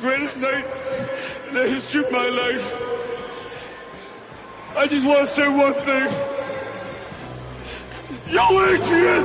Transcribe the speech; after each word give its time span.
greatest 0.00 0.36
night 0.38 0.64
in 1.48 1.54
the 1.54 1.68
history 1.68 2.04
of 2.04 2.12
my 2.12 2.28
life. 2.28 2.82
I 4.76 4.86
just 4.86 5.06
want 5.06 5.20
to 5.20 5.26
say 5.26 5.48
one 5.48 5.74
thing. 5.74 6.12
Yo, 8.28 8.42
Adrian! 8.66 9.24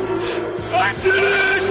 I 0.73 0.93
did 1.03 1.23
it! 1.23 1.70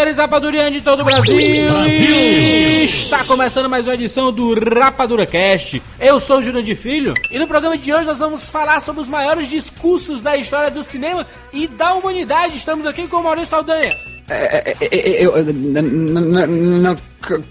Séries 0.00 0.16
Rapadurianos 0.16 0.72
de 0.72 0.80
todo 0.80 1.00
o 1.00 1.04
Brasil. 1.04 1.36
Está 2.82 3.22
começando 3.24 3.68
mais 3.68 3.86
uma 3.86 3.92
edição 3.92 4.32
do 4.32 4.54
Rapadura 4.58 5.26
Cast. 5.26 5.82
Eu 6.00 6.18
sou 6.18 6.38
o 6.38 6.42
Júnior 6.42 6.62
de 6.64 6.74
Filho 6.74 7.12
e 7.30 7.38
no 7.38 7.46
programa 7.46 7.76
de 7.76 7.92
hoje 7.92 8.06
nós 8.06 8.18
vamos 8.18 8.48
falar 8.48 8.80
sobre 8.80 9.02
os 9.02 9.08
maiores 9.08 9.48
discursos 9.50 10.22
da 10.22 10.38
história 10.38 10.70
do 10.70 10.82
cinema 10.82 11.26
e 11.52 11.66
da 11.66 11.92
humanidade. 11.92 12.56
Estamos 12.56 12.86
aqui 12.86 13.06
com 13.08 13.18
o 13.18 13.22
Maurício 13.22 13.50
Saldanha. 13.50 13.94
É, 14.30 14.70
é, 14.70 14.76
é, 14.80 15.26
eu 15.26 15.36
n- 15.38 15.52
n- 15.52 15.82
n- 15.82 16.46
não 16.80 16.96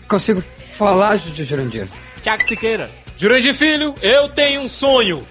consigo 0.08 0.42
falar, 0.76 1.18
Ju- 1.18 1.44
Jurandir. 1.44 1.88
Tiago 2.24 2.42
Siqueira. 2.44 2.90
Jurandir 3.16 3.54
Filho, 3.54 3.94
eu 4.02 4.28
tenho 4.30 4.62
um 4.62 4.70
sonho. 4.70 5.24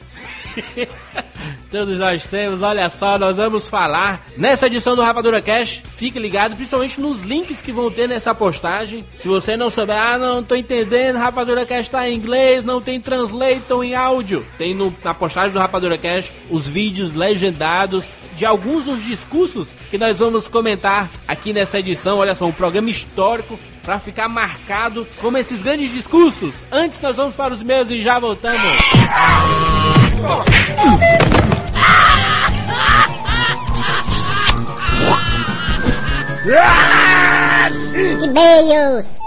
Todos 1.70 1.98
nós 1.98 2.26
temos, 2.26 2.62
olha 2.62 2.88
só, 2.88 3.18
nós 3.18 3.36
vamos 3.36 3.68
falar 3.68 4.24
nessa 4.38 4.66
edição 4.68 4.96
do 4.96 5.02
Rapadura 5.02 5.42
Cash. 5.42 5.82
Fique 5.96 6.18
ligado, 6.18 6.56
principalmente 6.56 6.98
nos 6.98 7.20
links 7.22 7.60
que 7.60 7.70
vão 7.72 7.90
ter 7.90 8.08
nessa 8.08 8.34
postagem. 8.34 9.04
Se 9.18 9.28
você 9.28 9.54
não 9.54 9.68
souber, 9.68 9.94
ah, 9.96 10.16
não 10.16 10.42
tô 10.42 10.54
entendendo, 10.54 11.16
Rapadura 11.18 11.66
Cash 11.66 11.88
tá 11.88 12.08
em 12.08 12.14
inglês, 12.14 12.64
não 12.64 12.80
tem 12.80 12.98
translator 12.98 13.84
em 13.84 13.94
áudio. 13.94 14.46
Tem 14.56 14.72
no- 14.74 14.94
na 15.04 15.12
postagem 15.12 15.52
do 15.52 15.58
Rapadura 15.58 15.98
Cash 15.98 16.32
os 16.50 16.66
vídeos 16.66 17.12
legendados 17.14 18.06
de 18.34 18.46
alguns 18.46 18.86
dos 18.86 19.02
discursos 19.04 19.76
que 19.90 19.98
nós 19.98 20.20
vamos 20.20 20.48
comentar 20.48 21.10
aqui 21.26 21.52
nessa 21.52 21.80
edição. 21.80 22.16
Olha 22.18 22.34
só, 22.34 22.46
um 22.46 22.52
programa 22.52 22.88
histórico 22.88 23.58
para 23.88 23.98
ficar 23.98 24.28
marcado 24.28 25.08
como 25.18 25.38
esses 25.38 25.62
grandes 25.62 25.90
discursos. 25.90 26.62
Antes 26.70 27.00
nós 27.00 27.16
vamos 27.16 27.34
para 27.34 27.54
os 27.54 27.62
meus 27.62 27.90
e 27.90 28.02
já 28.02 28.18
voltamos. 28.18 28.60
E-mails. 38.22 39.20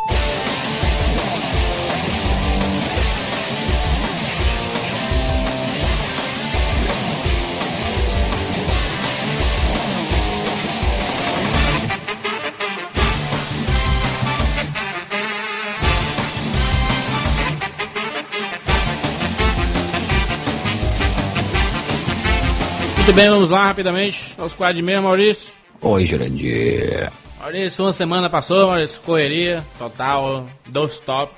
Muito 23.11 23.19
bem, 23.19 23.29
vamos 23.29 23.49
lá 23.49 23.65
rapidamente 23.65 24.33
aos 24.37 24.55
quadros 24.55 24.81
mesmo, 24.81 25.03
Maurício. 25.03 25.53
Oi, 25.81 26.05
Jurandir. 26.05 27.11
Maurício, 27.37 27.83
uma 27.83 27.91
semana 27.91 28.29
passou, 28.29 28.67
Maurício, 28.67 29.01
correria, 29.01 29.65
total, 29.77 30.47
don't 30.67 30.93
stop. 30.93 31.33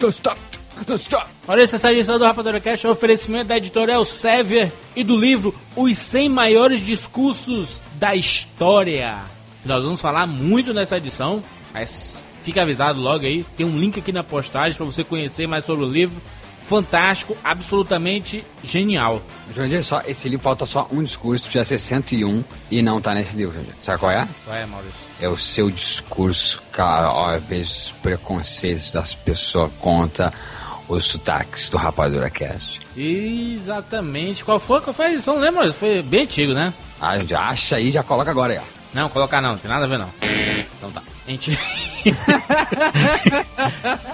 Don't 0.00 0.12
stop, 0.12 0.40
don't 0.84 1.00
stop. 1.00 1.30
Maurício, 1.46 1.76
essa 1.76 1.92
edição 1.92 2.18
do 2.18 2.24
Rapadura 2.24 2.58
Cash 2.58 2.84
é 2.84 2.88
um 2.88 2.90
oferecimento 2.90 3.46
da 3.46 3.56
editorial 3.56 4.04
Sevier 4.04 4.72
e 4.96 5.04
do 5.04 5.16
livro 5.16 5.54
Os 5.76 5.96
100 5.96 6.28
Maiores 6.28 6.84
Discursos 6.84 7.80
da 8.00 8.16
História. 8.16 9.20
Nós 9.64 9.84
vamos 9.84 10.00
falar 10.00 10.26
muito 10.26 10.74
nessa 10.74 10.96
edição, 10.96 11.40
mas 11.72 12.18
fica 12.42 12.62
avisado 12.62 13.00
logo 13.00 13.24
aí, 13.24 13.44
tem 13.56 13.64
um 13.64 13.78
link 13.78 13.96
aqui 13.96 14.10
na 14.10 14.24
postagem 14.24 14.76
para 14.76 14.86
você 14.86 15.04
conhecer 15.04 15.46
mais 15.46 15.64
sobre 15.64 15.84
o 15.84 15.88
livro. 15.88 16.20
Fantástico, 16.72 17.36
absolutamente 17.44 18.42
genial. 18.64 19.20
Jurandir, 19.54 19.84
só, 19.84 20.00
esse 20.06 20.26
livro 20.26 20.42
falta 20.42 20.64
só 20.64 20.88
um 20.90 21.02
discurso, 21.02 21.44
precisa 21.44 21.64
ser 21.64 21.76
101 21.76 22.42
e 22.70 22.80
não 22.80 22.98
tá 22.98 23.12
nesse 23.12 23.36
livro, 23.36 23.52
Jurandir. 23.52 23.74
Sabe 23.82 23.98
qual 23.98 24.10
é? 24.10 24.26
Qual 24.46 24.56
é, 24.56 24.64
Maurício? 24.64 24.94
É 25.20 25.28
o 25.28 25.36
seu 25.36 25.70
discurso, 25.70 26.62
cara, 26.72 27.12
ó, 27.12 27.38
vezes 27.38 27.88
os 27.88 27.92
preconceitos 27.92 28.90
das 28.90 29.14
pessoas 29.14 29.70
contra 29.80 30.32
os 30.88 31.04
sotaques 31.04 31.68
do 31.68 31.76
Rapadura 31.76 32.30
Cast. 32.30 32.80
Exatamente. 32.96 34.42
Qual 34.42 34.58
foi? 34.58 34.80
Qual 34.80 34.94
foi 34.94 35.04
a 35.04 35.12
edição? 35.12 35.38
Maurício. 35.52 35.78
Foi 35.78 36.00
bem 36.00 36.22
antigo, 36.22 36.54
né? 36.54 36.72
Ah, 36.98 37.18
já 37.18 37.48
acha 37.50 37.76
aí, 37.76 37.92
já 37.92 38.02
coloca 38.02 38.30
agora 38.30 38.54
aí, 38.54 38.58
ó. 38.58 38.81
Não, 38.94 39.08
colocar 39.08 39.40
não, 39.40 39.56
tem 39.56 39.70
nada 39.70 39.84
a 39.84 39.88
ver 39.88 39.98
não. 39.98 40.10
Então 40.76 40.90
tá. 40.90 41.02
A 41.26 41.30
gente. 41.30 41.56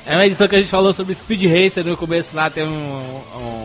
é 0.07 0.15
uma 0.15 0.27
edição 0.27 0.47
que 0.47 0.57
a 0.57 0.61
gente 0.61 0.71
falou 0.71 0.93
sobre 0.93 1.15
Speed 1.15 1.45
Racer 1.45 1.85
no 1.85 1.97
começo 1.97 2.37
lá, 2.37 2.51
tem 2.51 2.65
um, 2.65 3.23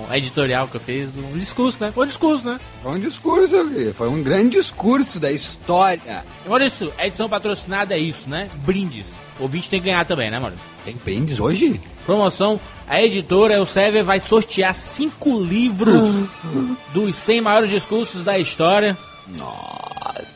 um 0.08 0.14
editorial 0.14 0.68
que 0.68 0.78
eu 0.78 0.82
fiz, 0.82 1.10
um 1.18 1.38
discurso, 1.38 1.78
né? 1.82 1.92
Foi 1.92 2.06
um 2.06 2.08
discurso, 2.08 2.46
né? 2.46 2.60
Foi 2.82 2.94
um 2.94 3.00
discurso, 3.00 3.94
foi 3.94 4.08
um 4.08 4.24
grande 4.24 4.58
discurso 4.58 5.20
da 5.20 5.32
história. 5.32 6.24
Maurício, 6.48 6.92
a 6.98 7.06
edição 7.06 7.28
patrocinada 7.28 7.94
é 7.94 8.00
isso, 8.00 8.30
né? 8.30 8.50
Brindes. 8.66 9.14
O 9.40 9.44
ouvinte 9.44 9.70
tem 9.70 9.82
que 9.82 9.88
ganhar 9.88 10.06
também, 10.06 10.32
né, 10.32 10.40
Maurício? 10.40 10.64
Tem 10.86 10.96
brindes 11.04 11.40
hoje? 11.40 11.82
Promoção, 12.06 12.60
a 12.88 13.02
editora 13.02 13.56
Elsevier 13.56 14.04
vai 14.04 14.20
sortear 14.20 14.74
cinco 14.74 15.38
livros 15.40 16.20
dos 16.94 17.16
100 17.18 17.42
maiores 17.42 17.70
discursos 17.70 18.24
da 18.24 18.38
história. 18.40 18.98
Nossa. 19.28 20.33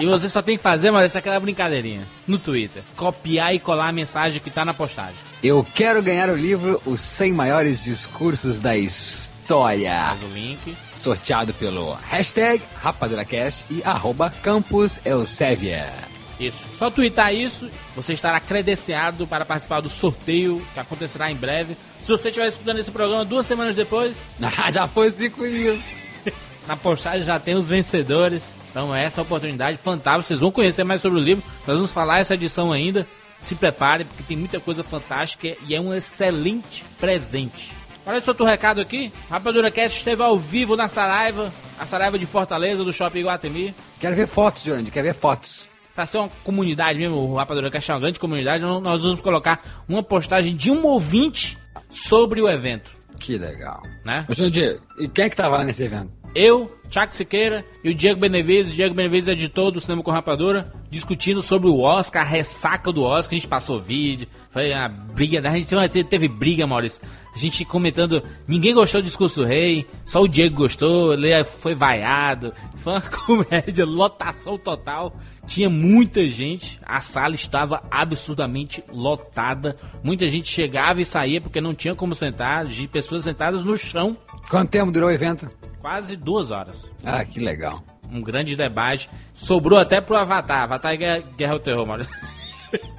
E 0.00 0.06
você 0.06 0.28
só 0.28 0.42
tem 0.42 0.56
que 0.56 0.62
fazer, 0.62 0.90
Maurício, 0.90 1.18
aquela 1.18 1.38
brincadeirinha 1.38 2.02
no 2.26 2.38
Twitter. 2.38 2.82
Copiar 2.96 3.54
e 3.54 3.58
colar 3.58 3.88
a 3.88 3.92
mensagem 3.92 4.40
que 4.40 4.50
tá 4.50 4.64
na 4.64 4.74
postagem. 4.74 5.14
Eu 5.42 5.64
quero 5.74 6.02
ganhar 6.02 6.30
o 6.30 6.36
livro 6.36 6.80
Os 6.84 7.00
100 7.00 7.32
Maiores 7.32 7.82
Discursos 7.84 8.60
da 8.60 8.76
História. 8.76 10.06
Faz 10.08 10.22
o 10.22 10.34
link. 10.34 10.76
Sorteado 10.94 11.52
pelo 11.54 11.94
hashtag 11.94 12.62
RapaduraCast 12.80 13.66
e 13.70 13.82
arroba 13.84 14.30
Campus 14.42 14.98
Elsevier. 15.04 15.92
Isso. 16.38 16.76
Só 16.76 16.90
twittar 16.90 17.32
isso, 17.32 17.68
você 17.94 18.12
estará 18.12 18.40
credenciado 18.40 19.26
para 19.26 19.44
participar 19.44 19.80
do 19.80 19.88
sorteio 19.88 20.64
que 20.72 20.80
acontecerá 20.80 21.30
em 21.30 21.36
breve. 21.36 21.76
Se 22.00 22.08
você 22.08 22.28
estiver 22.28 22.48
escutando 22.48 22.78
esse 22.80 22.90
programa 22.90 23.24
duas 23.24 23.46
semanas 23.46 23.76
depois, 23.76 24.16
Já 24.72 24.88
foi 24.88 25.10
cinco 25.10 25.46
isso. 25.46 25.82
na 26.66 26.76
postagem 26.76 27.22
já 27.22 27.38
tem 27.38 27.54
os 27.54 27.68
vencedores. 27.68 28.63
Então 28.74 28.92
essa 28.92 29.20
é 29.20 29.22
uma 29.22 29.26
oportunidade 29.26 29.78
fantástica. 29.78 30.26
Vocês 30.26 30.40
vão 30.40 30.50
conhecer 30.50 30.82
mais 30.82 31.00
sobre 31.00 31.20
o 31.20 31.22
livro. 31.22 31.44
Nós 31.64 31.76
vamos 31.76 31.92
falar 31.92 32.18
essa 32.18 32.34
edição 32.34 32.72
ainda. 32.72 33.06
Se 33.40 33.54
prepare, 33.54 34.02
porque 34.02 34.24
tem 34.24 34.36
muita 34.36 34.58
coisa 34.58 34.82
fantástica 34.82 35.54
e 35.68 35.76
é 35.76 35.80
um 35.80 35.94
excelente 35.94 36.84
presente. 36.98 37.70
Olha 38.04 38.20
só 38.20 38.32
outro 38.32 38.44
recado 38.44 38.80
aqui. 38.80 39.12
Rapadura 39.30 39.70
Cast 39.70 39.98
esteve 39.98 40.22
ao 40.22 40.36
vivo 40.36 40.74
na 40.76 40.88
Saraiva, 40.88 41.52
a 41.78 41.86
Saraiva 41.86 42.18
de 42.18 42.26
Fortaleza, 42.26 42.82
do 42.82 42.92
Shopping 42.92 43.22
Guatemi. 43.22 43.72
Quero 44.00 44.16
ver 44.16 44.26
fotos, 44.26 44.64
Jorge, 44.64 44.90
quero 44.90 45.06
ver 45.06 45.14
fotos. 45.14 45.68
Pra 45.94 46.04
ser 46.04 46.18
uma 46.18 46.28
comunidade 46.42 46.98
mesmo, 46.98 47.16
o 47.16 47.36
Rapadura 47.36 47.70
Cast 47.70 47.92
é 47.92 47.94
uma 47.94 48.00
grande 48.00 48.18
comunidade, 48.18 48.64
nós 48.64 49.04
vamos 49.04 49.20
colocar 49.20 49.84
uma 49.88 50.02
postagem 50.02 50.56
de 50.56 50.72
um 50.72 50.84
ouvinte 50.84 51.56
sobre 51.88 52.42
o 52.42 52.48
evento. 52.48 52.90
Que 53.20 53.38
legal. 53.38 53.80
né? 54.04 54.26
Ô, 54.28 54.34
Jandir, 54.34 54.80
e 54.98 55.06
quem 55.08 55.26
é 55.26 55.30
que 55.30 55.36
tava 55.36 55.58
lá 55.58 55.64
nesse 55.64 55.84
evento? 55.84 56.10
Eu, 56.34 56.76
Tiago 56.90 57.14
Siqueira 57.14 57.64
e 57.82 57.90
o 57.90 57.94
Diego 57.94 58.18
Benevides, 58.18 58.72
o 58.72 58.76
Diego 58.76 58.94
Benevides 58.94 59.28
editor 59.28 59.70
do 59.70 59.80
Cinema 59.80 60.02
com 60.02 60.10
Rapadura, 60.10 60.72
discutindo 60.90 61.40
sobre 61.40 61.68
o 61.68 61.78
Oscar, 61.78 62.22
a 62.22 62.28
ressaca 62.28 62.92
do 62.92 63.04
Oscar, 63.04 63.34
a 63.34 63.38
gente 63.38 63.48
passou 63.48 63.80
vídeo, 63.80 64.26
foi 64.52 64.72
uma 64.72 64.88
briga, 64.88 65.40
né? 65.40 65.50
a 65.50 65.52
gente 65.54 66.04
teve 66.04 66.26
briga, 66.26 66.66
Maurício. 66.66 67.00
A 67.34 67.38
gente 67.38 67.64
comentando, 67.64 68.22
ninguém 68.46 68.72
gostou 68.74 69.02
do 69.02 69.04
discurso 69.06 69.40
do 69.42 69.46
rei, 69.46 69.84
só 70.04 70.20
o 70.22 70.28
Diego 70.28 70.54
gostou, 70.54 71.14
ele 71.14 71.42
foi 71.42 71.74
vaiado, 71.74 72.52
foi 72.76 72.92
uma 72.92 73.00
comédia, 73.02 73.84
lotação 73.84 74.56
total. 74.56 75.12
Tinha 75.46 75.68
muita 75.68 76.26
gente, 76.26 76.80
a 76.86 77.00
sala 77.00 77.34
estava 77.34 77.82
absurdamente 77.90 78.82
lotada. 78.90 79.76
Muita 80.02 80.26
gente 80.28 80.48
chegava 80.48 81.02
e 81.02 81.04
saía 81.04 81.40
porque 81.40 81.60
não 81.60 81.74
tinha 81.74 81.94
como 81.94 82.14
sentar, 82.14 82.64
de 82.66 82.86
pessoas 82.88 83.24
sentadas 83.24 83.62
no 83.64 83.76
chão, 83.76 84.16
Quanto 84.48 84.70
tempo 84.70 84.92
durou 84.92 85.08
o 85.08 85.12
evento? 85.12 85.50
quase 85.80 86.16
duas 86.16 86.50
horas 86.50 86.90
Ah, 87.04 87.22
que 87.26 87.38
legal. 87.40 87.82
um 88.10 88.22
grande 88.22 88.56
debate. 88.56 89.10
Sobrou 89.34 89.78
até 89.78 90.00
pro 90.00 90.16
Avatar. 90.16 90.62
Avatar 90.62 90.94
é 90.94 91.20
Guerra, 91.36 91.52
ao 91.52 91.58
Terror, 91.60 91.84
mano. 91.86 92.06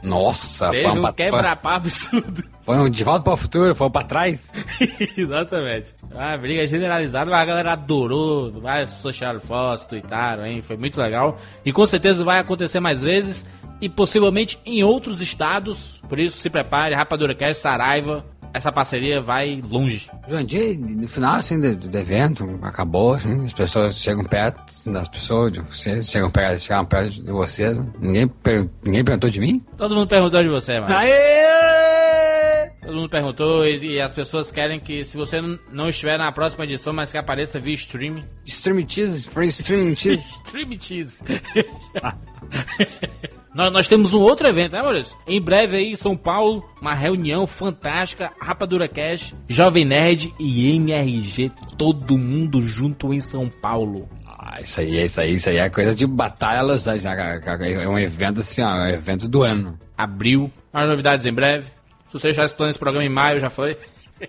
Nossa, 0.03 0.69
Teve 0.71 0.83
foi 0.83 0.91
um, 0.97 1.01
pra, 1.01 1.13
quebra-pau 1.13 1.73
absurdo. 1.73 2.43
Foi 2.65 2.89
de 2.89 3.03
volta 3.03 3.23
para 3.23 3.33
o 3.33 3.37
futuro, 3.37 3.75
foi 3.75 3.89
pra 3.91 4.03
trás. 4.03 4.51
Exatamente. 5.15 5.93
Ah, 6.15 6.35
briga 6.35 6.65
generalizada, 6.65 7.29
mas 7.29 7.39
a 7.39 7.45
galera 7.45 7.73
adorou. 7.73 8.51
Várias 8.53 8.91
pessoas 8.91 9.15
tiraram 9.15 9.39
fotos, 9.39 9.85
tweetaram, 9.85 10.43
hein? 10.47 10.63
Foi 10.63 10.75
muito 10.75 10.99
legal. 10.99 11.37
E 11.63 11.71
com 11.71 11.85
certeza 11.85 12.23
vai 12.23 12.39
acontecer 12.39 12.79
mais 12.79 13.03
vezes. 13.03 13.45
E 13.79 13.87
possivelmente 13.87 14.57
em 14.65 14.83
outros 14.83 15.21
estados. 15.21 16.01
Por 16.09 16.17
isso, 16.17 16.37
se 16.39 16.49
prepare. 16.49 16.95
Rapadura 16.95 17.35
Cast, 17.35 17.61
Saraiva. 17.61 18.25
Essa 18.55 18.71
parceria 18.71 19.21
vai 19.21 19.61
longe. 19.69 20.09
Jandir, 20.29 20.79
no 20.79 21.09
final 21.09 21.35
assim, 21.35 21.59
do, 21.59 21.75
do 21.75 21.97
evento, 21.97 22.57
acabou, 22.61 23.15
assim, 23.15 23.43
as 23.43 23.51
pessoas 23.51 23.97
chegam 23.97 24.23
perto 24.23 24.63
das 24.89 25.09
pessoas, 25.09 25.51
de 25.51 25.59
vocês, 25.59 26.09
chegam 26.09 26.31
perto, 26.31 26.61
chegam 26.61 26.85
perto 26.85 27.21
de 27.21 27.31
vocês. 27.33 27.77
Ninguém, 27.99 28.29
per- 28.29 28.69
ninguém 28.81 29.03
perguntou 29.03 29.29
de 29.29 29.41
mim? 29.41 29.61
Todo 29.77 29.93
mundo 29.93 30.07
perguntou 30.07 30.41
de 30.41 30.47
você, 30.47 30.79
mano. 30.79 30.95
Aê! 30.95 32.69
Todo 32.81 32.95
mundo 32.95 33.09
perguntou 33.09 33.65
e, 33.65 33.95
e 33.95 34.01
as 34.01 34.13
pessoas 34.13 34.49
querem 34.49 34.79
que, 34.79 35.03
se 35.03 35.17
você 35.17 35.41
não 35.69 35.89
estiver 35.89 36.17
na 36.17 36.31
próxima 36.31 36.63
edição, 36.63 36.93
mas 36.93 37.11
que 37.11 37.17
apareça 37.17 37.59
via 37.59 37.75
streaming. 37.75 38.23
Stream 38.45 38.87
cheese, 38.87 39.27
free 39.27 39.47
stream 39.47 39.93
cheese. 39.97 40.31
Stream 40.45 40.79
cheese. 40.79 41.19
nós, 43.55 43.71
nós 43.71 43.87
temos 43.87 44.11
um 44.11 44.19
outro 44.19 44.45
evento, 44.45 44.73
né, 44.73 44.81
Maurício? 44.81 45.15
Em 45.25 45.41
breve 45.41 45.77
aí 45.77 45.91
em 45.91 45.95
São 45.95 46.17
Paulo, 46.17 46.69
uma 46.81 46.93
reunião 46.93 47.47
fantástica, 47.47 48.33
Rapadura 48.37 48.85
Cash, 48.85 49.33
Jovem 49.47 49.85
Nerd 49.85 50.33
e 50.37 50.75
MRG, 50.75 51.53
todo 51.77 52.17
mundo 52.17 52.61
junto 52.61 53.13
em 53.13 53.21
São 53.21 53.49
Paulo. 53.49 54.09
Ah, 54.27 54.59
isso 54.59 54.81
aí, 54.81 55.01
isso 55.01 55.21
aí, 55.21 55.35
isso 55.35 55.49
aí 55.49 55.57
é 55.57 55.69
coisa 55.69 55.95
de 55.95 56.05
batalha 56.05 56.63
Los 56.63 56.85
Angeles? 56.85 57.05
É 57.05 57.87
um 57.87 57.97
evento 57.97 58.41
assim, 58.41 58.61
ó, 58.61 58.75
é 58.75 58.91
um 58.91 58.95
evento 58.95 59.29
do 59.29 59.41
ano. 59.41 59.79
Abril, 59.97 60.51
mais 60.73 60.89
novidades 60.89 61.25
em 61.25 61.31
breve. 61.31 61.67
Se 62.09 62.19
você 62.19 62.33
já 62.33 62.43
explorou 62.43 62.69
esse 62.69 62.79
programa 62.79 63.05
em 63.05 63.09
maio, 63.09 63.39
já 63.39 63.49
foi. 63.49 63.77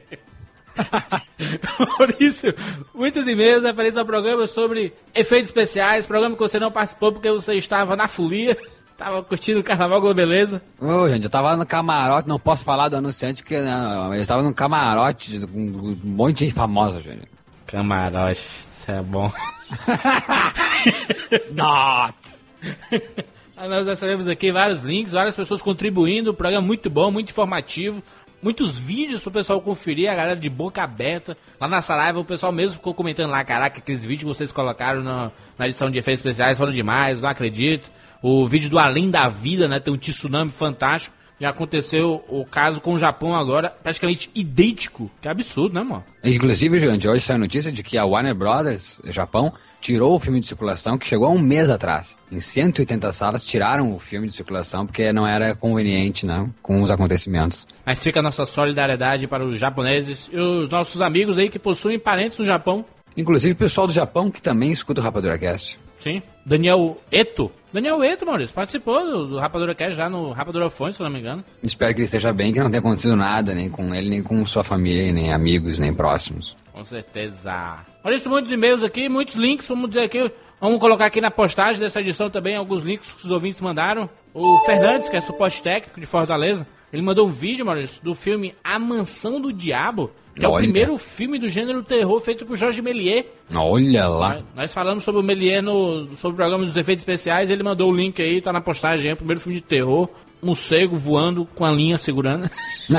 Maurício, 1.98 2.54
muitos 2.94 3.26
e-mails 3.26 3.64
referentes 3.64 3.96
ao 3.96 4.04
programa 4.04 4.46
sobre 4.46 4.92
efeitos 5.12 5.48
especiais, 5.48 6.06
programa 6.06 6.36
que 6.36 6.42
você 6.42 6.60
não 6.60 6.70
participou 6.70 7.10
porque 7.10 7.30
você 7.30 7.54
estava 7.54 7.96
na 7.96 8.06
folia, 8.06 8.56
estava 8.96 9.22
curtindo 9.22 9.60
o 9.60 9.64
Carnaval 9.64 10.00
com 10.00 10.14
beleza. 10.14 10.62
Ô, 10.80 11.08
gente, 11.08 11.24
eu 11.24 11.30
tava 11.30 11.56
no 11.56 11.66
camarote, 11.66 12.28
não 12.28 12.38
posso 12.38 12.64
falar 12.64 12.88
do 12.88 12.96
anunciante, 12.96 13.44
que 13.44 13.60
não, 13.60 14.14
eu 14.14 14.26
tava 14.26 14.42
no 14.42 14.54
camarote 14.54 15.38
com 15.46 15.58
um 15.58 15.98
monte 16.02 16.38
de 16.38 16.44
gente 16.46 16.54
famosa, 16.54 17.00
gente. 17.00 17.28
Camarote, 17.66 18.40
isso 18.40 18.90
é 18.90 19.02
bom. 19.02 19.30
Not! 21.52 22.16
Nós 23.56 23.86
recebemos 23.86 24.28
aqui 24.28 24.52
vários 24.52 24.80
links, 24.80 25.12
várias 25.12 25.34
pessoas 25.34 25.62
contribuindo, 25.62 26.30
o 26.30 26.34
programa 26.34 26.64
é 26.64 26.66
muito 26.66 26.90
bom, 26.90 27.10
muito 27.10 27.30
informativo. 27.30 28.02
Muitos 28.42 28.78
vídeos 28.78 29.22
pro 29.22 29.30
pessoal 29.30 29.62
conferir, 29.62 30.10
a 30.10 30.14
galera 30.14 30.36
de 30.36 30.50
boca 30.50 30.82
aberta. 30.82 31.36
Lá 31.58 31.66
na 31.66 31.80
Saraiva, 31.80 32.20
o 32.20 32.24
pessoal 32.24 32.52
mesmo 32.52 32.74
ficou 32.74 32.92
comentando 32.92 33.30
lá, 33.30 33.42
caraca, 33.42 33.78
aqueles 33.78 34.04
vídeos 34.04 34.20
que 34.20 34.38
vocês 34.38 34.52
colocaram 34.52 35.02
na, 35.02 35.32
na 35.58 35.66
edição 35.66 35.90
de 35.90 35.98
efeitos 35.98 36.20
especiais 36.20 36.58
foram 36.58 36.70
demais, 36.70 37.22
não 37.22 37.30
acredito. 37.30 37.90
O 38.28 38.44
vídeo 38.48 38.68
do 38.68 38.76
Além 38.76 39.08
da 39.08 39.28
Vida, 39.28 39.68
né, 39.68 39.78
tem 39.78 39.94
um 39.94 39.96
tsunami 39.96 40.50
fantástico. 40.50 41.14
Já 41.40 41.50
aconteceu 41.50 42.24
o 42.28 42.44
caso 42.44 42.80
com 42.80 42.94
o 42.94 42.98
Japão 42.98 43.36
agora, 43.36 43.70
praticamente 43.70 44.28
idêntico. 44.34 45.08
Que 45.22 45.28
absurdo, 45.28 45.76
né, 45.76 45.84
mano? 45.84 46.02
Inclusive, 46.24 46.80
gente, 46.80 47.06
hoje 47.06 47.20
saiu 47.20 47.36
a 47.36 47.38
notícia 47.38 47.70
de 47.70 47.84
que 47.84 47.96
a 47.96 48.04
Warner 48.04 48.34
Brothers, 48.34 49.00
Japão, 49.10 49.52
tirou 49.80 50.16
o 50.16 50.18
filme 50.18 50.40
de 50.40 50.46
circulação, 50.46 50.98
que 50.98 51.06
chegou 51.06 51.28
há 51.28 51.30
um 51.30 51.38
mês 51.38 51.70
atrás. 51.70 52.16
Em 52.32 52.40
180 52.40 53.12
salas, 53.12 53.44
tiraram 53.44 53.94
o 53.94 54.00
filme 54.00 54.26
de 54.26 54.34
circulação 54.34 54.84
porque 54.86 55.12
não 55.12 55.24
era 55.24 55.54
conveniente, 55.54 56.26
né, 56.26 56.50
com 56.60 56.82
os 56.82 56.90
acontecimentos. 56.90 57.64
Mas 57.84 58.02
fica 58.02 58.18
a 58.18 58.22
nossa 58.24 58.44
solidariedade 58.44 59.28
para 59.28 59.46
os 59.46 59.56
japoneses 59.56 60.28
e 60.32 60.36
os 60.36 60.68
nossos 60.68 61.00
amigos 61.00 61.38
aí 61.38 61.48
que 61.48 61.60
possuem 61.60 61.96
parentes 61.96 62.38
no 62.38 62.44
Japão. 62.44 62.84
Inclusive 63.16 63.52
o 63.52 63.56
pessoal 63.56 63.86
do 63.86 63.92
Japão 63.92 64.32
que 64.32 64.42
também 64.42 64.72
escuta 64.72 65.00
o 65.00 65.04
Rapadura 65.04 65.38
Cast. 65.38 65.78
Sim. 65.96 66.20
Daniel 66.44 67.00
Eto. 67.10 67.52
Daniel 67.76 68.02
Eto, 68.02 68.24
Maurício, 68.24 68.54
participou 68.54 69.04
do, 69.04 69.26
do 69.26 69.38
Rapadura 69.38 69.74
Cast 69.74 69.94
já 69.94 70.08
no 70.08 70.32
Rapadura 70.32 70.70
Fone, 70.70 70.94
se 70.94 71.02
não 71.02 71.10
me 71.10 71.18
engano. 71.18 71.44
Espero 71.62 71.92
que 71.92 72.00
ele 72.00 72.06
esteja 72.06 72.32
bem, 72.32 72.50
que 72.50 72.58
não 72.58 72.70
tenha 72.70 72.80
acontecido 72.80 73.14
nada, 73.14 73.54
nem 73.54 73.68
com 73.68 73.94
ele, 73.94 74.08
nem 74.08 74.22
com 74.22 74.46
sua 74.46 74.64
família, 74.64 75.12
nem 75.12 75.30
amigos, 75.30 75.78
nem 75.78 75.92
próximos. 75.92 76.56
Com 76.72 76.82
certeza. 76.86 77.84
Maurício, 78.02 78.30
muitos 78.30 78.50
e-mails 78.50 78.82
aqui, 78.82 79.10
muitos 79.10 79.34
links, 79.34 79.68
vamos 79.68 79.90
dizer 79.90 80.04
aqui. 80.04 80.32
Vamos 80.58 80.80
colocar 80.80 81.04
aqui 81.04 81.20
na 81.20 81.30
postagem 81.30 81.78
dessa 81.78 82.00
edição 82.00 82.30
também 82.30 82.56
alguns 82.56 82.82
links 82.82 83.12
que 83.12 83.26
os 83.26 83.30
ouvintes 83.30 83.60
mandaram. 83.60 84.08
O 84.32 84.58
Fernandes, 84.60 85.10
que 85.10 85.16
é 85.18 85.20
suporte 85.20 85.62
técnico 85.62 86.00
de 86.00 86.06
Fortaleza, 86.06 86.66
ele 86.90 87.02
mandou 87.02 87.28
um 87.28 87.32
vídeo, 87.32 87.66
Maurício, 87.66 88.02
do 88.02 88.14
filme 88.14 88.54
A 88.64 88.78
Mansão 88.78 89.38
do 89.38 89.52
Diabo, 89.52 90.10
que 90.36 90.44
é 90.44 90.48
o 90.48 90.52
Olha. 90.52 90.64
primeiro 90.64 90.98
filme 90.98 91.38
do 91.38 91.48
gênero 91.48 91.82
terror 91.82 92.20
feito 92.20 92.44
por 92.44 92.56
Jorge 92.56 92.82
Méliès. 92.82 93.24
Olha 93.54 94.06
lá. 94.06 94.38
Nós- 94.54 94.72
falamos 94.74 95.02
sobre 95.02 95.20
o 95.20 95.24
Melier 95.24 95.62
no 95.62 96.14
sobre 96.16 96.34
o 96.34 96.36
programa 96.36 96.64
dos 96.64 96.76
efeitos 96.76 97.00
especiais, 97.02 97.50
ele 97.50 97.62
mandou 97.62 97.90
o 97.90 97.94
link 97.96 98.20
aí, 98.22 98.40
tá 98.40 98.52
na 98.52 98.60
postagem, 98.60 99.10
é 99.10 99.14
o 99.14 99.16
primeiro 99.16 99.40
filme 99.40 99.56
de 99.58 99.64
terror, 99.64 100.08
morcego 100.42 100.96
voando 100.96 101.46
com 101.54 101.64
a 101.64 101.70
linha 101.72 101.96
segurando. 101.98 102.50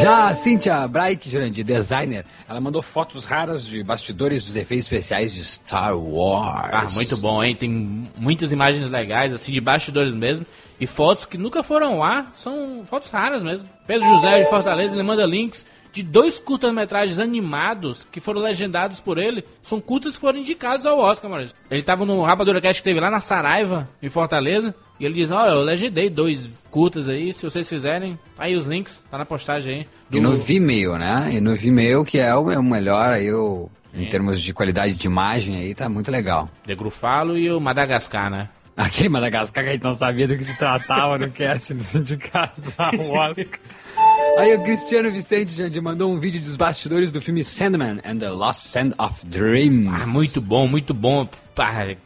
Já 0.00 0.28
a 0.28 0.34
Cynthia 0.34 0.86
Braik, 0.88 1.30
Jurandir, 1.30 1.64
designer, 1.64 2.24
ela 2.48 2.60
mandou 2.60 2.82
fotos 2.82 3.24
raras 3.24 3.64
de 3.64 3.82
bastidores 3.84 4.44
dos 4.44 4.56
efeitos 4.56 4.86
especiais 4.86 5.32
de 5.32 5.44
Star 5.44 5.96
Wars. 5.96 6.70
Ah, 6.72 6.88
muito 6.92 7.16
bom, 7.18 7.42
hein? 7.44 7.54
Tem 7.54 7.70
muitas 8.16 8.50
imagens 8.50 8.90
legais, 8.90 9.32
assim, 9.32 9.52
de 9.52 9.60
bastidores 9.60 10.12
mesmo, 10.12 10.44
e 10.80 10.86
fotos 10.86 11.26
que 11.26 11.38
nunca 11.38 11.62
foram 11.62 12.00
lá, 12.00 12.26
são 12.36 12.82
fotos 12.90 13.08
raras 13.10 13.42
mesmo. 13.44 13.68
Pedro 13.86 14.08
José 14.08 14.42
de 14.42 14.50
Fortaleza, 14.50 14.94
ele 14.94 15.02
manda 15.04 15.24
links 15.24 15.64
de 15.94 16.02
dois 16.02 16.40
curtas-metragens 16.40 17.20
animados 17.20 18.04
que 18.10 18.18
foram 18.18 18.40
legendados 18.40 18.98
por 18.98 19.16
ele. 19.16 19.44
São 19.62 19.80
curtas 19.80 20.16
que 20.16 20.20
foram 20.20 20.40
indicados 20.40 20.84
ao 20.84 20.98
Oscar, 20.98 21.30
Maurício. 21.30 21.56
Ele 21.70 21.82
tava 21.82 22.04
no 22.04 22.20
Rapadura 22.22 22.60
Cast 22.60 22.82
que 22.82 22.88
teve 22.88 22.98
lá 22.98 23.08
na 23.08 23.20
Saraiva, 23.20 23.88
em 24.02 24.08
Fortaleza, 24.08 24.74
e 24.98 25.04
ele 25.04 25.14
diz, 25.14 25.30
olha, 25.30 25.52
eu 25.52 25.60
legendei 25.60 26.10
dois 26.10 26.50
curtas 26.68 27.08
aí, 27.08 27.32
se 27.32 27.44
vocês 27.44 27.68
fizerem, 27.68 28.18
tá 28.36 28.42
aí 28.42 28.56
os 28.56 28.66
links, 28.66 29.00
tá 29.08 29.16
na 29.16 29.24
postagem 29.24 29.74
aí. 29.74 29.88
E 30.10 30.20
no 30.20 30.32
Vimeo, 30.32 30.98
né? 30.98 31.30
E 31.32 31.40
no 31.40 31.54
Vimeo, 31.54 32.04
que 32.04 32.18
é 32.18 32.34
o, 32.34 32.50
é 32.50 32.58
o 32.58 32.62
melhor 32.62 33.12
aí, 33.12 33.32
o, 33.32 33.70
em 33.94 34.08
termos 34.08 34.42
de 34.42 34.52
qualidade 34.52 34.94
de 34.94 35.06
imagem 35.06 35.56
aí, 35.56 35.74
tá 35.76 35.88
muito 35.88 36.10
legal. 36.10 36.50
De 36.66 36.74
Grufalo 36.74 37.38
e 37.38 37.48
o 37.52 37.60
Madagascar, 37.60 38.28
né? 38.28 38.48
Aquele 38.76 39.08
Madagascar 39.08 39.62
que 39.62 39.70
a 39.70 39.72
gente 39.74 39.84
não 39.84 39.92
sabia 39.92 40.26
do 40.26 40.36
que 40.36 40.42
se 40.42 40.58
tratava 40.58 41.16
no 41.16 41.30
cast 41.30 41.72
do 41.74 41.82
Sindicato 41.82 42.60
Star 42.60 42.92
Oscar. 42.94 43.46
Aí 44.38 44.54
o 44.54 44.62
Cristiano 44.62 45.10
Vicente 45.10 45.54
já 45.54 45.82
mandou 45.82 46.12
um 46.12 46.18
vídeo 46.18 46.40
dos 46.40 46.56
bastidores 46.56 47.10
do 47.10 47.20
filme 47.20 47.44
Sandman 47.44 48.00
and 48.04 48.18
the 48.18 48.30
Lost 48.30 48.66
Sand 48.66 48.92
of 48.98 49.24
Dreams. 49.24 49.88
Ah, 50.02 50.06
muito 50.06 50.40
bom, 50.40 50.66
muito 50.66 50.92
bom. 50.92 51.28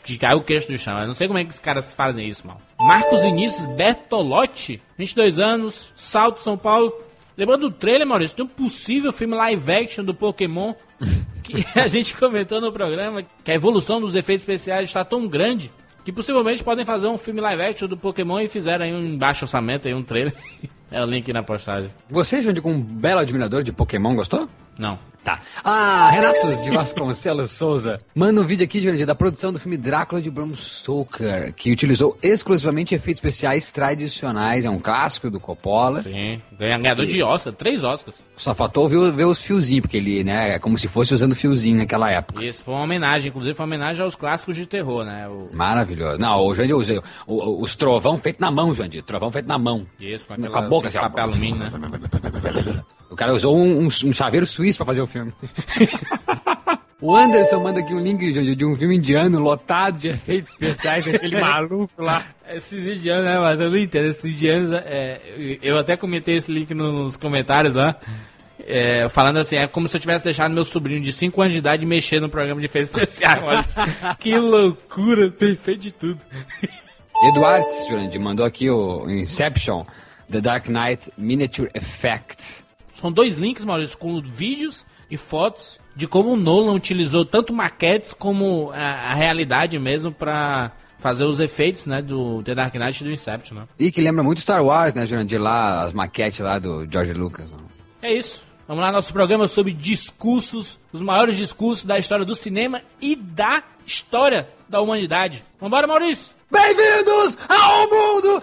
De 0.04 0.18
cair 0.18 0.34
o 0.34 0.42
queixo 0.42 0.70
do 0.70 0.78
chão. 0.78 1.00
Eu 1.00 1.06
não 1.06 1.14
sei 1.14 1.26
como 1.26 1.38
é 1.38 1.44
que 1.44 1.50
os 1.50 1.58
caras 1.58 1.94
fazem 1.94 2.28
isso, 2.28 2.46
mal. 2.46 2.60
Marcos 2.78 3.22
Vinícius 3.22 3.66
Bertolotti, 3.74 4.80
22 4.98 5.38
anos, 5.38 5.88
Salto, 5.96 6.42
São 6.42 6.56
Paulo. 6.56 6.92
Lembrando 7.36 7.70
do 7.70 7.74
trailer, 7.74 8.06
Maurício, 8.06 8.36
de 8.36 8.42
um 8.42 8.46
possível 8.46 9.12
filme 9.12 9.34
live 9.34 9.72
action 9.72 10.04
do 10.04 10.14
Pokémon 10.14 10.74
que 11.42 11.64
a 11.78 11.86
gente 11.86 12.14
comentou 12.14 12.60
no 12.60 12.70
programa 12.70 13.24
que 13.42 13.50
a 13.50 13.54
evolução 13.54 14.00
dos 14.00 14.14
efeitos 14.14 14.42
especiais 14.42 14.88
está 14.88 15.04
tão 15.04 15.26
grande 15.26 15.70
que 16.04 16.12
possivelmente 16.12 16.62
podem 16.62 16.84
fazer 16.84 17.06
um 17.06 17.18
filme 17.18 17.40
live 17.40 17.62
action 17.62 17.88
do 17.88 17.96
Pokémon 17.96 18.40
e 18.40 18.48
fizeram 18.48 18.84
aí 18.84 18.94
um 18.94 19.16
baixo 19.16 19.44
orçamento, 19.44 19.88
aí 19.88 19.94
um 19.94 20.02
trailer. 20.02 20.34
É 20.90 21.02
o 21.02 21.06
link 21.06 21.32
na 21.32 21.42
postagem. 21.42 21.90
Você, 22.10 22.40
como 22.60 22.74
um 22.74 22.80
belo 22.80 23.20
admirador 23.20 23.62
de 23.62 23.72
Pokémon, 23.72 24.14
gostou? 24.14 24.48
Não. 24.78 24.98
Tá. 25.24 25.40
Ah, 25.64 26.08
Renatos 26.10 26.62
de 26.62 26.70
Vasconcelos 26.70 27.50
Souza. 27.50 27.98
Manda 28.14 28.40
um 28.40 28.44
vídeo 28.44 28.64
aqui, 28.64 28.80
Jurandir, 28.80 29.04
da 29.04 29.16
produção 29.16 29.52
do 29.52 29.58
filme 29.58 29.76
Drácula 29.76 30.22
de 30.22 30.30
Bram 30.30 30.54
Stoker, 30.54 31.52
que 31.54 31.70
utilizou 31.72 32.16
exclusivamente 32.22 32.94
efeitos 32.94 33.18
especiais 33.18 33.70
tradicionais. 33.70 34.64
É 34.64 34.70
um 34.70 34.78
clássico 34.78 35.28
do 35.28 35.38
Coppola. 35.40 36.02
Sim. 36.02 36.40
Ganhador 36.58 37.04
de 37.04 37.22
Oscar, 37.22 37.52
três 37.52 37.82
Oscars. 37.84 38.16
Só 38.36 38.54
faltou 38.54 38.88
ver, 38.88 39.12
ver 39.12 39.24
os 39.24 39.42
fiozinhos, 39.42 39.82
porque 39.82 39.96
ele, 39.96 40.22
né, 40.22 40.54
é 40.54 40.58
como 40.60 40.78
se 40.78 40.86
fosse 40.86 41.12
usando 41.12 41.34
fiozinho 41.34 41.76
naquela 41.76 42.08
época. 42.10 42.42
Isso 42.42 42.62
foi 42.62 42.72
uma 42.72 42.84
homenagem, 42.84 43.28
inclusive 43.28 43.54
foi 43.54 43.66
uma 43.66 43.74
homenagem 43.74 44.02
aos 44.02 44.14
clássicos 44.14 44.54
de 44.54 44.64
terror, 44.64 45.04
né? 45.04 45.28
O... 45.28 45.48
Maravilhoso. 45.52 46.18
Não, 46.18 46.46
o 46.46 46.54
Jandir, 46.54 46.76
usei 46.76 46.98
o- 46.98 47.02
o- 47.26 47.60
os 47.60 47.74
trovão 47.74 48.16
feito 48.16 48.40
na 48.40 48.50
mão, 48.50 48.72
Jandir. 48.72 49.02
Trovão 49.02 49.30
feito 49.32 49.46
na 49.48 49.58
mão. 49.58 49.84
Isso, 50.00 50.26
com, 50.28 50.36
Com 50.36 50.46
aquela, 50.46 50.66
a 50.66 50.68
boca, 50.78 50.88
assim, 50.88 50.98
papel 50.98 51.24
alumínio, 51.24 51.56
né? 51.58 51.70
O 53.10 53.16
cara 53.16 53.32
usou 53.34 53.56
um, 53.56 53.84
um- 53.84 53.86
um 53.86 54.12
chaveiro 54.12 54.46
suíço 54.46 54.78
pra 54.78 54.86
fazer 54.86 55.00
o 55.02 55.06
filme. 55.06 55.32
o 57.00 57.14
Anderson 57.14 57.60
manda 57.62 57.80
aqui 57.80 57.94
um 57.94 58.00
link 58.00 58.32
Jandir, 58.32 58.56
de 58.56 58.64
um 58.64 58.74
filme 58.76 58.96
indiano 58.96 59.38
lotado 59.40 59.98
de 59.98 60.08
efeitos 60.08 60.50
especiais, 60.50 61.06
aquele 61.08 61.38
maluco 61.40 62.02
lá. 62.02 62.24
Esses 62.50 62.96
indianos, 62.96 63.24
né? 63.24 63.38
Mas 63.38 63.60
eu 63.60 63.70
não 63.70 63.78
entendo. 63.78 64.06
Esses 64.08 64.24
indianos, 64.24 64.72
é, 64.84 65.20
eu 65.62 65.78
até 65.78 65.96
comentei 65.96 66.36
esse 66.36 66.50
link 66.52 66.72
nos 66.74 67.16
comentários 67.16 67.74
lá. 67.74 67.96
é, 68.66 69.08
falando 69.08 69.38
assim, 69.38 69.56
é 69.56 69.66
como 69.66 69.88
se 69.88 69.96
eu 69.96 70.00
tivesse 70.00 70.24
deixado 70.24 70.52
meu 70.52 70.64
sobrinho 70.64 71.00
de 71.00 71.12
5 71.12 71.40
anos 71.40 71.52
de 71.54 71.58
idade 71.60 71.86
mexer 71.86 72.20
no 72.20 72.28
programa 72.28 72.60
de 72.60 72.66
efeitos 72.66 72.90
especiais. 72.90 73.76
Que 74.18 74.36
loucura, 74.38 75.30
perfeito 75.30 75.80
de 75.80 75.92
tudo. 75.92 76.20
Eduardo 77.24 77.66
Jurandir 77.88 78.20
mandou 78.20 78.44
aqui 78.46 78.68
o 78.70 79.08
Inception, 79.10 79.84
The 80.30 80.40
Dark 80.40 80.68
Knight 80.68 81.10
Miniature 81.16 81.70
Effects. 81.74 82.64
São 82.94 83.10
dois 83.12 83.38
links, 83.38 83.64
Maurício, 83.64 83.96
com 83.96 84.20
vídeos 84.20 84.84
e 85.10 85.16
fotos 85.16 85.78
de 85.94 86.06
como 86.06 86.30
o 86.32 86.36
Nolan 86.36 86.74
utilizou 86.74 87.24
tanto 87.24 87.52
maquetes 87.52 88.12
como 88.12 88.70
a, 88.72 89.10
a 89.10 89.14
realidade 89.14 89.78
mesmo 89.78 90.12
pra 90.12 90.70
fazer 91.00 91.24
os 91.24 91.38
efeitos, 91.40 91.86
né, 91.86 92.02
do 92.02 92.42
The 92.42 92.54
Dark 92.54 92.74
Knight 92.74 93.00
e 93.00 93.04
do 93.06 93.12
Inception, 93.12 93.56
né? 93.58 93.68
E 93.78 93.90
que 93.90 94.00
lembra 94.00 94.22
muito 94.22 94.40
Star 94.40 94.64
Wars, 94.64 94.94
né, 94.94 95.06
Jurandir? 95.06 95.40
Lá, 95.40 95.84
as 95.84 95.92
maquetes 95.92 96.40
lá 96.40 96.58
do 96.58 96.86
George 96.90 97.12
Lucas. 97.14 97.52
né? 97.52 97.58
É 98.02 98.12
isso. 98.12 98.42
Vamos 98.66 98.82
lá, 98.82 98.92
nosso 98.92 99.12
programa 99.12 99.48
sobre 99.48 99.72
discursos, 99.72 100.78
os 100.92 101.00
maiores 101.00 101.36
discursos 101.36 101.84
da 101.84 101.98
história 101.98 102.24
do 102.24 102.34
cinema 102.36 102.82
e 103.00 103.16
da 103.16 103.62
história 103.86 104.48
da 104.68 104.80
humanidade. 104.80 105.42
Vambora, 105.60 105.86
Maurício! 105.86 106.32
Bem-vindos 106.50 107.38
ao 107.48 107.88
mundo 107.88 108.42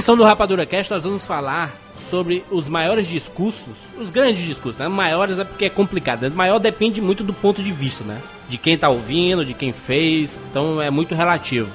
Edição 0.00 0.16
do 0.16 0.24
Rapadura 0.24 0.64
Cast, 0.64 0.90
nós 0.94 1.02
vamos 1.02 1.26
falar 1.26 1.70
sobre 1.94 2.42
os 2.50 2.70
maiores 2.70 3.06
discursos, 3.06 3.76
os 4.00 4.08
grandes 4.08 4.42
discursos, 4.42 4.78
né? 4.78 4.88
Maiores 4.88 5.38
é 5.38 5.44
porque 5.44 5.66
é 5.66 5.68
complicado. 5.68 6.22
né? 6.22 6.30
Maior 6.30 6.58
depende 6.58 7.02
muito 7.02 7.22
do 7.22 7.34
ponto 7.34 7.62
de 7.62 7.70
vista, 7.70 8.02
né? 8.02 8.18
De 8.48 8.56
quem 8.56 8.78
tá 8.78 8.88
ouvindo, 8.88 9.44
de 9.44 9.52
quem 9.52 9.74
fez, 9.74 10.40
então 10.50 10.80
é 10.80 10.88
muito 10.88 11.14
relativo. 11.14 11.68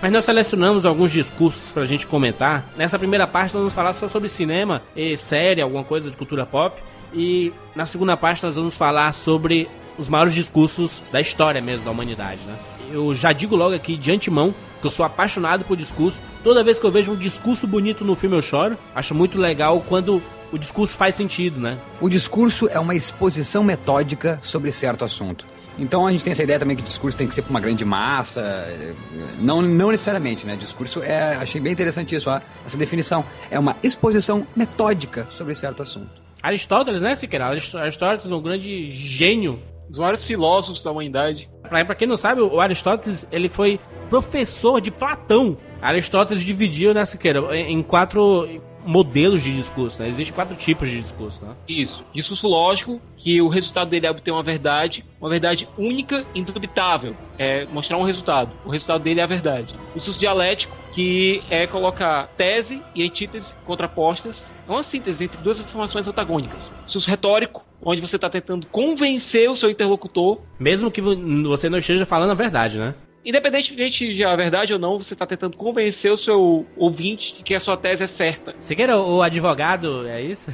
Mas 0.00 0.12
nós 0.12 0.24
selecionamos 0.24 0.86
alguns 0.86 1.10
discursos 1.10 1.72
pra 1.72 1.84
gente 1.84 2.06
comentar. 2.06 2.64
Nessa 2.76 2.96
primeira 2.96 3.26
parte 3.26 3.52
nós 3.54 3.62
vamos 3.62 3.74
falar 3.74 3.92
só 3.92 4.08
sobre 4.08 4.28
cinema 4.28 4.80
e 4.94 5.16
série, 5.16 5.60
alguma 5.60 5.82
coisa 5.82 6.08
de 6.08 6.16
cultura 6.16 6.46
pop. 6.46 6.80
E 7.12 7.52
na 7.74 7.86
segunda 7.86 8.16
parte 8.16 8.44
nós 8.44 8.54
vamos 8.54 8.76
falar 8.76 9.12
sobre 9.12 9.68
os 9.98 10.08
maiores 10.08 10.32
discursos 10.32 11.02
da 11.10 11.20
história 11.20 11.60
mesmo 11.60 11.84
da 11.84 11.90
humanidade, 11.90 12.38
né? 12.46 12.54
Eu 12.92 13.14
já 13.14 13.32
digo 13.32 13.56
logo 13.56 13.74
aqui 13.74 13.96
de 13.96 14.10
antemão 14.12 14.54
que 14.80 14.86
eu 14.86 14.90
sou 14.90 15.04
apaixonado 15.06 15.64
por 15.64 15.76
discurso. 15.76 16.20
Toda 16.42 16.62
vez 16.62 16.78
que 16.78 16.84
eu 16.86 16.90
vejo 16.90 17.12
um 17.12 17.16
discurso 17.16 17.66
bonito 17.66 18.04
no 18.04 18.14
filme 18.14 18.36
eu 18.36 18.42
choro. 18.42 18.76
Acho 18.94 19.14
muito 19.14 19.38
legal 19.38 19.82
quando 19.88 20.22
o 20.52 20.58
discurso 20.58 20.96
faz 20.96 21.14
sentido, 21.14 21.58
né? 21.60 21.78
O 22.00 22.08
discurso 22.08 22.68
é 22.68 22.78
uma 22.78 22.94
exposição 22.94 23.64
metódica 23.64 24.38
sobre 24.42 24.70
certo 24.70 25.04
assunto. 25.04 25.46
Então 25.76 26.06
a 26.06 26.12
gente 26.12 26.22
tem 26.22 26.30
essa 26.30 26.42
ideia 26.44 26.58
também 26.58 26.76
que 26.76 26.82
discurso 26.82 27.18
tem 27.18 27.26
que 27.26 27.34
ser 27.34 27.42
para 27.42 27.50
uma 27.50 27.58
grande 27.60 27.84
massa. 27.84 28.40
eh, 28.40 28.94
Não, 29.40 29.60
não 29.60 29.90
necessariamente, 29.90 30.46
né? 30.46 30.54
Discurso 30.54 31.02
é. 31.02 31.34
Achei 31.34 31.60
bem 31.60 31.72
interessante 31.72 32.14
isso, 32.14 32.30
ó, 32.30 32.40
essa 32.64 32.76
definição. 32.78 33.24
É 33.50 33.58
uma 33.58 33.74
exposição 33.82 34.46
metódica 34.54 35.26
sobre 35.30 35.52
certo 35.54 35.82
assunto. 35.82 36.22
Aristóteles, 36.40 37.00
né, 37.02 37.14
Siqueira? 37.16 37.46
Arist- 37.46 37.74
Aristóteles 37.74 38.30
é 38.30 38.34
um 38.34 38.42
grande 38.42 38.90
gênio 38.92 39.58
Os 39.90 39.98
maiores 39.98 40.24
filósofos 40.24 40.82
da 40.82 40.90
humanidade. 40.90 41.48
Pra 41.62 41.94
quem 41.94 42.06
não 42.08 42.16
sabe, 42.16 42.40
o 42.40 42.60
Aristóteles 42.60 43.26
ele 43.30 43.48
foi 43.48 43.78
professor 44.08 44.80
de 44.80 44.90
Platão. 44.90 45.56
Aristóteles 45.80 46.42
dividiu, 46.42 46.94
né, 46.94 47.04
Siqueira, 47.04 47.40
em 47.56 47.74
em 47.74 47.82
quatro 47.82 48.48
modelos 48.84 49.42
de 49.42 49.54
discurso. 49.54 50.02
Né? 50.02 50.08
Existem 50.08 50.34
quatro 50.34 50.54
tipos 50.54 50.88
de 50.88 51.00
discurso. 51.00 51.44
Né? 51.44 51.54
Isso. 51.66 52.04
Discurso 52.14 52.46
lógico, 52.46 53.00
que 53.16 53.40
o 53.40 53.48
resultado 53.48 53.88
dele 53.88 54.06
é 54.06 54.10
obter 54.10 54.30
uma 54.30 54.42
verdade, 54.42 55.04
uma 55.20 55.30
verdade 55.30 55.68
única, 55.76 56.24
indubitável. 56.34 57.16
É 57.38 57.66
mostrar 57.66 57.96
um 57.96 58.02
resultado. 58.04 58.50
O 58.64 58.70
resultado 58.70 59.02
dele 59.02 59.20
é 59.20 59.24
a 59.24 59.26
verdade. 59.26 59.74
O 59.94 59.98
discurso 59.98 60.20
dialético, 60.20 60.76
que 60.94 61.42
é 61.50 61.66
colocar 61.66 62.28
tese 62.36 62.80
e 62.94 63.04
antítese 63.04 63.54
contrapostas. 63.66 64.48
É 64.66 64.70
uma 64.70 64.82
síntese 64.82 65.24
entre 65.24 65.36
duas 65.38 65.58
informações 65.58 66.06
antagônicas. 66.06 66.70
Discurso 66.86 67.10
retórico, 67.10 67.64
onde 67.82 68.00
você 68.00 68.16
está 68.16 68.30
tentando 68.30 68.66
convencer 68.68 69.50
o 69.50 69.56
seu 69.56 69.68
interlocutor 69.70 70.40
Mesmo 70.58 70.90
que 70.90 71.00
vo- 71.02 71.16
você 71.48 71.68
não 71.68 71.78
esteja 71.78 72.06
falando 72.06 72.30
a 72.30 72.34
verdade, 72.34 72.78
né? 72.78 72.94
Independentemente 73.24 74.12
de 74.14 74.22
a 74.24 74.36
verdade 74.36 74.72
ou 74.72 74.78
não, 74.78 74.98
você 74.98 75.14
está 75.14 75.26
tentando 75.26 75.56
convencer 75.56 76.12
o 76.12 76.18
seu 76.18 76.66
ouvinte 76.76 77.36
de 77.38 77.42
que 77.42 77.54
a 77.54 77.60
sua 77.60 77.76
tese 77.76 78.04
é 78.04 78.06
certa. 78.06 78.54
Siqueira, 78.60 78.98
o 78.98 79.20
advogado, 79.22 80.06
é 80.06 80.20
isso? 80.22 80.46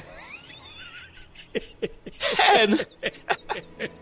É, 2.38 2.66
né? 2.66 2.78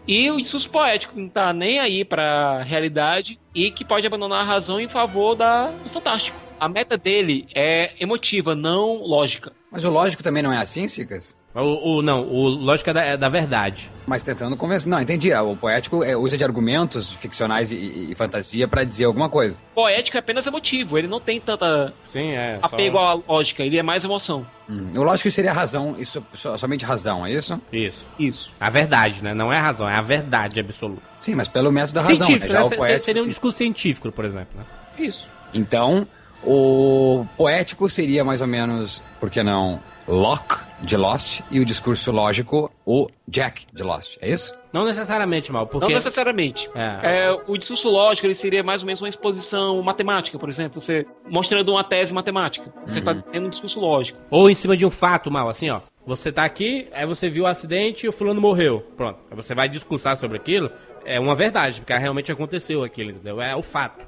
E 0.07 0.31
o 0.31 0.39
discurso 0.39 0.71
poético 0.71 1.15
que 1.15 1.21
não 1.21 1.29
tá 1.29 1.53
nem 1.53 1.79
aí 1.79 2.05
pra 2.05 2.63
realidade 2.63 3.39
e 3.55 3.71
que 3.71 3.85
pode 3.85 4.07
abandonar 4.07 4.41
a 4.41 4.45
razão 4.45 4.81
em 4.81 4.89
favor 4.89 5.35
da, 5.35 5.71
do 5.71 5.91
fantástico. 5.91 6.37
A 6.59 6.69
meta 6.69 6.97
dele 6.97 7.47
é 7.55 7.93
emotiva, 8.03 8.55
não 8.55 8.97
lógica. 8.97 9.53
Mas 9.71 9.85
o 9.85 9.91
lógico 9.91 10.23
também 10.23 10.43
não 10.43 10.53
é 10.53 10.57
assim, 10.59 10.89
Sicas? 10.89 11.37
O, 11.55 11.99
o- 11.99 12.03
não, 12.03 12.23
o 12.27 12.49
lógica 12.49 12.91
é 12.91 12.95
da, 12.95 13.03
é 13.05 13.17
da 13.17 13.29
verdade. 13.29 13.91
Mas 14.07 14.23
tentando 14.23 14.57
convencer. 14.57 14.89
Não, 14.89 15.01
entendi. 15.01 15.33
O 15.35 15.55
poético 15.57 16.03
é, 16.05 16.17
usa 16.17 16.39
de 16.39 16.45
argumentos 16.45 17.13
ficcionais 17.13 17.71
e, 17.73 17.77
e- 17.77 18.13
e 18.13 18.15
fantasia 18.15 18.67
pra 18.67 18.83
dizer 18.85 19.05
alguma 19.05 19.29
coisa. 19.29 19.57
Poético 19.75 20.17
é 20.17 20.21
apenas 20.21 20.47
emotivo, 20.47 20.97
ele 20.97 21.07
não 21.09 21.21
tem 21.21 21.39
tanta 21.41 21.93
Sim, 22.07 22.31
é. 22.31 22.59
apego 22.63 22.97
à 22.99 23.15
lógica, 23.15 23.63
ele 23.63 23.79
é 23.79 23.83
mais 23.83 24.05
emoção. 24.05 24.47
Hum, 24.71 24.91
O 24.95 25.03
lógico 25.03 25.31
seria 25.31 25.53
razão, 25.53 25.97
isso, 25.99 26.25
so- 26.33 26.57
somente 26.57 26.85
razão, 26.85 27.27
é 27.27 27.33
isso? 27.33 27.61
Isso. 27.73 28.07
Isso. 28.19 28.51
A 28.61 28.71
verdade, 28.71 29.23
né? 29.23 29.35
Não 29.35 29.53
é 29.53 29.59
a 29.59 29.63
razão, 29.63 29.89
é 29.89 29.95
a 29.97 30.03
verdade 30.03 30.61
absoluta. 30.61 31.03
Sim, 31.21 31.35
mas 31.35 31.49
pelo 31.49 31.71
método 31.73 31.95
da 31.95 32.03
razão. 32.03 32.27
científico, 32.27 32.53
né? 32.53 32.89
né? 32.89 32.99
Seria 33.01 33.23
um 33.23 33.29
discurso 33.29 33.59
científico, 33.59 34.11
por 34.13 34.25
exemplo. 34.25 34.49
Né? 34.57 34.65
Isso. 34.99 35.27
Então, 35.53 36.07
o 36.43 37.27
poético 37.37 37.89
seria 37.89 38.25
mais 38.25 38.41
ou 38.41 38.47
menos, 38.47 39.03
por 39.21 39.31
que 39.31 39.43
não, 39.43 39.81
Locke 40.07 40.57
de 40.81 40.97
Lost 40.97 41.41
e 41.51 41.61
o 41.61 41.65
discurso 41.65 42.11
lógico, 42.11 42.71
o 42.87 43.09
Jack 43.27 43.67
de 43.73 43.83
Lost. 43.83 44.17
É 44.21 44.31
isso? 44.31 44.57
Não 44.73 44.85
necessariamente, 44.85 45.53
mal, 45.53 45.67
porque... 45.67 45.87
Não 45.87 45.95
necessariamente. 45.95 46.69
É. 46.75 47.27
É, 47.27 47.43
o 47.47 47.57
discurso 47.57 47.89
lógico 47.91 48.27
ele 48.27 48.35
seria 48.35 48.63
mais 48.63 48.83
ou 48.83 48.87
menos 48.87 49.01
uma 49.01 49.09
exposição 49.09 49.83
matemática, 49.83 50.39
por 50.39 50.49
exemplo. 50.49 50.81
Você 50.81 51.07
mostrando 51.29 51.73
uma 51.73 51.85
tese 51.85 52.13
matemática. 52.13 52.73
Você 52.87 53.01
está 53.01 53.15
tendo 53.15 53.47
um 53.47 53.51
discurso 53.51 53.81
lógico. 53.81 54.19
Ou 54.31 54.49
em 54.49 54.55
cima 54.55 54.77
de 54.77 54.87
um 54.87 54.91
fato, 54.91 55.31
mal, 55.31 55.49
assim, 55.49 55.69
ó. 55.71 55.81
Você 56.07 56.33
tá 56.33 56.45
aqui, 56.45 56.89
aí 56.93 57.05
você 57.05 57.29
viu 57.29 57.45
o 57.45 57.47
acidente 57.47 58.07
e 58.07 58.09
o 58.09 58.13
fulano 58.13 58.41
morreu. 58.41 58.81
Pronto. 58.97 59.19
Aí 59.31 59.37
você 59.37 59.55
vai 59.55 59.69
discursar 59.69 60.17
sobre 60.17 60.39
aquilo. 60.39 60.71
É 61.05 61.21
uma 61.21 61.35
verdade, 61.35 61.81
porque 61.81 61.93
realmente 61.97 62.33
aconteceu 62.33 62.83
aquilo, 62.83 63.11
entendeu? 63.11 63.41
É 63.41 63.55
o 63.55 63.63
fato. 63.63 64.08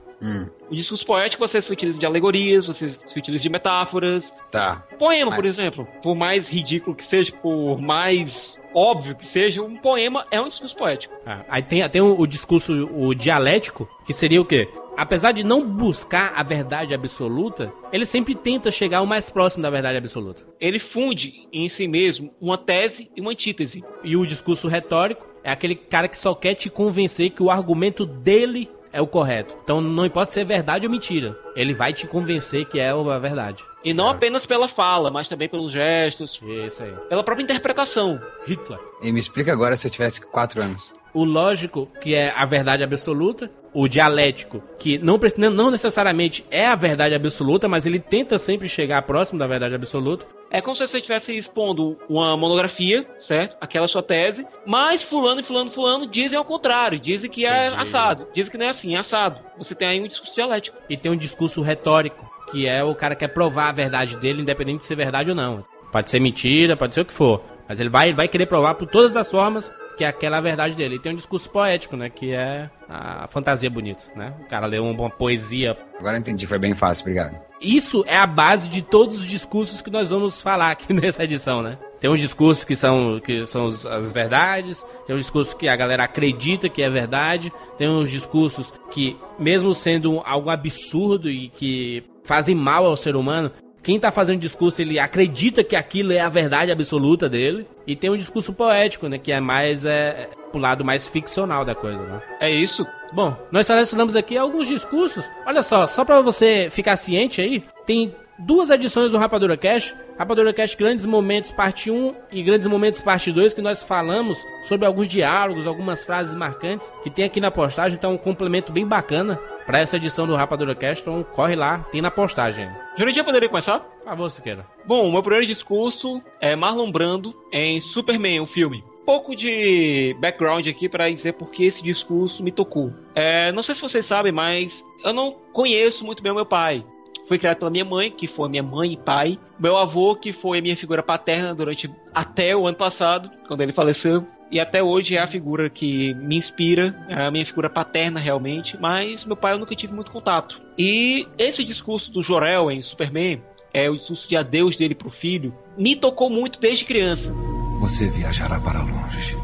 O 0.71 0.75
discurso 0.75 1.05
poético 1.05 1.47
você 1.47 1.61
se 1.62 1.73
utiliza 1.73 1.99
de 1.99 2.07
alegorias, 2.07 2.67
você 2.67 2.91
se 3.07 3.19
utiliza 3.19 3.43
de 3.43 3.49
metáforas. 3.49 4.35
Tá. 4.50 4.85
Poema, 4.99 5.31
Mas- 5.31 5.37
por 5.41 5.47
exemplo, 5.47 5.89
por 6.03 6.15
mais 6.15 6.49
ridículo 6.49 6.95
que 6.95 7.05
seja, 7.05 7.33
por 7.33 7.81
mais 7.81 8.59
óbvio 8.75 9.17
que 9.17 9.27
seja, 9.27 9.62
um 9.62 9.77
poema 9.77 10.27
é 10.31 10.41
um 10.41 10.49
discurso 10.49 10.77
poético. 10.77 11.15
Ah, 11.27 11.45
aí 11.49 11.62
tem, 11.62 11.89
tem 11.89 12.00
o, 12.00 12.19
o 12.21 12.27
discurso, 12.27 12.89
o 12.93 13.15
dialético, 13.15 13.89
que 14.07 14.12
seria 14.12 14.41
o 14.41 14.45
quê? 14.45 14.69
Apesar 14.97 15.33
de 15.33 15.43
não 15.43 15.67
buscar 15.67 16.35
a 16.37 16.43
verdade 16.43 16.93
absoluta, 16.95 17.73
ele 17.91 18.05
sempre 18.05 18.35
tenta 18.35 18.71
chegar 18.71 19.00
o 19.00 19.07
mais 19.07 19.31
próximo 19.31 19.62
da 19.62 19.71
verdade 19.71 19.97
absoluta. 19.97 20.43
Ele 20.61 20.79
funde 20.79 21.49
em 21.53 21.69
si 21.69 21.89
mesmo 21.89 22.31
uma 22.41 22.59
tese 22.59 23.11
e 23.17 23.21
uma 23.21 23.31
antítese. 23.31 23.83
E 24.05 24.15
o 24.17 24.27
discurso 24.27 24.69
retórico 24.69 25.27
é 25.43 25.50
aquele 25.50 25.75
cara 25.75 26.07
que 26.07 26.19
só 26.19 26.35
quer 26.35 26.55
te 26.55 26.69
convencer 26.69 27.31
que 27.31 27.43
o 27.43 27.50
argumento 27.50 28.05
dele 28.05 28.69
é 28.92 29.00
o 29.00 29.06
correto. 29.06 29.56
Então 29.62 29.80
não 29.80 30.04
importa 30.06 30.32
se 30.32 30.40
é 30.40 30.44
verdade 30.44 30.87
ou 30.87 30.92
mentira, 30.92 31.37
ele 31.54 31.75
vai 31.75 31.92
te 31.92 32.06
convencer 32.06 32.64
que 32.66 32.78
é 32.78 32.90
a 32.90 33.18
verdade. 33.18 33.64
E 33.85 33.94
não 33.94 34.09
apenas 34.09 34.44
pela 34.44 34.68
fala, 34.68 35.11
mas 35.11 35.28
também 35.28 35.49
pelos 35.49 35.73
gestos, 35.73 36.40
Isso 36.42 36.82
aí. 36.82 36.92
pela 37.09 37.25
própria 37.25 37.44
interpretação. 37.44 38.20
Hitler. 38.47 38.78
E 39.02 39.11
me 39.11 39.18
explica 39.18 39.52
agora 39.52 39.76
se 39.76 39.87
eu 39.87 39.90
tivesse 39.90 40.20
quatro 40.20 40.62
anos. 40.62 40.94
O 41.14 41.25
lógico, 41.25 41.88
que 42.00 42.14
é 42.14 42.32
a 42.37 42.44
verdade 42.44 42.85
absoluta. 42.85 43.50
O 43.73 43.87
dialético, 43.87 44.62
que 44.79 44.99
não, 44.99 45.19
não- 45.50 45.71
necessariamente 45.71 46.45
é 46.50 46.67
a 46.67 46.75
verdade 46.75 47.15
absoluta, 47.15 47.69
mas 47.69 47.87
ele 47.87 48.00
tenta 48.00 48.37
sempre 48.39 48.69
chegar 48.69 49.03
próximo 49.03 49.39
da 49.39 49.47
verdade 49.47 49.75
absoluta. 49.75 50.27
É 50.50 50.61
como 50.61 50.75
se 50.75 50.85
você 50.85 50.97
estivesse 50.97 51.37
expondo 51.37 51.97
uma 52.09 52.37
monografia, 52.37 53.07
certo? 53.17 53.57
Aquela 53.61 53.87
sua 53.87 54.03
tese, 54.03 54.45
mas 54.67 55.05
fulano 55.05 55.41
e 55.41 55.45
fulano 55.45 55.71
fulano 55.71 56.07
dizem 56.09 56.37
ao 56.37 56.45
contrário, 56.45 56.99
dizem 56.99 57.31
que 57.31 57.47
é 57.47 57.67
Entendi. 57.69 57.81
assado, 57.83 58.27
dizem 58.35 58.50
que 58.50 58.59
não 58.59 58.67
é 58.67 58.71
assim, 58.71 58.97
é 58.97 58.99
assado. 58.99 59.39
Você 59.57 59.75
tem 59.77 59.87
aí 59.87 60.00
um 60.00 60.09
discurso 60.09 60.35
dialético. 60.35 60.77
E 60.89 60.97
tem 60.97 61.12
um 61.12 61.17
discurso 61.17 61.62
retórico, 61.62 62.29
que 62.50 62.67
é 62.67 62.83
o 62.83 62.95
cara 62.97 63.15
que 63.15 63.21
quer 63.25 63.33
provar 63.33 63.69
a 63.69 63.73
verdade 63.73 64.17
dele, 64.17 64.43
independente 64.43 64.79
de 64.79 64.85
ser 64.87 64.97
verdade 64.97 65.31
ou 65.31 65.37
não. 65.37 65.65
Pode 65.93 66.11
ser 66.11 66.19
mentira, 66.19 66.77
pode 66.77 66.95
ser 66.95 67.03
o 67.03 67.05
que 67.05 67.12
for. 67.12 67.41
Mas 67.69 67.79
ele 67.79 67.89
vai, 67.89 68.12
vai 68.12 68.27
querer 68.27 68.47
provar 68.47 68.75
por 68.75 68.89
todas 68.89 69.17
as 69.17 69.31
formas 69.31 69.71
que 70.00 70.04
aquela 70.07 70.37
é 70.37 70.38
a 70.38 70.42
verdade 70.42 70.75
dele. 70.75 70.95
E 70.95 70.99
tem 70.99 71.12
um 71.12 71.16
discurso 71.16 71.50
poético, 71.50 71.95
né? 71.95 72.09
Que 72.09 72.33
é 72.33 72.71
a 72.88 73.28
fantasia 73.28 73.69
bonita, 73.69 74.02
né? 74.16 74.33
O 74.40 74.49
cara 74.49 74.66
lê 74.66 74.78
uma, 74.78 74.92
uma 74.92 75.11
poesia. 75.11 75.76
Agora 75.99 76.16
entendi, 76.16 76.47
foi 76.47 76.59
bem 76.59 76.73
fácil, 76.73 77.02
obrigado. 77.02 77.38
Isso 77.61 78.02
é 78.07 78.16
a 78.16 78.26
base 78.26 78.71
de 78.71 78.80
todos 78.80 79.21
os 79.21 79.26
discursos 79.26 79.83
que 79.83 79.90
nós 79.90 80.09
vamos 80.09 80.40
falar 80.40 80.71
aqui 80.71 80.90
nessa 80.97 81.25
edição, 81.25 81.62
né? 81.62 81.76
Tem 82.00 82.09
uns 82.09 82.19
discursos 82.19 82.64
que 82.64 82.75
são, 82.75 83.21
que 83.21 83.45
são 83.45 83.66
as 83.66 84.11
verdades, 84.11 84.83
tem 85.07 85.14
uns 85.14 85.21
discursos 85.21 85.52
que 85.52 85.69
a 85.69 85.76
galera 85.76 86.04
acredita 86.04 86.71
que 86.71 86.83
é 86.83 86.88
verdade, 86.88 87.52
tem 87.76 87.87
uns 87.87 88.11
discursos 88.11 88.73
que, 88.90 89.19
mesmo 89.38 89.75
sendo 89.75 90.23
algo 90.25 90.49
absurdo 90.49 91.28
e 91.28 91.50
que 91.50 92.02
fazem 92.25 92.54
mal 92.54 92.87
ao 92.87 92.97
ser 92.97 93.16
humano, 93.16 93.52
quem 93.83 93.99
tá 93.99 94.11
fazendo 94.11 94.41
discurso, 94.41 94.81
ele 94.83 94.99
acredita 94.99 95.65
que 95.65 95.75
aquilo 95.75 96.13
é 96.13 96.21
a 96.21 96.29
verdade 96.29 96.71
absoluta 96.71 97.29
dele. 97.29 97.67
E 97.87 97.97
tem 97.97 98.11
um 98.11 98.17
discurso 98.17 98.53
poético, 98.53 99.09
né? 99.09 99.19
Que 99.19 99.33
é 99.33 99.41
mais, 99.41 99.85
é, 99.85 100.29
pro 100.53 100.61
lado 100.61 100.85
mais 100.85 101.09
ficcional 101.09 101.65
da 101.65 101.75
coisa, 101.75 102.03
né? 102.03 102.23
É 102.41 102.51
isso? 102.51 102.87
Bom, 103.13 103.37
nós 103.51 103.67
selecionamos 103.67 104.15
aqui 104.15 104.37
alguns 104.37 104.69
discursos. 104.69 105.25
Olha 105.47 105.63
só, 105.63 105.87
só 105.87 106.05
pra 106.05 106.21
você 106.21 106.69
ficar 106.71 106.97
ciente 106.97 107.41
aí, 107.41 107.65
tem 107.87 108.15
duas 108.40 108.70
edições 108.70 109.12
do 109.12 109.18
Rapadura 109.18 109.56
Cash. 109.56 109.94
Rapadura 110.18 110.52
Cash 110.52 110.75
Grandes 110.75 111.06
Momentos 111.06 111.50
Parte 111.50 111.90
1 111.90 112.14
e 112.32 112.42
Grandes 112.42 112.66
Momentos 112.66 113.00
Parte 113.00 113.32
2, 113.32 113.54
que 113.54 113.62
nós 113.62 113.82
falamos 113.82 114.44
sobre 114.64 114.87
alguns 114.87 115.09
diálogos, 115.09 115.66
algumas 115.66 116.04
frases 116.04 116.35
marcantes 116.35 116.92
que 117.02 117.11
tem 117.11 117.25
aqui 117.25 117.40
na 117.40 117.50
postagem. 117.50 117.97
Então, 117.97 118.12
um 118.12 118.18
complemento 118.18 118.73
bem 118.73 118.87
bacana 118.87 119.37
pra 119.66 119.78
essa 119.78 119.97
edição 119.97 120.26
do 120.26 120.37
Rapadura 120.37 120.75
Cash. 120.75 121.00
Então, 121.00 121.23
corre 121.23 121.54
lá, 121.54 121.78
tem 121.90 122.02
na 122.02 122.11
postagem. 122.11 122.68
Jurandir, 122.97 123.25
poderia 123.25 123.49
começar? 123.49 123.80
Por 123.80 124.04
favor, 124.04 124.30
Siqueira. 124.30 124.66
Bom, 124.85 125.09
o 125.09 125.12
meu 125.12 125.23
primeiro 125.23 125.47
discurso 125.47 126.20
é 126.40 126.56
Marlon 126.56 126.90
Brando 126.90 127.35
em 127.52 127.80
Superman, 127.80 128.40
o 128.40 128.47
filme. 128.47 128.85
Pouco 129.06 129.35
de 129.35 130.14
background 130.20 130.66
aqui 130.68 130.88
para 130.88 131.11
dizer 131.11 131.33
por 131.33 131.50
que 131.50 131.64
esse 131.64 131.83
discurso 131.83 132.42
me 132.42 132.53
tocou. 132.53 132.92
É, 133.14 133.50
não 133.53 133.62
sei 133.62 133.74
se 133.74 133.81
vocês 133.81 134.07
sabem, 134.07 134.33
mas 134.33 134.85
eu 135.05 135.12
não 135.12 135.37
conheço 135.53 136.05
muito 136.05 136.22
bem 136.22 136.31
o 136.31 136.37
meu 136.37 136.46
pai. 136.46 136.85
Fui 137.31 137.38
criado 137.38 137.59
pela 137.59 137.71
minha 137.71 137.85
mãe, 137.85 138.11
que 138.11 138.27
foi 138.27 138.49
minha 138.49 138.62
mãe 138.62 138.95
e 138.95 138.97
pai. 138.97 139.38
Meu 139.57 139.77
avô, 139.77 140.16
que 140.16 140.33
foi 140.33 140.59
a 140.59 140.62
minha 140.62 140.77
figura 140.77 141.01
paterna 141.01 141.55
durante 141.55 141.88
até 142.12 142.57
o 142.57 142.66
ano 142.66 142.77
passado, 142.77 143.31
quando 143.47 143.61
ele 143.61 143.73
faleceu. 143.73 144.27
E 144.51 144.59
até 144.59 144.83
hoje 144.83 145.16
é 145.16 145.21
a 145.21 145.29
figura 145.29 145.71
que 145.71 146.12
me 146.14 146.37
inspira, 146.37 146.93
é 147.09 147.29
a 147.29 147.31
minha 147.31 147.47
figura 147.47 147.71
paterna 147.71 148.19
realmente, 148.19 148.77
mas 148.81 149.25
meu 149.25 149.37
pai 149.37 149.53
eu 149.53 149.61
nunca 149.61 149.77
tive 149.77 149.93
muito 149.93 150.11
contato. 150.11 150.61
E 150.77 151.25
esse 151.38 151.62
discurso 151.62 152.11
do 152.11 152.21
Jorel 152.21 152.69
em 152.69 152.83
Superman, 152.83 153.40
é 153.73 153.88
o 153.88 153.97
discurso 153.97 154.29
de 154.29 154.35
adeus 154.35 154.77
dele 154.77 154.97
pro 154.97 155.09
filho, 155.09 155.55
me 155.79 155.95
tocou 155.95 156.29
muito 156.29 156.59
desde 156.59 156.85
criança. 156.85 157.33
Você 157.79 158.11
viajará 158.11 158.59
para 158.59 158.81
longe, 158.81 159.37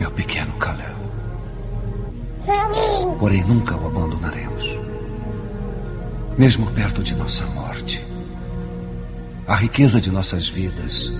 meu 0.00 0.10
pequeno 0.10 0.52
Kalel. 0.54 0.96
Porém, 3.20 3.44
nunca 3.44 3.76
o 3.76 3.86
abandonaremos. 3.86 4.87
Mesmo 6.38 6.70
perto 6.70 7.02
de 7.02 7.16
nossa 7.16 7.44
morte, 7.46 8.00
a 9.44 9.56
riqueza 9.56 10.00
de 10.00 10.08
nossas 10.08 10.48
vidas 10.48 11.12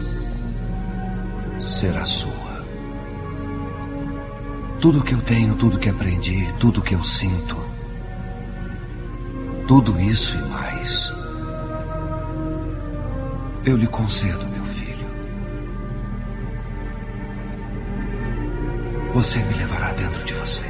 será 1.61 2.05
sua. 2.05 2.65
Tudo 4.81 5.03
que 5.03 5.13
eu 5.13 5.21
tenho, 5.21 5.57
tudo 5.57 5.77
que 5.77 5.89
aprendi, 5.89 6.47
tudo 6.61 6.81
que 6.81 6.95
eu 6.95 7.03
sinto, 7.03 7.57
tudo 9.67 10.01
isso 10.01 10.37
e 10.37 10.43
mais, 10.51 11.13
eu 13.67 13.77
lhe 13.77 13.89
concedo, 13.89 14.47
meu 14.47 14.65
filho. 14.67 15.09
Você 19.15 19.41
me 19.41 19.55
levará 19.55 19.93
dentro 19.95 20.25
de 20.25 20.33
você. 20.35 20.65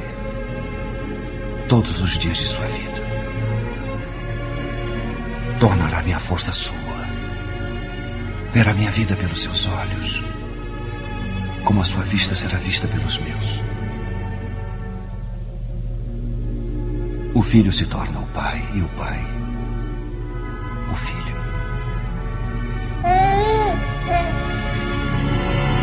Todos 1.67 2.01
os 2.01 2.17
dias 2.17 2.37
de 2.37 2.47
sua 2.47 2.65
vida. 2.65 2.88
Tornará 5.59 6.01
minha 6.01 6.19
força 6.19 6.53
sua. 6.53 6.77
Verá 8.53 8.73
minha 8.73 8.89
vida 8.91 9.15
pelos 9.17 9.41
seus 9.41 9.67
olhos. 9.67 10.23
Como 11.65 11.81
a 11.81 11.83
sua 11.83 12.01
vista 12.03 12.33
será 12.33 12.57
vista 12.57 12.87
pelos 12.87 13.17
meus. 13.17 13.61
O 17.33 17.41
filho 17.41 17.73
se 17.73 17.85
torna 17.87 18.19
o 18.19 18.25
pai 18.27 18.65
e 18.73 18.81
o 18.81 18.87
pai. 18.89 19.19
O 20.91 20.95
filho. 20.95 21.35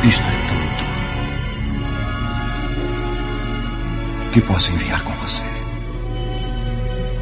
Isto 0.08 0.24
é 0.24 0.36
tudo 0.48 0.86
que 4.32 4.40
posso 4.40 4.72
enviar 4.72 5.02
com 5.02 5.12
você. 5.12 5.44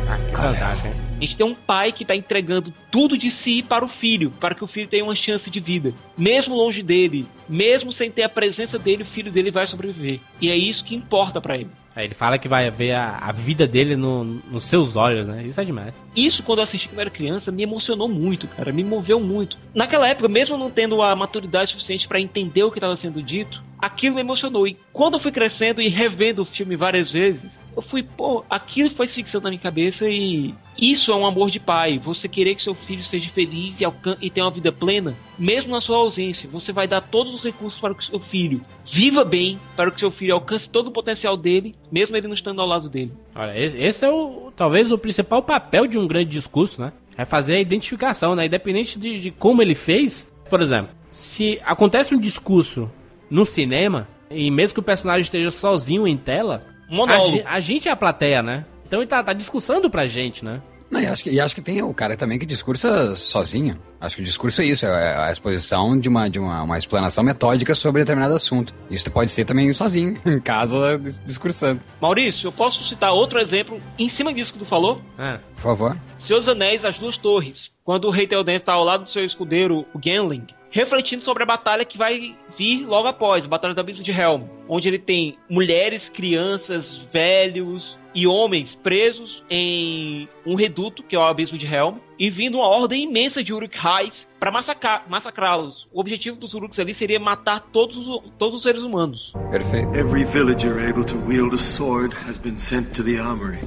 Ah, 0.08 0.18
que. 0.32 1.03
A 1.16 1.20
gente 1.20 1.37
tem 1.37 1.46
um 1.46 1.55
pai 1.55 1.92
que 1.92 2.03
está 2.03 2.14
entregando 2.16 2.72
tudo 2.90 3.16
de 3.16 3.31
si 3.31 3.62
para 3.62 3.85
o 3.85 3.88
filho, 3.88 4.33
para 4.40 4.55
que 4.55 4.64
o 4.64 4.66
filho 4.66 4.88
tenha 4.88 5.05
uma 5.05 5.14
chance 5.14 5.48
de 5.48 5.61
vida. 5.61 5.94
Mesmo 6.18 6.55
longe 6.55 6.83
dele, 6.83 7.27
mesmo 7.48 7.92
sem 7.92 8.11
ter 8.11 8.24
a 8.24 8.29
presença 8.29 8.79
dele, 8.79 9.05
o 9.05 9.07
filho 9.07 9.31
dele 9.31 9.50
vai 9.50 9.66
sobreviver. 9.66 10.20
E 10.44 10.50
é 10.50 10.57
isso 10.57 10.85
que 10.85 10.94
importa 10.94 11.40
para 11.40 11.57
ele. 11.57 11.70
Aí 11.96 12.07
ele 12.07 12.14
fala 12.14 12.38
que 12.38 12.48
vai 12.48 12.68
ver 12.70 12.92
a, 12.92 13.18
a 13.20 13.30
vida 13.33 13.66
dele 13.68 13.94
no- 13.96 14.24
nos 14.24 14.64
seus 14.64 14.96
olhos, 14.96 15.26
né? 15.26 15.44
Isso 15.46 15.61
é 15.61 15.64
demais. 15.64 15.94
Isso, 16.14 16.42
quando 16.42 16.59
eu 16.59 16.64
assisti 16.64 16.88
quando 16.88 16.98
eu 16.98 17.02
era 17.02 17.11
criança, 17.11 17.52
me 17.52 17.62
emocionou 17.62 18.09
muito, 18.09 18.48
cara. 18.48 18.72
Me 18.72 18.83
moveu 18.83 19.20
muito. 19.20 19.57
Naquela 19.74 20.09
época, 20.09 20.28
mesmo 20.28 20.57
não 20.59 20.70
tendo 20.70 21.00
a 21.02 21.14
maturidade 21.14 21.70
suficiente 21.70 22.09
para 22.09 22.20
entender 22.20 22.64
o 22.64 22.70
que 22.72 22.78
estava 22.78 22.96
sendo 22.96 23.22
dito, 23.22 23.62
aquilo 23.80 24.16
me 24.16 24.20
emocionou. 24.22 24.66
E 24.66 24.76
quando 24.92 25.14
eu 25.14 25.20
fui 25.20 25.30
crescendo 25.30 25.80
e 25.80 25.88
revendo 25.88 26.42
o 26.42 26.44
filme 26.44 26.74
várias 26.74 27.12
vezes, 27.12 27.59
eu 27.76 27.83
fui, 27.83 28.02
pô, 28.02 28.44
aquilo 28.50 28.90
foi 28.90 29.07
fixando 29.09 29.44
na 29.44 29.50
minha 29.50 29.61
cabeça 29.62 30.09
e 30.09 30.52
isso 30.76 31.12
é 31.12 31.16
um 31.16 31.26
amor 31.26 31.48
de 31.50 31.61
pai. 31.61 31.98
Você 31.98 32.28
querer 32.28 32.57
que 32.57 32.62
seu 32.62 32.74
filho 32.74 33.04
seja 33.04 33.30
feliz 33.30 33.80
e, 33.80 33.85
e 34.20 34.30
tenha 34.30 34.46
uma 34.46 34.52
vida 34.52 34.72
plena, 34.72 35.14
mesmo 35.38 35.70
na 35.72 35.80
sua 35.80 35.98
ausência. 35.98 36.48
Você 36.50 36.72
vai 36.72 36.88
dar 36.88 37.00
todos 37.02 37.35
os 37.35 37.44
recursos 37.44 37.78
para 37.80 37.94
que 37.94 38.04
seu 38.04 38.18
filho 38.18 38.61
viva 38.85 39.24
bem, 39.24 39.59
para 39.76 39.90
que 39.92 40.00
seu 40.00 40.11
filho 40.11 40.33
alcance 40.34 40.68
todo 40.68 40.88
o 40.88 40.92
potencial 40.92 41.36
dele, 41.36 41.74
mesmo 41.90 42.16
ele 42.16 42.26
não 42.26 42.34
estando 42.34 42.60
ao 42.60 42.66
lado 42.66 42.88
dele. 42.88 43.12
Olha, 43.34 43.52
esse, 43.58 44.04
é 44.04 44.10
o 44.10 44.52
talvez 44.56 44.90
o 44.92 44.98
principal 44.98 45.42
papel 45.42 45.86
de 45.86 45.98
um 45.98 46.06
grande 46.06 46.30
discurso, 46.30 46.80
né? 46.80 46.92
É 47.16 47.24
fazer 47.24 47.56
a 47.56 47.60
identificação, 47.60 48.34
né? 48.34 48.46
Independente 48.46 48.98
de, 48.98 49.20
de 49.20 49.30
como 49.30 49.62
ele 49.62 49.74
fez. 49.74 50.28
Por 50.50 50.60
exemplo, 50.60 50.90
se 51.10 51.60
acontece 51.64 52.14
um 52.14 52.18
discurso 52.18 52.90
no 53.30 53.46
cinema, 53.46 54.08
e 54.30 54.50
mesmo 54.50 54.74
que 54.74 54.80
o 54.80 54.84
personagem 54.84 55.22
esteja 55.22 55.50
sozinho 55.50 56.06
em 56.06 56.16
tela, 56.16 56.64
a, 56.90 57.54
a 57.54 57.60
gente 57.60 57.88
é 57.88 57.92
a 57.92 57.96
plateia, 57.96 58.42
né? 58.42 58.64
Então 58.86 59.00
ele 59.00 59.08
tá, 59.08 59.22
tá 59.22 59.32
discursando 59.32 59.88
pra 59.88 60.06
gente, 60.06 60.44
né? 60.44 60.60
Não, 60.94 61.00
e, 61.00 61.07
acho 61.07 61.24
que, 61.24 61.30
e 61.30 61.40
acho 61.40 61.54
que 61.57 61.61
tem 61.61 61.83
o 61.83 61.92
cara 61.92 62.16
também 62.16 62.38
que 62.38 62.46
discursa 62.46 63.16
sozinho. 63.16 63.76
Acho 64.00 64.14
que 64.14 64.22
o 64.22 64.24
discurso 64.24 64.62
é 64.62 64.66
isso, 64.66 64.87
é 64.87 65.26
a 65.26 65.33
exposição 65.33 65.98
de 65.98 66.09
uma, 66.09 66.30
de 66.30 66.38
uma, 66.38 66.62
uma 66.62 66.78
explanação 66.78 67.24
metódica 67.24 67.74
sobre 67.74 68.02
determinado 68.02 68.33
assunto. 68.33 68.72
Isso 68.88 69.11
pode 69.11 69.33
ser 69.33 69.44
também 69.44 69.72
sozinho, 69.72 70.16
em 70.24 70.38
casa, 70.38 70.96
discursando. 71.24 71.80
Maurício, 72.00 72.46
eu 72.46 72.52
posso 72.52 72.85
citar 72.85 73.12
outro 73.12 73.40
exemplo 73.40 73.80
em 73.98 74.09
cima 74.09 74.33
disso 74.33 74.52
que 74.52 74.61
tu 74.61 74.64
falou? 74.64 75.02
Ah, 75.18 75.40
Por 75.57 75.62
favor. 75.62 75.96
Seus 76.16 76.46
Anéis, 76.48 76.85
As 76.85 76.96
Duas 76.96 77.18
Torres. 77.18 77.72
Quando 77.83 78.04
o 78.04 78.12
rei 78.12 78.28
Theoden 78.28 78.54
está 78.54 78.74
ao 78.74 78.85
lado 78.85 79.02
do 79.02 79.11
seu 79.11 79.24
escudeiro, 79.24 79.85
o 79.92 80.00
Genling, 80.00 80.46
refletindo 80.70 81.24
sobre 81.24 81.42
a 81.42 81.46
batalha 81.46 81.85
que 81.85 81.98
vai 81.98 82.37
vir 82.56 82.86
logo 82.86 83.08
após, 83.08 83.44
a 83.44 83.48
Batalha 83.48 83.74
do 83.74 83.80
Abismo 83.80 84.02
de 84.04 84.10
Helm, 84.12 84.42
onde 84.68 84.88
ele 84.88 84.98
tem 84.98 85.36
mulheres, 85.48 86.08
crianças, 86.08 86.98
velhos 87.12 87.98
e 88.14 88.26
homens 88.26 88.74
presos 88.76 89.44
em 89.50 90.28
um 90.46 90.54
reduto, 90.54 91.02
que 91.02 91.16
é 91.16 91.18
o 91.18 91.22
Abismo 91.22 91.58
de 91.58 91.66
Helm, 91.66 91.96
e 92.18 92.30
vindo 92.30 92.58
uma 92.58 92.68
ordem 92.68 93.04
imensa 93.04 93.42
de 93.42 93.52
Uruk-hais 93.52 94.28
para 94.38 94.52
massacrar, 94.52 95.04
massacrá-los. 95.08 95.88
O 95.92 96.00
objetivo 96.00 96.36
dos 96.36 96.54
Uruks 96.54 96.78
ali 96.78 96.94
seria 96.94 97.18
matar 97.18 97.60
todos, 97.72 97.96
os- 97.96 98.22
todos 98.38 98.56
os 98.58 98.62
seres 98.62 98.82
humanos. 98.82 99.32
Perfeito. 99.50 99.92
Every 99.96 100.24
villager 100.24 100.78
able 100.88 101.04
to 101.04 101.16
wield 101.26 101.54
a 101.54 101.58
sword 101.58 102.14
has 102.28 102.38
been 102.38 102.56
sent 102.56 102.94
to 102.94 103.02
the 103.02 103.18
armory. 103.18 103.58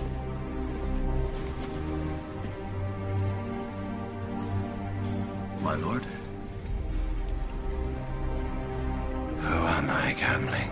My 5.64 5.76
lord? 5.76 6.04
Gambling? 10.14 10.72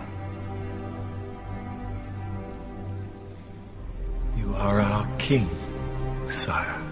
You 4.36 4.54
are 4.54 4.80
our 4.80 5.06
king, 5.18 5.48
sire. 6.28 6.82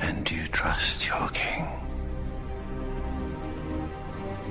And 0.00 0.30
you 0.30 0.46
trust 0.48 1.06
your 1.06 1.28
king? 1.30 1.66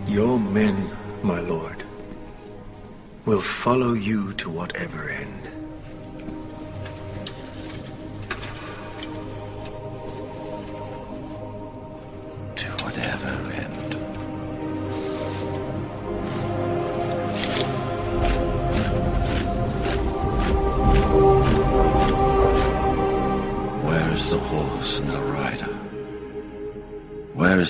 Your 0.07 0.39
men, 0.39 0.89
my 1.21 1.39
lord, 1.41 1.83
will 3.25 3.41
follow 3.41 3.93
you 3.93 4.33
to 4.33 4.49
whatever 4.49 5.09
end. 5.09 5.58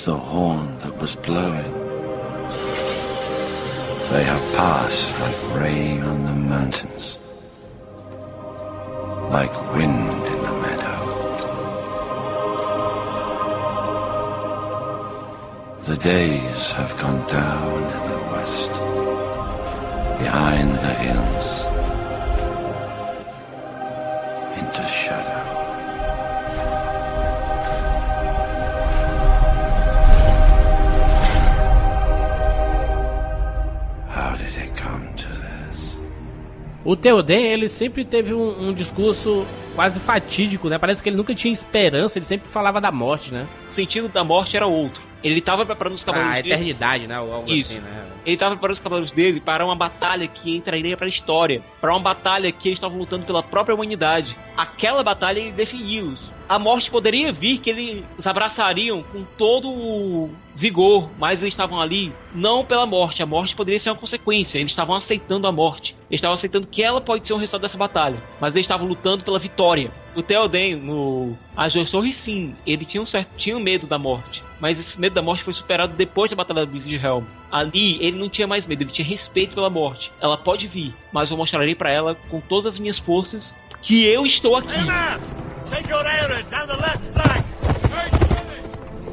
The 0.09 0.17
horn 0.17 0.65
that 0.79 0.95
was 0.99 1.15
blowing? 1.27 1.73
They 4.11 4.23
have 4.31 4.45
passed 4.55 5.19
like 5.23 5.39
rain 5.61 6.01
on 6.01 6.19
the 6.29 6.37
mountains, 6.55 7.05
like 9.37 9.53
wind 9.75 10.09
in 10.31 10.39
the 10.47 10.55
meadow. 10.63 10.99
The 15.89 15.97
days 15.97 16.61
have 16.79 16.91
gone 17.03 17.23
down 17.39 17.77
in 17.95 18.01
the 18.11 18.21
west, 18.33 18.71
behind 20.23 20.69
the 20.85 20.95
hills, 21.05 21.38
O 36.89 36.95
Theoden, 36.95 37.51
ele 37.51 37.69
sempre 37.69 38.03
teve 38.03 38.33
um, 38.33 38.69
um 38.69 38.73
discurso 38.73 39.45
quase 39.75 39.99
fatídico, 39.99 40.69
né? 40.69 40.79
Parece 40.79 41.03
que 41.03 41.09
ele 41.09 41.17
nunca 41.17 41.35
tinha 41.35 41.53
esperança, 41.53 42.17
ele 42.17 42.25
sempre 42.25 42.49
falava 42.49 42.81
da 42.81 42.91
morte, 42.91 43.31
né? 43.31 43.45
O 43.67 43.69
sentido 43.69 44.09
da 44.09 44.23
morte 44.23 44.57
era 44.57 44.65
outro. 44.65 44.99
Ele 45.23 45.37
estava 45.37 45.63
preparando 45.63 45.93
os 45.93 46.03
cavaleiros 46.03 46.39
A 46.39 46.41
dele. 46.41 46.53
eternidade, 46.55 47.05
né? 47.05 47.19
Ou 47.19 47.31
algo 47.31 47.53
Isso. 47.53 47.69
assim, 47.69 47.79
né? 47.79 48.05
Ele 48.25 48.33
estava 48.33 48.55
preparando 48.55 48.73
os 48.73 48.79
cavaleiros 48.79 49.11
dele 49.11 49.39
para 49.39 49.63
uma 49.63 49.75
batalha 49.75 50.27
que 50.27 50.55
entraria 50.57 50.97
para 50.97 51.05
a 51.05 51.09
história. 51.09 51.61
Para 51.79 51.91
uma 51.91 51.99
batalha 51.99 52.51
que 52.51 52.69
eles 52.69 52.77
estavam 52.77 52.97
lutando 52.97 53.23
pela 53.23 53.43
própria 53.43 53.75
humanidade. 53.75 54.35
Aquela 54.57 55.03
batalha 55.03 55.37
ele 55.39 55.51
definiu-os. 55.51 56.19
A 56.49 56.57
morte 56.57 56.89
poderia 56.89 57.31
vir 57.31 57.59
que 57.59 57.69
eles 57.69 58.25
abraçariam 58.25 59.03
com 59.03 59.23
todo 59.37 59.69
o 59.69 60.31
vigor, 60.55 61.07
mas 61.19 61.43
eles 61.43 61.53
estavam 61.53 61.79
ali 61.79 62.11
não 62.33 62.65
pela 62.65 62.87
morte. 62.87 63.21
A 63.21 63.25
morte 63.27 63.55
poderia 63.55 63.79
ser 63.79 63.91
uma 63.91 63.95
consequência. 63.95 64.57
Eles 64.57 64.71
estavam 64.71 64.95
aceitando 64.95 65.45
a 65.45 65.51
morte. 65.51 65.95
Eles 66.09 66.17
estavam 66.17 66.33
aceitando 66.33 66.65
que 66.65 66.81
ela 66.81 66.99
pode 66.99 67.27
ser 67.27 67.33
o 67.33 67.37
resultado 67.37 67.61
dessa 67.61 67.77
batalha. 67.77 68.17
Mas 68.41 68.55
eles 68.55 68.65
estavam 68.65 68.87
lutando 68.87 69.23
pela 69.23 69.37
vitória. 69.37 69.91
O 70.15 70.23
Theoden, 70.23 70.75
no 70.77 71.37
Duas 71.71 71.91
Torres, 71.91 72.15
sim, 72.15 72.55
ele 72.65 72.83
tinha 72.83 73.03
um 73.03 73.05
certo 73.05 73.29
tinha 73.37 73.59
medo 73.59 73.85
da 73.85 73.99
morte. 73.99 74.43
Mas 74.59 74.79
esse 74.79 74.99
medo 74.99 75.13
da 75.13 75.21
morte 75.21 75.43
foi 75.43 75.53
superado 75.53 75.93
depois 75.95 76.31
da 76.31 76.35
Batalha 76.35 76.65
do 76.65 76.79
de 76.79 76.95
Helm. 76.95 77.25
Ali, 77.51 78.03
ele 78.03 78.17
não 78.17 78.27
tinha 78.27 78.47
mais 78.47 78.65
medo, 78.65 78.81
ele 78.81 78.91
tinha 78.91 79.07
respeito 79.07 79.53
pela 79.53 79.69
morte. 79.69 80.11
Ela 80.19 80.35
pode 80.35 80.67
vir, 80.67 80.95
mas 81.13 81.29
eu 81.29 81.37
mostrarei 81.37 81.75
para 81.75 81.91
ela 81.91 82.15
com 82.27 82.41
todas 82.41 82.73
as 82.73 82.79
minhas 82.79 82.97
forças 82.97 83.55
que 83.83 84.03
eu 84.03 84.25
estou 84.25 84.55
aqui. 84.55 84.73
Take 85.69 85.87
your 85.87 86.03
Aerid 86.03 86.49
down 86.49 86.67
the 86.67 86.77
left 86.77 87.05
flank. 87.05 87.45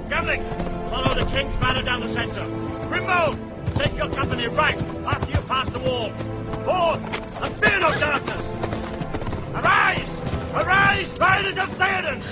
Gamling, 0.08 0.90
follow 0.90 1.14
the 1.14 1.26
King's 1.30 1.56
banner 1.58 1.82
down 1.82 2.00
the 2.00 2.08
center. 2.08 2.44
Grimmauld, 2.88 3.74
take 3.74 3.96
your 3.96 4.08
company 4.08 4.48
right 4.48 4.78
after 5.06 5.30
you 5.32 5.40
pass 5.46 5.70
the 5.70 5.78
wall. 5.80 6.10
Forth, 6.64 7.42
and 7.42 7.54
fear 7.56 7.78
no 7.78 7.98
darkness. 7.98 8.56
Arise! 9.54 10.22
Arise, 10.54 11.18
riders 11.18 11.58
of 11.58 11.68
Theoden! 11.76 12.22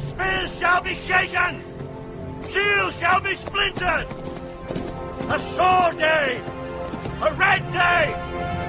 Spears 0.00 0.58
shall 0.58 0.82
be 0.82 0.94
shaken! 0.94 1.62
Shields 2.50 2.98
shall 2.98 3.20
be 3.20 3.34
splintered! 3.34 4.06
A 5.30 5.38
sword 5.38 5.98
day! 5.98 6.42
A 7.22 7.34
red 7.34 7.72
day! 7.72 8.63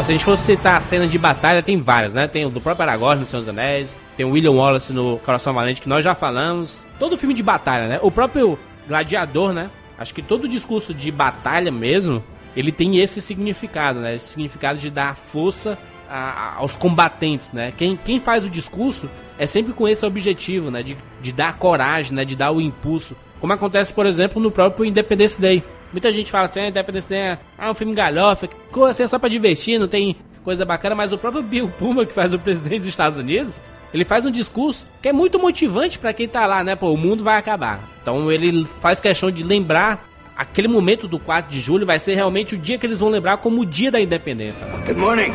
Ah, 0.00 0.02
se 0.02 0.12
a 0.12 0.14
gente 0.14 0.24
fosse 0.24 0.44
citar 0.44 0.76
a 0.78 0.80
cena 0.80 1.06
de 1.06 1.18
batalha, 1.18 1.62
tem 1.62 1.78
várias, 1.78 2.14
né? 2.14 2.26
Tem 2.26 2.46
o 2.46 2.48
do 2.48 2.58
próprio 2.58 2.88
Aragorn 2.88 3.20
no 3.20 3.26
Senhor 3.26 3.40
dos 3.42 3.48
Anéis, 3.50 3.94
tem 4.16 4.24
o 4.24 4.30
William 4.30 4.52
Wallace 4.52 4.94
no 4.94 5.18
Coração 5.18 5.52
Valente, 5.52 5.82
que 5.82 5.88
nós 5.90 6.02
já 6.02 6.14
falamos. 6.14 6.82
Todo 6.98 7.18
filme 7.18 7.34
de 7.34 7.42
batalha, 7.42 7.86
né? 7.86 7.98
O 8.00 8.10
próprio 8.10 8.58
Gladiador, 8.88 9.52
né? 9.52 9.68
Acho 9.98 10.14
que 10.14 10.22
todo 10.22 10.48
discurso 10.48 10.94
de 10.94 11.10
batalha 11.12 11.70
mesmo, 11.70 12.24
ele 12.56 12.72
tem 12.72 12.96
esse 12.98 13.20
significado, 13.20 14.00
né? 14.00 14.14
Esse 14.14 14.28
significado 14.28 14.78
de 14.78 14.88
dar 14.88 15.14
força 15.14 15.76
a- 16.08 16.54
aos 16.56 16.78
combatentes, 16.78 17.52
né? 17.52 17.70
Quem, 17.76 17.94
quem 18.02 18.18
faz 18.18 18.42
o 18.42 18.48
discurso 18.48 19.06
é 19.38 19.44
sempre 19.44 19.74
com 19.74 19.86
esse 19.86 20.06
objetivo, 20.06 20.70
né? 20.70 20.82
De, 20.82 20.96
de 21.20 21.30
dar 21.30 21.58
coragem, 21.58 22.14
né? 22.14 22.24
De 22.24 22.36
dar 22.36 22.52
o 22.52 22.58
impulso. 22.62 23.14
Como 23.38 23.52
acontece, 23.52 23.92
por 23.92 24.06
exemplo, 24.06 24.40
no 24.40 24.50
próprio 24.50 24.86
Independence 24.86 25.38
Day. 25.38 25.62
Muita 25.92 26.12
gente 26.12 26.30
fala 26.30 26.44
assim, 26.44 26.60
ah, 26.60 26.68
Independence 26.68 27.08
Day 27.08 27.18
é 27.18 27.38
ah, 27.58 27.70
um 27.70 27.74
filme 27.74 27.94
galhofa, 27.94 28.48
assim, 28.88 29.02
é 29.02 29.06
só 29.06 29.18
pra 29.18 29.28
divertir, 29.28 29.78
não 29.78 29.88
tem 29.88 30.16
coisa 30.44 30.64
bacana, 30.64 30.94
mas 30.94 31.12
o 31.12 31.18
próprio 31.18 31.42
Bill 31.42 31.68
Puma, 31.68 32.06
que 32.06 32.12
faz 32.12 32.32
o 32.32 32.38
presidente 32.38 32.80
dos 32.80 32.88
Estados 32.88 33.18
Unidos, 33.18 33.60
ele 33.92 34.04
faz 34.04 34.24
um 34.24 34.30
discurso 34.30 34.86
que 35.02 35.08
é 35.08 35.12
muito 35.12 35.38
motivante 35.38 35.98
pra 35.98 36.12
quem 36.12 36.28
tá 36.28 36.46
lá, 36.46 36.62
né? 36.62 36.76
Pô, 36.76 36.92
o 36.92 36.96
mundo 36.96 37.24
vai 37.24 37.36
acabar. 37.36 37.80
Então 38.00 38.30
ele 38.30 38.64
faz 38.80 39.00
questão 39.00 39.30
de 39.30 39.42
lembrar 39.42 40.08
aquele 40.36 40.68
momento 40.68 41.06
do 41.06 41.18
4 41.18 41.50
de 41.50 41.60
julho 41.60 41.84
vai 41.84 41.98
ser 41.98 42.14
realmente 42.14 42.54
o 42.54 42.58
dia 42.58 42.78
que 42.78 42.86
eles 42.86 43.00
vão 43.00 43.10
lembrar 43.10 43.36
como 43.38 43.60
o 43.60 43.66
dia 43.66 43.90
da 43.90 44.00
independência. 44.00 44.64
Good 44.86 44.98
morning. 44.98 45.32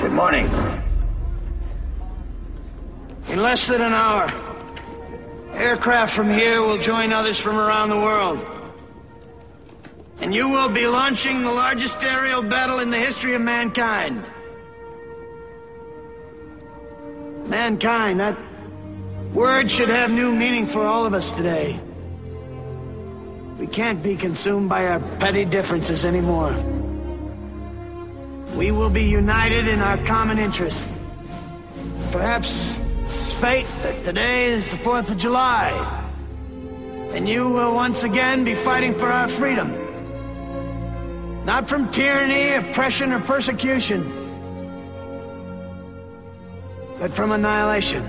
Good 0.00 0.14
morning. 0.14 0.46
In 3.32 3.40
less 3.42 3.68
than 3.68 3.82
an 3.82 3.92
hour, 3.92 4.26
aircraft 5.60 6.14
from 6.14 6.30
here 6.30 6.62
will 6.62 6.78
join 6.78 7.12
others 7.12 7.38
from 7.38 7.56
around 7.56 7.90
the 7.90 7.98
world. 7.98 8.38
And 10.20 10.34
you 10.34 10.48
will 10.48 10.68
be 10.68 10.86
launching 10.86 11.42
the 11.42 11.50
largest 11.50 12.02
aerial 12.02 12.42
battle 12.42 12.80
in 12.80 12.90
the 12.90 12.98
history 12.98 13.34
of 13.34 13.42
mankind. 13.42 14.24
Mankind, 17.46 18.20
that 18.20 18.38
word 19.32 19.70
should 19.70 19.88
have 19.88 20.10
new 20.10 20.34
meaning 20.34 20.66
for 20.66 20.84
all 20.84 21.04
of 21.04 21.14
us 21.14 21.32
today. 21.32 21.78
We 23.58 23.66
can't 23.66 24.02
be 24.02 24.16
consumed 24.16 24.68
by 24.68 24.86
our 24.86 25.00
petty 25.18 25.44
differences 25.44 26.04
anymore. 26.04 26.52
We 28.56 28.70
will 28.70 28.90
be 28.90 29.04
united 29.04 29.68
in 29.68 29.80
our 29.80 29.98
common 30.04 30.38
interest. 30.38 30.86
Perhaps 32.10 32.78
it's 33.10 33.32
fate 33.32 33.66
that 33.82 34.04
today 34.04 34.52
is 34.52 34.70
the 34.70 34.76
4th 34.76 35.10
of 35.10 35.18
July. 35.18 35.72
And 37.12 37.28
you 37.28 37.48
will 37.48 37.74
once 37.74 38.04
again 38.04 38.44
be 38.44 38.54
fighting 38.54 38.94
for 38.94 39.08
our 39.10 39.26
freedom. 39.26 39.68
Not 41.44 41.68
from 41.68 41.90
tyranny, 41.90 42.54
oppression, 42.54 43.10
or 43.10 43.18
persecution, 43.18 44.04
but 47.00 47.10
from 47.10 47.32
annihilation. 47.32 48.06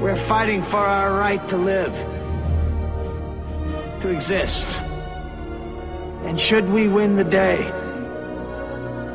We're 0.00 0.16
fighting 0.16 0.62
for 0.62 0.78
our 0.78 1.12
right 1.12 1.46
to 1.50 1.58
live 1.58 1.92
to 4.00 4.08
exist. 4.08 4.74
And 6.24 6.40
should 6.40 6.66
we 6.70 6.88
win 6.88 7.16
the 7.16 7.24
day, 7.24 7.58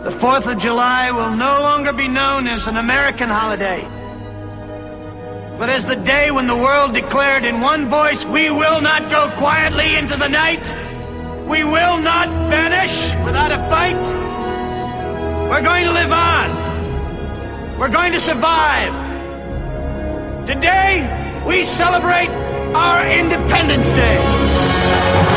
the 0.08 0.13
4th 0.13 0.50
of 0.50 0.58
July 0.58 1.12
will 1.12 1.36
no 1.36 1.60
longer 1.60 1.91
be 1.91 2.08
known 2.08 2.48
as 2.48 2.65
an 2.67 2.78
American 2.78 3.28
holiday, 3.28 3.82
but 5.60 5.70
as 5.70 5.86
the 5.86 5.98
day 5.98 6.32
when 6.32 6.48
the 6.48 6.56
world 6.56 6.93
declared 6.93 7.43
in 7.43 7.60
one 7.60 7.89
voice, 7.89 8.24
we 8.24 8.50
will 8.50 8.80
not 8.80 9.12
go 9.12 9.30
quietly 9.36 9.96
into 9.96 10.15
the 10.15 10.30
night. 10.30 10.63
We 11.46 11.65
will 11.65 11.98
not 11.98 12.30
vanish 12.50 13.12
without 13.26 13.52
a 13.52 13.58
fight. 13.67 14.02
We're 15.50 15.62
going 15.62 15.84
to 15.84 15.91
live 15.91 16.13
on. 16.13 17.78
We're 17.78 17.89
going 17.89 18.13
to 18.13 18.22
survive. 18.22 18.93
Today, 20.48 21.04
we 21.46 21.65
celebrate 21.65 22.30
our 22.74 23.06
Independence 23.10 23.91
Day. 23.91 25.37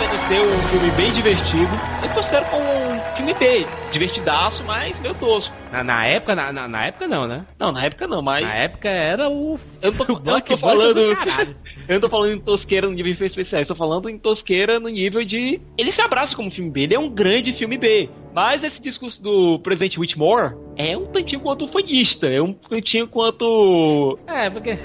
Eu 0.01 0.07
Day 0.27 0.39
é 0.39 0.41
um 0.41 0.59
filme 0.69 0.91
bem 0.97 1.13
divertido. 1.13 1.69
Eu 2.01 2.09
considero 2.09 2.43
como 2.45 2.63
um 2.63 2.99
filme 3.15 3.35
B, 3.35 3.67
divertidaço, 3.91 4.63
mas 4.63 4.99
meio 4.99 5.13
tosco. 5.13 5.55
Na, 5.71 5.83
na 5.83 6.07
época, 6.07 6.33
na, 6.33 6.51
na, 6.51 6.67
na 6.67 6.85
época 6.87 7.07
não, 7.07 7.27
né? 7.27 7.45
Não, 7.59 7.71
na 7.71 7.85
época 7.85 8.07
não, 8.07 8.19
mas. 8.19 8.43
Na 8.43 8.55
época 8.55 8.89
era 8.89 9.29
o. 9.29 9.59
Eu 9.79 9.91
não 9.91 9.97
tô, 10.05 10.13
eu 10.25 10.33
não 10.33 10.41
tô 10.41 10.57
falando. 10.57 10.99
eu 11.87 11.93
não 11.93 11.99
tô 11.99 12.09
falando 12.09 12.31
em 12.31 12.39
tosqueira 12.39 12.87
no 12.87 12.93
nível 12.93 13.13
de 13.13 13.23
especiais, 13.25 13.67
tô 13.67 13.75
falando 13.75 14.09
em 14.09 14.17
tosqueira 14.17 14.79
no 14.79 14.89
nível 14.89 15.23
de. 15.23 15.61
Ele 15.77 15.91
se 15.91 16.01
abraça 16.01 16.35
como 16.35 16.49
filme 16.49 16.71
B, 16.71 16.81
ele 16.81 16.95
é 16.95 16.99
um 16.99 17.09
grande 17.09 17.53
filme 17.53 17.77
B. 17.77 18.09
Mas 18.33 18.63
esse 18.63 18.81
discurso 18.81 19.21
do 19.21 19.59
presidente 19.59 19.99
Whitmore 19.99 20.55
é 20.75 20.97
um 20.97 21.05
tantinho 21.05 21.41
quanto 21.41 21.67
fanista, 21.67 22.27
é 22.27 22.41
um 22.41 22.53
tantinho 22.53 23.07
quanto. 23.07 24.17
É, 24.25 24.49
porque. 24.49 24.79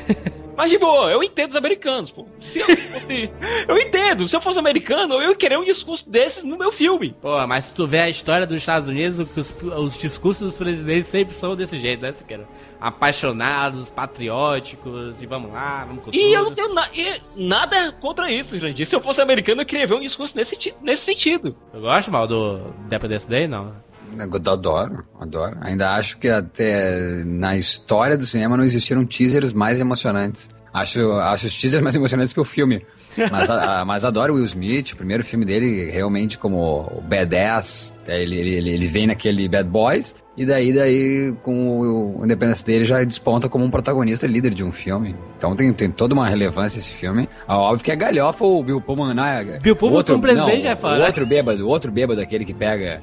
Mas 0.57 0.71
de 0.71 0.79
boa, 0.79 1.11
eu 1.11 1.23
entendo 1.23 1.51
os 1.51 1.57
americanos, 1.57 2.11
pô. 2.11 2.27
Se 2.39 2.61
eu 2.61 2.67
fosse. 2.67 3.31
eu 3.69 3.77
entendo, 3.77 4.27
se 4.27 4.35
eu 4.35 4.41
fosse 4.41 4.59
americano, 4.59 5.06
eu 5.15 5.31
ia 5.31 5.37
querer 5.37 5.59
um 5.59 5.65
discurso 5.65 6.09
desses 6.09 6.45
no 6.45 6.57
meu 6.59 6.73
filme. 6.73 7.15
Pô, 7.21 7.47
mas 7.47 7.67
se 7.67 7.75
tu 7.75 7.87
vê 7.87 8.01
a 8.01 8.09
história 8.09 8.47
dos 8.47 8.57
Estados 8.59 8.89
Unidos, 8.89 9.19
os, 9.19 9.55
os 9.77 9.97
discursos 9.99 10.43
dos 10.51 10.59
presidentes 10.59 11.09
sempre 11.09 11.35
são 11.35 11.55
desse 11.57 11.79
jeito, 11.79 12.03
né, 12.03 12.13
Siqueira? 12.13 12.47
Apaixonados, 12.81 13.91
patrióticos, 13.91 15.23
e 15.23 15.27
vamos 15.27 15.53
lá, 15.53 15.85
vamos 15.87 16.03
com 16.05 16.11
E 16.11 16.19
tudo. 16.19 16.33
eu 16.35 16.43
não 16.45 16.55
tenho 16.55 16.75
na- 16.75 16.89
e 16.95 17.21
nada 17.37 17.93
contra 17.93 18.31
isso, 18.31 18.59
Jandir. 18.59 18.87
Se 18.87 18.95
eu 18.97 19.01
fosse 19.01 19.21
americano, 19.21 19.63
eu 19.63 19.67
queria 19.67 19.87
ver 19.87 19.95
um 19.95 20.01
discurso 20.01 20.37
nesse, 20.37 20.57
nesse 20.83 21.05
sentido. 21.05 21.55
Eu 21.73 21.81
gosto 21.83 22.11
mal 22.11 22.27
do 22.27 22.61
Independence 22.87 23.29
Day, 23.29 23.47
não? 23.47 23.75
Eu 24.19 24.53
adoro, 24.53 25.05
adoro. 25.21 25.57
Ainda 25.61 25.95
acho 25.95 26.17
que 26.19 26.29
até 26.29 27.23
na 27.25 27.57
história 27.57 28.17
do 28.17 28.25
cinema 28.25 28.57
não 28.57 28.65
existiram 28.65 29.05
teasers 29.05 29.53
mais 29.53 29.81
emocionantes. 29.81 30.49
Acho, 30.73 31.13
acho 31.13 31.47
os 31.47 31.55
teasers 31.55 31.83
mais 31.83 31.97
emocionantes 31.97 32.33
que 32.33 32.41
o 32.41 32.45
filme. 32.45 32.85
Mas, 33.31 33.51
a- 33.51 33.85
mas 33.85 34.05
adoro 34.05 34.35
Will 34.35 34.45
Smith, 34.45 34.93
o 34.93 34.97
primeiro 34.97 35.25
filme 35.25 35.45
dele 35.45 35.91
realmente 35.91 36.37
como 36.39 36.59
o 36.97 37.01
Badass. 37.01 37.95
É, 38.07 38.23
Ele, 38.23 38.37
ele, 38.37 38.71
ele, 38.71 38.87
vem 38.87 39.07
naquele 39.09 39.49
Bad 39.49 39.69
Boys, 39.69 40.15
e 40.37 40.47
daí, 40.47 40.73
daí 40.73 41.35
com 41.43 41.81
o 41.81 42.25
Independence 42.25 42.65
dele 42.65 42.85
já 42.85 43.03
desponta 43.03 43.49
como 43.49 43.65
um 43.65 43.71
protagonista 43.71 44.27
líder 44.27 44.55
de 44.55 44.63
um 44.63 44.71
filme. 44.71 45.15
Então 45.37 45.57
tem, 45.57 45.73
tem 45.73 45.91
toda 45.91 46.15
uma 46.15 46.29
relevância 46.29 46.79
esse 46.79 46.93
filme. 46.93 47.29
Ah, 47.49 47.59
Óbvio 47.59 47.85
que 47.85 47.91
é 47.91 47.97
galhofa 47.97 48.45
o 48.45 48.63
Bill 48.63 48.81
Pullman, 48.81 49.15
né? 49.15 49.59
Bill 49.61 49.75
Pullman 49.75 49.97
outro, 49.97 50.15
não, 50.19 50.49
é 50.49 50.77
foda, 50.77 50.95
O 50.95 50.99
né? 50.99 51.07
outro 51.07 51.27
bêbado, 51.27 51.67
o 51.67 51.69
outro 51.69 51.91
bêbado, 51.91 52.21
aquele 52.21 52.45
que 52.45 52.55
pega... 52.55 53.01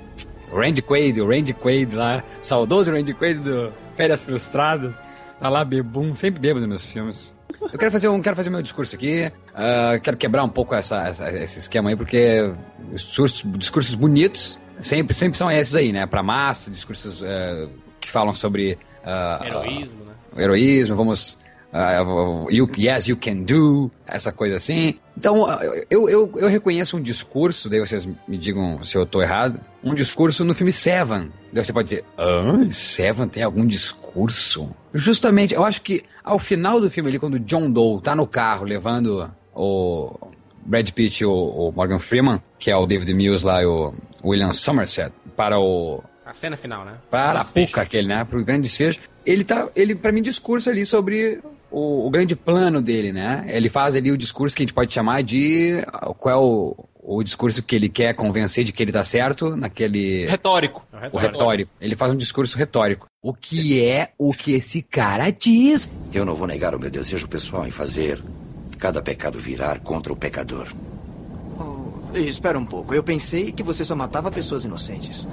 O 0.52 0.58
Randy 0.60 0.82
Quaid, 0.84 1.20
o 1.20 1.28
Randy 1.28 1.52
Quaid 1.54 1.96
lá, 1.96 2.24
saudoso 2.40 2.92
Randy 2.92 3.14
Quaid 3.16 3.40
do 3.40 3.72
Férias 3.98 4.24
Frustradas, 4.24 5.02
tá 5.40 5.50
lá 5.50 5.66
bebum, 5.66 6.14
sempre 6.14 6.40
bêbado 6.40 6.62
nos 6.68 6.70
meus 6.70 6.86
filmes. 6.86 7.36
Eu 7.72 7.80
quero 7.80 7.92
fazer 7.92 8.08
um, 8.08 8.22
quero 8.22 8.36
fazer 8.36 8.50
meu 8.50 8.62
discurso 8.62 8.96
aqui, 8.96 9.32
ah, 9.54 10.00
quero 10.02 10.18
quebrar 10.18 10.44
um 10.44 10.50
pouco 10.50 10.76
essa, 10.76 11.08
essa- 11.08 11.30
esse 11.32 11.60
esquema 11.60 11.90
aí, 11.90 11.96
porque 11.96 12.52
os 12.92 13.02
discursos, 13.04 13.44
discursos 13.58 13.96
bonitos 13.96 14.60
sempre, 14.80 15.14
sempre 15.14 15.38
são 15.38 15.50
esses 15.52 15.76
aí, 15.76 15.92
né? 15.92 16.06
Pra 16.06 16.22
massa, 16.22 16.70
discursos 16.70 17.24
ah, 17.24 17.68
que 18.00 18.10
falam 18.10 18.34
sobre... 18.34 18.78
ah, 19.04 19.42
Heroísmo, 19.46 20.04
né? 20.06 20.14
heroísmo, 20.44 20.96
vamos. 20.96 21.40
Ah, 21.74 22.04
you, 22.52 22.70
yes, 22.78 23.08
you 23.08 23.18
can 23.18 23.38
do, 23.44 23.90
essa 24.06 24.32
coisa 24.32 24.58
assim. 24.58 25.00
Então, 25.18 25.46
ah, 25.48 25.60
eu, 25.90 26.08
eu, 26.08 26.32
eu 26.36 26.48
reconheço 26.48 26.96
um 26.98 27.02
discurso, 27.02 27.68
daí 27.68 27.80
vocês 27.80 28.08
me 28.28 28.38
digam 28.38 28.84
se 28.84 28.96
eu 28.96 29.08
tô 29.08 29.24
errado, 29.24 29.60
um 29.84 29.96
discurso 29.96 30.46
no 30.46 30.54
filme 30.54 30.72
Seven. 30.72 31.32
Daí 31.52 31.64
você 31.64 31.74
pode 31.74 31.90
dizer, 31.90 32.06
ah, 32.16 32.64
Seven 32.70 33.28
tem 33.28 33.42
algum 33.42 33.66
discurso? 33.66 34.70
Justamente, 34.94 35.56
eu 35.56 35.66
acho 35.66 35.82
que 35.82 36.04
ao 36.24 36.38
final 36.38 36.80
do 36.80 36.92
filme 36.92 37.10
ali, 37.10 37.18
quando 37.18 37.36
o 37.36 37.40
John 37.40 37.72
Doe 37.72 38.02
tá 38.02 38.16
no 38.16 38.28
carro 38.28 38.66
levando 38.66 39.30
o 39.56 40.16
Brad 40.64 40.90
Pitt 40.92 41.24
e 41.24 41.26
o, 41.26 41.34
o 41.34 41.72
Morgan 41.72 42.00
Freeman, 42.00 42.42
que 42.60 42.70
é 42.70 42.76
o 42.76 42.86
David 42.86 43.12
Mills 43.16 43.44
lá 43.44 43.64
e 43.64 43.66
o 43.66 43.94
William 44.24 44.52
Somerset, 44.54 45.12
para 45.36 45.60
o 45.60 46.04
A 46.24 46.34
cena 46.36 46.56
final, 46.56 46.86
né? 46.86 46.94
para 47.10 47.42
a. 47.42 47.46
PUCA, 47.46 47.82
aquele, 47.82 48.08
né? 48.08 48.24
Pro 48.24 48.44
grande 48.46 48.64
desfecho. 48.64 49.00
Ele 49.26 49.44
tá, 49.44 49.68
ele 49.76 49.96
para 49.96 50.12
mim 50.12 50.22
discurso 50.22 50.70
ali 50.70 50.86
sobre 50.86 51.42
o, 51.74 52.06
o 52.06 52.10
grande 52.12 52.36
plano 52.36 52.82
dele, 52.82 53.12
né? 53.12 53.44
Ele 53.48 53.68
faz 53.68 53.96
ali 53.96 54.12
o 54.12 54.18
discurso 54.18 54.56
que 54.56 54.62
a 54.62 54.66
gente 54.66 54.74
pode 54.74 54.94
chamar 54.94 55.24
de 55.24 55.84
qual 56.20 56.36
é 56.36 56.38
o, 56.38 56.76
o 57.02 57.24
discurso 57.24 57.64
que 57.64 57.76
ele 57.76 57.90
quer 57.90 58.14
convencer 58.14 58.64
de 58.64 58.72
que 58.72 58.84
ele 58.84 58.92
tá 58.92 59.04
certo 59.04 59.56
naquele 59.56 60.28
Retórico. 60.28 60.86
o 61.12 61.18
retórico. 61.18 61.72
Ele 61.82 61.96
faz 61.96 62.12
um 62.14 62.16
discurso 62.16 62.58
retórico. 62.58 63.08
O 63.22 63.34
que 63.34 63.82
é 63.84 64.12
o 64.20 64.34
que 64.34 64.54
esse 64.54 64.84
cara 64.84 65.32
diz? 65.32 65.90
Eu 66.14 66.26
não 66.26 66.36
vou 66.36 66.46
negar 66.46 66.76
o 66.76 66.80
meu 66.80 66.92
desejo 66.92 67.28
pessoal 67.28 67.66
em 67.66 67.72
fazer 67.72 68.22
cada 68.78 69.02
pecado 69.02 69.40
virar 69.40 69.80
contra 69.80 70.14
o 70.14 70.16
pecador. 70.16 70.68
Oh, 71.60 72.16
espera 72.18 72.60
um 72.60 72.66
pouco. 72.66 72.94
Eu 72.94 73.02
pensei 73.02 73.52
que 73.52 73.64
você 73.64 73.84
só 73.84 73.96
matava 73.96 74.30
pessoas 74.30 74.64
inocentes. 74.64 75.28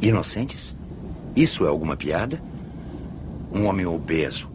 Inocentes? 0.00 0.76
Isso 1.34 1.64
é 1.64 1.68
alguma 1.68 1.96
piada? 1.96 2.42
Um 3.54 3.66
homem 3.66 3.86
obeso. 3.86 4.48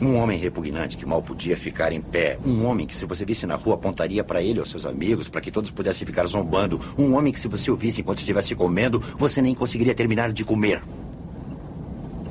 Um 0.00 0.16
homem 0.16 0.38
repugnante 0.38 0.96
que 0.96 1.06
mal 1.06 1.22
podia 1.22 1.56
ficar 1.56 1.92
em 1.92 2.00
pé. 2.00 2.38
Um 2.44 2.66
homem 2.66 2.86
que, 2.86 2.96
se 2.96 3.06
você 3.06 3.24
visse 3.24 3.46
na 3.46 3.54
rua, 3.54 3.74
apontaria 3.74 4.24
para 4.24 4.42
ele 4.42 4.60
ou 4.60 4.66
seus 4.66 4.84
amigos 4.84 5.28
para 5.28 5.40
que 5.40 5.50
todos 5.50 5.70
pudessem 5.70 6.06
ficar 6.06 6.26
zombando. 6.26 6.80
Um 6.98 7.14
homem 7.14 7.32
que, 7.32 7.40
se 7.40 7.48
você 7.48 7.70
o 7.70 7.76
visse 7.76 8.00
enquanto 8.00 8.18
estivesse 8.18 8.54
comendo, 8.54 8.98
você 9.16 9.40
nem 9.40 9.54
conseguiria 9.54 9.94
terminar 9.94 10.32
de 10.32 10.44
comer. 10.44 10.82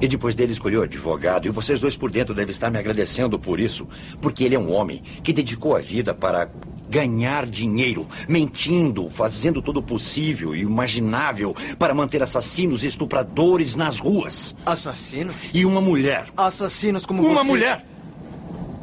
E 0.04 0.08
depois 0.10 0.36
dele 0.36 0.52
escolheu 0.52 0.84
advogado. 0.84 1.48
E 1.48 1.50
vocês 1.50 1.80
dois 1.80 1.96
por 1.96 2.12
dentro 2.12 2.36
devem 2.36 2.52
estar 2.52 2.70
me 2.70 2.78
agradecendo 2.78 3.40
por 3.40 3.58
isso. 3.58 3.88
Porque 4.22 4.44
ele 4.44 4.54
é 4.54 4.60
um 4.60 4.70
homem 4.70 5.02
que 5.24 5.32
dedicou 5.32 5.78
a 5.78 5.80
vida 5.80 6.14
para 6.14 6.50
ganhar 6.90 7.46
dinheiro, 7.46 8.06
mentindo, 8.28 9.10
fazendo 9.10 9.62
todo 9.62 9.78
o 9.78 9.82
possível 9.82 10.54
e 10.54 10.60
imaginável 10.60 11.56
para 11.80 11.94
manter 11.94 12.22
assassinos 12.22 12.84
e 12.84 12.88
estupradores 12.88 13.78
nas 13.78 13.98
ruas. 13.98 14.54
Assassinos? 14.66 15.38
E 15.54 15.64
uma 15.66 15.80
mulher. 15.80 16.26
Assassinos 16.36 17.06
como 17.06 17.26
Uma 17.26 17.42
você. 17.42 17.48
mulher! 17.48 17.86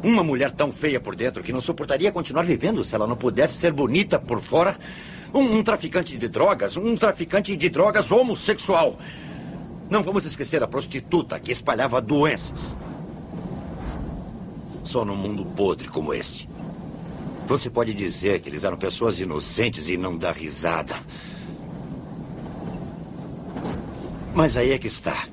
Uma 0.01 0.23
mulher 0.23 0.49
tão 0.49 0.71
feia 0.71 0.99
por 0.99 1.15
dentro 1.15 1.43
que 1.43 1.53
não 1.53 1.61
suportaria 1.61 2.11
continuar 2.11 2.45
vivendo 2.45 2.83
se 2.83 2.95
ela 2.95 3.05
não 3.05 3.15
pudesse 3.15 3.59
ser 3.59 3.71
bonita 3.71 4.17
por 4.17 4.41
fora. 4.41 4.75
Um, 5.31 5.57
um 5.59 5.61
traficante 5.63 6.17
de 6.17 6.27
drogas, 6.27 6.75
um 6.77 6.97
traficante 6.97 7.55
de 7.55 7.69
drogas 7.69 8.11
homossexual. 8.11 8.97
Não 9.91 10.01
vamos 10.01 10.23
esquecer 10.23 10.63
a 10.63 10.67
prostituta 10.67 11.37
que 11.37 11.51
espalhava 11.51 11.99
doenças. 11.99 12.77
Só 14.85 15.03
num 15.03 15.17
mundo 15.17 15.43
podre 15.45 15.89
como 15.89 16.13
este. 16.13 16.47
Você 17.45 17.69
pode 17.69 17.93
dizer 17.93 18.39
que 18.39 18.47
eles 18.47 18.63
eram 18.63 18.77
pessoas 18.77 19.19
inocentes 19.19 19.89
e 19.89 19.97
não 19.97 20.15
dar 20.15 20.31
risada. 20.31 20.95
Mas 24.33 24.55
aí 24.55 24.71
é 24.71 24.77
que 24.77 24.87
está. 24.87 25.27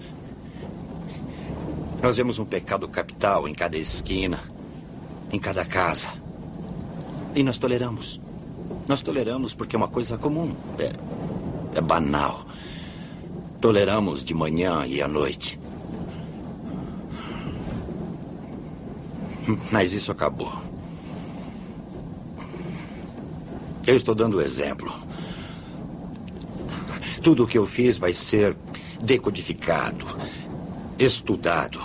Nós 2.03 2.17
vemos 2.17 2.41
um 2.41 2.45
pecado 2.45 2.89
capital 2.89 3.47
em 3.47 3.55
cada 3.55 3.79
esquina, 3.79 4.43
em 5.31 5.39
cada 5.39 5.65
casa. 5.65 6.09
E 7.33 7.45
nós 7.45 7.59
toleramos. 7.59 8.21
Nós 8.89 9.03
toleramos 9.03 9.55
porque 9.55 9.77
é 9.77 9.79
uma 9.79 9.87
coisa 9.87 10.19
comum. 10.19 10.57
É, 10.81 10.93
é 11.79 11.81
banal. 11.81 12.45
Toleramos 13.61 14.25
de 14.25 14.35
manhã 14.35 14.87
e 14.87 15.03
à 15.03 15.09
noite. 15.09 15.59
Mas 19.73 19.93
isso 19.93 20.13
acabou. 20.13 20.53
Eu 23.87 23.97
estou 23.97 24.15
dando 24.15 24.41
exemplo. 24.41 24.93
Tudo 27.23 27.45
o 27.45 27.47
que 27.47 27.59
eu 27.59 27.67
fiz 27.67 27.97
vai 27.97 28.13
ser 28.13 28.57
decodificado, 29.01 30.07
estudado 30.99 31.81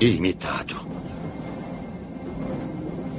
e 0.00 0.06
imitado. 0.08 0.95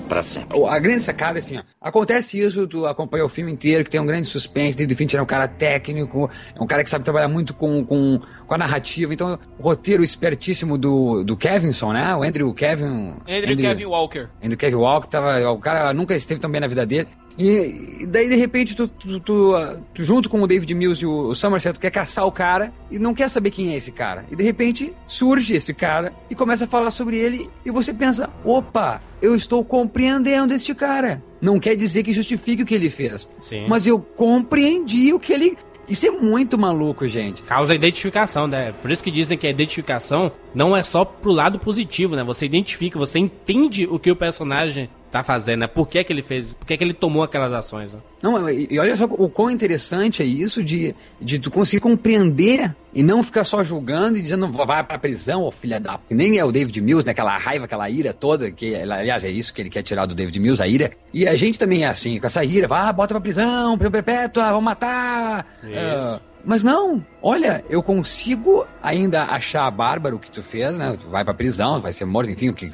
Para 0.07 0.23
sempre. 0.23 0.57
A 0.65 0.79
grande 0.79 1.01
sacada 1.01 1.37
é 1.37 1.39
assim, 1.39 1.57
ó. 1.57 1.63
Acontece 1.81 2.39
isso, 2.39 2.67
tu 2.67 2.85
acompanha 2.85 3.25
o 3.25 3.29
filme 3.29 3.51
inteiro, 3.51 3.83
que 3.83 3.89
tem 3.89 3.99
um 3.99 4.05
grande 4.05 4.27
suspense, 4.27 4.77
David 4.77 4.95
Fincher 4.95 5.19
é 5.19 5.23
um 5.23 5.27
cara 5.27 5.47
técnico, 5.47 6.29
é 6.55 6.61
um 6.61 6.67
cara 6.67 6.83
que 6.83 6.89
sabe 6.89 7.03
trabalhar 7.03 7.27
muito 7.27 7.53
com, 7.53 7.83
com, 7.85 8.19
com 8.45 8.53
a 8.53 8.57
narrativa, 8.57 9.13
então 9.13 9.37
o 9.59 9.63
roteiro 9.63 10.03
espertíssimo 10.03 10.77
do, 10.77 11.23
do 11.23 11.35
Kevinson, 11.35 11.93
né? 11.93 12.15
O 12.15 12.23
Andrew 12.23 12.53
Kevin... 12.53 13.15
Andrew 13.27 13.57
Kevin 13.57 13.85
Walker. 13.85 14.29
Andrew 14.43 14.57
Kevin 14.57 14.75
Walker, 14.75 15.07
tava, 15.09 15.51
o 15.51 15.59
cara 15.59 15.93
nunca 15.93 16.15
esteve 16.15 16.39
tão 16.39 16.49
bem 16.49 16.61
na 16.61 16.67
vida 16.67 16.85
dele. 16.85 17.07
E, 17.37 18.05
daí, 18.07 18.27
de 18.27 18.35
repente, 18.35 18.75
tu, 18.75 18.87
tu, 18.87 19.19
tu, 19.19 19.53
tu 19.93 20.03
junto 20.03 20.29
com 20.29 20.41
o 20.41 20.47
David 20.47 20.73
Mills 20.73 21.03
e 21.03 21.07
o, 21.07 21.35
Somerset, 21.35 21.75
tu 21.75 21.81
quer 21.81 21.91
caçar 21.91 22.25
o 22.25 22.31
cara 22.31 22.73
e 22.89 22.97
não 22.97 23.13
quer 23.13 23.29
saber 23.29 23.51
quem 23.51 23.73
é 23.73 23.75
esse 23.75 23.91
cara. 23.91 24.25
E 24.31 24.35
de 24.35 24.43
repente 24.43 24.93
surge 25.05 25.53
esse 25.53 25.73
cara 25.73 26.13
e 26.29 26.35
começa 26.35 26.65
a 26.65 26.67
falar 26.67 26.91
sobre 26.91 27.17
ele 27.17 27.49
e 27.63 27.71
você 27.71 27.93
pensa: 27.93 28.29
opa, 28.43 29.01
eu 29.21 29.35
estou 29.35 29.63
compreendendo 29.63 30.53
este 30.53 30.73
cara. 30.73 31.21
Não 31.39 31.59
quer 31.59 31.75
dizer 31.75 32.01
que 32.03 32.13
justifique 32.13 32.63
o 32.63 32.65
que 32.65 32.73
ele 32.73 32.89
fez. 32.89 33.29
Sim. 33.39 33.67
Mas 33.67 33.85
eu 33.85 33.99
compreendi 33.99 35.13
o 35.13 35.19
que 35.19 35.31
ele. 35.31 35.57
Isso 35.87 36.05
é 36.05 36.11
muito 36.11 36.57
maluco, 36.57 37.07
gente. 37.07 37.43
Causa 37.43 37.73
identificação, 37.73 38.45
né? 38.45 38.73
Por 38.81 38.91
isso 38.91 39.01
que 39.01 39.11
dizem 39.11 39.37
que 39.37 39.47
a 39.47 39.49
identificação 39.49 40.31
não 40.53 40.75
é 40.75 40.83
só 40.83 41.05
pro 41.05 41.31
lado 41.31 41.59
positivo, 41.59 42.15
né? 42.15 42.23
Você 42.25 42.45
identifica, 42.45 42.99
você 42.99 43.19
entende 43.19 43.87
o 43.89 43.97
que 43.97 44.11
o 44.11 44.15
personagem 44.15 44.89
tá 45.11 45.23
fazendo, 45.23 45.61
né? 45.61 45.67
Por 45.67 45.87
que, 45.87 46.03
que 46.03 46.11
ele 46.11 46.23
fez, 46.23 46.53
por 46.53 46.65
que, 46.65 46.77
que 46.77 46.83
ele 46.83 46.93
tomou 46.93 47.23
aquelas 47.23 47.53
ações, 47.53 47.93
né? 47.93 47.99
Não, 48.21 48.49
e, 48.49 48.67
e 48.71 48.79
olha 48.79 48.95
só 48.97 49.05
o 49.05 49.29
quão 49.29 49.49
interessante 49.49 50.21
é 50.21 50.25
isso 50.25 50.63
de, 50.63 50.95
de 51.21 51.39
tu 51.39 51.49
conseguir 51.49 51.81
compreender 51.81 52.75
e 52.93 53.03
não 53.03 53.21
ficar 53.21 53.43
só 53.43 53.63
julgando 53.63 54.17
e 54.17 54.21
dizendo 54.21 54.51
vai 54.51 54.83
pra 54.83 54.97
prisão, 54.97 55.43
ô 55.43 55.51
filha 55.51 55.79
da... 55.79 55.97
p-". 55.97 56.13
Nem 56.13 56.37
é 56.37 56.43
o 56.43 56.51
David 56.51 56.81
Mills, 56.81 57.05
né? 57.05 57.11
Aquela 57.11 57.37
raiva, 57.37 57.65
aquela 57.65 57.89
ira 57.89 58.13
toda, 58.13 58.51
que 58.51 58.75
aliás 58.75 59.23
é 59.23 59.29
isso 59.29 59.53
que 59.53 59.61
ele 59.61 59.69
quer 59.69 59.83
tirar 59.83 60.05
do 60.05 60.15
David 60.15 60.39
Mills, 60.39 60.61
a 60.61 60.67
ira. 60.67 60.91
E 61.13 61.27
a 61.27 61.35
gente 61.35 61.57
também 61.57 61.83
é 61.83 61.87
assim, 61.87 62.19
com 62.19 62.27
essa 62.27 62.43
ira, 62.43 62.67
vai, 62.67 62.91
bota 62.91 63.13
pra 63.13 63.21
prisão, 63.21 63.77
prisão 63.77 63.91
perpétua, 63.91 64.51
vão 64.51 64.61
matar. 64.61 65.57
Isso. 65.63 65.75
Ah, 65.75 66.19
mas 66.47 66.63
não, 66.63 67.05
olha, 67.21 67.61
eu 67.69 67.83
consigo 67.83 68.65
ainda 68.81 69.25
achar 69.25 69.69
bárbaro 69.69 70.15
o 70.15 70.19
que 70.19 70.31
tu 70.31 70.41
fez, 70.41 70.77
né? 70.77 70.97
Tu 70.97 71.09
vai 71.09 71.21
pra 71.25 71.33
prisão, 71.33 71.81
vai 71.81 71.91
ser 71.91 72.05
morto, 72.05 72.31
enfim, 72.31 72.53
que 72.53 72.71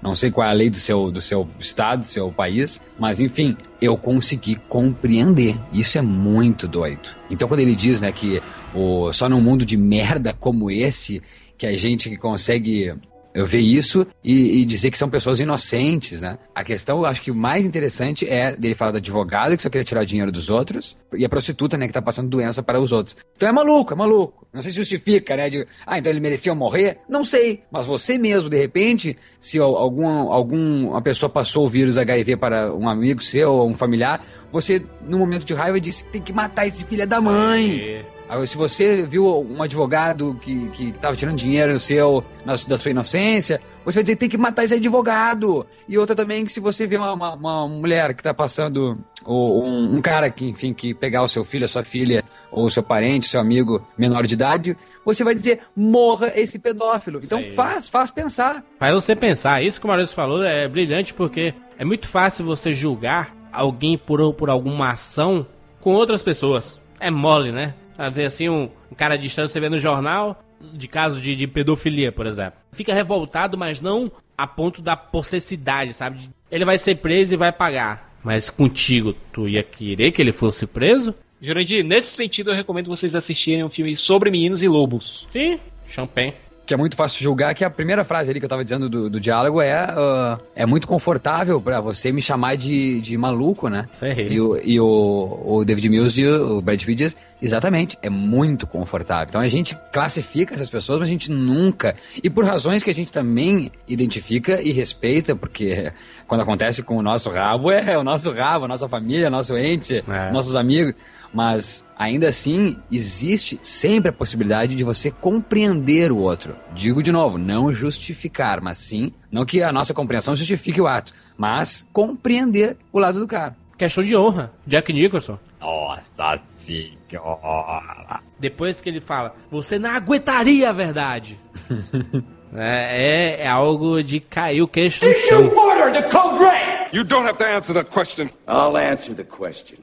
não 0.00 0.14
sei 0.14 0.30
qual 0.30 0.46
é 0.46 0.50
a 0.50 0.54
lei 0.54 0.70
do 0.70 0.76
seu, 0.76 1.10
do 1.10 1.20
seu 1.20 1.48
estado, 1.58 1.98
do 1.98 2.06
seu 2.06 2.30
país, 2.30 2.80
mas 2.96 3.18
enfim, 3.18 3.56
eu 3.80 3.96
consegui 3.96 4.54
compreender. 4.68 5.56
Isso 5.72 5.98
é 5.98 6.00
muito 6.00 6.68
doido. 6.68 7.08
Então 7.28 7.48
quando 7.48 7.58
ele 7.58 7.74
diz, 7.74 8.00
né, 8.00 8.12
que 8.12 8.40
o, 8.72 9.12
só 9.12 9.28
num 9.28 9.40
mundo 9.40 9.66
de 9.66 9.76
merda 9.76 10.32
como 10.32 10.70
esse 10.70 11.20
que 11.58 11.66
a 11.66 11.76
gente 11.76 12.16
consegue 12.16 12.94
eu 13.34 13.46
ver 13.46 13.60
isso 13.60 14.06
e, 14.22 14.60
e, 14.60 14.64
dizer 14.64 14.90
que 14.90 14.98
são 14.98 15.08
pessoas 15.08 15.40
inocentes, 15.40 16.20
né? 16.20 16.38
A 16.54 16.62
questão, 16.62 16.98
eu 16.98 17.06
acho 17.06 17.22
que 17.22 17.30
o 17.30 17.34
mais 17.34 17.64
interessante 17.64 18.28
é 18.28 18.54
dele 18.54 18.74
falar 18.74 18.92
do 18.92 18.98
advogado 18.98 19.56
que 19.56 19.62
só 19.62 19.70
queria 19.70 19.84
tirar 19.84 20.02
o 20.02 20.06
dinheiro 20.06 20.30
dos 20.30 20.50
outros 20.50 20.96
e 21.14 21.24
a 21.24 21.28
prostituta, 21.28 21.76
né, 21.76 21.86
que 21.86 21.92
tá 21.92 22.02
passando 22.02 22.28
doença 22.28 22.62
para 22.62 22.80
os 22.80 22.92
outros. 22.92 23.16
Então 23.36 23.48
é 23.48 23.52
maluco, 23.52 23.92
é 23.92 23.96
maluco. 23.96 24.46
Não 24.52 24.62
se 24.62 24.70
justifica, 24.70 25.36
né? 25.36 25.48
De, 25.48 25.66
ah, 25.86 25.98
então 25.98 26.12
ele 26.12 26.20
merecia 26.20 26.54
morrer? 26.54 26.98
Não 27.08 27.24
sei. 27.24 27.62
Mas 27.70 27.86
você 27.86 28.18
mesmo, 28.18 28.50
de 28.50 28.58
repente, 28.58 29.16
se 29.40 29.58
algum, 29.58 30.06
algum, 30.06 30.90
uma 30.90 31.02
pessoa 31.02 31.30
passou 31.30 31.64
o 31.64 31.68
vírus 31.68 31.96
HIV 31.96 32.36
para 32.36 32.74
um 32.74 32.88
amigo 32.88 33.22
seu 33.22 33.52
ou 33.52 33.68
um 33.68 33.74
familiar, 33.74 34.24
você, 34.50 34.84
no 35.06 35.18
momento 35.18 35.44
de 35.44 35.54
raiva, 35.54 35.80
disse 35.80 36.04
que 36.04 36.10
tem 36.10 36.22
que 36.22 36.32
matar 36.32 36.66
esse 36.66 36.84
filho 36.84 37.06
da 37.06 37.20
mãe. 37.20 38.04
Se 38.46 38.56
você 38.56 39.06
viu 39.06 39.26
um 39.42 39.62
advogado 39.62 40.38
que, 40.40 40.68
que 40.70 40.92
tava 40.92 41.14
tirando 41.14 41.36
dinheiro 41.36 41.78
seu, 41.78 42.24
na, 42.46 42.54
da 42.66 42.78
sua 42.78 42.90
inocência, 42.90 43.60
você 43.84 43.98
vai 43.98 44.02
dizer 44.02 44.14
que 44.14 44.20
tem 44.20 44.28
que 44.28 44.38
matar 44.38 44.64
esse 44.64 44.74
advogado. 44.74 45.66
E 45.86 45.98
outra 45.98 46.16
também, 46.16 46.44
que 46.44 46.52
se 46.52 46.58
você 46.58 46.86
vê 46.86 46.96
uma, 46.96 47.12
uma, 47.12 47.34
uma 47.34 47.68
mulher 47.68 48.14
que 48.14 48.22
tá 48.22 48.32
passando, 48.32 48.98
ou 49.24 49.64
um, 49.64 49.96
um, 49.96 50.00
cara 50.00 50.30
que, 50.30 50.48
enfim, 50.48 50.72
que 50.72 50.94
pegar 50.94 51.22
o 51.22 51.28
seu 51.28 51.44
filho, 51.44 51.66
a 51.66 51.68
sua 51.68 51.84
filha, 51.84 52.24
ou 52.50 52.64
o 52.64 52.70
seu 52.70 52.82
parente, 52.82 53.28
seu 53.28 53.40
amigo 53.40 53.86
menor 53.98 54.26
de 54.26 54.34
idade, 54.34 54.76
você 55.04 55.22
vai 55.22 55.34
dizer, 55.34 55.60
morra 55.76 56.32
esse 56.34 56.58
pedófilo. 56.58 57.20
Então 57.22 57.44
faz, 57.54 57.88
faz 57.88 58.10
pensar. 58.10 58.64
Faz 58.78 58.94
você 58.94 59.14
pensar. 59.14 59.62
Isso 59.62 59.78
que 59.78 59.86
o 59.86 59.88
Maurício 59.88 60.16
falou 60.16 60.42
é 60.42 60.66
brilhante 60.66 61.12
porque 61.12 61.54
é 61.76 61.84
muito 61.84 62.08
fácil 62.08 62.44
você 62.44 62.72
julgar 62.72 63.36
alguém 63.52 63.98
por, 63.98 64.32
por 64.34 64.48
alguma 64.48 64.92
ação 64.92 65.46
com 65.80 65.92
outras 65.92 66.22
pessoas. 66.22 66.80
É 66.98 67.10
mole, 67.10 67.52
né? 67.52 67.74
A 68.02 68.08
ver 68.08 68.24
assim, 68.24 68.48
um, 68.48 68.68
um 68.90 68.96
cara 68.96 69.16
você 69.16 69.60
vê 69.60 69.68
no 69.68 69.78
jornal, 69.78 70.42
de 70.60 70.88
caso 70.88 71.20
de, 71.20 71.36
de, 71.36 71.46
pedofilia, 71.46 72.10
por 72.10 72.26
exemplo. 72.26 72.58
Fica 72.72 72.92
revoltado, 72.92 73.56
mas 73.56 73.80
não 73.80 74.10
a 74.36 74.44
ponto 74.44 74.82
da 74.82 74.96
possessidade, 74.96 75.92
sabe? 75.92 76.28
Ele 76.50 76.64
vai 76.64 76.78
ser 76.78 76.96
preso 76.96 77.34
e 77.34 77.36
vai 77.36 77.52
pagar. 77.52 78.12
Mas 78.24 78.50
contigo, 78.50 79.14
tu 79.32 79.48
ia 79.48 79.62
querer 79.62 80.10
que 80.10 80.20
ele 80.20 80.32
fosse 80.32 80.66
preso? 80.66 81.14
Jurandir, 81.40 81.84
nesse 81.84 82.08
sentido 82.08 82.50
eu 82.50 82.56
recomendo 82.56 82.88
vocês 82.88 83.14
assistirem 83.14 83.62
um 83.62 83.70
filme 83.70 83.96
sobre 83.96 84.32
meninos 84.32 84.62
e 84.62 84.66
lobos. 84.66 85.24
Sim, 85.30 85.60
champanhe 85.86 86.34
que 86.64 86.72
é 86.72 86.76
muito 86.76 86.96
fácil 86.96 87.22
julgar, 87.22 87.54
que 87.54 87.64
a 87.64 87.70
primeira 87.70 88.04
frase 88.04 88.30
ali 88.30 88.38
que 88.38 88.46
eu 88.46 88.48
tava 88.50 88.62
dizendo 88.62 88.88
do, 88.88 89.10
do 89.10 89.20
diálogo 89.20 89.60
é 89.60 89.84
uh, 89.84 90.40
é 90.54 90.64
muito 90.64 90.86
confortável 90.86 91.60
para 91.60 91.80
você 91.80 92.12
me 92.12 92.22
chamar 92.22 92.56
de, 92.56 93.00
de 93.00 93.18
maluco, 93.18 93.68
né? 93.68 93.88
E, 94.30 94.40
o, 94.40 94.60
e 94.62 94.80
o, 94.80 95.42
o 95.44 95.64
David 95.64 95.88
Mills, 95.88 96.14
de, 96.14 96.26
o 96.26 96.60
Brad 96.62 96.82
Pitt 96.82 96.94
diz, 96.94 97.16
exatamente, 97.40 97.98
é 98.00 98.08
muito 98.08 98.66
confortável. 98.66 99.26
Então 99.28 99.40
a 99.40 99.48
gente 99.48 99.76
classifica 99.92 100.54
essas 100.54 100.70
pessoas, 100.70 101.00
mas 101.00 101.08
a 101.08 101.12
gente 101.12 101.30
nunca, 101.30 101.96
e 102.22 102.30
por 102.30 102.44
razões 102.44 102.82
que 102.82 102.90
a 102.90 102.94
gente 102.94 103.12
também 103.12 103.72
identifica 103.88 104.62
e 104.62 104.70
respeita, 104.70 105.34
porque 105.34 105.92
quando 106.26 106.42
acontece 106.42 106.82
com 106.82 106.96
o 106.96 107.02
nosso 107.02 107.28
rabo, 107.28 107.70
é 107.70 107.98
o 107.98 108.04
nosso 108.04 108.30
rabo, 108.30 108.66
a 108.66 108.68
nossa 108.68 108.88
família, 108.88 109.28
nosso 109.28 109.56
ente, 109.56 110.04
é. 110.08 110.32
nossos 110.32 110.54
amigos. 110.54 110.94
Mas 111.32 111.84
ainda 111.96 112.28
assim, 112.28 112.76
existe 112.90 113.58
sempre 113.62 114.10
a 114.10 114.12
possibilidade 114.12 114.74
de 114.74 114.84
você 114.84 115.10
compreender 115.10 116.12
o 116.12 116.18
outro. 116.18 116.54
Digo 116.74 117.02
de 117.02 117.10
novo, 117.10 117.38
não 117.38 117.72
justificar, 117.72 118.60
mas 118.60 118.78
sim, 118.78 119.12
não 119.30 119.46
que 119.46 119.62
a 119.62 119.72
nossa 119.72 119.94
compreensão 119.94 120.36
justifique 120.36 120.80
o 120.80 120.86
ato, 120.86 121.14
mas 121.36 121.88
compreender 121.92 122.76
o 122.92 122.98
lado 122.98 123.18
do 123.18 123.26
cara. 123.26 123.56
Questão 123.78 124.04
de 124.04 124.16
honra. 124.16 124.52
Jack 124.66 124.92
Nicholson. 124.92 125.38
Nossa 125.60 126.36
senhora. 126.46 128.20
Depois 128.38 128.80
que 128.80 128.88
ele 128.88 129.00
fala, 129.00 129.34
você 129.50 129.78
não 129.78 129.90
aguentaria 129.90 130.68
a 130.68 130.72
verdade. 130.72 131.40
é, 132.54 133.38
é, 133.38 133.42
é, 133.42 133.48
algo 133.48 134.02
de 134.02 134.20
cair 134.20 134.62
o 134.62 134.68
queixo 134.68 135.04
no 135.06 135.14
chão. 135.14 135.42
You 135.42 135.58
order 135.58 135.92
the 135.92 136.02
code 136.02 136.38
red! 136.38 136.90
You 136.92 137.04
don't 137.04 137.26
have 137.26 137.38
to 137.38 137.44
answer 137.44 137.74
the 137.74 137.84
question. 137.84 138.28
I'll 138.46 138.76
answer 138.76 139.14
the 139.14 139.24
question. 139.24 139.78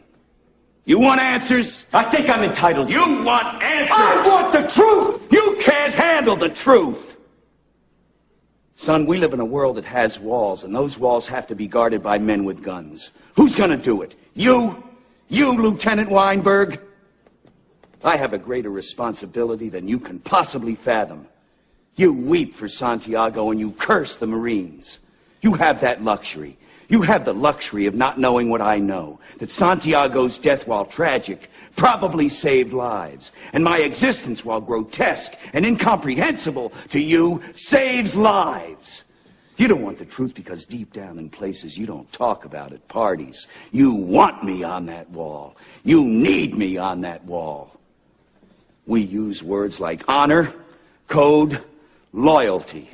You 0.90 0.98
want 0.98 1.22
answers? 1.22 1.86
I 1.94 2.04
think 2.04 2.32
I'm 2.32 2.42
entitled. 2.42 2.90
You 2.90 3.22
want 3.22 3.62
answers? 3.62 3.96
I 3.96 4.28
want 4.28 4.52
the 4.52 4.68
truth! 4.68 5.32
You 5.32 5.56
can't 5.62 5.94
handle 5.94 6.36
the 6.36 6.50
truth! 6.50 7.18
Son, 8.74 9.06
we 9.06 9.20
live 9.20 9.32
in 9.34 9.40
a 9.40 9.46
world 9.46 9.78
that 9.78 9.86
has 9.86 10.20
walls, 10.20 10.64
and 10.64 10.74
those 10.74 10.98
walls 10.98 11.28
have 11.28 11.46
to 11.46 11.54
be 11.54 11.68
guarded 11.68 12.02
by 12.02 12.18
men 12.18 12.44
with 12.44 12.64
guns. 12.64 13.12
Who's 13.36 13.54
gonna 13.54 13.78
do 13.78 14.02
it? 14.02 14.16
You? 14.34 14.84
You, 15.28 15.52
Lieutenant 15.52 16.10
Weinberg? 16.10 16.82
I 18.04 18.18
have 18.18 18.34
a 18.34 18.40
greater 18.40 18.72
responsibility 18.72 19.70
than 19.70 19.88
you 19.88 20.00
can 20.00 20.18
possibly 20.18 20.74
fathom. 20.74 21.28
You 21.98 22.14
weep 22.14 22.56
for 22.56 22.68
Santiago 22.68 23.52
and 23.52 23.60
you 23.60 23.74
curse 23.74 24.18
the 24.18 24.26
Marines. 24.26 24.98
You 25.42 25.54
have 25.54 25.82
that 25.82 26.04
luxury. 26.04 26.58
You 26.90 27.04
have 27.04 27.24
the 27.24 27.34
luxury 27.34 27.86
of 27.86 27.94
not 27.94 28.20
knowing 28.20 28.50
what 28.50 28.62
I 28.62 28.80
know. 28.80 29.20
That 29.38 29.52
Santiago's 29.52 30.40
death, 30.40 30.68
while 30.68 30.86
tragic, 30.86 31.52
probably 31.76 32.28
saved 32.28 32.74
lives. 32.74 33.32
And 33.54 33.64
my 33.64 33.78
existence, 33.80 34.44
while 34.44 34.60
grotesque 34.60 35.34
and 35.54 35.66
incomprehensible 35.66 36.74
to 36.90 37.00
you, 37.00 37.44
saves 37.54 38.16
lives. 38.16 39.04
You 39.58 39.68
don't 39.68 39.84
want 39.84 40.00
the 40.00 40.06
truth 40.06 40.34
because 40.34 40.66
deep 40.66 40.94
down 40.94 41.20
in 41.20 41.30
places 41.30 41.78
you 41.78 41.86
don't 41.86 42.12
talk 42.12 42.44
about 42.46 42.74
at 42.74 42.88
parties, 42.88 43.46
you 43.72 43.92
want 43.92 44.44
me 44.44 44.64
on 44.64 44.88
that 44.88 45.10
wall. 45.12 45.56
You 45.84 46.06
need 46.06 46.58
me 46.58 46.78
on 46.78 47.02
that 47.02 47.24
wall. 47.26 47.78
We 48.88 49.02
use 49.02 49.44
words 49.44 49.80
like 49.80 50.04
honor, 50.08 50.54
code, 51.08 51.62
loyalty. 52.14 52.90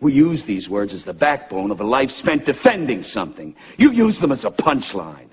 We 0.00 0.12
use 0.12 0.44
these 0.44 0.68
words 0.68 0.92
as 0.92 1.04
the 1.04 1.14
backbone 1.14 1.70
of 1.70 1.80
a 1.80 1.84
life 1.84 2.10
spent 2.10 2.44
defending 2.44 3.02
something. 3.02 3.54
You 3.78 3.92
use 3.92 4.18
them 4.18 4.32
as 4.32 4.44
a 4.44 4.50
punchline. 4.50 5.28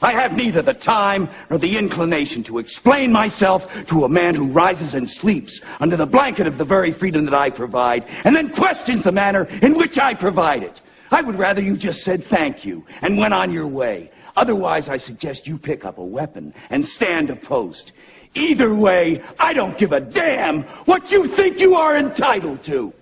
I 0.00 0.12
have 0.12 0.36
neither 0.36 0.62
the 0.62 0.74
time 0.74 1.28
nor 1.50 1.58
the 1.58 1.76
inclination 1.76 2.42
to 2.44 2.58
explain 2.58 3.10
myself 3.10 3.86
to 3.86 4.04
a 4.04 4.08
man 4.08 4.34
who 4.34 4.46
rises 4.46 4.94
and 4.94 5.08
sleeps 5.08 5.60
under 5.80 5.96
the 5.96 6.06
blanket 6.06 6.46
of 6.46 6.58
the 6.58 6.64
very 6.64 6.92
freedom 6.92 7.24
that 7.24 7.34
I 7.34 7.50
provide 7.50 8.04
and 8.24 8.34
then 8.34 8.50
questions 8.50 9.02
the 9.02 9.12
manner 9.12 9.48
in 9.62 9.76
which 9.76 9.98
I 9.98 10.14
provide 10.14 10.62
it. 10.62 10.80
I 11.10 11.22
would 11.22 11.36
rather 11.36 11.60
you 11.60 11.76
just 11.76 12.02
said 12.02 12.22
thank 12.22 12.64
you 12.64 12.84
and 13.02 13.18
went 13.18 13.34
on 13.34 13.52
your 13.52 13.66
way. 13.66 14.10
Otherwise, 14.36 14.88
I 14.88 14.98
suggest 14.98 15.48
you 15.48 15.58
pick 15.58 15.84
up 15.84 15.98
a 15.98 16.04
weapon 16.04 16.54
and 16.70 16.86
stand 16.86 17.30
a 17.30 17.36
post. 17.36 17.92
Either 18.34 18.74
way, 18.74 19.22
I 19.40 19.52
don't 19.52 19.76
give 19.78 19.92
a 19.92 20.00
damn 20.00 20.62
what 20.84 21.10
you 21.10 21.26
think 21.26 21.58
you 21.58 21.74
are 21.74 21.96
entitled 21.96 22.62
to. 22.64 22.92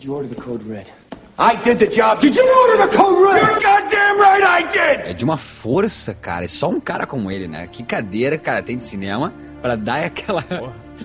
Did 0.00 0.06
you 0.06 0.14
order 0.14 0.34
the 0.34 0.40
code 0.40 0.64
red? 0.66 0.86
I 1.38 1.56
did 1.56 1.78
the 1.78 1.86
job. 1.86 2.22
Did 2.22 2.34
you 2.34 2.42
order 2.62 2.86
the 2.86 2.96
code 2.96 3.22
red? 3.22 3.42
You're 3.42 3.60
goddamn 3.60 4.18
right 4.18 4.42
I 4.42 4.62
did! 4.62 5.10
É 5.10 5.12
de 5.12 5.22
uma 5.26 5.36
força, 5.36 6.14
cara. 6.14 6.46
É 6.46 6.48
só 6.48 6.70
um 6.70 6.80
cara 6.80 7.06
como 7.06 7.30
ele, 7.30 7.46
né? 7.46 7.66
Que 7.70 7.82
cadeira, 7.82 8.38
cara, 8.38 8.62
tem 8.62 8.78
de 8.78 8.82
cinema 8.82 9.30
pra 9.60 9.76
dar 9.76 10.06
aquela. 10.06 10.42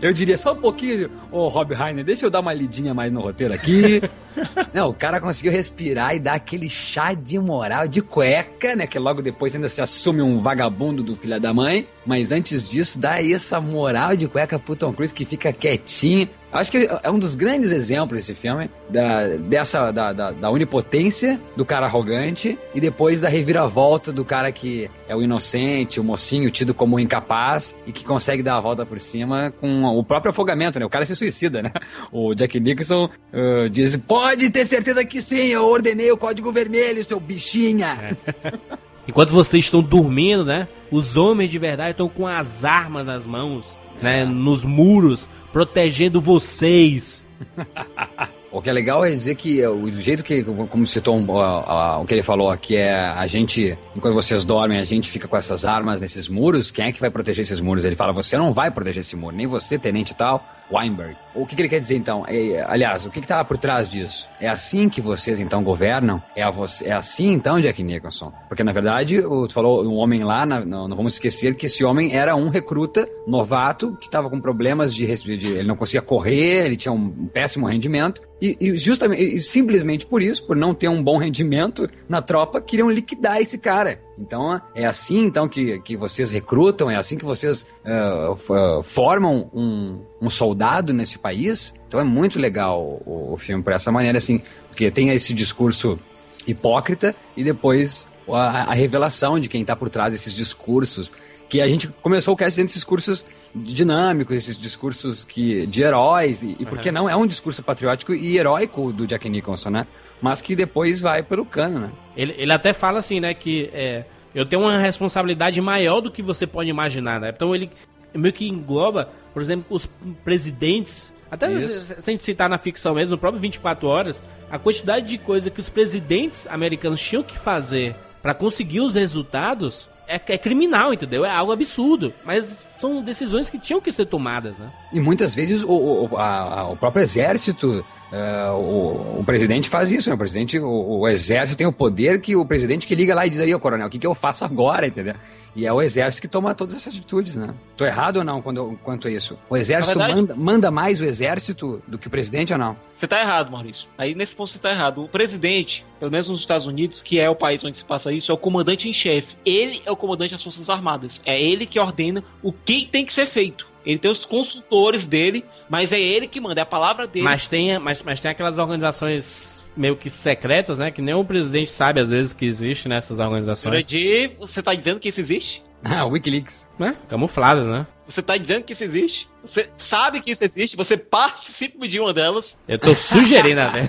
Eu 0.02 0.14
diria 0.14 0.38
só 0.38 0.54
um 0.54 0.58
pouquinho, 0.58 1.10
ô 1.32 1.48
Rob 1.50 1.74
Reiner, 1.74 2.06
deixa 2.06 2.26
eu 2.26 2.30
dar 2.30 2.40
uma 2.40 2.54
lidinha 2.54 2.94
mais 2.94 3.12
no 3.12 3.20
roteiro 3.20 3.54
aqui. 3.54 4.02
Não, 4.74 4.90
o 4.90 4.94
cara 4.94 5.20
conseguiu 5.20 5.52
respirar 5.52 6.16
e 6.16 6.20
dar 6.20 6.34
aquele 6.34 6.70
chá 6.70 7.14
de 7.14 7.40
moral 7.40 7.88
de 7.88 8.02
cueca, 8.02 8.76
né? 8.76 8.88
Que 8.88 9.00
logo 9.00 9.22
depois 9.22 9.56
ainda 9.56 9.70
se 9.70 9.82
assume 9.82 10.22
um 10.22 10.40
vagabundo 10.40 11.04
do 11.04 11.16
filho 11.16 11.40
da 11.40 11.54
mãe. 11.54 11.88
Mas 12.06 12.32
antes 12.32 12.68
disso, 12.70 13.00
dá 13.00 13.14
aí 13.14 13.34
essa 13.34 13.60
moral 13.60 14.16
de 14.16 14.28
cueca 14.28 14.60
pro 14.60 14.76
Tom 14.76 14.94
Cruise 14.94 15.14
que 15.14 15.26
fica 15.26 15.52
quietinho. 15.54 16.30
Acho 16.56 16.72
que 16.72 16.90
é 17.04 17.12
um 17.12 17.20
dos 17.20 17.36
grandes 17.36 17.70
exemplos 17.70 18.20
esse 18.20 18.34
filme 18.34 18.70
da, 18.90 19.28
dessa 19.28 19.92
da, 19.92 20.14
da, 20.14 20.32
da, 20.32 20.50
onipotência 20.50 21.38
do 21.54 21.66
cara 21.66 21.86
arrogante 21.86 22.58
e 22.74 22.80
depois 22.80 23.20
da 23.20 23.28
reviravolta 23.28 24.10
do 24.14 24.24
cara 24.24 24.50
que 24.54 24.90
é 25.06 25.14
o 25.14 25.22
inocente, 25.22 26.00
o 26.00 26.04
mocinho 26.04 26.50
tido 26.50 26.74
como 26.74 26.98
incapaz 26.98 27.76
e 27.86 27.92
que 27.92 28.06
consegue 28.06 28.42
dar 28.42 28.56
a 28.56 28.62
volta 28.62 28.86
por 28.86 29.02
cima 29.02 29.54
com 29.60 29.84
o 29.84 30.02
próprio 30.02 30.30
afogamento, 30.30 30.80
né? 30.80 30.86
O 30.86 30.90
cara 30.90 31.06
se 31.06 31.14
suicida, 31.14 31.62
né? 31.62 31.74
O 32.10 32.34
Jack 32.34 32.58
Nicholson 32.58 33.10
uh, 33.34 33.70
diz: 33.70 33.98
pode 33.98 34.50
ter 34.50 34.64
certeza 34.64 35.04
que 35.04 35.22
sim, 35.22 35.48
eu 35.48 35.66
ordenei 35.66 36.10
o 36.10 36.18
código 36.18 36.54
vermelho, 36.54 37.04
seu 37.04 37.20
bichinha. 37.20 38.16
É. 38.44 38.54
Enquanto 39.08 39.32
vocês 39.32 39.66
estão 39.66 39.84
dormindo, 39.84 40.46
né? 40.46 40.70
Os 40.90 41.18
homens 41.18 41.52
de 41.52 41.60
verdade 41.60 41.92
estão 41.92 42.08
com 42.08 42.26
as 42.26 42.64
armas 42.64 43.06
nas 43.06 43.28
mãos, 43.28 43.78
né? 44.02 44.24
Nos 44.24 44.64
muros 44.64 45.28
protegendo 45.56 46.20
vocês. 46.20 47.24
O 48.52 48.62
que 48.62 48.70
é 48.70 48.74
legal 48.74 49.04
é 49.04 49.10
dizer 49.10 49.36
que 49.36 49.68
o 49.68 49.94
jeito 50.00 50.24
que, 50.24 50.42
como 50.42 50.88
citou 50.88 51.14
um, 51.18 51.30
o 51.30 52.06
que 52.06 52.14
ele 52.14 52.24
falou 52.24 52.50
aqui, 52.50 52.78
é 52.78 52.96
a 52.96 53.28
gente, 53.28 53.78
enquanto 53.94 54.14
vocês 54.14 54.46
dormem, 54.46 54.80
a 54.80 54.86
gente 54.86 55.12
fica 55.12 55.28
com 55.28 55.36
essas 55.36 55.66
armas 55.66 56.00
nesses 56.00 56.30
muros. 56.30 56.72
Quem 56.72 56.86
é 56.86 56.92
que 56.94 57.02
vai 57.02 57.10
proteger 57.10 57.44
esses 57.44 57.60
muros? 57.60 57.84
Ele 57.84 57.98
fala: 57.98 58.14
você 58.14 58.38
não 58.38 58.54
vai 58.54 58.72
proteger 58.72 59.02
esse 59.02 59.14
muro, 59.14 59.36
nem 59.36 59.46
você, 59.46 59.78
tenente 59.78 60.14
e 60.14 60.16
tal. 60.16 60.42
Weinberg. 60.72 61.16
O 61.34 61.46
que, 61.46 61.56
que 61.56 61.62
ele 61.62 61.70
quer 61.70 61.80
dizer 61.80 61.96
então? 61.96 62.24
É, 62.28 62.64
aliás, 62.68 63.06
o 63.06 63.12
que 63.12 63.20
está 63.20 63.44
por 63.44 63.58
trás 63.58 63.90
disso? 63.90 64.30
É 64.40 64.48
assim 64.48 64.88
que 64.88 65.02
vocês 65.02 65.40
então 65.40 65.64
governam? 65.64 66.24
É, 66.36 66.42
é 66.84 66.94
assim 66.94 67.34
então, 67.34 67.60
Jack 67.60 67.84
Nicholson? 67.84 68.32
Porque 68.48 68.64
na 68.64 68.72
verdade, 68.72 69.20
o, 69.20 69.48
tu 69.48 69.54
falou 69.54 69.86
um 69.86 69.96
homem 69.96 70.24
lá, 70.24 70.46
na, 70.46 70.64
não, 70.64 70.88
não, 70.88 70.96
vamos 70.96 71.14
esquecer 71.14 71.56
que 71.56 71.66
esse 71.66 71.84
homem 71.84 72.16
era 72.16 72.36
um 72.36 72.50
recruta 72.50 73.08
novato 73.28 73.98
que 73.98 74.06
estava 74.06 74.30
com 74.30 74.40
problemas 74.40 74.94
de, 74.94 75.06
de, 75.06 75.48
Ele 75.48 75.68
não 75.68 75.76
conseguia 75.76 76.02
correr, 76.02 76.66
ele 76.66 76.78
tinha 76.78 76.92
um, 76.92 77.14
um 77.20 77.28
péssimo 77.28 77.68
rendimento. 77.68 78.22
E, 78.42 78.58
e 78.60 78.78
justamente, 78.78 79.36
e 79.36 79.40
simplesmente 79.40 80.06
por 80.06 80.22
isso, 80.22 80.46
por 80.46 80.56
não 80.56 80.74
ter 80.74 80.88
um 80.88 81.04
bom 81.04 81.18
rendimento 81.18 81.90
na 82.08 82.22
tropa, 82.22 82.62
queriam 82.62 82.90
liquidar 82.90 83.42
esse 83.42 83.58
cara. 83.58 84.00
Então 84.18 84.62
é 84.74 84.86
assim 84.86 85.26
então 85.26 85.48
que, 85.48 85.80
que 85.80 85.98
vocês 85.98 86.32
recrutam, 86.32 86.90
é 86.90 86.96
assim 86.96 87.18
que 87.18 87.26
vocês 87.26 87.66
uh, 87.86 88.32
uh, 88.32 88.84
formam 88.84 89.50
um, 89.54 90.02
um, 90.22 90.30
soldado 90.30 90.94
nesse 90.94 91.20
país. 91.20 91.74
Então 91.88 92.00
é 92.00 92.04
muito 92.04 92.40
legal 92.40 92.82
o, 93.06 93.34
o, 93.34 93.38
filme 93.38 93.62
por 93.62 93.74
essa 93.74 93.92
maneira, 93.92 94.18
assim, 94.18 94.42
porque 94.70 94.90
tem 94.90 95.10
esse 95.10 95.34
discurso 95.34 96.00
hipócrita 96.48 97.16
e 97.36 97.44
depois 97.44 98.08
a, 98.30 98.72
a 98.72 98.74
revelação 98.74 99.40
de 99.40 99.50
quem 99.50 99.62
está 99.62 99.76
por 99.76 99.90
trás 99.90 100.14
desses 100.14 100.34
discursos. 100.34 101.14
Que 101.48 101.62
a 101.62 101.68
gente 101.68 101.88
começou 102.02 102.34
o 102.34 102.38
cast 102.38 102.58
dentro 102.58 102.70
desses 102.70 102.80
discursos 102.80 103.26
dinâmicos, 103.54 104.36
esses 104.36 104.58
discursos 104.58 105.24
que, 105.24 105.68
de 105.68 105.84
heróis, 105.84 106.42
e, 106.42 106.56
e 106.60 106.66
por 106.66 106.80
que 106.80 106.92
não? 106.92 107.08
É 107.08 107.16
um 107.16 107.28
discurso 107.28 107.62
patriótico 107.62 108.14
e 108.14 108.38
heróico 108.38 108.92
do 108.92 109.06
Jack 109.06 109.30
Nicholson, 109.30 109.70
né? 109.70 109.88
Mas 110.22 110.42
que 110.42 110.56
depois 110.56 111.02
vai 111.02 111.22
pelo 111.24 111.46
cano, 111.46 111.80
né? 111.80 111.92
Ele, 112.16 112.34
ele 112.38 112.52
até 112.52 112.74
fala 112.74 113.00
assim, 113.00 113.20
né, 113.20 113.34
que 113.34 113.70
é, 113.74 114.06
eu 114.34 114.46
tenho 114.46 114.62
uma 114.62 114.80
responsabilidade 114.80 115.60
maior 115.62 116.02
do 116.02 116.12
que 116.12 116.22
você 116.22 116.48
pode 116.48 116.70
imaginar, 116.70 117.20
né? 117.20 117.32
Então 117.36 117.54
ele 117.54 117.70
meio 118.14 118.34
que 118.34 118.48
engloba, 118.48 119.10
por 119.34 119.42
exemplo, 119.42 119.66
os 119.70 119.90
presidentes. 120.24 121.14
Até 121.30 121.60
se 121.60 121.94
a 121.98 122.12
gente 122.12 122.24
citar 122.24 122.50
na 122.50 122.58
ficção 122.58 122.96
mesmo, 122.96 123.12
no 123.12 123.18
próprio 123.18 123.42
24 123.42 123.88
Horas, 123.88 124.24
a 124.50 124.58
quantidade 124.58 125.08
de 125.08 125.18
coisa 125.18 125.50
que 125.50 125.60
os 125.60 125.70
presidentes 125.70 126.48
americanos 126.48 127.02
tinham 127.02 127.24
que 127.24 127.38
fazer 127.38 127.96
para 128.22 128.34
conseguir 128.34 128.82
os 128.82 128.96
resultados 128.96 129.90
é, 130.08 130.16
é, 130.16 130.38
criminal, 130.38 130.94
entendeu? 130.94 131.26
É 131.26 131.30
algo 131.30 131.52
absurdo. 131.52 132.14
Mas 132.24 132.46
são 132.46 133.04
decisões 133.04 133.50
que 133.50 133.58
tinham 133.58 133.82
que 133.82 133.92
ser 133.92 134.06
tomadas, 134.06 134.58
né? 134.58 134.72
E 134.92 135.00
muitas 135.00 135.36
vezes 135.36 135.64
o, 135.64 135.72
o, 136.12 136.18
a, 136.18 136.70
o 136.72 136.78
próprio 136.78 137.02
exército 137.02 137.86
Uh, 138.16 138.54
o, 138.54 139.20
o, 139.20 139.24
presidente 139.26 139.68
faz 139.68 139.92
isso, 139.92 140.10
né? 140.10 140.16
O 140.16 140.18
presidente, 140.18 140.58
o, 140.58 141.08
exército 141.08 141.58
tem 141.58 141.68
o 141.68 141.74
poder 141.74 142.22
que 142.22 142.36
o 142.36 142.46
presidente 142.46 142.86
que 142.86 142.94
liga 142.96 143.14
lá 143.16 143.26
e 143.26 143.30
diz 143.30 143.40
aí, 143.42 143.54
ô 143.54 143.60
coronel, 143.60 143.88
o 143.88 143.90
que, 143.90 144.00
que 144.00 144.08
eu 144.08 144.14
faço 144.14 144.46
agora, 144.46 144.88
entendeu? 144.88 145.16
E 145.56 145.66
é 145.66 145.72
o 145.72 145.82
exército 145.82 146.22
que 146.22 146.28
toma 146.28 146.54
todas 146.54 146.76
essas 146.76 146.94
atitudes, 146.94 147.36
né? 147.36 147.54
Tô 147.78 147.86
errado 147.86 148.18
ou 148.18 148.24
não 148.24 148.42
quando, 148.42 148.78
quanto 148.84 149.08
a 149.08 149.12
isso? 149.12 149.40
O 149.50 149.56
exército 149.56 149.98
verdade, 149.98 150.20
manda, 150.20 150.36
manda, 150.36 150.72
mais 150.72 151.00
o 151.00 151.06
exército 151.06 151.82
do 151.88 151.98
que 151.98 152.08
o 152.08 152.10
presidente 152.10 152.52
ou 152.52 152.60
não? 152.60 152.76
Você 152.92 153.08
tá 153.08 153.22
errado, 153.22 153.52
Maurício. 153.52 153.88
Aí 153.98 154.14
nesse 154.14 154.36
ponto 154.36 154.52
você 154.52 154.60
tá 154.60 154.72
errado. 154.72 155.04
O 155.04 155.08
presidente, 155.08 155.86
pelo 155.98 156.12
menos 156.12 156.28
nos 156.28 156.42
Estados 156.42 156.68
Unidos, 156.68 157.02
que 157.02 157.20
é 157.20 157.30
o 157.30 157.36
país 157.36 157.64
onde 157.64 157.78
se 157.78 157.86
passa 157.86 158.12
isso, 158.12 158.32
é 158.32 158.36
o 158.36 158.38
comandante 158.38 158.90
em 158.90 158.94
chefe. 158.94 159.30
Ele 159.46 159.82
é 159.86 159.92
o 159.92 159.96
comandante 159.96 160.32
das 160.32 160.44
Forças 160.44 160.70
Armadas. 160.70 161.22
É 161.26 161.42
ele 161.42 161.66
que 161.66 161.80
ordena 161.80 162.22
o 162.44 162.52
que 162.52 162.86
tem 162.92 163.06
que 163.06 163.14
ser 163.14 163.26
feito. 163.26 163.66
Ele 163.86 164.00
tem 164.00 164.12
os 164.12 164.26
consultores 164.26 165.06
dele, 165.06 165.46
mas 165.70 165.94
é 165.94 166.00
ele 166.00 166.28
que 166.28 166.42
manda, 166.42 166.60
é 166.60 166.64
a 166.64 166.66
palavra 166.66 167.06
dele. 167.08 167.24
Mas 167.24 167.48
tem, 167.48 167.78
mas, 167.80 168.02
mas 168.04 168.20
tem 168.20 168.32
aquelas 168.32 168.58
organizações 168.58 169.64
meio 169.76 169.96
que 169.96 170.10
secretas, 170.10 170.80
né? 170.80 170.92
Que 170.92 171.02
nem 171.02 171.14
o 171.14 171.24
presidente 171.24 171.72
sabe 171.72 172.00
às 172.00 172.10
vezes 172.10 172.34
que 172.34 172.46
existe 172.46 172.88
nessas 172.88 173.20
organizações. 173.20 173.74
Jurandir, 173.74 174.32
você 174.38 174.62
tá 174.62 174.74
dizendo 174.74 175.00
que 175.00 175.10
isso 175.10 175.20
existe? 175.20 175.64
Ah, 175.88 176.04
Wikileaks. 176.04 176.68
Né? 176.80 176.96
Camufladas, 177.08 177.68
né? 177.68 177.86
Você 178.08 178.20
tá 178.20 178.36
dizendo 178.38 178.64
que 178.64 178.74
isso 178.74 178.84
existe? 178.84 179.30
Você 179.44 179.70
sabe 179.76 180.20
que 180.20 180.32
isso 180.32 180.44
existe? 180.44 180.76
Você 180.76 180.98
participa 180.98 181.88
de 181.88 182.00
uma 182.00 182.12
delas? 182.12 182.58
Eu 182.68 182.80
tô 182.80 182.96
sugerindo, 182.96 183.62
né? 183.62 183.88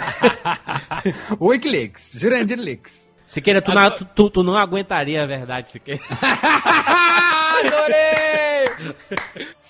Wikileaks, 1.40 2.18
Jurandir 2.20 2.58
Leaks. 2.58 3.14
Siqueira, 3.26 3.62
tu, 3.62 3.70
Agora... 3.70 3.96
não, 3.98 4.06
tu, 4.14 4.30
tu, 4.30 4.42
não 4.42 4.56
aguentaria 4.56 5.22
a 5.22 5.26
verdade, 5.26 5.70
Siqueira. 5.70 6.02
Adorei! 7.64 8.35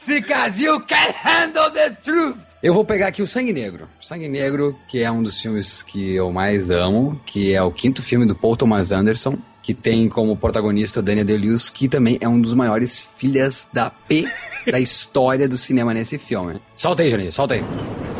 Because 0.06 0.60
you 0.60 0.80
can 0.80 1.12
handle 1.22 1.70
the 1.70 1.90
truth! 1.90 2.36
Eu 2.62 2.74
vou 2.74 2.84
pegar 2.84 3.08
aqui 3.08 3.22
o 3.22 3.26
Sangue 3.28 3.52
Negro. 3.52 3.88
Sangue 4.00 4.28
Negro, 4.28 4.76
que 4.88 5.00
é 5.00 5.10
um 5.10 5.22
dos 5.22 5.40
filmes 5.40 5.82
que 5.82 6.14
eu 6.14 6.32
mais 6.32 6.70
amo, 6.70 7.20
que 7.26 7.52
é 7.52 7.62
o 7.62 7.70
quinto 7.70 8.02
filme 8.02 8.26
do 8.26 8.34
Paul 8.34 8.56
Thomas 8.56 8.92
Anderson, 8.92 9.38
que 9.62 9.74
tem 9.74 10.08
como 10.08 10.36
protagonista 10.36 11.00
o 11.00 11.02
Daniel 11.02 11.26
Day-Lewis, 11.26 11.68
que 11.68 11.88
também 11.88 12.18
é 12.20 12.28
um 12.28 12.40
dos 12.40 12.54
maiores 12.54 13.06
filhas 13.16 13.68
da 13.72 13.90
P 13.90 14.26
da 14.70 14.80
história 14.80 15.48
do 15.48 15.56
cinema 15.56 15.92
nesse 15.92 16.18
filme. 16.18 16.60
Solta 16.74 17.02
aí, 17.02 17.10
Janine, 17.10 17.30
solta 17.30 17.54
aí. 17.54 17.64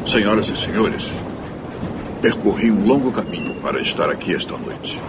Senhoras 0.07 0.49
e 0.49 0.57
senhores, 0.57 1.11
percorri 2.21 2.71
um 2.71 2.87
longo 2.87 3.11
caminho 3.11 3.55
para 3.61 3.81
estar 3.81 4.11
aqui 4.11 4.35
esta 4.35 4.57
noite. 4.57 5.01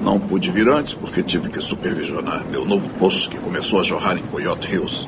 Não 0.00 0.18
pude 0.18 0.50
vir 0.50 0.66
antes 0.68 0.94
porque 0.94 1.22
tive 1.22 1.50
que 1.50 1.60
supervisionar 1.60 2.46
meu 2.46 2.64
novo 2.64 2.88
poço 2.98 3.28
que 3.28 3.36
começou 3.36 3.80
a 3.80 3.84
jorrar 3.84 4.16
em 4.16 4.22
Coyote 4.22 4.66
Hills. 4.72 5.06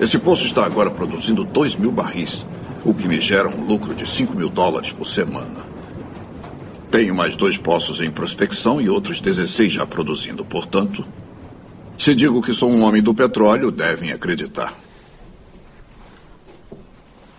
Esse 0.00 0.18
poço 0.18 0.46
está 0.46 0.64
agora 0.64 0.90
produzindo 0.90 1.44
2 1.44 1.76
mil 1.76 1.92
barris, 1.92 2.46
o 2.82 2.94
que 2.94 3.06
me 3.06 3.20
gera 3.20 3.48
um 3.48 3.64
lucro 3.66 3.94
de 3.94 4.08
5 4.08 4.34
mil 4.34 4.48
dólares 4.48 4.90
por 4.90 5.06
semana. 5.06 5.62
Tenho 6.90 7.14
mais 7.14 7.36
dois 7.36 7.56
poços 7.58 8.00
em 8.00 8.10
prospecção 8.10 8.80
e 8.80 8.88
outros 8.88 9.20
16 9.20 9.74
já 9.74 9.86
produzindo. 9.86 10.44
Portanto, 10.44 11.04
se 11.98 12.14
digo 12.14 12.42
que 12.42 12.54
sou 12.54 12.70
um 12.70 12.82
homem 12.82 13.02
do 13.02 13.14
petróleo, 13.14 13.70
devem 13.70 14.12
acreditar. 14.12 14.74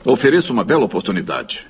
Ofereço 0.06 0.54
uma 0.54 0.64
bela 0.64 0.86
oportunidade. 0.86 1.66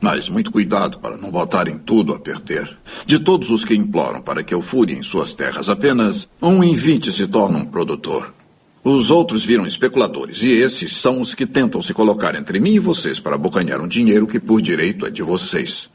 Mas 0.00 0.30
muito 0.30 0.50
cuidado 0.50 0.98
para 0.98 1.16
não 1.16 1.30
botarem 1.30 1.76
tudo 1.76 2.14
a 2.14 2.18
perder. 2.18 2.76
De 3.04 3.18
todos 3.18 3.50
os 3.50 3.64
que 3.64 3.74
imploram 3.74 4.22
para 4.22 4.42
que 4.42 4.54
eu 4.54 4.62
fure 4.62 4.94
em 4.94 5.02
suas 5.02 5.34
terras, 5.34 5.68
apenas 5.68 6.28
um 6.40 6.64
em 6.64 6.74
vinte 6.74 7.12
se 7.12 7.26
torna 7.26 7.58
um 7.58 7.66
produtor. 7.66 8.32
Os 8.82 9.10
outros 9.10 9.44
viram 9.44 9.66
especuladores, 9.66 10.42
e 10.42 10.48
esses 10.48 10.96
são 10.96 11.20
os 11.20 11.34
que 11.34 11.44
tentam 11.44 11.82
se 11.82 11.92
colocar 11.92 12.34
entre 12.34 12.58
mim 12.58 12.72
e 12.72 12.78
vocês 12.78 13.20
para 13.20 13.34
abocanhar 13.34 13.78
um 13.78 13.86
dinheiro 13.86 14.26
que 14.26 14.40
por 14.40 14.62
direito 14.62 15.04
é 15.04 15.10
de 15.10 15.22
vocês. 15.22 15.90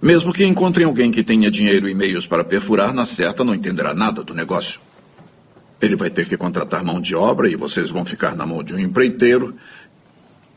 Mesmo 0.00 0.32
que 0.32 0.42
encontrem 0.42 0.86
alguém 0.86 1.10
que 1.12 1.22
tenha 1.22 1.50
dinheiro 1.50 1.86
e 1.86 1.92
meios 1.92 2.26
para 2.26 2.42
perfurar, 2.42 2.94
na 2.94 3.04
certa 3.04 3.44
não 3.44 3.54
entenderá 3.54 3.92
nada 3.92 4.22
do 4.22 4.32
negócio. 4.32 4.80
Ele 5.82 5.96
vai 5.96 6.08
ter 6.08 6.26
que 6.26 6.36
contratar 6.36 6.82
mão 6.82 6.98
de 6.98 7.14
obra 7.14 7.48
e 7.48 7.56
vocês 7.56 7.90
vão 7.90 8.06
ficar 8.06 8.34
na 8.34 8.46
mão 8.46 8.64
de 8.64 8.74
um 8.74 8.78
empreiteiro 8.78 9.54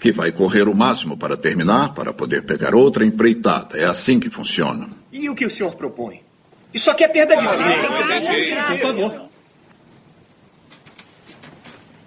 que 0.02 0.12
vai 0.12 0.32
correr 0.32 0.68
o 0.68 0.74
máximo 0.74 1.16
para 1.16 1.38
terminar, 1.38 1.94
para 1.94 2.12
poder 2.12 2.42
pegar 2.44 2.74
outra 2.74 3.06
empreitada. 3.06 3.78
É 3.78 3.86
assim 3.86 4.20
que 4.20 4.32
funciona. 4.32 4.90
E 5.12 5.30
o 5.30 5.36
que 5.36 5.46
o 5.46 5.52
senhor 5.52 5.76
propõe? 5.76 6.22
Isso 6.74 6.90
aqui 6.90 7.04
é 7.04 7.08
perda 7.08 7.38
de 7.38 7.48
tempo. 7.48 8.68
Por 8.68 8.80
favor. 8.80 9.22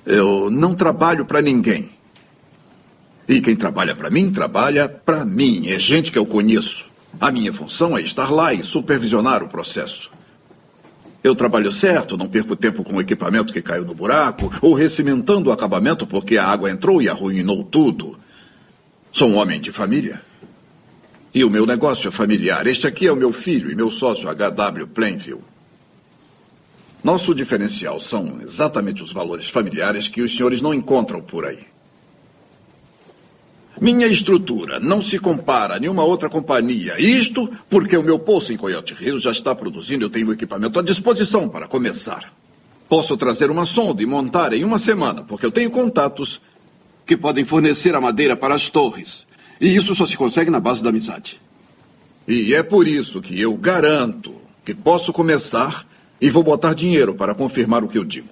Eu 0.04 0.50
não 0.50 0.74
trabalho 0.74 1.24
para 1.24 1.40
ninguém. 1.40 1.88
E 3.28 3.40
quem 3.40 3.54
trabalha 3.54 3.94
para 3.94 4.10
mim, 4.10 4.32
trabalha 4.32 4.88
para 4.88 5.24
mim. 5.24 5.68
É 5.68 5.78
gente 5.78 6.10
que 6.10 6.18
eu 6.18 6.26
conheço. 6.26 6.84
A 7.20 7.30
minha 7.30 7.52
função 7.52 7.96
é 7.96 8.02
estar 8.02 8.28
lá 8.28 8.52
e 8.52 8.64
supervisionar 8.64 9.40
o 9.40 9.48
processo. 9.48 10.10
Eu 11.24 11.34
trabalho 11.34 11.72
certo, 11.72 12.18
não 12.18 12.28
perco 12.28 12.54
tempo 12.54 12.84
com 12.84 12.96
o 12.96 13.00
equipamento 13.00 13.50
que 13.50 13.62
caiu 13.62 13.82
no 13.82 13.94
buraco, 13.94 14.52
ou 14.60 14.74
recimentando 14.74 15.48
o 15.48 15.52
acabamento 15.52 16.06
porque 16.06 16.36
a 16.36 16.46
água 16.46 16.70
entrou 16.70 17.00
e 17.00 17.08
arruinou 17.08 17.64
tudo. 17.64 18.18
Sou 19.10 19.30
um 19.30 19.36
homem 19.36 19.58
de 19.58 19.72
família. 19.72 20.20
E 21.32 21.42
o 21.42 21.48
meu 21.48 21.64
negócio 21.64 22.08
é 22.08 22.10
familiar. 22.10 22.66
Este 22.66 22.86
aqui 22.86 23.06
é 23.06 23.12
o 23.12 23.16
meu 23.16 23.32
filho 23.32 23.70
e 23.70 23.74
meu 23.74 23.90
sócio 23.90 24.28
H.W. 24.28 24.86
Plainville. 24.88 25.40
Nosso 27.02 27.34
diferencial 27.34 27.98
são 27.98 28.40
exatamente 28.42 29.02
os 29.02 29.10
valores 29.10 29.48
familiares 29.48 30.08
que 30.08 30.20
os 30.20 30.36
senhores 30.36 30.60
não 30.60 30.74
encontram 30.74 31.22
por 31.22 31.46
aí. 31.46 31.73
Minha 33.80 34.06
estrutura 34.06 34.78
não 34.78 35.02
se 35.02 35.18
compara 35.18 35.76
a 35.76 35.80
nenhuma 35.80 36.04
outra 36.04 36.28
companhia. 36.28 36.94
Isto 37.00 37.50
porque 37.68 37.96
o 37.96 38.02
meu 38.02 38.18
poço 38.18 38.52
em 38.52 38.56
Coyote 38.56 38.94
Rio 38.94 39.18
já 39.18 39.32
está 39.32 39.54
produzindo 39.54 40.04
e 40.04 40.06
eu 40.06 40.10
tenho 40.10 40.28
o 40.28 40.32
equipamento 40.32 40.78
à 40.78 40.82
disposição 40.82 41.48
para 41.48 41.66
começar. 41.66 42.32
Posso 42.88 43.16
trazer 43.16 43.50
uma 43.50 43.66
sonda 43.66 44.02
e 44.02 44.06
montar 44.06 44.52
em 44.52 44.64
uma 44.64 44.78
semana, 44.78 45.22
porque 45.22 45.44
eu 45.44 45.50
tenho 45.50 45.70
contatos 45.70 46.40
que 47.04 47.16
podem 47.16 47.44
fornecer 47.44 47.94
a 47.94 48.00
madeira 48.00 48.36
para 48.36 48.54
as 48.54 48.68
torres. 48.68 49.26
E 49.60 49.74
isso 49.74 49.94
só 49.94 50.06
se 50.06 50.16
consegue 50.16 50.50
na 50.50 50.60
base 50.60 50.82
da 50.82 50.90
amizade. 50.90 51.40
E 52.26 52.54
é 52.54 52.62
por 52.62 52.86
isso 52.86 53.20
que 53.20 53.40
eu 53.40 53.54
garanto 53.54 54.34
que 54.64 54.74
posso 54.74 55.12
começar 55.12 55.86
e 56.20 56.30
vou 56.30 56.42
botar 56.42 56.74
dinheiro 56.74 57.14
para 57.14 57.34
confirmar 57.34 57.84
o 57.84 57.88
que 57.88 57.98
eu 57.98 58.04
digo. 58.04 58.28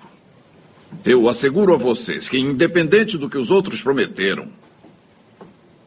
Eu 1.04 1.28
asseguro 1.28 1.74
a 1.74 1.76
vocês 1.76 2.28
que, 2.28 2.38
independente 2.38 3.18
do 3.18 3.28
que 3.28 3.36
os 3.36 3.50
outros 3.50 3.82
prometeram, 3.82 4.48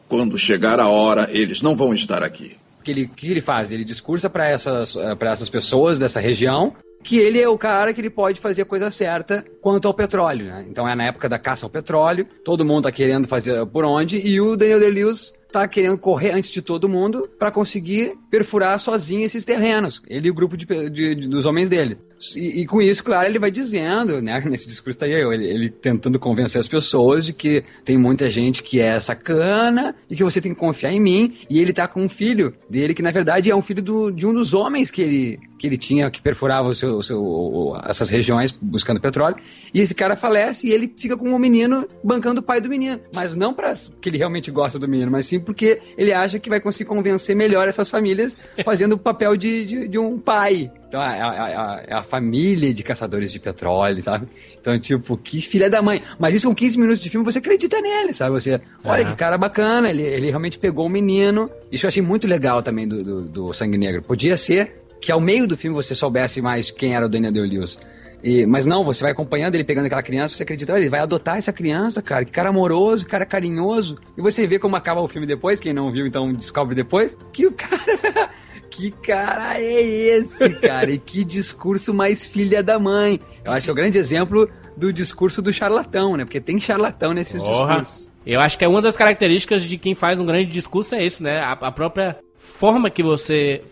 quando 0.08 0.38
chegar 0.38 0.80
a 0.80 0.88
hora, 0.88 1.28
eles 1.30 1.62
não 1.62 1.76
vão 1.76 1.92
estar 1.94 2.22
aqui. 2.22 2.56
O 2.80 2.82
que 2.82 2.90
ele, 2.90 3.08
que 3.08 3.30
ele 3.30 3.40
faz? 3.40 3.72
Ele 3.72 3.84
discursa 3.84 4.30
para 4.30 4.46
essas, 4.48 4.96
pra 5.18 5.32
essas 5.32 5.50
pessoas 5.50 5.98
dessa 5.98 6.20
região 6.20 6.74
que 7.06 7.18
ele 7.18 7.40
é 7.40 7.48
o 7.48 7.56
cara 7.56 7.94
que 7.94 8.00
ele 8.00 8.10
pode 8.10 8.40
fazer 8.40 8.62
a 8.62 8.66
coisa 8.66 8.90
certa 8.90 9.44
quanto 9.60 9.86
ao 9.86 9.94
petróleo, 9.94 10.46
né? 10.46 10.66
Então 10.68 10.88
é 10.88 10.94
na 10.96 11.04
época 11.04 11.28
da 11.28 11.38
caça 11.38 11.64
ao 11.64 11.70
petróleo, 11.70 12.26
todo 12.44 12.64
mundo 12.64 12.82
tá 12.82 12.92
querendo 12.92 13.28
fazer 13.28 13.64
por 13.66 13.84
onde, 13.84 14.18
e 14.18 14.40
o 14.40 14.56
Daniel 14.56 14.80
Day-Lewis 14.80 15.32
tá 15.52 15.68
querendo 15.68 15.96
correr 15.96 16.32
antes 16.32 16.50
de 16.50 16.60
todo 16.60 16.88
mundo 16.88 17.30
para 17.38 17.52
conseguir 17.52 18.14
perfurar 18.28 18.78
sozinho 18.80 19.24
esses 19.24 19.44
terrenos. 19.44 20.02
Ele 20.08 20.26
e 20.26 20.30
o 20.30 20.34
grupo 20.34 20.56
de, 20.56 20.66
de, 20.66 21.14
de 21.14 21.28
dos 21.28 21.46
homens 21.46 21.70
dele. 21.70 21.96
E, 22.34 22.62
e, 22.62 22.66
com 22.66 22.80
isso, 22.80 23.04
claro, 23.04 23.28
ele 23.28 23.38
vai 23.38 23.50
dizendo, 23.50 24.22
né? 24.22 24.42
Nesse 24.48 24.66
discurso 24.66 24.98
tá 24.98 25.06
aí, 25.06 25.12
ele, 25.12 25.46
ele, 25.46 25.70
tentando 25.70 26.18
convencer 26.18 26.58
as 26.58 26.68
pessoas 26.68 27.26
de 27.26 27.32
que 27.32 27.62
tem 27.84 27.98
muita 27.98 28.30
gente 28.30 28.62
que 28.62 28.80
é 28.80 28.98
sacana 29.00 29.94
e 30.08 30.16
que 30.16 30.24
você 30.24 30.40
tem 30.40 30.54
que 30.54 30.58
confiar 30.58 30.92
em 30.92 31.00
mim. 31.00 31.34
E 31.48 31.60
ele 31.60 31.72
tá 31.72 31.86
com 31.86 32.02
um 32.02 32.08
filho 32.08 32.54
dele 32.68 32.94
que, 32.94 33.02
na 33.02 33.10
verdade, 33.10 33.50
é 33.50 33.56
um 33.56 33.62
filho 33.62 33.82
do, 33.82 34.10
de 34.10 34.26
um 34.26 34.32
dos 34.32 34.54
homens 34.54 34.90
que 34.90 35.02
ele, 35.02 35.38
que 35.58 35.66
ele 35.66 35.76
tinha, 35.76 36.10
que 36.10 36.20
perfurava 36.22 36.68
o 36.68 36.74
seu, 36.74 36.96
o 36.96 37.02
seu, 37.02 37.76
essas 37.86 38.08
regiões 38.08 38.50
buscando 38.50 39.00
petróleo. 39.00 39.36
E 39.72 39.80
esse 39.80 39.94
cara 39.94 40.16
falece 40.16 40.66
e 40.66 40.72
ele 40.72 40.92
fica 40.96 41.16
com 41.16 41.30
o 41.30 41.34
um 41.34 41.38
menino 41.38 41.86
bancando 42.02 42.40
o 42.40 42.42
pai 42.42 42.60
do 42.60 42.68
menino. 42.68 43.00
Mas 43.12 43.34
não 43.34 43.52
para 43.52 43.74
que 44.00 44.08
ele 44.08 44.18
realmente 44.18 44.50
gosta 44.50 44.78
do 44.78 44.88
menino, 44.88 45.10
mas 45.10 45.26
sim 45.26 45.40
porque 45.40 45.80
ele 45.98 46.12
acha 46.12 46.38
que 46.38 46.48
vai 46.48 46.60
conseguir 46.60 46.88
convencer 46.88 47.34
melhor 47.34 47.68
essas 47.68 47.88
famílias 47.88 48.38
fazendo 48.64 48.92
o 48.92 48.98
papel 48.98 49.36
de, 49.36 49.66
de, 49.66 49.88
de 49.88 49.98
um 49.98 50.18
pai. 50.18 50.70
Então 50.96 51.02
é 51.02 51.20
a, 51.20 51.28
a, 51.28 51.82
é 51.88 51.94
a, 51.94 52.02
família 52.02 52.72
de 52.72 52.82
caçadores 52.82 53.30
de 53.30 53.38
petróleo, 53.38 54.02
sabe? 54.02 54.26
Então, 54.58 54.78
tipo, 54.78 55.14
que 55.18 55.42
filha 55.42 55.68
da 55.68 55.82
mãe. 55.82 56.00
Mas 56.18 56.34
isso 56.34 56.48
com 56.48 56.54
15 56.54 56.78
minutos 56.78 57.00
de 57.02 57.10
filme, 57.10 57.22
você 57.22 57.38
acredita 57.38 57.78
nele, 57.82 58.14
sabe? 58.14 58.30
Você, 58.30 58.58
olha 58.82 59.04
que 59.04 59.14
cara 59.14 59.36
bacana, 59.36 59.90
ele, 59.90 60.02
ele 60.02 60.30
realmente 60.30 60.58
pegou 60.58 60.86
o 60.86 60.88
menino. 60.88 61.50
Isso 61.70 61.84
eu 61.84 61.88
achei 61.88 62.02
muito 62.02 62.26
legal 62.26 62.62
também 62.62 62.88
do, 62.88 63.04
do, 63.04 63.22
do 63.22 63.52
Sangue 63.52 63.76
Negro. 63.76 64.02
Podia 64.02 64.38
ser 64.38 64.86
que 64.98 65.12
ao 65.12 65.20
meio 65.20 65.46
do 65.46 65.54
filme 65.54 65.76
você 65.76 65.94
soubesse 65.94 66.40
mais 66.40 66.70
quem 66.70 66.94
era 66.94 67.04
o 67.04 67.08
Daniel 67.10 67.32
Day-Lewis. 67.32 67.78
E, 68.24 68.46
mas 68.46 68.64
não, 68.64 68.82
você 68.82 69.02
vai 69.02 69.12
acompanhando 69.12 69.54
ele 69.54 69.64
pegando 69.64 69.84
aquela 69.84 70.02
criança, 70.02 70.34
você 70.34 70.44
acredita, 70.44 70.72
olha, 70.72 70.80
ele 70.80 70.90
vai 70.90 71.00
adotar 71.00 71.36
essa 71.36 71.52
criança, 71.52 72.00
cara, 72.00 72.24
que 72.24 72.32
cara 72.32 72.48
amoroso, 72.48 73.04
que 73.04 73.10
cara 73.10 73.26
carinhoso. 73.26 73.98
E 74.16 74.22
você 74.22 74.46
vê 74.46 74.58
como 74.58 74.74
acaba 74.76 75.02
o 75.02 75.08
filme 75.08 75.26
depois, 75.26 75.60
quem 75.60 75.74
não 75.74 75.92
viu, 75.92 76.06
então 76.06 76.32
descobre 76.32 76.74
depois, 76.74 77.14
que 77.34 77.46
o 77.46 77.52
cara 77.52 78.30
que 78.70 78.90
cara 78.90 79.60
é 79.60 79.82
esse, 79.82 80.50
cara? 80.60 80.90
e 80.90 80.98
que 80.98 81.24
discurso 81.24 81.92
mais 81.94 82.26
filha 82.26 82.62
da 82.62 82.78
mãe. 82.78 83.20
Eu 83.44 83.52
acho 83.52 83.64
que 83.64 83.70
é 83.70 83.72
o 83.72 83.76
grande 83.76 83.98
exemplo 83.98 84.48
do 84.76 84.92
discurso 84.92 85.40
do 85.40 85.52
charlatão, 85.52 86.16
né? 86.16 86.24
Porque 86.24 86.40
tem 86.40 86.60
charlatão 86.60 87.12
nesses 87.12 87.42
Porra. 87.42 87.80
discursos. 87.80 88.12
Eu 88.26 88.40
acho 88.40 88.58
que 88.58 88.64
é 88.64 88.68
uma 88.68 88.82
das 88.82 88.96
características 88.96 89.62
de 89.62 89.78
quem 89.78 89.94
faz 89.94 90.18
um 90.18 90.26
grande 90.26 90.50
discurso 90.50 90.94
é 90.94 91.04
isso, 91.04 91.22
né? 91.22 91.38
A, 91.40 91.52
a 91.52 91.72
própria 91.72 92.18
forma 92.36 92.90
que 92.90 93.02
você 93.02 93.62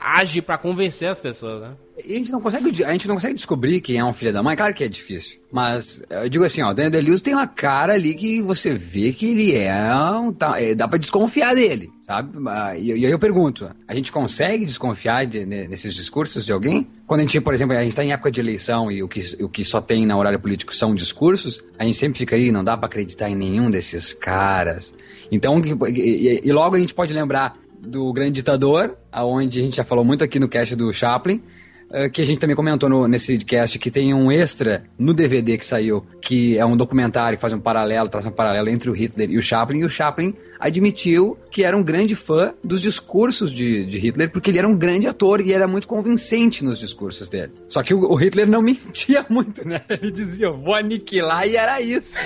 age 0.00 0.42
para 0.42 0.58
convencer 0.58 1.08
as 1.08 1.20
pessoas, 1.20 1.62
né? 1.62 1.74
a 1.96 2.12
gente 2.12 2.32
não 2.32 2.40
consegue, 2.40 2.84
a 2.84 2.92
gente 2.92 3.06
não 3.06 3.14
consegue 3.14 3.34
descobrir 3.34 3.80
quem 3.80 3.98
é 3.98 4.04
um 4.04 4.12
filho 4.12 4.32
da 4.32 4.42
mãe, 4.42 4.56
claro 4.56 4.74
que 4.74 4.82
é 4.82 4.88
difícil. 4.88 5.38
Mas 5.52 6.02
eu 6.10 6.28
digo 6.28 6.44
assim, 6.44 6.60
ó, 6.60 6.70
o 6.70 6.74
Daniel 6.74 6.90
Day-Lewis 6.90 7.20
tem 7.20 7.34
uma 7.34 7.46
cara 7.46 7.94
ali 7.94 8.14
que 8.14 8.42
você 8.42 8.74
vê 8.74 9.12
que 9.12 9.26
ele 9.26 9.54
é 9.54 9.94
um, 10.18 10.32
tá, 10.32 10.60
é, 10.60 10.74
dá 10.74 10.88
para 10.88 10.98
desconfiar 10.98 11.54
dele, 11.54 11.90
sabe? 12.04 12.36
Ah, 12.48 12.76
e, 12.76 12.86
e, 12.88 13.06
aí 13.06 13.12
eu 13.12 13.18
pergunto, 13.18 13.70
a 13.86 13.94
gente 13.94 14.10
consegue 14.10 14.66
desconfiar 14.66 15.24
de, 15.26 15.46
nesses 15.46 15.94
discursos 15.94 16.44
de 16.44 16.50
alguém? 16.50 16.88
Quando 17.06 17.20
a 17.20 17.22
gente, 17.22 17.40
por 17.40 17.54
exemplo, 17.54 17.76
a 17.76 17.80
gente 17.80 17.90
está 17.90 18.02
em 18.02 18.12
época 18.12 18.32
de 18.32 18.40
eleição 18.40 18.90
e 18.90 19.00
o 19.00 19.08
que, 19.08 19.20
o 19.40 19.48
que 19.48 19.64
só 19.64 19.80
tem 19.80 20.04
na 20.04 20.16
horário 20.16 20.40
político 20.40 20.74
são 20.74 20.94
discursos, 20.94 21.62
a 21.78 21.84
gente 21.84 21.96
sempre 21.96 22.18
fica 22.18 22.34
aí, 22.34 22.50
não 22.50 22.64
dá 22.64 22.76
para 22.76 22.86
acreditar 22.86 23.30
em 23.30 23.36
nenhum 23.36 23.70
desses 23.70 24.12
caras. 24.12 24.94
Então, 25.30 25.60
e, 25.88 26.40
e 26.42 26.52
logo 26.52 26.74
a 26.74 26.78
gente 26.78 26.94
pode 26.94 27.14
lembrar 27.14 27.56
do 27.84 28.12
Grande 28.12 28.32
Ditador, 28.32 28.96
aonde 29.12 29.60
a 29.60 29.62
gente 29.62 29.76
já 29.76 29.84
falou 29.84 30.04
muito 30.04 30.24
aqui 30.24 30.38
no 30.38 30.48
cast 30.48 30.74
do 30.74 30.92
Chaplin, 30.92 31.42
eh, 31.90 32.08
que 32.08 32.20
a 32.20 32.26
gente 32.26 32.40
também 32.40 32.56
comentou 32.56 32.88
no, 32.88 33.06
nesse 33.06 33.38
cast 33.38 33.78
que 33.78 33.90
tem 33.90 34.12
um 34.12 34.32
extra 34.32 34.84
no 34.98 35.14
DVD 35.14 35.56
que 35.56 35.64
saiu, 35.64 36.04
que 36.20 36.58
é 36.58 36.64
um 36.66 36.76
documentário 36.76 37.36
que 37.38 37.40
faz 37.40 37.52
um 37.52 37.60
paralelo, 37.60 38.08
traz 38.08 38.26
um 38.26 38.32
paralelo 38.32 38.68
entre 38.68 38.90
o 38.90 38.92
Hitler 38.92 39.30
e 39.30 39.38
o 39.38 39.42
Chaplin, 39.42 39.78
e 39.80 39.84
o 39.84 39.90
Chaplin 39.90 40.34
admitiu 40.58 41.38
que 41.50 41.62
era 41.62 41.76
um 41.76 41.82
grande 41.82 42.16
fã 42.16 42.52
dos 42.64 42.80
discursos 42.80 43.52
de, 43.52 43.86
de 43.86 43.98
Hitler, 43.98 44.30
porque 44.30 44.50
ele 44.50 44.58
era 44.58 44.66
um 44.66 44.76
grande 44.76 45.06
ator 45.06 45.40
e 45.40 45.52
era 45.52 45.68
muito 45.68 45.86
convincente 45.86 46.64
nos 46.64 46.78
discursos 46.78 47.28
dele. 47.28 47.52
Só 47.68 47.82
que 47.82 47.94
o, 47.94 48.00
o 48.10 48.14
Hitler 48.16 48.48
não 48.48 48.60
mentia 48.62 49.24
muito, 49.28 49.66
né? 49.66 49.82
Ele 49.88 50.10
dizia, 50.10 50.50
vou 50.50 50.74
aniquilar, 50.74 51.46
e 51.46 51.56
era 51.56 51.80
isso. 51.80 52.18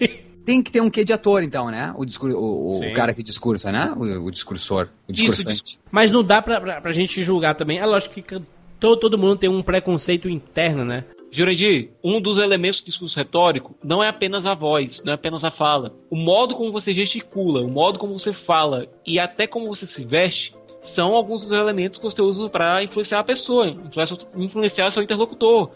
Tem 0.44 0.62
que 0.62 0.70
ter 0.70 0.80
um 0.80 0.90
quê 0.90 1.04
de 1.04 1.12
ator, 1.12 1.42
então, 1.42 1.70
né? 1.70 1.94
O, 1.96 2.04
discur 2.04 2.30
o, 2.32 2.80
o 2.80 2.92
cara 2.92 3.14
que 3.14 3.22
discursa, 3.22 3.72
né? 3.72 3.92
O, 3.96 4.26
o 4.26 4.30
discursor, 4.30 4.88
o 5.08 5.12
discursante. 5.12 5.78
Mas 5.90 6.10
não 6.10 6.22
dá 6.22 6.42
pra, 6.42 6.60
pra, 6.60 6.80
pra 6.80 6.92
gente 6.92 7.22
julgar 7.22 7.54
também. 7.54 7.78
É 7.78 7.86
lógico 7.86 8.14
que 8.14 8.42
todo, 8.78 8.98
todo 8.98 9.18
mundo 9.18 9.36
tem 9.36 9.48
um 9.48 9.62
preconceito 9.62 10.28
interno, 10.28 10.84
né? 10.84 11.04
Jurandir, 11.30 11.90
um 12.02 12.20
dos 12.20 12.38
elementos 12.38 12.80
do 12.80 12.86
discurso 12.86 13.18
retórico 13.18 13.74
não 13.82 14.00
é 14.00 14.08
apenas 14.08 14.46
a 14.46 14.54
voz, 14.54 15.02
não 15.04 15.12
é 15.12 15.14
apenas 15.16 15.42
a 15.42 15.50
fala. 15.50 15.92
O 16.08 16.14
modo 16.14 16.54
como 16.54 16.70
você 16.70 16.94
gesticula, 16.94 17.60
o 17.60 17.68
modo 17.68 17.98
como 17.98 18.16
você 18.16 18.32
fala 18.32 18.86
e 19.04 19.18
até 19.18 19.44
como 19.44 19.66
você 19.66 19.84
se 19.84 20.04
veste 20.04 20.54
são 20.80 21.12
alguns 21.12 21.40
dos 21.40 21.50
elementos 21.50 21.98
que 21.98 22.04
você 22.04 22.22
usa 22.22 22.48
para 22.48 22.84
influenciar 22.84 23.18
a 23.18 23.24
pessoa, 23.24 23.66
influenciar, 23.66 24.18
influenciar 24.36 24.90
seu 24.92 25.02
interlocutor. 25.02 25.70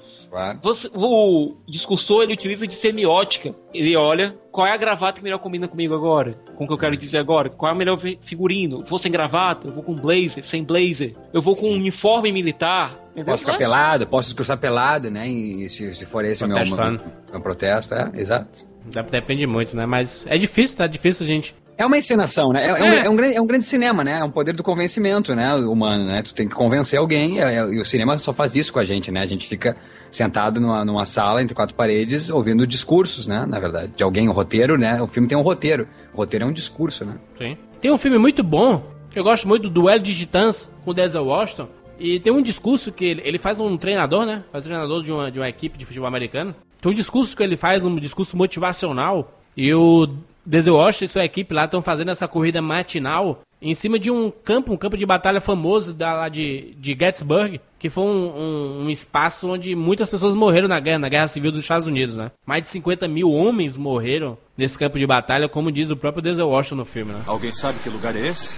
Você- 0.62 0.90
o 0.94 1.56
discursor 1.66 2.22
ele 2.24 2.34
utiliza 2.34 2.66
de 2.66 2.74
semiótica. 2.74 3.54
Ele 3.72 3.96
olha 3.96 4.36
qual 4.52 4.66
é 4.66 4.72
a 4.72 4.76
gravata 4.76 5.18
que 5.18 5.22
melhor 5.24 5.38
combina 5.38 5.66
comigo 5.66 5.94
agora, 5.94 6.32
com 6.56 6.64
o 6.64 6.66
que 6.66 6.72
eu 6.72 6.78
quero 6.78 6.96
dizer 6.96 7.18
agora. 7.18 7.48
Qual 7.48 7.70
é 7.70 7.74
o 7.74 7.78
melhor 7.78 7.98
figurino? 8.22 8.84
Vou 8.88 8.98
sem 8.98 9.10
gravata, 9.10 9.68
eu 9.68 9.72
vou 9.72 9.82
com 9.82 9.94
blazer, 9.94 10.44
sem 10.44 10.62
blazer, 10.62 11.14
eu 11.32 11.40
vou 11.40 11.56
com 11.56 11.68
um 11.70 11.74
uniforme 11.74 12.30
militar. 12.32 12.98
Entendeu? 13.12 13.32
Posso 13.32 13.40
ficar 13.42 13.52
Mas- 13.52 13.58
pelado, 13.60 14.06
posso 14.06 14.28
discursar 14.28 14.58
pelado, 14.58 15.10
né? 15.10 15.26
E 15.28 15.68
se, 15.68 15.92
se 15.94 16.04
for 16.06 16.24
esse 16.24 16.44
o 16.44 16.48
meu, 16.48 16.56
meu, 16.56 17.00
meu 17.32 17.40
protesto, 17.40 17.94
é, 17.94 18.10
exato. 18.14 18.66
Dep- 18.84 19.10
Depende 19.10 19.46
muito, 19.46 19.76
né? 19.76 19.86
Mas 19.86 20.26
é 20.28 20.38
difícil, 20.38 20.76
tá? 20.78 20.84
É 20.84 20.88
difícil, 20.88 21.26
gente. 21.26 21.54
É 21.78 21.86
uma 21.86 21.96
encenação, 21.96 22.52
né? 22.52 22.66
É, 22.66 22.68
é 22.70 22.72
um, 22.72 22.76
É. 22.86 23.06
é 23.06 23.10
um 23.10 23.14
grande, 23.16 23.36
é 23.36 23.40
um 23.40 23.46
grande 23.46 23.64
cinema, 23.64 24.02
né? 24.02 24.18
É 24.18 24.24
um 24.24 24.30
poder 24.32 24.52
do 24.52 24.64
convencimento, 24.64 25.32
né? 25.34 25.54
Humano, 25.54 26.06
né? 26.06 26.22
Tu 26.22 26.34
tem 26.34 26.48
que 26.48 26.54
convencer 26.54 26.98
alguém 26.98 27.38
e, 27.38 27.40
e 27.40 27.80
o 27.80 27.84
cinema 27.84 28.18
só 28.18 28.32
faz 28.32 28.56
isso 28.56 28.72
com 28.72 28.80
a 28.80 28.84
gente, 28.84 29.12
né? 29.12 29.22
A 29.22 29.26
gente 29.26 29.46
fica 29.46 29.76
sentado 30.10 30.60
numa, 30.60 30.84
numa 30.84 31.06
sala 31.06 31.40
entre 31.40 31.54
quatro 31.54 31.76
paredes 31.76 32.30
ouvindo 32.30 32.66
discursos, 32.66 33.28
né? 33.28 33.46
Na 33.46 33.60
verdade, 33.60 33.92
de 33.96 34.02
alguém, 34.02 34.28
o 34.28 34.32
roteiro, 34.32 34.76
né? 34.76 35.00
O 35.00 35.06
filme 35.06 35.28
tem 35.28 35.38
um 35.38 35.42
roteiro. 35.42 35.86
O 36.12 36.16
roteiro 36.16 36.44
é 36.44 36.48
um 36.48 36.52
discurso, 36.52 37.04
né? 37.04 37.14
Sim. 37.36 37.56
Tem 37.80 37.92
um 37.92 37.98
filme 37.98 38.18
muito 38.18 38.42
bom, 38.42 38.82
que 39.08 39.18
eu 39.18 39.22
gosto 39.22 39.46
muito, 39.46 39.62
do 39.62 39.70
Duelo 39.70 40.02
de 40.02 40.16
Titãs, 40.16 40.68
com 40.84 40.90
o 40.90 40.94
Denzel 40.94 41.24
Washington. 41.24 41.68
E 42.00 42.18
tem 42.18 42.32
um 42.32 42.42
discurso 42.42 42.90
que 42.90 43.04
ele, 43.04 43.22
ele 43.24 43.38
faz 43.38 43.60
um 43.60 43.76
treinador, 43.76 44.26
né? 44.26 44.42
Faz 44.50 44.64
um 44.64 44.66
treinador 44.66 45.02
de 45.04 45.12
uma, 45.12 45.30
de 45.30 45.38
uma 45.38 45.48
equipe 45.48 45.78
de 45.78 45.84
futebol 45.84 46.08
americano. 46.08 46.56
Tem 46.80 46.90
um 46.90 46.94
discurso 46.94 47.36
que 47.36 47.42
ele 47.42 47.56
faz, 47.56 47.84
um 47.84 47.94
discurso 47.96 48.36
motivacional. 48.36 49.32
E 49.56 49.72
o 49.74 50.08
Denzel 50.48 50.74
Washington 50.76 51.04
e 51.04 51.08
sua 51.08 51.24
equipe 51.24 51.52
lá 51.52 51.66
estão 51.66 51.82
fazendo 51.82 52.10
essa 52.10 52.26
corrida 52.26 52.62
matinal 52.62 53.40
em 53.60 53.74
cima 53.74 53.98
de 53.98 54.10
um 54.10 54.30
campo, 54.30 54.72
um 54.72 54.76
campo 54.76 54.96
de 54.96 55.04
batalha 55.04 55.40
famoso 55.40 55.92
da, 55.92 56.14
lá 56.14 56.28
de, 56.28 56.74
de 56.78 56.92
Gettysburg, 56.98 57.60
que 57.78 57.90
foi 57.90 58.04
um, 58.04 58.28
um- 58.36 58.84
um 58.84 58.90
espaço 58.90 59.48
onde 59.48 59.74
muitas 59.74 60.08
pessoas 60.08 60.34
morreram 60.34 60.68
na 60.68 60.80
guerra, 60.80 61.00
na 61.00 61.08
guerra 61.08 61.26
civil 61.26 61.50
dos 61.52 61.60
Estados 61.60 61.86
Unidos, 61.86 62.16
né? 62.16 62.30
Mais 62.46 62.62
de 62.62 62.68
50 62.68 63.06
mil 63.08 63.30
homens 63.30 63.76
morreram 63.76 64.38
nesse 64.56 64.78
campo 64.78 64.98
de 64.98 65.06
batalha, 65.06 65.48
como 65.48 65.70
diz 65.72 65.90
o 65.90 65.96
próprio 65.96 66.22
Denzel 66.22 66.48
Washington 66.48 66.76
no 66.76 66.84
filme, 66.84 67.12
né? 67.12 67.22
Alguém 67.26 67.52
sabe 67.52 67.78
que 67.80 67.90
lugar 67.90 68.16
é 68.16 68.20
esse? 68.28 68.56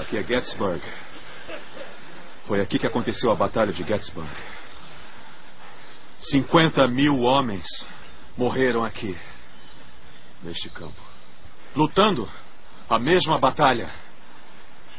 Aqui 0.00 0.16
é 0.16 0.22
Gettysburg. 0.22 0.80
Foi 2.40 2.60
aqui 2.60 2.78
que 2.78 2.86
aconteceu 2.86 3.30
a 3.30 3.34
Batalha 3.34 3.72
de 3.72 3.84
Gettysburg. 3.86 4.28
50 6.22 6.86
mil 6.86 7.22
homens 7.22 7.66
morreram 8.36 8.84
aqui, 8.84 9.18
neste 10.40 10.70
campo, 10.70 11.02
lutando 11.74 12.30
a 12.88 12.96
mesma 12.96 13.38
batalha 13.38 13.90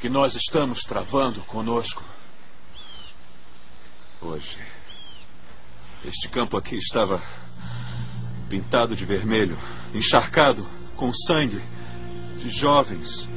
que 0.01 0.09
nós 0.09 0.35
estamos 0.35 0.81
travando 0.81 1.41
conosco. 1.43 2.03
Hoje, 4.19 4.59
este 6.03 6.27
campo 6.27 6.57
aqui 6.57 6.75
estava 6.75 7.23
pintado 8.49 8.93
de 8.93 9.05
vermelho, 9.05 9.57
encharcado 9.93 10.69
com 10.97 11.09
sangue 11.13 11.61
de 12.37 12.49
jovens, 12.49 13.29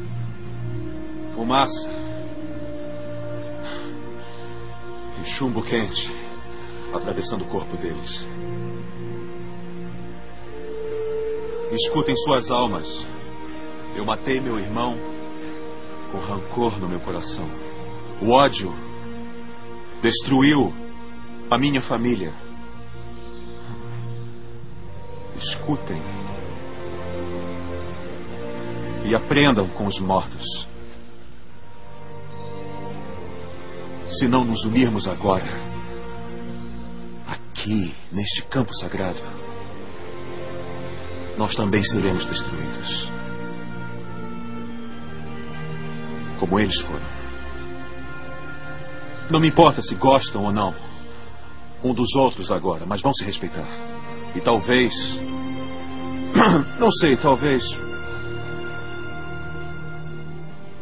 fumaça 1.32 1.89
e 5.20 5.24
chumbo 5.24 5.62
quente 5.62 6.26
atravessando 6.97 7.42
o 7.42 7.49
corpo 7.49 7.76
deles. 7.76 8.24
Escutem 11.72 12.16
suas 12.16 12.51
almas. 12.51 13.07
Eu 13.94 14.05
matei 14.05 14.40
meu 14.40 14.59
irmão 14.59 14.97
com 16.11 16.18
rancor 16.18 16.78
no 16.78 16.88
meu 16.88 17.01
coração. 17.01 17.49
O 18.20 18.30
ódio 18.30 18.72
destruiu 20.01 20.72
a 21.51 21.59
minha 21.59 21.82
família. 21.82 22.32
Escutem. 25.36 26.01
E 29.05 29.14
aprendam 29.14 29.68
com 29.68 29.86
os 29.86 30.01
mortos. 30.01 30.66
Se 34.09 34.28
não 34.28 34.44
nos 34.44 34.64
unirmos 34.64 35.09
agora, 35.09 35.44
aqui, 37.66 37.92
neste 38.12 38.42
campo 38.42 38.72
sagrado, 38.72 39.20
nós 41.36 41.56
também 41.56 41.82
seremos 41.82 42.24
destruídos. 42.24 43.10
Como 46.38 46.60
eles 46.60 46.78
foram. 46.78 47.04
Não 49.30 49.40
me 49.40 49.48
importa 49.48 49.82
se 49.82 49.96
gostam 49.96 50.44
ou 50.44 50.52
não 50.52 50.72
um 51.82 51.92
dos 51.92 52.14
outros 52.14 52.52
agora, 52.52 52.86
mas 52.86 53.02
vão 53.02 53.12
se 53.12 53.24
respeitar. 53.24 53.66
E 54.34 54.40
talvez. 54.40 55.18
Não 56.78 56.90
sei, 56.90 57.16
talvez. 57.16 57.76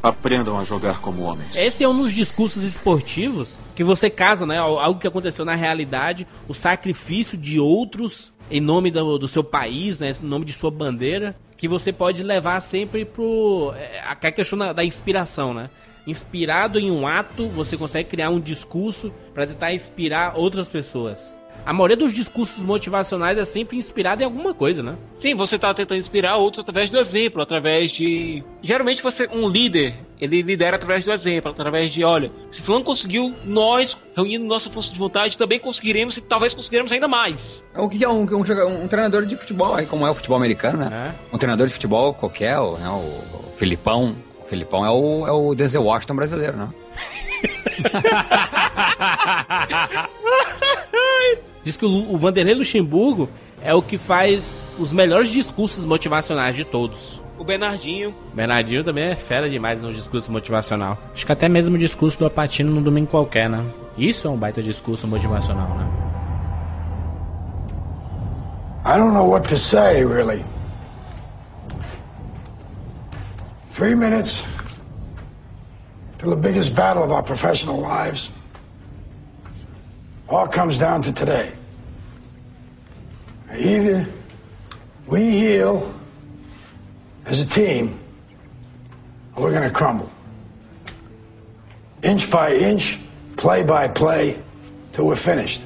Aprendam 0.02 0.58
a 0.58 0.64
jogar 0.64 1.00
como 1.00 1.22
homens. 1.22 1.56
Esse 1.56 1.82
é 1.84 1.88
um 1.88 1.96
dos 1.96 2.12
discursos 2.12 2.62
esportivos 2.62 3.56
que 3.74 3.82
você 3.82 4.08
casa, 4.08 4.46
né? 4.46 4.58
Algo 4.58 5.00
que 5.00 5.06
aconteceu 5.06 5.44
na 5.44 5.54
realidade, 5.54 6.26
o 6.48 6.54
sacrifício 6.54 7.36
de 7.36 7.58
outros 7.58 8.32
em 8.50 8.60
nome 8.60 8.90
do, 8.90 9.18
do 9.18 9.28
seu 9.28 9.42
país, 9.42 9.98
né? 9.98 10.12
Em 10.22 10.26
nome 10.26 10.44
de 10.44 10.52
sua 10.52 10.70
bandeira, 10.70 11.36
que 11.56 11.66
você 11.66 11.92
pode 11.92 12.22
levar 12.22 12.60
sempre 12.60 13.04
pro. 13.04 13.72
É, 13.76 14.00
a 14.00 14.14
questão 14.14 14.58
da, 14.58 14.72
da 14.72 14.84
inspiração, 14.84 15.52
né? 15.54 15.70
Inspirado 16.06 16.78
em 16.78 16.90
um 16.90 17.06
ato, 17.06 17.48
você 17.48 17.76
consegue 17.76 18.10
criar 18.10 18.28
um 18.28 18.38
discurso 18.38 19.12
para 19.32 19.46
tentar 19.46 19.72
inspirar 19.72 20.36
outras 20.36 20.68
pessoas. 20.68 21.34
A 21.66 21.72
maioria 21.72 21.96
dos 21.96 22.12
discursos 22.12 22.62
motivacionais 22.62 23.38
é 23.38 23.44
sempre 23.44 23.78
inspirado 23.78 24.20
em 24.20 24.24
alguma 24.24 24.52
coisa, 24.52 24.82
né? 24.82 24.96
Sim, 25.16 25.34
você 25.34 25.58
tá 25.58 25.72
tentando 25.72 25.98
inspirar 25.98 26.36
outros 26.36 26.60
através 26.60 26.90
do 26.90 26.98
exemplo, 26.98 27.40
através 27.40 27.90
de. 27.90 28.44
Geralmente 28.62 29.02
você, 29.02 29.26
um 29.32 29.48
líder, 29.48 29.94
ele 30.20 30.42
lidera 30.42 30.76
através 30.76 31.04
do 31.06 31.12
exemplo, 31.12 31.50
através 31.50 31.90
de, 31.92 32.04
olha, 32.04 32.30
se 32.52 32.60
fulano 32.60 32.84
conseguiu, 32.84 33.34
nós, 33.44 33.96
reunindo 34.14 34.44
nossa 34.44 34.68
força 34.68 34.92
de 34.92 34.98
vontade, 34.98 35.38
também 35.38 35.58
conseguiremos 35.58 36.18
e 36.18 36.20
talvez 36.20 36.52
conseguiremos 36.52 36.92
ainda 36.92 37.08
mais. 37.08 37.64
O 37.74 37.88
que 37.88 38.04
é 38.04 38.08
um, 38.08 38.26
um, 38.26 38.82
um 38.82 38.88
treinador 38.88 39.24
de 39.24 39.34
futebol, 39.34 39.74
aí 39.74 39.86
como 39.86 40.06
é 40.06 40.10
o 40.10 40.14
futebol 40.14 40.36
americano, 40.36 40.78
né? 40.78 41.14
Um 41.32 41.38
treinador 41.38 41.66
de 41.66 41.72
futebol 41.72 42.12
qualquer, 42.12 42.58
o, 42.58 42.76
né, 42.76 42.88
o, 42.88 42.98
o 42.98 43.52
Filipão. 43.56 44.14
O 44.42 44.46
Filipão 44.46 44.84
é 44.84 44.90
o, 44.90 45.26
é 45.26 45.32
o 45.32 45.54
Denzel 45.54 45.82
Washington 45.84 46.16
brasileiro, 46.16 46.58
né? 46.58 46.68
Diz 51.64 51.76
que 51.76 51.86
o, 51.86 52.12
o 52.12 52.18
Vanderlei 52.18 52.54
Luxemburgo 52.54 53.28
é 53.62 53.74
o 53.74 53.80
que 53.80 53.96
faz 53.96 54.60
os 54.78 54.92
melhores 54.92 55.30
discursos 55.30 55.84
motivacionais 55.86 56.54
de 56.54 56.64
todos. 56.64 57.22
O 57.38 57.42
Bernardinho. 57.42 58.14
Bernardinho 58.34 58.84
também 58.84 59.04
é 59.04 59.16
fera 59.16 59.48
demais 59.48 59.80
no 59.80 59.92
discurso 59.92 60.30
motivacional. 60.30 60.98
Acho 61.12 61.24
que 61.24 61.32
até 61.32 61.48
mesmo 61.48 61.74
o 61.74 61.78
discurso 61.78 62.18
do 62.18 62.26
Apatino 62.26 62.70
no 62.70 62.80
domingo 62.82 63.08
qualquer, 63.08 63.48
né? 63.48 63.64
Isso 63.96 64.28
é 64.28 64.30
um 64.30 64.36
baita 64.36 64.62
discurso 64.62 65.08
motivacional, 65.08 65.68
né? 65.76 65.88
I 68.86 68.98
don't 68.98 69.14
know 69.14 69.26
what 69.26 69.48
to 69.48 69.56
say, 69.56 70.04
really. 70.04 70.44
Three 73.72 73.94
minutes 73.94 74.44
to 76.18 76.28
the 76.28 76.36
biggest 76.36 76.74
battle 76.74 77.02
of 77.02 77.10
our 77.10 77.22
professional 77.22 77.80
lives. 77.80 78.30
All 80.28 80.46
comes 80.46 80.78
down 80.78 81.02
to 81.02 81.12
today. 81.12 81.52
Either 83.52 84.06
we 85.06 85.30
heal 85.30 85.94
as 87.26 87.40
a 87.40 87.46
team, 87.46 87.98
or 89.36 89.44
we're 89.44 89.52
going 89.52 89.68
to 89.68 89.74
crumble. 89.74 90.10
Inch 92.02 92.30
by 92.30 92.54
inch, 92.54 92.98
play 93.36 93.62
by 93.62 93.88
play, 93.88 94.42
till 94.92 95.06
we're 95.06 95.16
finished. 95.16 95.62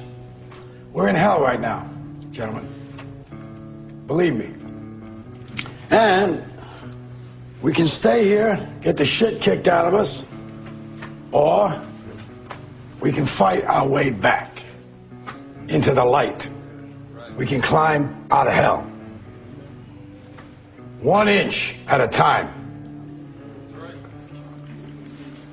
We're 0.91 1.07
in 1.07 1.15
hell 1.15 1.41
right 1.41 1.59
now, 1.59 1.87
gentlemen. 2.31 2.67
Believe 4.07 4.35
me. 4.35 4.53
And 5.91 6.43
we 7.61 7.73
can 7.73 7.87
stay 7.87 8.25
here, 8.25 8.69
get 8.81 8.97
the 8.97 9.05
shit 9.05 9.41
kicked 9.41 9.67
out 9.67 9.85
of 9.85 9.93
us, 9.93 10.23
or 11.31 11.81
we 12.99 13.11
can 13.11 13.25
fight 13.25 13.63
our 13.65 13.87
way 13.87 14.09
back 14.09 14.48
into 15.69 15.93
the 15.93 16.03
light. 16.03 16.49
we 17.35 17.45
can 17.45 17.61
climb 17.61 18.25
out 18.31 18.47
of 18.47 18.53
hell. 18.53 18.81
One 20.99 21.29
inch 21.29 21.75
at 21.87 22.01
a 22.01 22.07
time. 22.07 22.49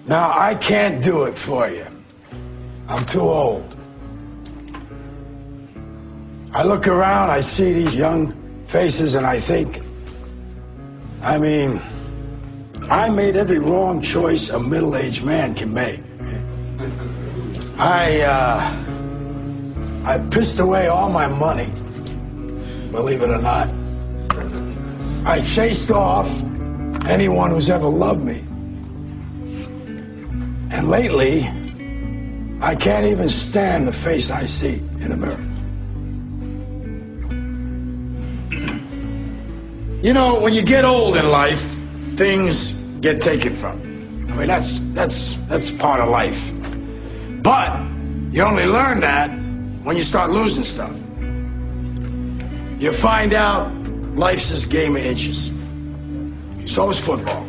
Now, 0.06 0.36
I 0.36 0.54
can't 0.54 1.02
do 1.02 1.24
it 1.24 1.38
for 1.38 1.68
you. 1.68 1.86
I'm 2.88 3.04
too 3.06 3.20
old. 3.20 3.76
I 6.52 6.62
look 6.64 6.88
around, 6.88 7.30
I 7.30 7.40
see 7.40 7.72
these 7.72 7.94
young 7.94 8.34
faces, 8.66 9.14
and 9.14 9.26
I 9.26 9.38
think, 9.38 9.82
I 11.22 11.38
mean, 11.38 11.82
I 12.88 13.10
made 13.10 13.36
every 13.36 13.58
wrong 13.58 14.00
choice 14.00 14.48
a 14.48 14.58
middle 14.58 14.96
aged 14.96 15.24
man 15.24 15.54
can 15.54 15.74
make. 15.74 16.00
I, 17.78 18.22
uh, 18.22 18.95
I 20.07 20.18
pissed 20.30 20.61
away 20.61 20.86
all 20.86 21.11
my 21.11 21.26
money, 21.26 21.66
believe 22.92 23.22
it 23.22 23.28
or 23.28 23.42
not. 23.42 23.68
I 25.26 25.40
chased 25.40 25.90
off 25.90 26.28
anyone 27.07 27.50
who's 27.50 27.68
ever 27.68 27.88
loved 27.88 28.22
me. 28.22 28.38
And 30.70 30.88
lately, 30.88 31.42
I 32.61 32.76
can't 32.76 33.04
even 33.07 33.28
stand 33.28 33.88
the 33.88 33.92
face 33.92 34.30
I 34.30 34.46
see 34.46 34.80
in 35.00 35.11
a 35.11 35.16
mirror. 35.16 35.44
You 40.04 40.12
know, 40.12 40.38
when 40.38 40.52
you 40.52 40.62
get 40.62 40.84
old 40.84 41.16
in 41.16 41.32
life, 41.32 41.61
things 42.14 42.70
get 43.00 43.20
taken 43.20 43.57
from 43.57 43.80
you. 43.80 44.32
I 44.32 44.36
mean, 44.36 44.46
that's 44.46 44.78
that's 44.94 45.36
that's 45.48 45.72
part 45.72 45.98
of 45.98 46.09
life. 46.11 46.52
But 47.42 47.76
you 48.30 48.42
only 48.42 48.66
learn 48.66 49.00
that 49.00 49.45
when 49.87 49.97
you 49.97 50.03
start 50.03 50.32
losing 50.32 50.64
stuff. 50.64 50.99
You 52.80 52.91
find 52.91 53.32
out 53.32 53.72
life's 54.16 54.49
this 54.49 54.64
game 54.64 54.97
of 54.97 55.05
inches. 55.05 55.49
So 56.64 56.91
is 56.91 56.99
football. 56.99 57.47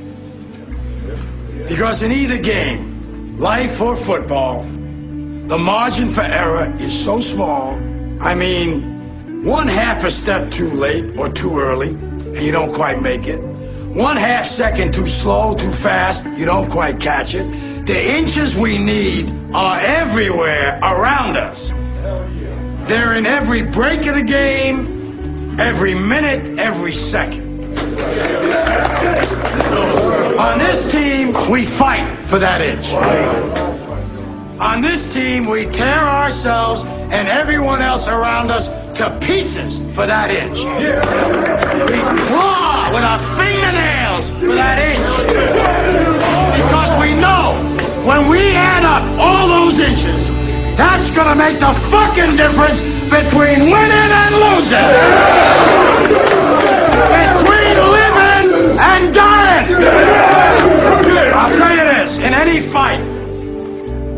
Because 1.68 2.04
in 2.04 2.12
either 2.12 2.38
game, 2.38 3.40
life 3.40 3.82
or 3.82 3.98
football, 3.98 4.62
the 4.62 5.58
margin 5.58 6.12
for 6.12 6.22
error 6.22 6.72
is 6.78 6.94
so 7.04 7.20
small. 7.20 7.74
I 8.22 8.36
mean, 8.36 9.44
one 9.44 9.68
half 9.68 10.04
a 10.04 10.12
step 10.12 10.52
too 10.52 10.70
late 10.70 11.18
or 11.18 11.30
too 11.30 11.60
early, 11.60 11.90
and 11.90 12.42
you 12.44 12.52
don't 12.52 12.72
quite 12.72 13.02
make 13.02 13.26
it. 13.26 13.40
One 13.96 14.16
half 14.16 14.46
second 14.46 14.94
too 14.94 15.08
slow, 15.08 15.56
too 15.56 15.72
fast, 15.72 16.24
you 16.38 16.46
don't 16.46 16.70
quite 16.70 17.00
catch 17.00 17.34
it. 17.34 17.52
The 17.88 18.00
inches 18.00 18.56
we 18.56 18.78
need 18.78 19.34
are 19.56 19.80
everywhere 19.80 20.80
around 20.84 21.36
us. 21.36 21.74
They're 22.88 23.16
in 23.16 23.26
every 23.26 23.64
break 23.64 24.06
of 24.06 24.16
the 24.16 24.24
game, 24.24 25.60
every 25.60 25.94
minute, 25.94 26.58
every 26.58 26.94
second. 26.94 27.78
On 30.40 30.58
this 30.58 30.90
team, 30.90 31.34
we 31.52 31.66
fight 31.66 32.18
for 32.28 32.40
that 32.40 32.62
inch. 32.62 32.94
On 34.62 34.80
this 34.80 35.14
team, 35.14 35.48
we 35.48 35.66
tear 35.66 36.00
ourselves 36.00 36.84
and 37.12 37.28
everyone 37.28 37.82
else 37.82 38.08
around 38.08 38.52
us 38.52 38.70
to 38.98 39.18
pieces 39.20 39.80
for 39.94 40.08
that 40.08 40.32
inch. 40.32 40.60
We 40.60 42.00
claw 42.28 42.90
with 42.94 43.04
our 43.04 43.20
fingernails 43.36 44.30
for 44.30 44.56
that 44.56 44.80
inch. 44.80 45.10
Because 46.64 47.02
we 47.02 47.14
know 47.20 47.54
when 48.08 48.30
we 48.30 48.52
add 48.56 48.86
up 48.86 49.04
all 49.20 49.50
those 49.50 49.80
inches, 49.80 50.27
that's 50.78 51.10
gonna 51.12 51.36
make 51.36 51.60
the 51.60 51.74
fucking 51.74 52.36
difference 52.36 52.80
between 53.10 53.60
winning 53.72 54.12
and 54.22 54.34
losing. 54.46 54.90
Between 57.18 57.76
living 57.98 58.78
and 58.80 59.14
dying. 59.14 59.66
I'll 61.34 61.58
tell 61.58 61.72
you 61.72 61.84
this, 61.96 62.18
in 62.20 62.34
any 62.34 62.60
fight, 62.60 63.02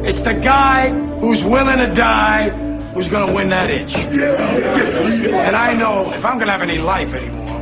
it's 0.05 0.21
the 0.21 0.33
guy 0.33 0.89
who's 1.21 1.43
willing 1.43 1.77
to 1.79 1.87
die 1.93 2.49
who's 2.93 3.07
gonna 3.07 3.33
win 3.33 3.49
that 3.49 3.69
itch. 3.69 3.95
And 3.95 5.55
I 5.55 5.73
know 5.73 6.11
if 6.11 6.25
I'm 6.25 6.37
gonna 6.37 6.51
have 6.51 6.61
any 6.61 6.79
life 6.79 7.13
anymore, 7.13 7.61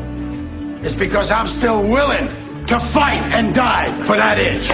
it's 0.83 0.95
because 0.95 1.29
I'm 1.29 1.47
still 1.47 1.83
willing 1.83 2.29
to 2.67 2.79
fight 2.79 3.21
and 3.33 3.55
die 3.55 3.93
for 4.01 4.17
that 4.17 4.37
itch. 4.37 4.67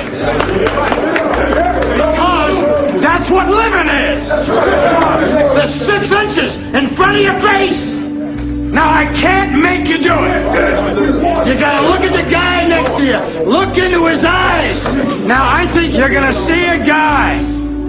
Because 1.95 3.01
that's 3.01 3.29
what 3.29 3.47
living 3.47 3.87
is. 3.87 4.27
The 4.27 5.67
six 5.67 6.11
inches 6.11 6.55
in 6.73 6.87
front 6.87 7.17
of 7.17 7.21
your 7.21 7.35
face. 7.35 7.93
Now 7.93 8.91
I 8.91 9.05
can't 9.13 9.61
make 9.61 9.87
you 9.87 9.99
do 9.99 10.15
it. 10.15 11.47
You 11.47 11.53
gotta 11.59 11.87
look 11.87 12.01
at 12.01 12.13
the 12.13 12.27
guy 12.29 12.67
next 12.67 12.95
to 12.95 13.05
you. 13.05 13.19
Look 13.45 13.77
into 13.77 14.07
his 14.07 14.23
eyes. 14.25 14.83
Now 15.27 15.47
I 15.47 15.67
think 15.67 15.93
you're 15.93 16.09
gonna 16.09 16.33
see 16.33 16.65
a 16.65 16.83
guy 16.83 17.37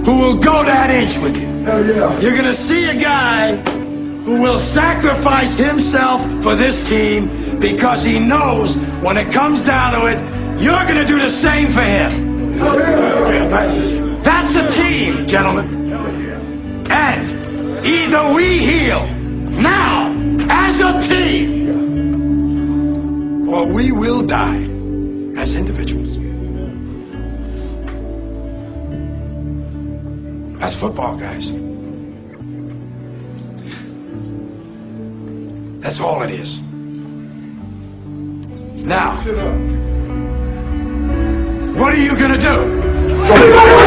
who 0.05 0.19
will 0.19 0.37
go 0.37 0.65
that 0.65 0.91
inch 0.91 1.17
with 1.17 1.35
you. 1.35 1.49
You're 2.21 2.37
gonna 2.37 2.53
see 2.53 2.91
a 2.91 2.95
guy 2.95 3.57
who 4.25 4.41
will 4.41 4.59
sacrifice 4.59 5.57
himself 5.57 6.23
for 6.43 6.55
this 6.55 6.89
team 6.89 7.61
because 7.61 8.03
he 8.03 8.19
knows 8.19 8.75
when 9.03 9.19
it 9.19 9.31
comes 9.31 9.65
down 9.65 9.93
to 9.93 10.07
it, 10.07 10.19
you're 10.63 10.85
gonna 10.87 11.05
do 11.05 11.19
the 11.19 11.29
same 11.29 11.69
for 11.69 11.83
him. 11.83 12.59
That's 14.23 14.55
a 14.55 14.71
team, 14.73 15.27
gentlemen. 15.27 15.93
And 16.91 17.87
either 17.87 18.33
we 18.33 18.59
heal 18.61 19.07
now 19.07 20.11
as 20.49 20.81
a 20.81 21.01
team, 21.07 21.69
or 23.49 23.67
we 23.67 23.93
will 23.93 24.23
die 24.23 24.63
as 25.37 25.55
individuals. 25.55 26.17
That's 30.59 30.75
football, 30.75 31.17
guys. 31.17 31.53
That's 35.85 36.01
all 36.01 36.23
it 36.23 36.31
is. 36.31 36.63
Now, 38.83 39.17
what 41.79 41.93
are 41.93 42.03
you 42.03 42.17
gonna 42.17 42.39
do? 42.39 43.84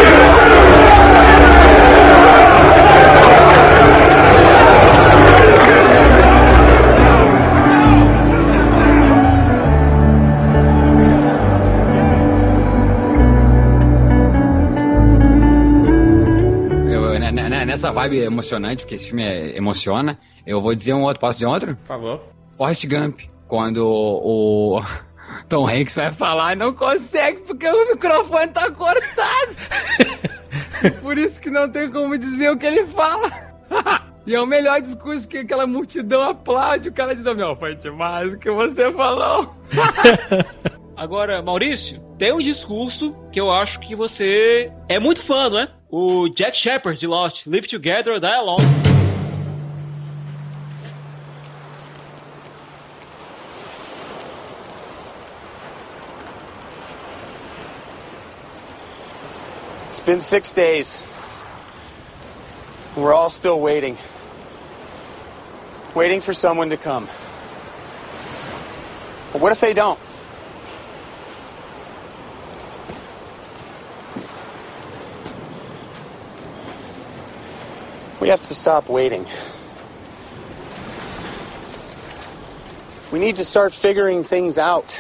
Nessa 17.77 17.91
vibe 17.91 18.17
emocionante, 18.17 18.81
porque 18.83 18.95
esse 18.95 19.05
filme 19.07 19.23
é- 19.23 19.55
emociona, 19.55 20.17
eu 20.47 20.59
vou 20.59 20.73
dizer 20.73 20.95
um 20.95 21.03
outro. 21.03 21.19
Posso 21.19 21.37
dizer 21.37 21.45
outro? 21.45 21.75
Por 21.75 21.85
favor. 21.85 22.21
Forrest 22.49 22.87
Gump. 22.87 23.19
Quando 23.47 23.85
o 23.87 24.81
Tom 25.47 25.67
Hanks 25.69 25.95
vai 25.95 26.11
falar 26.11 26.53
e 26.53 26.55
não 26.55 26.73
consegue 26.73 27.41
porque 27.41 27.67
o 27.67 27.89
microfone 27.91 28.47
tá 28.47 28.69
cortado. 28.71 29.55
Por 31.01 31.17
isso 31.17 31.39
que 31.39 31.49
não 31.51 31.69
tem 31.69 31.89
como 31.91 32.17
dizer 32.17 32.49
o 32.51 32.57
que 32.57 32.65
ele 32.65 32.83
fala. 32.87 33.31
E 34.27 34.35
é 34.35 34.41
o 34.41 34.45
melhor 34.45 34.81
discurso, 34.81 35.23
porque 35.23 35.37
aquela 35.37 35.65
multidão 35.65 36.21
aplaude, 36.21 36.89
o 36.89 36.93
cara 36.93 37.15
diz, 37.15 37.25
"Oh, 37.25 37.33
meu, 37.33 37.55
foi 37.55 37.75
demais 37.75 38.33
o 38.33 38.37
que 38.37 38.51
você 38.51 38.91
falou. 38.91 39.55
Agora, 40.97 41.41
Maurício, 41.41 42.01
tem 42.19 42.33
um 42.33 42.39
discurso 42.39 43.15
que 43.31 43.39
eu 43.39 43.49
acho 43.49 43.79
que 43.79 43.95
você 43.95 44.69
é 44.89 44.99
muito 44.99 45.23
fã, 45.23 45.49
não 45.49 45.59
é? 45.59 45.69
O 45.91 46.27
Jack 46.27 46.53
Shepard 46.53 46.99
de 46.99 47.07
Lost, 47.07 47.47
Live 47.47 47.65
Together 47.65 48.19
Die 48.19 48.35
Alone. 48.35 48.59
It's 59.87 60.01
been 60.01 60.19
six 60.19 60.51
days. 60.51 60.97
We're 62.97 63.13
all 63.13 63.29
still 63.29 63.61
waiting. 63.61 63.97
Waiting 65.95 66.19
for 66.19 66.33
someone 66.33 66.69
to 66.69 66.77
come. 66.77 67.05
But 69.31 69.41
what 69.41 69.53
if 69.53 69.61
they 69.61 69.73
don't? 69.73 69.99
We 78.27 78.31
have 78.31 78.45
to 78.47 78.55
stop 78.55 78.89
waiting. 78.89 79.25
We 83.09 83.19
need 83.19 83.37
to 83.37 83.45
start 83.45 83.71
figuring 83.71 84.25
things 84.25 84.57
out. 84.57 84.93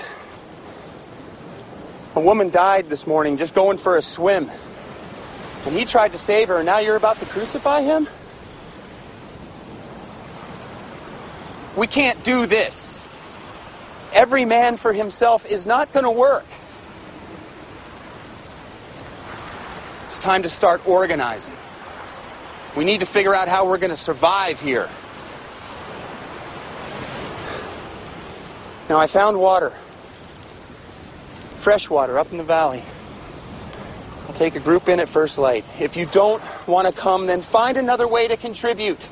A 2.15 2.21
woman 2.21 2.51
died 2.51 2.87
this 2.87 3.05
morning 3.05 3.35
just 3.35 3.53
going 3.53 3.79
for 3.79 3.97
a 3.97 4.01
swim. 4.01 4.49
And 5.65 5.75
he 5.75 5.83
tried 5.83 6.13
to 6.13 6.17
save 6.17 6.47
her, 6.47 6.55
and 6.55 6.65
now 6.65 6.79
you're 6.79 6.95
about 6.95 7.19
to 7.19 7.25
crucify 7.25 7.81
him? 7.81 8.07
We 11.75 11.85
can't 11.85 12.23
do 12.23 12.45
this. 12.45 13.05
Every 14.13 14.45
man 14.45 14.77
for 14.77 14.93
himself 14.93 15.45
is 15.45 15.65
not 15.65 15.91
going 15.91 16.05
to 16.05 16.11
work. 16.11 16.45
It's 20.05 20.17
time 20.17 20.43
to 20.43 20.49
start 20.49 20.87
organizing. 20.87 21.51
We 22.77 22.85
need 22.85 22.99
to 22.99 23.07
figure 23.07 23.33
out 23.33 23.47
how 23.47 23.67
we're 23.67 23.79
going 23.79 23.89
to 23.89 23.97
survive 23.97 24.61
here. 24.61 24.87
Now, 28.87 28.99
I 28.99 29.07
found 29.07 29.39
water. 29.39 29.71
Fresh 31.57 31.89
water 31.89 32.19
up 32.19 32.31
in 32.31 32.37
the 32.37 32.43
valley. 32.43 32.83
I'll 34.27 34.35
take 34.35 34.55
a 34.55 34.59
group 34.59 34.89
in 34.89 34.99
at 34.99 35.09
first 35.09 35.39
light. 35.39 35.65
If 35.79 35.97
you 35.97 36.05
don't 36.05 36.39
want 36.67 36.85
to 36.85 36.93
come, 36.93 37.25
then 37.25 37.41
find 37.41 37.77
another 37.77 38.07
way 38.07 38.27
to 38.27 38.37
contribute. 38.37 39.07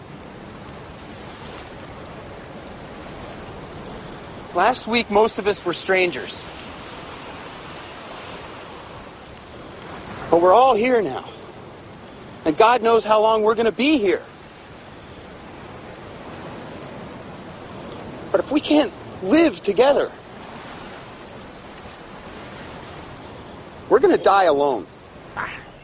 Last 4.53 4.87
week, 4.87 5.09
most 5.09 5.39
of 5.39 5.47
us 5.47 5.65
were 5.65 5.73
strangers. 5.73 6.45
But 10.29 10.39
we're 10.39 10.53
all 10.53 10.75
here 10.75 11.01
now. 11.01 11.25
And 12.45 12.55
God 12.55 12.83
knows 12.83 13.03
how 13.03 13.19
long 13.19 13.41
we're 13.41 13.55
going 13.55 13.65
to 13.65 13.71
be 13.71 13.97
here. 13.97 14.21
But 18.31 18.39
if 18.39 18.51
we 18.51 18.61
can't 18.61 18.91
live 19.23 19.61
together, 19.63 20.11
we're 23.89 23.99
going 23.99 24.15
to 24.15 24.23
die 24.23 24.45
alone. 24.45 24.85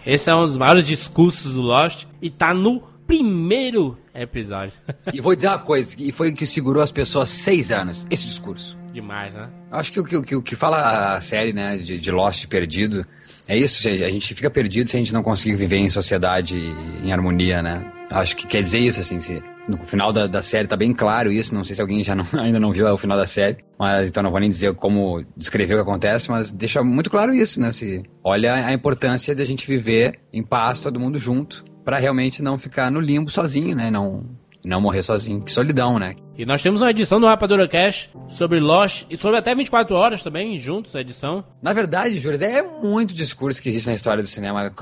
Esse 0.06 0.30
é 0.30 0.36
um 0.36 0.46
dos 0.46 0.58
maiores 0.58 0.86
discursos 0.86 1.54
do 1.54 1.62
Lost 1.62 2.08
e 2.22 2.30
tá 2.30 2.54
no 2.54 2.82
primeiro 3.06 3.98
episódio. 4.14 4.74
E 5.14 5.22
vou 5.22 5.36
dizer 5.36 5.48
uma 5.48 5.60
coisa, 5.60 5.96
e 6.00 6.12
foi 6.12 6.30
o 6.30 6.36
que 6.36 6.46
segurou 6.46 6.82
as 6.82 6.92
pessoas 6.92 7.30
seis 7.30 7.72
anos, 7.72 8.08
esse 8.10 8.26
discurso. 8.26 8.78
Demais, 8.94 9.34
né? 9.34 9.50
Acho 9.72 9.92
que 9.92 10.00
o 10.00 10.04
que, 10.04 10.18
o 10.18 10.24
que, 10.24 10.36
o 10.36 10.42
que 10.42 10.56
fala 10.56 11.16
a 11.16 11.22
série, 11.22 11.54
né, 11.54 11.78
de, 11.78 12.00
de 12.00 12.12
Lost 12.12 12.48
perdido, 12.48 13.06
é 13.48 13.58
isso, 13.58 13.88
a 13.88 14.10
gente 14.10 14.34
fica 14.34 14.50
perdido 14.50 14.90
se 14.90 14.96
a 14.96 15.00
gente 15.00 15.14
não 15.14 15.24
conseguir 15.24 15.56
viver 15.56 15.78
em 15.78 15.90
sociedade, 15.90 16.58
em 17.04 17.12
harmonia, 17.12 17.62
né? 17.62 17.84
Acho 18.10 18.36
que 18.36 18.46
quer 18.46 18.62
dizer 18.62 18.80
isso, 18.80 19.00
assim, 19.00 19.20
se 19.20 19.42
no 19.68 19.78
final 19.78 20.12
da, 20.12 20.28
da 20.28 20.42
série 20.42 20.68
tá 20.68 20.76
bem 20.76 20.94
claro 20.94 21.32
isso, 21.32 21.54
não 21.54 21.64
sei 21.64 21.76
se 21.76 21.82
alguém 21.82 22.04
já 22.04 22.16
não, 22.16 22.26
ainda 22.40 22.60
não 22.60 22.72
viu 22.72 22.88
o 22.88 22.98
final 22.98 23.18
da 23.18 23.26
série, 23.26 23.58
mas 23.80 24.10
então 24.10 24.24
não 24.24 24.32
vou 24.32 24.40
nem 24.40 24.50
dizer 24.50 24.74
como 24.76 25.24
descrever 25.36 25.76
o 25.76 25.78
que 25.78 25.84
acontece, 25.84 26.30
mas 26.30 26.52
deixa 26.52 26.84
muito 26.84 27.10
claro 27.10 27.34
isso, 27.34 27.60
né? 27.60 27.72
Se 27.72 28.04
olha 28.24 28.66
a 28.66 28.74
importância 28.74 29.34
de 29.34 29.42
a 29.42 29.46
gente 29.46 29.68
viver 29.68 30.20
em 30.34 30.44
paz, 30.44 30.82
todo 30.82 31.00
mundo 31.00 31.18
junto, 31.18 31.64
para 31.84 31.98
realmente 31.98 32.44
não 32.44 32.58
ficar 32.58 32.92
no 32.92 33.00
limbo 33.00 33.30
sozinho, 33.30 33.76
né? 33.76 33.90
Não 33.90 34.26
não 34.64 34.82
morrer 34.82 35.04
sozinho. 35.04 35.42
Que 35.42 35.52
solidão, 35.52 35.98
né? 35.98 36.16
E 36.38 36.46
nós 36.46 36.62
temos 36.62 36.82
uma 36.82 36.90
edição 36.90 37.20
do 37.20 37.28
Rapadura 37.28 37.68
Cash 37.68 38.10
sobre 38.30 38.60
Lost 38.60 39.06
e 39.10 39.18
sobre 39.18 39.38
até 39.38 39.54
24 39.54 39.96
horas 39.96 40.24
também, 40.24 40.58
juntos, 40.58 40.96
a 40.96 41.02
edição. 41.02 41.44
Na 41.62 41.74
verdade, 41.74 42.18
Júlio, 42.18 42.44
é 42.44 42.64
muito 42.64 43.14
discurso 43.14 43.62
que 43.62 43.70
existe 43.70 43.88
na 43.88 43.96
história 43.96 44.24
do 44.24 44.28
cinema. 44.30 44.74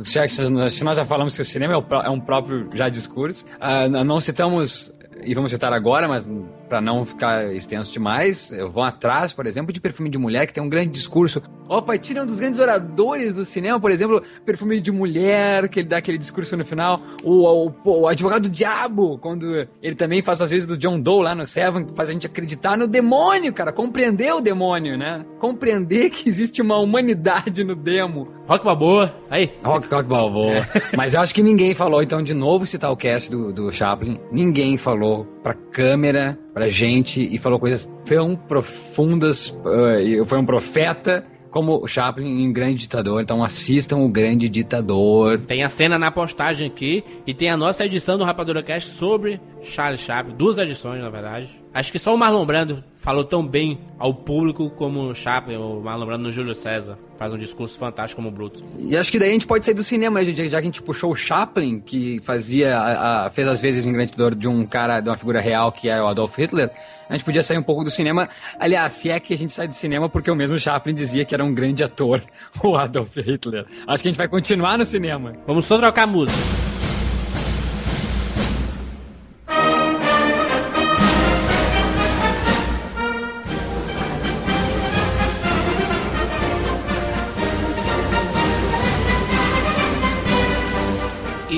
Se 0.69 0.83
nós 0.83 0.97
já 0.97 1.05
falamos 1.05 1.35
que 1.35 1.41
o 1.41 1.45
cinema 1.45 1.73
é 1.73 2.09
um 2.09 2.19
próprio 2.19 2.69
já 2.73 2.87
discurso, 2.87 3.45
uh, 3.55 4.03
não 4.03 4.19
citamos 4.19 4.93
e 5.23 5.33
vamos 5.33 5.51
citar 5.51 5.73
agora, 5.73 6.07
mas 6.07 6.29
para 6.67 6.79
não 6.79 7.03
ficar 7.03 7.53
extenso 7.53 7.91
demais, 7.91 8.51
eu 8.51 8.69
vou 8.69 8.83
atrás, 8.83 9.33
por 9.33 9.45
exemplo, 9.45 9.73
de 9.73 9.81
Perfume 9.81 10.09
de 10.09 10.17
Mulher, 10.17 10.45
que 10.45 10.53
tem 10.53 10.63
um 10.63 10.69
grande 10.69 10.91
discurso. 10.91 11.41
Opa, 11.67 11.97
tira 11.97 12.23
um 12.23 12.25
dos 12.25 12.39
grandes 12.39 12.59
oradores 12.59 13.35
do 13.35 13.45
cinema, 13.45 13.79
por 13.79 13.91
exemplo, 13.91 14.23
Perfume 14.45 14.79
de 14.79 14.91
Mulher, 14.91 15.67
que 15.69 15.79
ele 15.79 15.87
dá 15.87 15.97
aquele 15.97 16.17
discurso 16.17 16.55
no 16.55 16.65
final. 16.65 17.01
O, 17.23 17.67
o, 17.67 18.01
o 18.01 18.07
advogado 18.07 18.43
do 18.43 18.49
diabo, 18.49 19.17
quando 19.19 19.67
ele 19.81 19.95
também 19.95 20.21
faz 20.21 20.41
as 20.41 20.51
vezes 20.51 20.67
do 20.67 20.77
John 20.77 20.99
Doe 20.99 21.23
lá 21.23 21.35
no 21.35 21.45
Seven, 21.45 21.85
que 21.85 21.95
faz 21.95 22.09
a 22.09 22.13
gente 22.13 22.25
acreditar 22.25 22.77
no 22.77 22.87
demônio, 22.87 23.53
cara, 23.53 23.71
compreender 23.71 24.33
o 24.33 24.41
demônio, 24.41 24.97
né? 24.97 25.25
Compreender 25.39 26.09
que 26.11 26.27
existe 26.29 26.61
uma 26.61 26.77
humanidade 26.77 27.63
no 27.63 27.75
demo. 27.75 28.38
Rock 28.49 28.65
Balboa, 28.65 29.13
aí. 29.29 29.53
Rock, 29.63 29.87
rock 29.93 30.09
Balboa. 30.09 30.55
É. 30.55 30.65
Mas 30.97 31.13
eu 31.13 31.21
acho 31.21 31.35
que 31.35 31.43
ninguém 31.43 31.75
falou, 31.75 32.01
então, 32.01 32.19
de 32.23 32.33
novo 32.33 32.65
citar 32.65 32.91
o 32.91 32.97
cast 32.97 33.29
do, 33.29 33.53
do 33.53 33.71
Chaplin, 33.71 34.19
ninguém 34.31 34.75
falou 34.75 35.25
pra 35.43 35.53
câmera, 35.53 36.35
pra 36.51 36.67
gente, 36.67 37.21
e 37.21 37.37
falou 37.37 37.59
coisas 37.59 37.85
tão 38.03 38.35
profundas. 38.35 39.49
Uh, 39.49 40.25
foi 40.25 40.39
um 40.39 40.45
profeta 40.47 41.23
como 41.51 41.83
o 41.83 41.87
Chaplin 41.87 42.43
em 42.43 42.51
Grande 42.51 42.81
Ditador. 42.81 43.21
Então 43.21 43.43
assistam 43.43 43.97
o 43.97 44.09
Grande 44.09 44.49
Ditador. 44.49 45.37
Tem 45.41 45.63
a 45.63 45.69
cena 45.69 45.99
na 45.99 46.09
postagem 46.09 46.67
aqui 46.67 47.03
e 47.27 47.35
tem 47.35 47.51
a 47.51 47.57
nossa 47.57 47.85
edição 47.85 48.17
do 48.17 48.23
Rapadura 48.23 48.63
Cast 48.63 48.89
sobre 48.89 49.39
Charles 49.61 49.99
Chaplin. 49.99 50.35
Duas 50.35 50.57
edições, 50.57 50.99
na 51.03 51.09
verdade. 51.11 51.58
Acho 51.73 51.91
que 51.91 51.99
só 51.99 52.13
o 52.13 52.17
Marlon 52.17 52.45
Brando 52.45 52.83
falou 52.95 53.23
tão 53.23 53.45
bem 53.45 53.79
ao 53.97 54.13
público 54.13 54.69
como 54.71 55.09
o 55.09 55.15
Chaplin, 55.15 55.57
o 55.57 55.81
Marlon 55.81 56.05
Brando 56.05 56.23
no 56.23 56.31
Júlio 56.31 56.55
César. 56.55 56.97
Faz 57.17 57.33
um 57.33 57.37
discurso 57.37 57.77
fantástico 57.77 58.21
como 58.21 58.31
Bruto. 58.31 58.63
E 58.79 58.95
acho 58.97 59.11
que 59.11 59.19
daí 59.19 59.29
a 59.29 59.33
gente 59.33 59.45
pode 59.45 59.65
sair 59.65 59.73
do 59.73 59.83
cinema, 59.83 60.23
já 60.23 60.33
que 60.33 60.55
a 60.55 60.61
gente 60.61 60.81
puxou 60.81 61.11
o 61.11 61.15
Chaplin, 61.15 61.79
que 61.79 62.19
fazia, 62.21 62.77
a, 62.77 63.25
a, 63.25 63.29
fez 63.29 63.47
às 63.47 63.61
vezes 63.61 63.85
em 63.85 63.91
grande 63.91 64.13
dor 64.15 64.33
de 64.33 64.47
um 64.47 64.65
cara, 64.65 64.99
de 64.99 65.09
uma 65.09 65.17
figura 65.17 65.39
real 65.39 65.71
que 65.71 65.89
é 65.89 66.01
o 66.01 66.07
Adolf 66.07 66.37
Hitler. 66.37 66.71
A 67.07 67.13
gente 67.13 67.25
podia 67.25 67.43
sair 67.43 67.57
um 67.57 67.63
pouco 67.63 67.83
do 67.83 67.91
cinema. 67.91 68.29
Aliás, 68.59 68.93
se 68.93 69.09
é 69.09 69.19
que 69.19 69.33
a 69.33 69.37
gente 69.37 69.53
sai 69.53 69.67
do 69.67 69.73
cinema 69.73 70.07
porque 70.09 70.29
o 70.29 70.35
mesmo 70.35 70.57
Chaplin 70.57 70.93
dizia 70.93 71.25
que 71.25 71.33
era 71.33 71.43
um 71.43 71.53
grande 71.53 71.83
ator, 71.83 72.21
o 72.63 72.75
Adolf 72.75 73.15
Hitler. 73.17 73.65
Acho 73.87 74.03
que 74.03 74.09
a 74.09 74.11
gente 74.11 74.17
vai 74.17 74.27
continuar 74.27 74.77
no 74.77 74.85
cinema. 74.85 75.33
Vamos 75.45 75.65
só 75.65 75.77
trocar 75.77 76.07
música. 76.07 76.68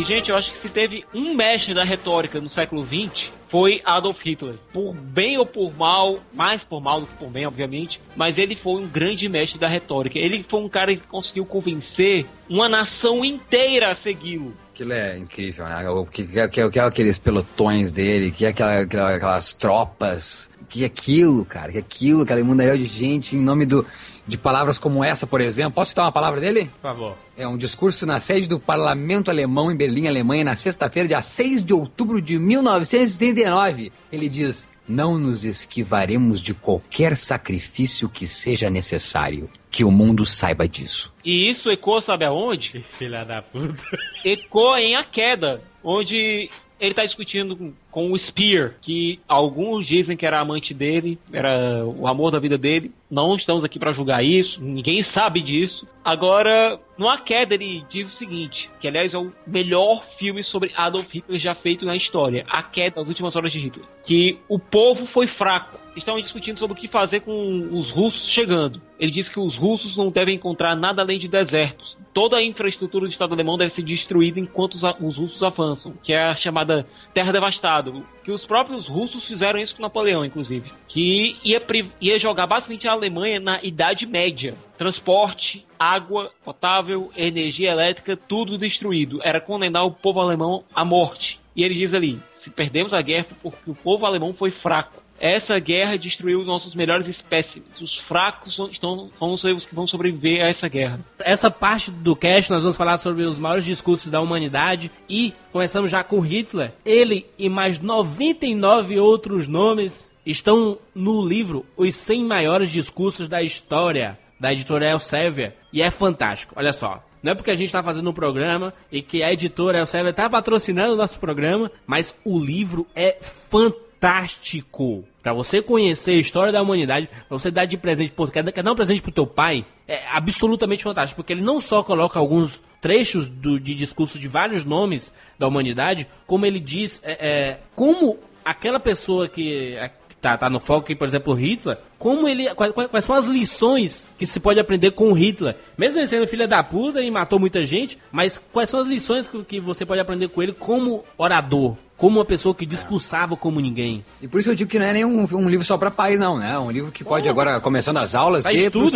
Gente, 0.04 0.30
eu 0.30 0.36
acho 0.36 0.52
que 0.52 0.58
se 0.58 0.70
teve 0.70 1.06
um 1.14 1.34
mestre 1.36 1.74
da 1.74 1.84
retórica 1.84 2.40
no 2.40 2.50
século 2.50 2.86
XX, 2.86 3.32
foi 3.50 3.82
Adolf 3.84 4.20
Hitler. 4.24 4.56
Por 4.72 4.94
bem 4.94 5.38
ou 5.38 5.46
por 5.46 5.78
mal, 5.78 6.20
mais 6.34 6.64
por 6.64 6.82
mal 6.82 7.02
do 7.02 7.08
que 7.08 7.16
por 7.16 7.30
bem, 7.30 7.46
obviamente, 7.46 8.02
mas 8.16 8.38
ele 8.38 8.56
foi 8.56 8.82
um 8.82 8.88
grande 8.88 9.28
mestre 9.28 9.60
da 9.60 9.68
retórica. 9.68 10.18
Ele 10.18 10.46
foi 10.48 10.62
um 10.62 10.70
cara 10.70 10.96
que 10.96 11.06
conseguiu 11.06 11.46
convencer 11.46 12.26
uma 12.50 12.70
nação 12.70 13.26
inteira 13.26 13.90
a 13.90 13.96
segui-lo. 13.96 14.54
Aquilo 14.74 14.94
é 14.94 15.18
incrível, 15.18 15.66
né? 15.66 15.90
O 15.90 16.06
que, 16.06 16.26
que, 16.26 16.70
que, 16.70 16.80
é 16.80 16.84
aqueles 16.84 17.18
pelotões 17.18 17.92
dele, 17.92 18.32
que 18.32 18.46
é 18.46 18.50
aquela, 18.50 18.80
aquela, 18.80 19.16
aquelas 19.16 19.54
tropas, 19.54 20.50
que 20.70 20.84
é 20.84 20.86
aquilo, 20.86 21.44
cara, 21.44 21.74
que 21.74 21.78
é 21.78 21.82
aquilo, 21.82 22.22
aquela 22.22 22.42
mundaréu 22.44 22.78
de 22.78 22.86
gente 22.86 23.36
em 23.36 23.42
nome 23.42 23.66
do 23.66 23.86
de 24.28 24.38
palavras 24.38 24.78
como 24.78 25.04
essa, 25.04 25.26
por 25.26 25.42
exemplo. 25.42 25.74
Posso 25.74 25.90
citar 25.90 26.06
uma 26.06 26.12
palavra 26.12 26.40
dele? 26.40 26.66
Por 26.66 26.82
favor. 26.82 27.18
É 27.38 27.48
um 27.48 27.58
discurso 27.58 28.06
na 28.06 28.20
sede 28.20 28.48
do 28.48 28.60
Parlamento 28.60 29.32
Alemão 29.32 29.72
em 29.72 29.76
Berlim, 29.76 30.08
Alemanha, 30.08 30.44
na 30.44 30.56
sexta-feira, 30.56 31.08
dia 31.08 31.22
6 31.22 31.64
de 31.64 31.74
outubro 31.74 32.22
de 32.22 32.38
1939. 32.38 33.92
Ele 34.12 34.30
diz: 34.30 34.68
Não 34.88 35.18
nos 35.18 35.46
esquivaremos 35.46 36.40
de 36.42 36.54
qualquer 36.54 37.16
sacrifício 37.16 38.10
que 38.10 38.28
seja 38.28 38.70
necessário. 38.70 39.50
Que 39.70 39.86
o 39.86 39.92
mundo 39.92 40.26
saiba 40.26 40.68
disso. 40.68 41.14
E 41.24 41.50
isso 41.50 41.72
ecoa, 41.72 42.02
sabe 42.02 42.26
aonde? 42.26 42.82
Filha 43.00 43.24
da 43.24 43.42
puta. 43.42 43.84
Ecoa 44.24 44.82
em 44.82 44.96
A 44.96 45.04
Queda, 45.04 45.62
onde 45.82 46.50
ele 46.82 46.92
está 46.92 47.06
discutindo 47.06 47.74
com, 47.92 48.12
o 48.12 48.18
Spear, 48.18 48.76
que 48.82 49.20
alguns 49.28 49.86
dizem 49.86 50.18
que 50.18 50.26
era 50.26 50.40
amante 50.40 50.74
dele, 50.74 51.20
era 51.32 51.86
o 51.86 52.08
amor 52.08 52.32
da 52.32 52.40
vida 52.40 52.58
dele. 52.58 52.92
Não 53.10 53.36
estamos 53.36 53.64
aqui 53.64 53.78
para 53.78 53.92
julgar 53.92 54.24
isso, 54.24 54.64
ninguém 54.64 55.04
sabe 55.04 55.42
disso. 55.42 55.86
Agora, 56.04 56.80
no 56.98 57.10
A 57.10 57.18
Queda 57.18 57.54
ele 57.54 57.84
diz 57.90 58.08
o 58.08 58.16
seguinte, 58.16 58.70
que 58.80 58.88
aliás 58.88 59.14
é 59.14 59.18
o 59.18 59.32
melhor 59.46 60.06
filme 60.18 60.42
sobre 60.44 60.72
Adolf 60.76 61.14
Hitler 61.14 61.40
já 61.40 61.54
feito 61.54 61.86
na 61.86 61.96
história, 61.96 62.46
A 62.48 62.64
Queda, 62.64 63.02
as 63.02 63.08
últimas 63.08 63.36
horas 63.36 63.52
de 63.52 63.60
Hitler, 63.60 63.86
que 64.04 64.40
o 64.48 64.58
povo 64.58 65.06
foi 65.06 65.28
fraco. 65.28 65.80
Estão 65.96 66.20
discutindo 66.22 66.58
sobre 66.58 66.78
o 66.78 66.80
que 66.80 66.88
fazer 66.88 67.20
com 67.20 67.68
os 67.72 67.92
russos 67.92 68.30
chegando. 68.30 68.82
Ele 68.98 69.12
diz 69.12 69.28
que 69.28 69.40
os 69.40 69.58
russos 69.58 69.98
não 69.98 70.10
devem 70.10 70.36
encontrar 70.36 70.74
nada 70.74 71.02
além 71.02 71.20
de 71.20 71.28
desertos. 71.28 71.98
Toda 72.14 72.38
a 72.38 72.44
infraestrutura 72.44 73.06
do 73.06 73.12
Estado 73.12 73.34
alemão 73.34 73.58
deve 73.58 73.72
ser 73.72 73.82
destruída 73.82 74.40
enquanto 74.40 74.76
os 74.76 75.18
russos 75.18 75.44
avançam, 75.44 75.94
que 76.02 76.14
é 76.14 76.24
a 76.24 76.36
chamada 76.36 76.86
Terra 77.14 77.34
Devastada. 77.34 77.81
Que 78.24 78.32
os 78.32 78.46
próprios 78.46 78.88
russos 78.88 79.26
fizeram 79.26 79.60
isso 79.60 79.76
com 79.76 79.82
Napoleão, 79.82 80.24
inclusive. 80.24 80.72
Que 80.88 81.36
ia, 81.44 81.62
ia 82.00 82.20
jogar 82.20 82.48
basicamente 82.48 82.88
a 82.88 82.92
Alemanha 82.92 83.40
na 83.40 83.60
Idade 83.64 84.06
Média. 84.06 84.54
Transporte, 84.78 85.66
água 85.80 86.32
potável, 86.46 87.12
energia 87.18 87.72
elétrica, 87.72 88.16
tudo 88.16 88.58
destruído. 88.58 89.20
Era 89.24 89.42
condenar 89.42 89.86
o 89.86 89.92
povo 89.92 90.20
alemão 90.20 90.64
à 90.76 90.86
morte. 90.86 91.41
E 91.56 91.64
ele 91.64 91.76
diz 91.76 91.94
ali: 91.94 92.20
se 92.34 92.50
perdemos 92.50 92.94
a 92.94 93.02
guerra 93.02 93.28
porque 93.42 93.70
o 93.70 93.76
povo 93.76 94.06
alemão 94.06 94.34
foi 94.34 94.52
fraco. 94.52 95.02
Essa 95.20 95.60
guerra 95.60 96.00
destruiu 96.00 96.44
nossos 96.44 96.74
melhores 96.74 97.08
espécimes. 97.08 97.80
Os 97.80 97.96
fracos 97.96 98.58
estão, 98.72 99.08
ser 99.38 99.54
os 99.54 99.68
que 99.68 99.76
vão 99.76 99.86
sobreviver 99.86 100.44
a 100.44 100.48
essa 100.48 100.68
guerra. 100.68 101.00
Essa 101.20 101.52
parte 101.52 101.92
do 101.92 102.16
cast 102.16 102.50
nós 102.50 102.64
vamos 102.64 102.76
falar 102.76 102.98
sobre 102.98 103.22
os 103.22 103.38
maiores 103.38 103.64
discursos 103.64 104.10
da 104.10 104.20
humanidade 104.20 104.90
e 105.08 105.32
começamos 105.52 105.92
já 105.92 106.04
com 106.04 106.20
Hitler. 106.22 106.74
Ele 106.84 107.28
e 107.38 107.50
mais 107.50 107.80
99 107.80 109.00
outros 109.00 109.48
nomes 109.48 110.10
estão 110.26 110.80
no 110.94 111.24
livro 111.24 111.68
Os 111.78 111.96
100 111.96 112.26
Maiores 112.26 112.72
Discursos 112.72 113.30
da 113.30 113.44
História, 113.44 114.18
da 114.40 114.52
editora 114.52 114.90
Elsevier, 114.90 115.56
e 115.72 115.84
é 115.84 115.92
fantástico. 115.92 116.56
Olha 116.58 116.74
só, 116.74 117.04
não 117.22 117.34
é 117.34 117.36
porque 117.36 117.52
a 117.52 117.56
gente 117.56 117.68
está 117.68 117.84
fazendo 117.84 118.10
um 118.10 118.14
programa 118.14 118.74
e 118.92 119.02
que 119.02 119.22
a 119.22 119.32
editora 119.32 119.78
Elsevier 119.78 120.10
está 120.10 120.30
patrocinando 120.30 120.94
o 120.94 120.98
nosso 120.98 121.20
programa, 121.20 121.72
mas 121.86 122.16
o 122.26 122.40
livro 122.40 122.88
é 122.96 123.18
fantástico. 123.22 125.04
Para 125.22 125.34
você 125.34 125.62
conhecer 125.62 126.12
a 126.12 126.20
história 126.20 126.52
da 126.52 126.62
humanidade, 126.62 127.08
para 127.08 127.38
você 127.38 127.52
dar 127.52 127.66
de 127.66 127.78
presente, 127.78 128.12
pô, 128.12 128.28
quer, 128.28 128.44
dar 128.44 128.72
um 128.72 128.76
presente 128.76 129.02
pro 129.02 129.12
teu 129.12 129.28
pai, 129.28 129.66
é 129.88 130.02
absolutamente 130.10 130.84
fantástico, 130.84 131.22
porque 131.22 131.34
ele 131.34 131.44
não 131.44 131.60
só 131.60 131.84
coloca 131.84 132.18
alguns 132.18 132.62
trechos 132.82 133.28
do, 133.28 133.60
de 133.60 133.76
discurso 133.76 134.18
de 134.18 134.28
vários 134.28 134.66
nomes 134.66 135.14
da 135.38 135.48
humanidade, 135.48 136.08
como 136.26 136.48
ele 136.48 136.60
diz 136.60 137.00
é, 137.04 137.12
é, 137.12 137.60
como 137.76 138.18
aquela 138.44 138.80
pessoa 138.80 139.30
que 139.30 139.78
tá, 140.22 140.38
tá 140.38 140.50
no 140.50 140.60
foco 140.60 140.86
aqui, 140.86 140.96
por 140.96 141.08
exemplo, 141.08 141.34
Hitler, 141.34 141.78
como 141.98 142.28
ele. 142.28 142.54
Quais, 142.54 142.72
quais, 142.74 143.04
são 143.04 143.16
as 143.16 143.26
lições 143.26 144.08
que 144.18 144.26
se 144.26 144.40
pode 144.40 144.60
aprender 144.60 144.92
com 144.92 145.12
Hitler? 145.14 145.56
Mesmo 145.78 146.00
ele 146.00 146.08
sendo 146.08 146.28
filho 146.28 146.48
da 146.48 146.64
puta 146.64 147.02
e 147.02 147.10
matou 147.10 147.40
muita 147.40 147.66
gente, 147.66 147.98
mas 148.12 148.42
quais 148.52 148.70
são 148.70 148.80
as 148.80 148.88
lições 148.88 149.28
que, 149.28 149.44
que 149.44 149.60
você 149.60 149.86
pode 149.86 150.00
aprender 150.00 150.28
com 150.30 150.42
ele 150.42 150.54
como 150.54 151.04
orador? 151.18 151.76
Como 151.98 152.18
uma 152.18 152.26
pessoa 152.26 152.56
que 152.56 152.66
discursava 152.66 153.38
como 153.38 153.60
ninguém. 153.60 154.04
E 154.20 154.28
por 154.28 154.40
isso 154.40 154.50
eu 154.50 154.56
digo 154.56 154.68
que 154.68 154.80
não 154.80 154.88
é 154.88 154.94
nem 154.94 155.06
um, 155.06 155.48
livro 155.48 155.64
só 155.64 155.78
para 155.78 155.92
pais, 155.92 156.20
não, 156.20 156.40
né? 156.40 156.58
Um 156.58 156.72
livro 156.72 156.92
que 156.92 157.04
pode 157.04 157.28
oh, 157.28 157.32
agora, 157.32 157.60
começando 157.60 157.98
as 157.98 158.16
aulas, 158.16 158.44
dê 158.46 158.72
pro, 158.72 158.90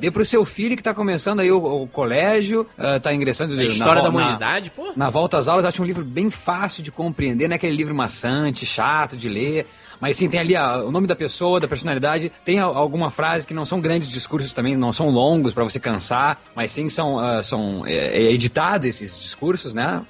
dê 0.00 0.10
pro 0.10 0.26
seu 0.26 0.44
filho 0.44 0.76
que 0.76 0.82
tá 0.82 0.92
começando 0.92 1.38
aí 1.38 1.52
o, 1.52 1.82
o 1.82 1.86
colégio, 1.86 2.62
uh, 2.76 2.98
tá 3.00 3.14
ingressando... 3.14 3.56
A 3.56 3.62
história 3.62 4.02
na, 4.02 4.08
da 4.08 4.08
humanidade, 4.08 4.72
na, 4.76 4.84
pô. 4.84 4.92
Na 4.96 5.08
volta 5.08 5.38
às 5.38 5.46
aulas, 5.46 5.64
acho 5.64 5.80
um 5.80 5.86
livro 5.86 6.04
bem 6.04 6.30
fácil 6.30 6.82
de 6.82 6.90
compreender, 6.90 7.46
não 7.46 7.54
é 7.54 7.56
aquele 7.56 7.76
livro 7.76 7.94
maçante, 7.94 8.66
chato 8.66 9.16
de 9.16 9.28
ler. 9.28 9.64
Mas 10.00 10.16
sim, 10.16 10.28
tem 10.28 10.40
ali 10.40 10.56
a, 10.56 10.84
o 10.84 10.90
nome 10.90 11.06
da 11.06 11.16
pessoa, 11.16 11.60
da 11.60 11.68
personalidade. 11.68 12.30
Tem 12.44 12.58
a, 12.58 12.64
alguma 12.64 13.10
frase 13.10 13.46
que 13.46 13.54
não 13.54 13.64
são 13.64 13.80
grandes 13.80 14.08
discursos 14.08 14.52
também, 14.52 14.76
não 14.76 14.92
são 14.92 15.10
longos 15.10 15.52
para 15.52 15.64
você 15.64 15.80
cansar, 15.80 16.40
mas 16.54 16.70
sim 16.70 16.88
são, 16.88 17.16
uh, 17.16 17.42
são 17.42 17.84
é, 17.86 17.92
é 17.94 18.32
editados 18.32 18.86
esses 18.86 19.18
discursos, 19.18 19.74
né? 19.74 20.02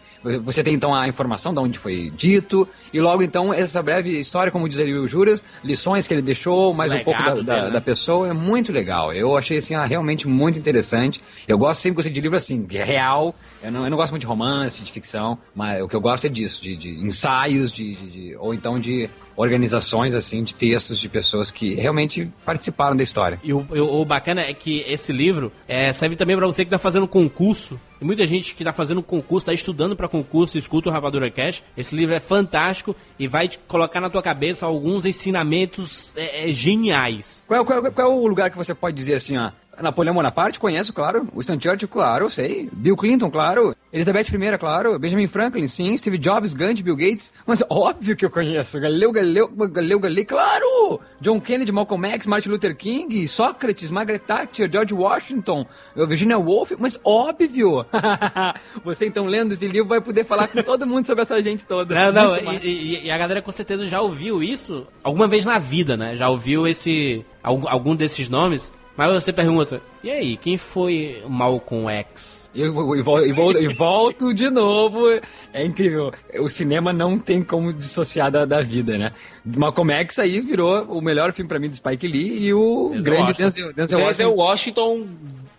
Você 0.45 0.64
tem 0.64 0.74
então 0.74 0.95
a 0.95 1.07
informação 1.07 1.55
de 1.55 1.61
onde 1.61 1.78
foi 1.78 2.11
dito, 2.14 2.68
e 2.93 3.01
logo 3.01 3.22
então 3.22 3.55
essa 3.55 3.80
breve 3.80 4.18
história, 4.18 4.51
como 4.51 4.68
diz 4.68 4.78
ali 4.80 4.93
o 4.93 5.07
Juras, 5.07 5.45
lições 5.62 6.09
que 6.09 6.14
ele 6.14 6.22
deixou, 6.22 6.74
mais 6.74 6.91
Legado 6.91 7.01
um 7.01 7.05
pouco 7.05 7.22
da, 7.22 7.34
da, 7.43 7.64
né? 7.64 7.70
da, 7.70 7.80
pessoa, 7.80 8.28
é 8.28 8.32
muito 8.32 8.72
legal. 8.72 9.12
Eu 9.12 9.36
achei 9.36 9.59
assim, 9.59 9.74
ah, 9.74 9.84
realmente 9.84 10.26
muito 10.26 10.59
interessante. 10.59 11.22
Eu 11.47 11.57
gosto 11.57 11.80
sempre 11.80 12.11
de 12.11 12.20
livro 12.20 12.36
assim, 12.36 12.66
real. 12.68 13.34
Eu 13.63 13.73
não, 13.73 13.85
eu 13.85 13.91
não 13.91 13.97
gosto 13.97 14.13
muito 14.13 14.23
de 14.23 14.27
romance, 14.27 14.83
de 14.83 14.93
ficção, 14.93 15.39
mas 15.55 15.83
o 15.83 15.89
que 15.89 15.97
eu 15.97 16.01
gosto 16.01 16.27
é 16.27 16.31
disso, 16.31 16.63
de, 16.63 16.77
de 16.77 16.91
ensaios, 16.91 17.73
de, 17.73 17.95
de, 17.95 18.11
de 18.11 18.37
ou 18.37 18.55
então 18.55 18.79
de 18.79 19.09
organizações 19.39 20.17
assim 20.17 20.43
de 20.43 20.55
textos 20.55 20.99
de 20.99 21.09
pessoas 21.09 21.51
que 21.51 21.75
realmente 21.75 22.29
participaram 22.45 22.97
da 22.97 23.05
história. 23.05 23.39
E 23.43 23.53
o, 23.53 23.65
o, 23.71 24.01
o 24.01 24.05
bacana 24.05 24.43
é 24.43 24.53
que 24.53 24.81
esse 24.81 25.13
livro 25.13 25.53
é, 25.69 25.93
serve 25.93 26.17
também 26.17 26.37
para 26.37 26.47
você 26.47 26.65
que 26.65 26.69
está 26.69 26.79
fazendo 26.79 27.07
concurso. 27.07 27.81
Tem 28.01 28.07
muita 28.07 28.27
gente 28.27 28.55
que 28.55 28.63
está 28.63 28.73
fazendo 28.73 29.03
concurso, 29.03 29.45
está 29.45 29.53
estudando 29.53 29.95
para 29.95 30.09
concurso 30.09 30.59
escuta 30.59 30.89
o 30.89 30.93
Rapadura 30.93 31.31
Cash. 31.31 31.63
Esse 31.77 31.95
livro 31.95 32.15
é 32.15 32.21
fantástico 32.21 32.97
e 33.19 33.29
vai 33.29 33.47
te 33.47 33.59
colocar 33.59 34.01
na 34.01 34.11
tua 34.11 34.23
cabeça 34.23 34.67
alguns 34.67 35.07
ensinamentos 35.07 36.13
é, 36.17 36.49
é, 36.49 36.53
geniais. 36.53 37.43
Qual, 37.47 37.65
qual, 37.65 37.93
qual 37.93 38.11
é 38.11 38.11
o 38.11 38.27
lugar 38.27 38.51
que 38.51 38.57
você 38.57 38.75
pode 38.75 38.97
dizer 38.97 39.15
assim, 39.15 39.37
ó, 39.37 39.53
Napoleão 39.81 40.14
Bonaparte, 40.14 40.59
conheço, 40.59 40.93
claro. 40.93 41.26
Winston 41.35 41.61
Churchill, 41.61 41.89
claro, 41.89 42.31
sei. 42.31 42.68
Bill 42.72 42.97
Clinton, 42.97 43.31
claro. 43.31 43.74
Elizabeth 43.93 44.26
I, 44.33 44.59
claro. 44.59 44.99
Benjamin 44.99 45.26
Franklin, 45.26 45.66
sim. 45.66 45.97
Steve 45.97 46.18
Jobs, 46.18 46.55
Gandhi, 46.55 46.83
Bill 46.83 46.97
Gates. 46.97 47.33
Mas 47.47 47.62
óbvio 47.70 48.16
que 48.16 48.24
eu 48.24 48.31
conheço. 48.31 48.81
Galileu, 48.81 49.12
Galileu, 49.12 49.49
Galileu, 49.49 50.01
Galileu, 50.01 50.26
claro! 50.26 51.01
John 51.20 51.41
Kennedy, 51.41 51.72
Malcolm 51.72 52.07
X, 52.07 52.26
Martin 52.26 52.51
Luther 52.51 52.76
King, 52.76 53.26
Sócrates, 53.26 53.91
Margaret 53.91 54.20
Thatcher, 54.20 54.70
George 54.70 54.95
Washington, 54.95 55.66
Virginia 55.95 56.39
Woolf. 56.39 56.72
Mas 56.79 56.99
óbvio! 57.05 57.87
Você 58.85 59.07
então 59.07 59.26
lendo 59.26 59.53
esse 59.53 59.66
livro 59.66 59.89
vai 59.89 60.01
poder 60.01 60.24
falar 60.24 60.49
com 60.49 60.62
todo 60.62 60.87
mundo 60.87 61.05
sobre 61.05 61.22
essa 61.22 61.43
gente 61.43 61.64
toda. 61.64 61.95
Não, 61.95 62.12
não, 62.12 62.37
e, 62.37 62.59
e, 62.66 63.07
e, 63.07 63.11
a 63.11 63.18
galera 63.18 63.43
com 63.43 63.53
certeza 63.53 63.87
já 63.87 64.01
ouviu 64.01 64.43
isso 64.43 64.87
alguma 65.03 65.26
vez 65.26 65.45
na 65.45 65.59
vida, 65.59 65.97
né? 65.97 66.16
Já 66.16 66.29
ouviu 66.29 66.66
esse 66.66 67.24
algum 67.43 67.97
desses 67.97 68.29
nomes. 68.29 68.70
Mas 68.99 69.12
você 69.12 69.32
pergunta, 69.32 69.80
e 70.03 70.11
aí, 70.11 70.36
quem 70.36 70.57
foi 70.57 71.22
Malcolm 71.28 71.88
X? 71.88 72.51
E, 72.53 72.62
e, 72.62 72.64
e, 72.64 73.64
e, 73.64 73.74
volto 73.74 74.34
de 74.34 74.51
novo. 74.51 75.07
É 75.53 75.64
incrível. 75.64 76.12
O 76.40 76.49
cinema 76.49 76.92
não 76.92 77.16
tem 77.16 77.40
como 77.40 77.72
dissociar 77.72 78.28
da, 78.28 78.44
da 78.44 78.61
vida, 78.61 78.99
né? 78.99 79.12
Malcolm 79.44 79.92
X 79.92 80.18
aí 80.18 80.40
virou 80.40 80.82
o 80.86 81.01
melhor 81.01 81.32
filme 81.32 81.49
para 81.49 81.61
mim 81.61 81.68
do 81.68 81.76
Spike 81.76 82.09
Lee 82.09 82.46
e 82.46 82.53
o 82.53 82.88
Denzel 82.88 83.05
grande 83.05 83.20
Washington. 83.20 83.44
Denzel, 83.44 83.72
Denzel, 83.72 83.99
Denzel 83.99 84.34
Washington. 84.34 84.34
Washington 84.34 85.07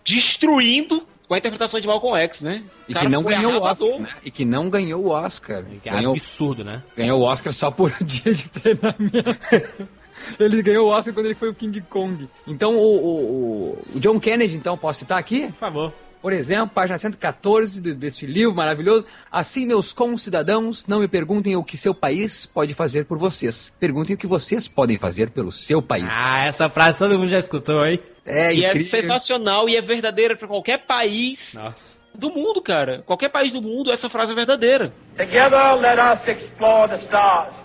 destruindo 0.04 1.04
com 1.26 1.34
a 1.34 1.38
interpretação 1.38 1.80
de 1.80 1.88
Malcolm 1.88 2.20
X, 2.24 2.42
né? 2.42 2.66
E 2.90 2.94
que 2.94 3.08
não 3.08 3.24
ganhou 3.24 3.54
o 3.54 3.64
Oscar. 3.64 4.00
Né? 4.00 4.10
E 4.26 4.32
que 4.32 4.44
não 4.44 4.70
ganhou 4.70 5.06
o 5.06 5.10
Oscar. 5.12 5.64
Que 5.82 5.88
é 5.88 5.94
ganhou, 5.94 6.12
absurdo, 6.12 6.66
né? 6.66 6.84
Ganhou 6.98 7.22
o 7.22 7.24
Oscar 7.24 7.54
só 7.54 7.72
por 7.72 7.90
dia 8.04 8.34
de 8.34 8.50
treinamento. 8.50 9.88
Ele 10.40 10.62
ganhou 10.62 10.88
o 10.88 10.90
Oscar 10.90 11.14
quando 11.14 11.26
ele 11.26 11.36
foi 11.36 11.50
o 11.50 11.54
King 11.54 11.82
Kong. 11.82 12.28
Então, 12.48 12.76
o, 12.76 12.96
o, 12.96 13.84
o 13.96 14.00
John 14.00 14.20
Kennedy, 14.20 14.56
então, 14.56 14.78
posso 14.78 15.00
citar 15.00 15.18
aqui? 15.18 15.48
Por 15.48 15.54
favor. 15.54 15.94
Por 16.22 16.34
exemplo, 16.34 16.70
página 16.76 16.98
114 16.98 17.82
deste 17.96 18.26
livro 18.26 18.54
maravilhoso. 18.54 19.06
Assim, 19.32 19.66
meus 19.66 19.94
concidadãos, 19.94 20.86
não 20.86 21.00
me 21.00 21.08
perguntem 21.08 21.56
o 21.56 21.64
que 21.64 21.78
seu 21.78 21.96
país 21.96 22.46
pode 22.46 22.74
fazer 22.74 23.06
por 23.06 23.18
vocês. 23.18 23.74
Perguntem 23.80 24.16
o 24.16 24.20
que 24.20 24.28
vocês 24.28 24.68
podem 24.68 24.98
fazer 24.98 25.30
pelo 25.30 25.52
seu 25.52 25.82
país. 25.82 26.14
Ah, 26.18 26.46
essa 26.46 26.70
frase 26.70 27.00
todo 27.00 27.18
mundo 27.18 27.28
já 27.28 27.40
escutou, 27.40 27.86
hein? 27.86 28.00
É, 28.26 28.54
e 28.54 28.66
é 28.66 28.70
incrível. 28.70 29.00
é 29.00 29.02
sensacional 29.02 29.70
e 29.70 29.78
é 29.78 29.82
verdadeira 29.82 30.36
para 30.36 30.48
qualquer 30.48 30.86
país. 30.86 31.54
Nossa. 31.54 31.98
Do 32.14 32.30
mundo, 32.30 32.62
cara. 32.62 33.02
Qualquer 33.06 33.30
país 33.30 33.54
do 33.54 33.62
mundo, 33.62 33.90
essa 33.90 34.10
frase 34.10 34.34
é 34.34 34.36
verdadeira. 34.36 34.92
Together, 35.16 35.76
let 35.80 35.98
us 35.98 36.28
explore 36.28 36.90
the 36.90 37.02
stars, 37.06 37.56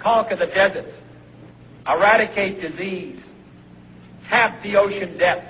conquer 0.00 0.38
the 0.38 0.46
deserts, 0.46 0.94
eradicate 1.88 2.60
disease, 2.60 3.20
tap 4.28 4.62
the 4.62 4.76
ocean 4.76 5.16
depth, 5.18 5.46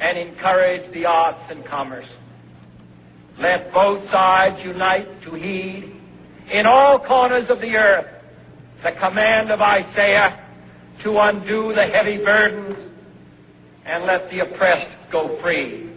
and 0.00 0.18
encourage 0.18 0.92
the 0.94 1.04
arts 1.04 1.42
and 1.50 1.64
commerce. 1.66 2.08
Let 3.38 3.72
both 3.72 4.08
sides 4.10 4.56
unite 4.64 5.22
to 5.24 5.34
heed 5.34 5.96
in 6.52 6.66
all 6.66 6.98
corners 6.98 7.48
of 7.48 7.60
the 7.60 7.74
earth 7.76 8.06
the 8.82 8.90
command 8.98 9.50
of 9.50 9.60
Isaiah 9.60 10.44
to 11.04 11.18
undo 11.18 11.72
the 11.74 11.86
heavy 11.94 12.18
burdens 12.18 12.76
and 13.86 14.04
let 14.04 14.28
the 14.30 14.40
oppressed 14.40 14.90
go 15.10 15.38
free. 15.40 15.90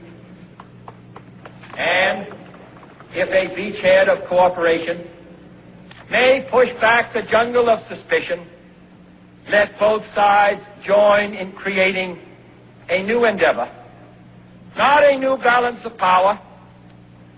And 1.78 2.28
if 3.12 3.30
a 3.30 3.56
beachhead 3.56 4.08
of 4.08 4.28
cooperation 4.30 5.08
may 6.12 6.48
push 6.52 6.70
back 6.80 7.14
the 7.14 7.22
jungle 7.30 7.70
of 7.70 7.80
suspicion, 7.88 8.48
let 9.50 9.80
both 9.80 10.04
sides 10.14 10.62
join 10.86 11.34
in 11.34 11.52
creating 11.54 12.20
a 12.90 13.04
new 13.04 13.26
endeavor. 13.26 13.72
Not 14.78 15.04
a 15.04 15.18
new 15.18 15.38
balance 15.38 15.80
of 15.86 15.98
power, 15.98 16.40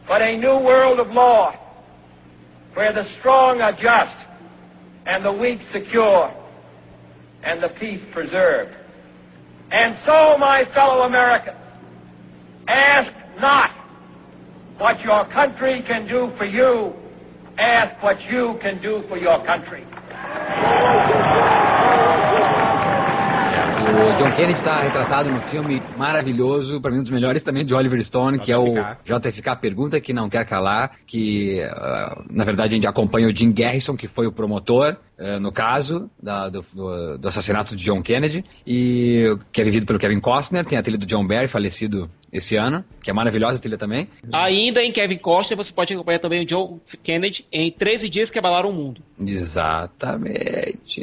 but 0.08 0.22
a 0.22 0.38
new 0.38 0.60
world 0.66 1.00
of 1.00 1.08
law 1.08 1.54
where 2.74 2.94
the 2.94 3.04
strong 3.20 3.62
are 3.62 3.74
just 3.74 4.18
and 5.06 5.24
the 5.24 5.32
weak 5.32 5.60
secure 5.72 6.34
and 7.44 7.62
the 7.62 7.70
peace 7.80 8.02
preserved. 8.14 8.74
And 9.72 9.98
so, 10.06 10.38
my 10.38 10.64
fellow 10.74 11.04
Americans, 11.04 11.58
ask 12.68 13.12
not 13.40 13.72
what 14.78 15.00
your 15.02 15.28
country 15.32 15.84
can 15.88 16.08
do 16.08 16.32
for 16.38 16.46
you, 16.46 16.94
ask 17.58 18.02
what 18.02 18.22
you 18.24 18.58
can 18.62 18.82
do 18.82 19.04
for 19.10 19.18
your 19.18 19.46
country. 19.46 19.86
O 23.88 24.16
John 24.16 24.32
Kennedy 24.34 24.54
está 24.54 24.82
retratado 24.82 25.32
no 25.32 25.42
filme 25.42 25.82
maravilhoso, 25.98 26.82
para 26.82 26.92
mim 26.92 27.00
um 27.00 27.02
dos 27.02 27.12
melhores 27.12 27.42
também, 27.42 27.64
de 27.64 27.74
Oliver 27.74 28.04
Stone, 28.04 28.38
que 28.38 28.52
é 28.52 28.58
o 28.58 28.74
JFK 29.06 29.56
Pergunta 29.62 30.02
Que 30.02 30.12
Não 30.12 30.30
Quer 30.30 30.46
Calar, 30.46 30.92
que 31.08 31.62
uh, 31.62 32.26
na 32.30 32.44
verdade 32.44 32.74
a 32.74 32.76
gente 32.76 32.86
acompanha 32.86 33.28
o 33.28 33.36
Jim 33.36 33.52
Garrison, 33.52 33.96
que 33.96 34.06
foi 34.06 34.28
o 34.28 34.32
promotor, 34.32 34.98
uh, 35.18 35.40
no 35.40 35.54
caso 35.54 36.12
da, 36.22 36.50
do, 36.50 36.62
do, 36.74 37.18
do, 37.18 37.28
assassinato 37.30 37.78
de 37.78 37.84
John 37.84 38.02
Kennedy, 38.02 38.44
e 38.66 39.38
que 39.54 39.62
é 39.62 39.64
vivido 39.64 39.86
pelo 39.86 39.98
Kevin 39.98 40.20
Costner, 40.20 40.66
tem 40.66 40.78
a 40.78 40.84
trilha 40.84 40.98
do 40.98 41.06
John 41.06 41.26
Barry, 41.26 41.48
falecido 41.48 42.10
esse 42.32 42.58
ano, 42.58 42.84
que 43.02 43.10
é 43.10 43.14
maravilhosa 43.14 43.58
a 43.58 43.62
trilha 43.62 43.78
também. 43.78 44.10
Ainda 44.34 44.84
em 44.84 44.92
Kevin 44.92 45.18
Costner, 45.18 45.56
você 45.56 45.72
pode 45.72 45.94
acompanhar 45.94 46.20
também 46.20 46.44
o 46.44 46.46
John 46.46 46.82
Kennedy 47.04 47.46
em 47.52 47.72
13 47.72 48.10
Dias 48.10 48.30
que 48.30 48.38
Abalaram 48.38 48.70
o 48.70 48.74
Mundo. 48.74 49.02
Exatamente. 49.20 51.02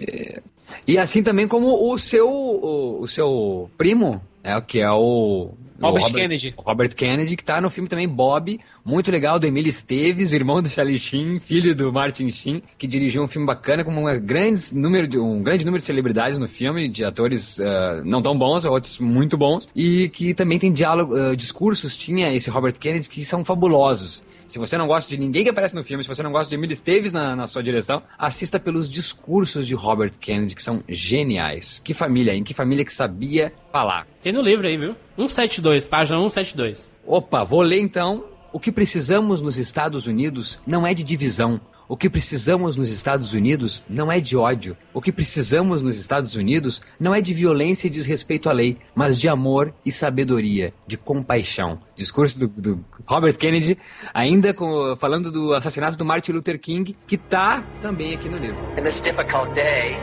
E 0.87 0.99
assim 0.99 1.23
também 1.23 1.49
como 1.49 1.93
o 1.93 1.99
seu, 1.99 2.29
o, 2.29 3.01
o 3.01 3.09
seu 3.09 3.71
primo, 3.77 4.21
é, 4.43 4.61
que 4.61 4.81
é 4.81 4.91
o 4.91 5.55
O 5.81 5.87
Robert 5.87 6.13
Kennedy. 6.13 6.55
Robert 6.57 6.95
Kennedy, 6.95 7.37
que 7.37 7.45
tá 7.45 7.61
no 7.61 7.69
filme 7.69 7.89
também 7.89 8.09
Bob, 8.09 8.61
muito 8.85 9.11
legal, 9.11 9.39
do 9.39 9.47
Emílio 9.47 9.69
Esteves, 9.69 10.33
irmão 10.33 10.63
do 10.63 10.69
Charlie 10.69 10.99
Sheen, 10.99 11.41
filho 11.41 11.75
do 11.75 11.93
Martin 11.93 12.31
Sheen, 12.31 12.63
que 12.79 12.87
dirigiu 12.87 13.23
um 13.23 13.29
filme 13.29 13.47
bacana 13.47 13.83
com 13.85 13.91
uma 13.91 14.17
grande 14.17 14.75
número 14.75 15.09
de, 15.09 15.19
um 15.19 15.43
grande 15.43 15.65
número 15.65 15.81
de 15.81 15.87
celebridades 15.87 16.39
no 16.39 16.47
filme, 16.47 16.89
de 16.89 17.05
atores 17.05 17.59
ah, 17.61 18.03
não 18.05 18.23
tão 18.23 18.39
bons, 18.39 18.65
outros 18.65 18.99
muito 18.99 19.37
bons, 19.37 19.69
e 19.75 20.09
que 20.11 20.33
também 20.33 20.59
tem 20.59 20.73
diálogo, 20.73 21.15
ah, 21.15 21.35
discursos, 21.35 21.97
tinha 21.97 22.33
esse 22.33 22.51
Robert 22.51 22.75
Kennedy, 22.79 23.09
que 23.09 23.25
são 23.25 23.45
fabulosos. 23.45 24.23
Se 24.47 24.59
você 24.59 24.77
não 24.77 24.87
gosta 24.87 25.09
de 25.09 25.17
ninguém 25.17 25.45
que 25.45 25.51
aparece 25.51 25.75
no 25.75 25.83
filme, 25.83 26.03
se 26.03 26.09
você 26.09 26.23
não 26.23 26.33
gosta 26.33 26.51
de 26.51 26.57
Emílio 26.57 26.73
Esteves 26.73 27.13
na, 27.13 27.35
na 27.35 27.47
sua 27.47 27.63
direção, 27.63 28.03
assista 28.19 28.61
pelos 28.61 28.89
discursos 28.89 29.67
de 29.67 29.75
Robert 29.75 30.13
Kennedy, 30.19 30.55
que 30.55 30.63
são 30.63 30.83
geniais. 30.89 31.81
Que 31.85 31.95
família, 31.95 32.35
hein? 32.35 32.45
Que 32.45 32.55
família 32.55 32.85
que 32.85 32.93
sabia 32.93 33.53
falar. 33.73 34.07
Tem 34.23 34.33
no 34.33 34.43
livro 34.43 34.67
aí, 34.67 34.77
viu? 34.77 34.95
172, 35.17 35.89
página 35.89 36.19
172. 36.19 36.91
Opa, 37.07 37.45
vou 37.45 37.63
ler 37.63 37.81
então. 37.81 38.25
O 38.53 38.61
que 38.61 38.71
precisamos 38.71 39.43
nos 39.43 39.59
Estados 39.59 40.07
Unidos 40.07 40.61
não 40.67 40.87
é 40.87 40.95
de 40.95 41.03
divisão. 41.03 41.61
O 41.87 41.97
que 41.99 42.09
precisamos 42.09 42.77
nos 42.77 42.89
Estados 42.89 43.35
Unidos 43.35 43.85
não 43.89 44.11
é 44.11 44.19
de 44.19 44.37
ódio. 44.37 44.75
O 44.95 45.03
que 45.03 45.13
precisamos 45.13 45.83
nos 45.83 45.99
Estados 45.99 46.35
Unidos 46.35 46.81
não 46.99 47.15
é 47.15 47.21
de 47.21 47.35
violência 47.35 47.87
e 47.87 47.91
desrespeito 47.91 48.49
à 48.49 48.53
lei, 48.53 48.79
mas 48.95 49.21
de 49.21 49.29
amor 49.29 49.75
e 49.85 49.93
sabedoria, 49.93 50.73
de 50.87 50.97
compaixão. 50.97 51.79
Discurso 51.95 52.41
do, 52.41 52.49
do 52.49 52.85
Robert 53.07 53.37
Kennedy, 53.37 53.77
ainda 54.15 54.55
com- 54.55 54.97
falando 54.97 55.31
do 55.31 55.53
assassinato 55.53 55.97
do 55.99 56.07
Martin 56.07 56.33
Luther 56.33 56.59
King, 56.59 56.97
que 57.07 57.19
tá 57.19 57.63
também 57.83 58.15
aqui 58.15 58.31
no 58.31 58.39
livro. 58.39 58.57
In 58.79 58.83
this 58.83 58.99
difficult 59.01 59.53
day, 59.55 59.95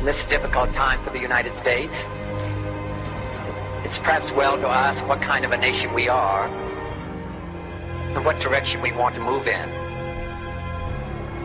in 0.00 0.04
this 0.04 0.24
difficult 0.26 0.72
time 0.74 0.98
for 1.02 1.10
the 1.12 1.18
United 1.18 1.56
States, 1.58 2.06
it's 3.84 3.98
perhaps 3.98 4.30
well 4.32 4.56
to 4.60 4.68
ask 4.68 5.04
what 5.08 5.20
kind 5.26 5.44
of 5.44 5.50
a 5.52 5.56
nation 5.56 5.92
we 5.92 6.08
are 6.08 6.48
and 8.14 8.24
what 8.24 8.38
direction 8.40 8.80
we 8.80 8.92
want 8.92 9.16
to 9.16 9.20
move 9.20 9.48
in. 9.48 9.81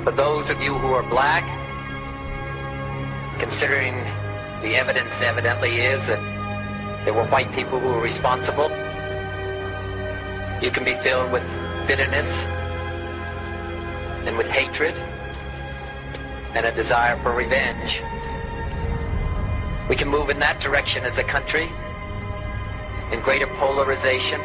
For 0.04 0.12
those 0.12 0.50
of 0.50 0.62
you 0.62 0.74
who 0.78 0.93
are 0.93 1.04
black, 1.04 1.43
considering 3.39 3.95
the 4.62 4.76
evidence 4.76 5.22
evidently 5.22 5.82
is 5.82 6.08
that 6.08 6.20
there 7.06 7.14
were 7.14 7.26
white 7.28 7.52
people 7.54 7.80
who 7.80 7.88
were 7.88 8.02
responsible, 8.02 8.70
you 10.62 10.72
can 10.72 10.84
be 10.84 10.95
filled 10.95 11.32
with 11.32 11.43
bitterness 11.88 12.45
and 14.26 14.38
with 14.38 14.50
hatred 14.50 14.95
and 16.56 16.66
a 16.66 16.72
desire 16.74 17.18
for 17.20 17.32
revenge. 17.32 18.02
We 19.88 19.95
can 19.95 20.10
move 20.10 20.30
in 20.30 20.39
that 20.39 20.60
direction 20.60 21.06
as 21.06 21.18
a 21.18 21.24
country, 21.24 21.70
in 23.12 23.22
greater 23.22 23.48
polarization, 23.48 24.41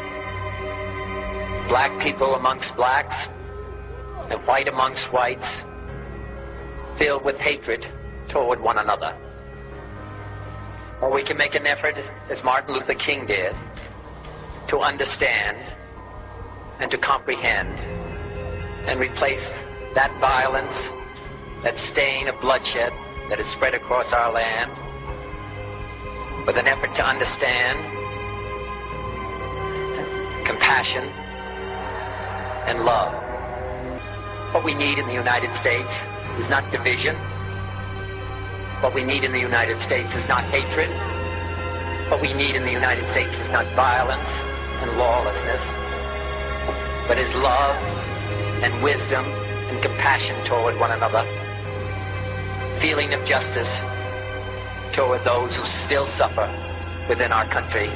black 1.68 1.98
people 2.00 2.34
amongst 2.34 2.76
blacks, 2.76 3.28
and 4.32 4.40
white 4.46 4.66
amongst 4.66 5.12
whites, 5.12 5.64
filled 6.96 7.22
with 7.22 7.38
hatred 7.38 7.86
toward 8.28 8.58
one 8.60 8.78
another. 8.78 9.14
Or 11.02 11.10
we 11.10 11.22
can 11.22 11.36
make 11.36 11.54
an 11.54 11.66
effort, 11.66 11.96
as 12.30 12.42
Martin 12.42 12.74
Luther 12.74 12.94
King 12.94 13.26
did, 13.26 13.54
to 14.68 14.78
understand 14.78 15.58
and 16.80 16.90
to 16.90 16.96
comprehend 16.96 17.78
and 18.86 18.98
replace 18.98 19.52
that 19.94 20.10
violence, 20.18 20.88
that 21.62 21.78
stain 21.78 22.26
of 22.28 22.40
bloodshed 22.40 22.92
that 23.28 23.38
is 23.38 23.46
spread 23.46 23.74
across 23.74 24.14
our 24.14 24.32
land 24.32 24.70
with 26.46 26.56
an 26.56 26.66
effort 26.66 26.94
to 26.96 27.04
understand, 27.04 27.78
compassion, 30.46 31.04
and 32.66 32.84
love. 32.84 33.31
What 34.52 34.64
we 34.64 34.74
need 34.74 34.98
in 34.98 35.06
the 35.06 35.14
United 35.14 35.56
States 35.56 36.02
is 36.38 36.50
not 36.50 36.70
division. 36.70 37.16
What 38.82 38.92
we 38.92 39.02
need 39.02 39.24
in 39.24 39.32
the 39.32 39.40
United 39.40 39.80
States 39.80 40.14
is 40.14 40.28
not 40.28 40.44
hatred. 40.44 40.90
What 42.10 42.20
we 42.20 42.34
need 42.34 42.54
in 42.54 42.62
the 42.62 42.70
United 42.70 43.06
States 43.06 43.40
is 43.40 43.48
not 43.48 43.64
violence 43.68 44.28
and 44.82 44.98
lawlessness, 44.98 45.66
but 47.08 47.16
is 47.16 47.34
love 47.34 47.76
and 48.62 48.82
wisdom 48.82 49.24
and 49.24 49.82
compassion 49.82 50.36
toward 50.44 50.78
one 50.78 50.90
another, 50.90 51.24
feeling 52.78 53.14
of 53.14 53.24
justice 53.24 53.80
toward 54.92 55.24
those 55.24 55.56
who 55.56 55.64
still 55.64 56.04
suffer 56.04 56.46
within 57.08 57.32
our 57.32 57.46
country, 57.46 57.88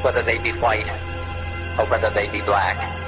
whether 0.00 0.22
they 0.22 0.38
be 0.38 0.52
white 0.52 0.88
or 1.78 1.84
whether 1.90 2.08
they 2.08 2.26
be 2.32 2.40
black. 2.40 3.03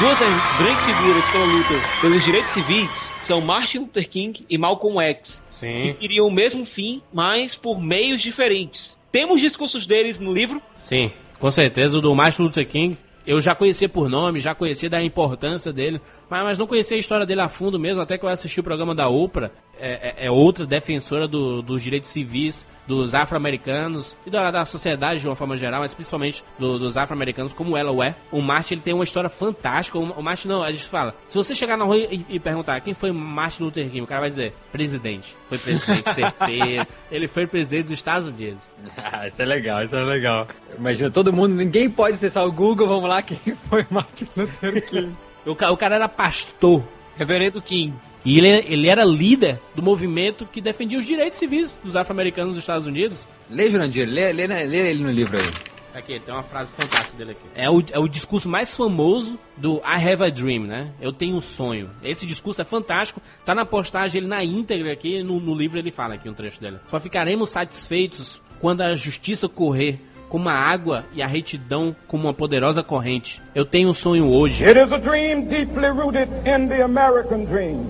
Duas 0.00 0.20
grandes 0.20 0.84
figuras 0.84 1.28
pela 1.32 1.44
luta 1.44 1.74
pelos 2.00 2.24
direitos 2.24 2.52
civis 2.52 3.12
são 3.20 3.40
Martin 3.40 3.78
Luther 3.78 4.08
King 4.08 4.46
e 4.48 4.56
Malcolm 4.56 5.00
X, 5.00 5.42
Sim. 5.50 5.66
que 5.82 5.94
queriam 5.94 6.28
o 6.28 6.30
mesmo 6.30 6.64
fim, 6.64 7.02
mas 7.12 7.56
por 7.56 7.80
meios 7.80 8.22
diferentes. 8.22 8.96
Temos 9.10 9.40
discursos 9.40 9.86
deles 9.86 10.20
no 10.20 10.32
livro? 10.32 10.62
Sim, 10.76 11.10
com 11.40 11.50
certeza. 11.50 11.98
O 11.98 12.00
do 12.00 12.14
Martin 12.14 12.42
Luther 12.42 12.68
King, 12.68 12.96
eu 13.26 13.40
já 13.40 13.56
conhecia 13.56 13.88
por 13.88 14.08
nome, 14.08 14.38
já 14.38 14.54
conhecia 14.54 14.88
da 14.88 15.02
importância 15.02 15.72
dele, 15.72 16.00
mas, 16.30 16.44
mas 16.44 16.58
não 16.58 16.66
conhecia 16.66 16.96
a 16.96 17.00
história 17.00 17.24
dele 17.26 17.40
a 17.40 17.48
fundo 17.48 17.78
mesmo, 17.78 18.02
até 18.02 18.16
que 18.18 18.24
eu 18.24 18.28
assisti 18.28 18.60
o 18.60 18.64
programa 18.64 18.94
da 18.94 19.08
Oprah. 19.08 19.50
É, 19.80 20.14
é- 20.22 20.26
é 20.26 20.30
outra 20.30 20.66
defensora 20.66 21.28
do- 21.28 21.62
dos 21.62 21.80
direitos 21.82 22.10
civis 22.10 22.66
dos 22.84 23.14
afro-americanos 23.14 24.16
e 24.26 24.30
da, 24.30 24.50
da 24.50 24.64
sociedade 24.64 25.20
de 25.20 25.28
uma 25.28 25.36
forma 25.36 25.56
geral, 25.56 25.82
mas 25.82 25.94
principalmente 25.94 26.42
do- 26.58 26.80
dos 26.80 26.96
afro-americanos, 26.96 27.52
como 27.52 27.76
ela 27.76 27.92
o 27.92 28.02
é. 28.02 28.16
O 28.32 28.40
Martin 28.42 28.74
ele 28.74 28.80
tem 28.80 28.92
uma 28.92 29.04
história 29.04 29.28
fantástica. 29.30 29.96
O, 29.96 30.02
o 30.02 30.22
Martin 30.22 30.48
não, 30.48 30.64
a 30.64 30.72
gente 30.72 30.84
fala, 30.84 31.14
se 31.28 31.36
você 31.36 31.54
chegar 31.54 31.76
na 31.76 31.84
rua 31.84 31.96
e, 31.96 32.24
e 32.28 32.40
perguntar 32.40 32.80
quem 32.80 32.92
foi 32.92 33.12
Martin 33.12 33.62
Luther 33.62 33.84
King, 33.88 34.02
o 34.02 34.06
cara 34.06 34.22
vai 34.22 34.30
dizer, 34.30 34.52
presidente. 34.72 35.36
Foi 35.48 35.58
presidente, 35.58 36.12
certeiro. 36.12 36.86
Ele 37.12 37.28
foi 37.28 37.46
presidente 37.46 37.84
dos 37.84 37.92
Estados 37.94 38.26
Unidos. 38.26 38.64
Ah, 38.96 39.28
isso 39.28 39.40
é 39.40 39.44
legal, 39.44 39.82
isso 39.84 39.94
é 39.94 40.02
legal. 40.02 40.48
Imagina, 40.76 41.08
todo 41.08 41.32
mundo, 41.32 41.54
ninguém 41.54 41.88
pode 41.88 42.14
acessar 42.14 42.44
o 42.44 42.50
Google, 42.50 42.88
vamos 42.88 43.08
lá, 43.08 43.22
quem 43.22 43.38
foi 43.70 43.86
Martin 43.90 44.26
Luther 44.36 44.84
King? 44.88 45.14
O, 45.48 45.52
o 45.52 45.76
cara 45.76 45.94
era 45.96 46.08
pastor. 46.08 46.82
Reverendo 47.16 47.60
King. 47.60 47.94
E 48.24 48.38
ele, 48.38 48.48
ele 48.68 48.88
era 48.88 49.04
líder 49.04 49.58
do 49.74 49.82
movimento 49.82 50.46
que 50.46 50.60
defendia 50.60 50.98
os 50.98 51.06
direitos 51.06 51.38
civis 51.38 51.74
dos 51.82 51.96
afro-americanos 51.96 52.54
dos 52.54 52.62
Estados 52.62 52.86
Unidos. 52.86 53.26
Lê, 53.50 53.70
Jurandir, 53.70 54.08
lê, 54.08 54.32
lê, 54.32 54.46
lê 54.46 54.90
ele 54.90 55.02
no 55.02 55.10
livro 55.10 55.38
aí. 55.38 55.68
Aqui, 55.94 56.20
tem 56.20 56.32
uma 56.32 56.42
frase 56.42 56.72
fantástica 56.74 57.16
dele 57.16 57.32
aqui. 57.32 57.42
É 57.54 57.68
o, 57.68 57.82
é 57.90 57.98
o 57.98 58.06
discurso 58.06 58.48
mais 58.48 58.76
famoso 58.76 59.38
do 59.56 59.78
I 59.78 60.12
Have 60.12 60.24
a 60.24 60.28
Dream, 60.28 60.64
né? 60.64 60.92
Eu 61.00 61.12
tenho 61.12 61.34
um 61.34 61.40
sonho. 61.40 61.90
Esse 62.04 62.26
discurso 62.26 62.60
é 62.60 62.64
fantástico. 62.64 63.20
Tá 63.44 63.54
na 63.54 63.64
postagem, 63.64 64.20
ele 64.20 64.28
na 64.28 64.44
íntegra 64.44 64.92
aqui, 64.92 65.22
no, 65.22 65.40
no 65.40 65.54
livro 65.54 65.78
ele 65.78 65.90
fala 65.90 66.14
aqui 66.14 66.28
um 66.28 66.34
trecho 66.34 66.60
dele. 66.60 66.78
Só 66.86 67.00
ficaremos 67.00 67.50
satisfeitos 67.50 68.40
quando 68.60 68.82
a 68.82 68.94
justiça 68.94 69.48
correr 69.48 70.00
como 70.28 70.48
a 70.48 70.52
água 70.52 71.04
e 71.12 71.22
a 71.22 71.26
retidão 71.26 71.94
como 72.06 72.24
uma 72.24 72.34
poderosa 72.34 72.82
corrente. 72.82 73.40
Eu 73.54 73.64
tenho 73.64 73.88
um 73.88 73.94
sonho 73.94 74.28
hoje. 74.28 74.64
It 74.64 74.78
is 74.78 74.92
a 74.92 74.98
dream 74.98 75.46
deeply 75.46 75.88
rooted 75.88 76.28
in 76.44 76.68
the 76.68 76.82
American 76.82 77.44
dream. 77.44 77.86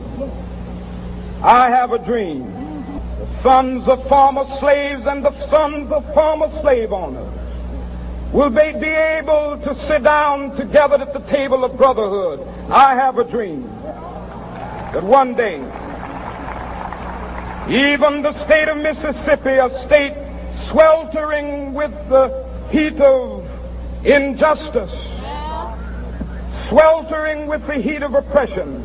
I 1.43 1.71
have 1.71 1.95
a 1.95 1.99
dream. 1.99 2.47
The 3.19 3.43
sons 3.43 3.89
of 3.89 4.09
former 4.09 4.45
slaves 4.45 5.07
and 5.07 5.23
the 5.23 5.33
sons 5.49 5.91
of 5.91 6.05
former 6.15 6.49
slave 6.61 6.93
owners 6.93 7.27
will 8.33 8.51
be, 8.51 8.61
able 8.61 9.59
to 9.65 9.75
sit 9.87 10.03
down 10.03 10.55
together 10.55 10.97
at 10.97 11.13
the 11.13 11.21
table 11.21 11.65
of 11.65 11.77
brotherhood. 11.77 12.47
I 12.71 12.95
have 12.95 13.19
a 13.19 13.25
dream 13.25 13.63
that 14.93 15.03
one 15.03 15.35
day, 15.35 15.57
even 17.69 18.23
the 18.23 18.33
state 18.45 18.69
of 18.69 18.77
Mississippi, 18.79 19.51
a 19.51 19.71
state 19.85 20.28
sweltering 20.67 21.75
with 21.75 21.93
the 22.09 22.47
heat 22.71 23.01
of 23.01 23.49
injustice, 24.05 24.93
sweltering 26.69 27.47
with 27.47 27.67
the 27.67 27.75
heat 27.75 28.03
of 28.03 28.15
oppression, 28.15 28.85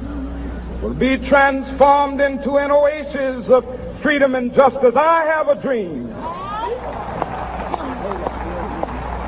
will 0.82 0.94
be 0.94 1.18
transformed 1.18 2.22
into 2.22 2.58
an 2.58 2.72
oasis 2.72 3.50
of 3.50 3.66
freedom 4.02 4.36
and 4.36 4.54
justice. 4.54 4.96
I 4.96 5.26
have 5.26 5.50
a 5.50 5.56
dream 5.56 6.08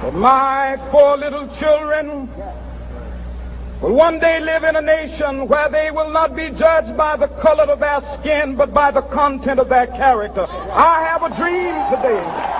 that 0.02 0.14
my 0.14 0.78
four 0.92 1.18
little 1.18 1.48
children 1.56 2.30
will 3.82 3.96
one 3.96 4.20
day 4.20 4.40
live 4.40 4.64
in 4.64 4.76
a 4.76 4.82
nation 4.82 5.48
where 5.48 5.70
they 5.70 5.92
will 5.92 6.12
not 6.12 6.36
be 6.36 6.50
judged 6.52 6.96
by 6.96 7.18
the 7.18 7.28
color 7.42 7.66
of 7.72 7.80
their 7.80 8.02
skin, 8.16 8.56
but 8.56 8.74
by 8.74 8.92
the 8.92 9.02
content 9.02 9.60
of 9.60 9.70
their 9.70 9.88
character. 9.88 10.46
I 10.46 11.08
have 11.10 11.24
a 11.24 11.30
dream 11.36 11.76
today. 11.92 12.56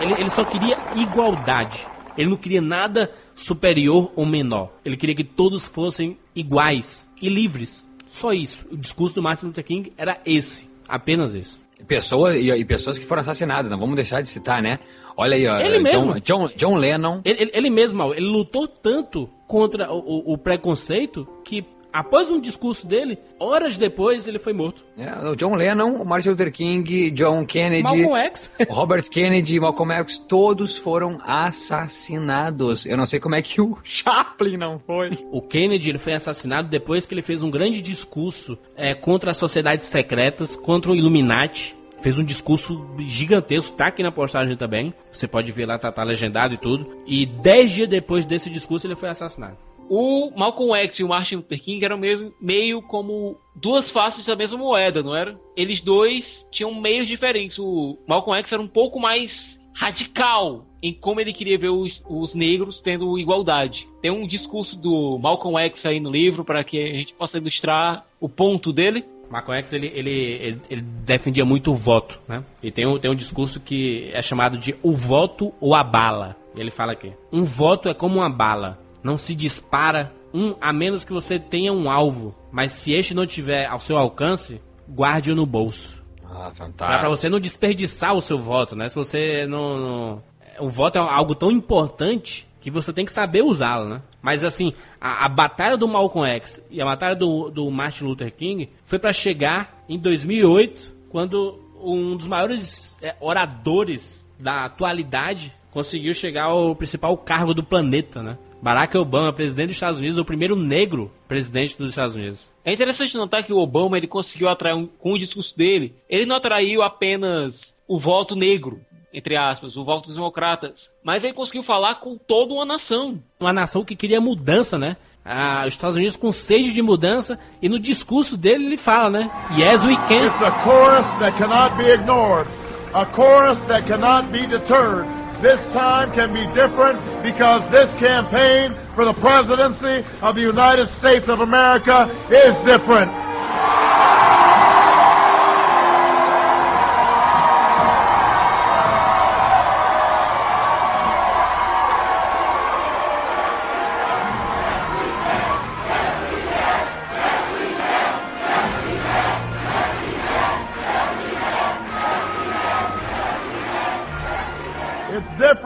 Ele, 0.00 0.14
ele 0.20 0.30
só 0.30 0.44
queria 0.44 0.78
igualdade. 0.94 1.86
Ele 2.16 2.30
não 2.30 2.36
queria 2.36 2.60
nada 2.60 3.10
superior 3.34 4.12
ou 4.14 4.26
menor. 4.26 4.70
Ele 4.84 4.96
queria 4.96 5.14
que 5.14 5.24
todos 5.24 5.66
fossem 5.66 6.18
iguais 6.34 7.08
e 7.20 7.28
livres. 7.28 7.86
Só 8.06 8.32
isso. 8.32 8.66
O 8.70 8.76
discurso 8.76 9.16
do 9.16 9.22
Martin 9.22 9.46
Luther 9.46 9.64
King 9.64 9.92
era 9.96 10.20
esse. 10.24 10.68
Apenas 10.88 11.34
isso. 11.34 11.60
Pessoa, 11.86 12.36
e, 12.36 12.50
e 12.50 12.64
pessoas 12.64 12.98
que 12.98 13.06
foram 13.06 13.20
assassinadas, 13.20 13.70
não 13.70 13.78
vamos 13.78 13.94
deixar 13.96 14.20
de 14.20 14.28
citar, 14.28 14.60
né? 14.60 14.78
Olha 15.16 15.36
aí, 15.36 15.46
ó. 15.46 15.58
Ele 15.58 15.76
John, 15.78 15.82
mesmo. 16.06 16.20
John, 16.20 16.48
John 16.56 16.74
Lennon. 16.76 17.20
Ele, 17.24 17.42
ele, 17.42 17.50
ele 17.54 17.70
mesmo, 17.70 18.12
ele 18.14 18.26
lutou 18.26 18.66
tanto 18.68 19.28
contra 19.46 19.90
o, 19.92 19.98
o- 19.98 20.32
o 20.34 20.38
preconceito 20.38 21.26
que, 21.44 21.64
após 21.92 22.30
um 22.30 22.40
discurso 22.40 22.86
dele, 22.86 23.18
horas 23.38 23.76
depois 23.76 24.28
ele 24.28 24.38
foi 24.38 24.52
morto. 24.52 24.84
É, 24.96 25.28
o 25.28 25.34
John 25.34 25.54
Lennon, 25.54 26.02
o 26.02 26.04
Martin 26.04 26.30
Luther 26.30 26.52
King, 26.52 27.10
John 27.10 27.44
Kennedy, 27.46 27.82
Malcolm 27.82 28.16
X. 28.16 28.50
Robert 28.68 29.08
Kennedy, 29.10 29.60
Malcolm 29.60 29.92
X, 29.94 30.18
todos 30.18 30.76
foram 30.76 31.18
assassinados. 31.24 32.86
Eu 32.86 32.96
não 32.96 33.06
sei 33.06 33.20
como 33.20 33.34
é 33.34 33.42
que 33.42 33.60
o 33.60 33.78
Chaplin 33.84 34.56
não 34.56 34.78
foi. 34.78 35.18
O 35.30 35.42
Kennedy 35.42 35.90
ele 35.90 35.98
foi 35.98 36.14
assassinado 36.14 36.68
depois 36.68 37.06
que 37.06 37.14
ele 37.14 37.22
fez 37.22 37.42
um 37.42 37.50
grande 37.50 37.80
discurso 37.82 38.58
é, 38.76 38.94
contra 38.94 39.30
as 39.30 39.36
sociedades 39.36 39.86
secretas, 39.86 40.56
contra 40.56 40.90
o 40.90 40.96
Illuminati. 40.96 41.76
Fez 42.00 42.16
um 42.16 42.22
discurso 42.22 42.88
gigantesco, 42.98 43.76
tá 43.76 43.88
aqui 43.88 44.04
na 44.04 44.12
postagem 44.12 44.56
também. 44.56 44.94
Você 45.10 45.26
pode 45.26 45.50
ver 45.50 45.66
lá, 45.66 45.76
tá, 45.78 45.90
tá 45.90 46.04
legendado 46.04 46.54
e 46.54 46.56
tudo. 46.56 46.86
E 47.04 47.26
dez 47.26 47.72
dias 47.72 47.88
depois 47.88 48.24
desse 48.24 48.48
discurso 48.48 48.86
ele 48.86 48.94
foi 48.94 49.08
assassinado. 49.08 49.67
O 49.88 50.30
Malcolm 50.36 50.74
X 50.74 50.98
e 50.98 51.04
o 51.04 51.08
Martin 51.08 51.36
Luther 51.36 51.62
King 51.62 51.84
eram 51.84 51.96
mesmo, 51.96 52.32
meio 52.40 52.82
como 52.82 53.36
duas 53.54 53.90
faces 53.90 54.24
da 54.24 54.36
mesma 54.36 54.58
moeda, 54.58 55.02
não 55.02 55.16
era? 55.16 55.34
Eles 55.56 55.80
dois 55.80 56.46
tinham 56.50 56.74
meios 56.74 57.08
diferentes. 57.08 57.58
O 57.58 57.96
Malcolm 58.06 58.38
X 58.38 58.52
era 58.52 58.62
um 58.62 58.68
pouco 58.68 59.00
mais 59.00 59.58
radical 59.74 60.66
em 60.82 60.92
como 60.92 61.20
ele 61.20 61.32
queria 61.32 61.58
ver 61.58 61.70
os, 61.70 62.02
os 62.08 62.34
negros 62.34 62.80
tendo 62.80 63.18
igualdade. 63.18 63.88
Tem 64.02 64.10
um 64.10 64.26
discurso 64.26 64.76
do 64.76 65.18
Malcolm 65.18 65.58
X 65.66 65.86
aí 65.86 66.00
no 66.00 66.10
livro 66.10 66.44
para 66.44 66.62
que 66.64 66.80
a 66.80 66.94
gente 66.94 67.14
possa 67.14 67.38
ilustrar 67.38 68.04
o 68.20 68.28
ponto 68.28 68.72
dele. 68.72 69.04
Malcolm 69.30 69.58
X 69.58 69.72
ele, 69.72 69.86
ele, 69.94 70.10
ele, 70.10 70.60
ele 70.70 70.80
defendia 70.80 71.44
muito 71.44 71.70
o 71.70 71.74
voto, 71.74 72.20
né? 72.26 72.44
E 72.62 72.70
tem 72.70 72.86
um, 72.86 72.98
tem 72.98 73.10
um 73.10 73.14
discurso 73.14 73.60
que 73.60 74.10
é 74.12 74.22
chamado 74.22 74.58
de 74.58 74.74
o 74.82 74.92
voto 74.92 75.52
ou 75.60 75.74
a 75.74 75.84
bala. 75.84 76.36
Ele 76.56 76.70
fala 76.70 76.92
aqui: 76.92 77.12
um 77.32 77.44
voto 77.44 77.88
é 77.88 77.94
como 77.94 78.16
uma 78.16 78.30
bala, 78.30 78.78
não 79.08 79.16
se 79.16 79.34
dispara 79.34 80.12
um 80.34 80.54
a 80.60 80.70
menos 80.70 81.02
que 81.02 81.12
você 81.14 81.38
tenha 81.38 81.72
um 81.72 81.90
alvo, 81.90 82.34
mas 82.52 82.72
se 82.72 82.92
este 82.92 83.14
não 83.14 83.26
tiver 83.26 83.64
ao 83.64 83.80
seu 83.80 83.96
alcance, 83.96 84.60
guarde-o 84.86 85.34
no 85.34 85.46
bolso. 85.46 86.02
Ah, 86.22 86.50
fantástico. 86.54 87.00
pra 87.00 87.08
você 87.08 87.30
não 87.30 87.40
desperdiçar 87.40 88.14
o 88.14 88.20
seu 88.20 88.38
voto, 88.38 88.76
né? 88.76 88.86
Se 88.90 88.94
você 88.94 89.46
não, 89.46 89.78
não- 89.78 90.22
O 90.60 90.68
voto 90.68 90.98
é 90.98 91.00
algo 91.00 91.34
tão 91.34 91.50
importante 91.50 92.46
que 92.60 92.70
você 92.70 92.92
tem 92.92 93.06
que 93.06 93.12
saber 93.12 93.42
usá-lo, 93.42 93.88
né? 93.88 94.02
Mas 94.20 94.44
assim, 94.44 94.74
a, 95.00 95.24
a 95.24 95.28
batalha 95.28 95.78
do 95.78 95.88
Malcolm 95.88 96.28
X 96.28 96.62
e 96.70 96.82
a 96.82 96.84
batalha 96.84 97.16
do, 97.16 97.48
do 97.48 97.70
Martin 97.70 98.04
Luther 98.04 98.30
King 98.34 98.68
foi 98.84 98.98
pra 98.98 99.12
chegar 99.12 99.84
em 99.88 99.98
2008, 99.98 100.92
quando 101.08 101.58
um 101.82 102.14
dos 102.14 102.26
maiores 102.26 102.94
é, 103.00 103.16
oradores 103.20 104.26
da 104.38 104.66
atualidade 104.66 105.54
conseguiu 105.70 106.12
chegar 106.12 106.44
ao 106.44 106.74
principal 106.76 107.16
cargo 107.16 107.54
do 107.54 107.64
planeta, 107.64 108.22
né? 108.22 108.36
Barack 108.62 108.96
Obama, 108.98 109.32
presidente 109.32 109.68
dos 109.68 109.76
Estados 109.76 109.98
Unidos, 110.00 110.18
o 110.18 110.24
primeiro 110.24 110.56
negro 110.56 111.12
presidente 111.28 111.78
dos 111.78 111.90
Estados 111.90 112.16
Unidos. 112.16 112.50
É 112.64 112.72
interessante 112.72 113.16
notar 113.16 113.44
que 113.44 113.52
o 113.52 113.58
Obama 113.58 113.96
ele 113.96 114.06
conseguiu 114.08 114.48
atrair 114.48 114.74
um- 114.74 114.86
com 114.86 115.12
o 115.12 115.18
discurso 115.18 115.56
dele. 115.56 115.94
Ele 116.08 116.26
não 116.26 116.36
atraiu 116.36 116.82
apenas 116.82 117.74
o 117.86 117.98
voto 118.00 118.34
negro, 118.34 118.80
entre 119.14 119.36
aspas, 119.36 119.76
o 119.76 119.84
voto 119.84 120.06
dos 120.06 120.16
democratas, 120.16 120.90
mas 121.04 121.22
ele 121.24 121.32
conseguiu 121.34 121.62
falar 121.62 121.96
com 121.96 122.16
toda 122.18 122.52
uma 122.52 122.64
nação. 122.66 123.22
uma 123.40 123.52
nação 123.52 123.84
que 123.84 123.94
queria 123.96 124.20
mudança, 124.20 124.76
né? 124.76 124.96
Ah, 125.24 125.62
os 125.66 125.74
Estados 125.74 125.96
Unidos 125.96 126.16
com 126.16 126.32
sede 126.32 126.72
de 126.72 126.80
mudança 126.82 127.38
e 127.62 127.68
no 127.68 127.78
discurso 127.78 128.36
dele 128.36 128.64
ele 128.66 128.76
fala, 128.76 129.10
né? 129.10 129.30
Yes, 129.58 129.84
we 129.84 129.94
can. 130.08 130.26
It's 130.26 130.42
a 130.42 130.50
chorus 130.62 131.06
that 131.18 131.36
cannot 131.38 131.76
be 131.76 131.90
ignored, 131.92 132.48
a 132.94 133.04
chorus 133.14 133.60
that 133.66 133.86
cannot 133.86 134.28
be 134.32 134.46
deterred. 134.46 135.06
This 135.40 135.72
time 135.72 136.10
can 136.12 136.34
be 136.34 136.44
different 136.52 136.98
because 137.22 137.68
this 137.68 137.94
campaign 137.94 138.72
for 138.94 139.04
the 139.04 139.12
presidency 139.12 140.04
of 140.20 140.34
the 140.34 140.40
United 140.40 140.86
States 140.86 141.28
of 141.28 141.40
America 141.40 142.10
is 142.30 142.60
different. 142.62 143.12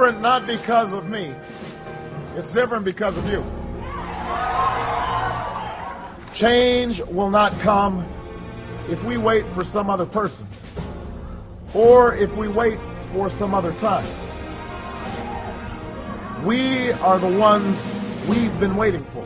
Different 0.02 0.20
not 0.20 0.44
because 0.48 0.92
of 0.92 1.08
me. 1.08 1.32
It's 2.34 2.52
different 2.52 2.84
because 2.84 3.16
of 3.16 3.30
you. 3.30 3.44
Change 6.34 7.00
will 7.02 7.30
not 7.30 7.52
come 7.60 8.04
if 8.90 9.04
we 9.04 9.16
wait 9.16 9.46
for 9.54 9.62
some 9.62 9.88
other 9.88 10.04
person 10.04 10.48
or 11.72 12.16
if 12.16 12.36
we 12.36 12.48
wait 12.48 12.80
for 13.12 13.30
some 13.30 13.54
other 13.54 13.72
time. 13.72 14.04
We 16.44 16.90
are 16.90 17.20
the 17.20 17.38
ones 17.38 17.94
we've 18.28 18.58
been 18.58 18.74
waiting 18.74 19.04
for. 19.04 19.24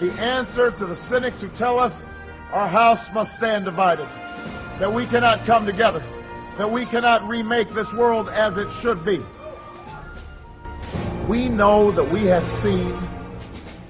The 0.00 0.12
answer 0.12 0.70
to 0.70 0.86
the 0.86 0.96
cynics 0.96 1.42
who 1.42 1.48
tell 1.48 1.78
us 1.78 2.06
our 2.52 2.68
house 2.68 3.12
must 3.12 3.34
stand 3.34 3.66
divided, 3.66 4.08
that 4.78 4.94
we 4.94 5.04
cannot 5.04 5.44
come 5.44 5.66
together, 5.66 6.02
that 6.56 6.70
we 6.70 6.86
cannot 6.86 7.28
remake 7.28 7.68
this 7.74 7.92
world 7.92 8.30
as 8.30 8.56
it 8.56 8.72
should 8.80 9.04
be. 9.04 9.22
We 11.32 11.48
know 11.48 11.90
that 11.92 12.10
we 12.10 12.24
have 12.24 12.46
seen 12.46 13.08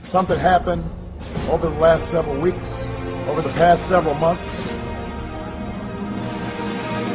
something 0.02 0.38
happen 0.38 0.88
over 1.50 1.68
the 1.68 1.76
last 1.80 2.08
several 2.08 2.40
weeks, 2.40 2.72
over 3.26 3.42
the 3.42 3.48
past 3.54 3.88
several 3.88 4.14
months. 4.14 4.48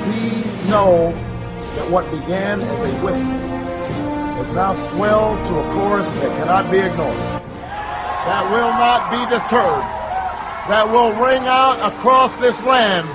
We 0.04 0.70
know 0.70 1.14
that 1.76 1.90
what 1.90 2.12
began 2.12 2.60
as 2.60 2.84
a 2.84 2.92
whisper 3.06 3.24
has 3.24 4.52
now 4.52 4.74
swelled 4.74 5.46
to 5.46 5.60
a 5.62 5.74
chorus 5.74 6.12
that 6.12 6.36
cannot 6.36 6.70
be 6.70 6.80
ignored, 6.80 7.16
that 7.16 8.52
will 8.52 8.74
not 8.74 9.10
be 9.10 9.24
deterred, 9.34 9.86
that 10.68 10.90
will 10.90 11.16
ring 11.26 11.44
out 11.48 11.94
across 11.94 12.36
this 12.36 12.66
land 12.66 13.08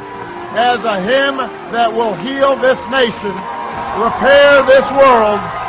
as 0.56 0.86
a 0.86 0.98
hymn 0.98 1.36
that 1.72 1.92
will 1.92 2.14
heal 2.14 2.56
this 2.56 2.88
nation, 2.88 3.32
repair 4.00 4.62
this 4.62 4.90
world, 4.92 5.61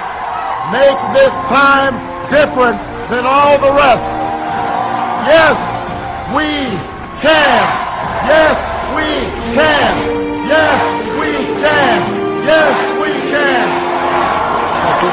make 0.71 0.99
this 1.13 1.33
time 1.49 1.93
different 2.29 2.79
than 3.09 3.25
all 3.25 3.57
the 3.57 3.71
rest. 3.75 4.19
Yes, 5.27 5.57
we 6.35 6.49
can. 7.19 7.63
Yes, 8.27 8.57
we 8.95 9.09
can. 9.55 9.93
Yes, 10.47 10.81
we 11.19 11.31
can. 11.61 11.99
Yes, 12.45 12.93
we 13.01 13.11
can. 13.31 13.93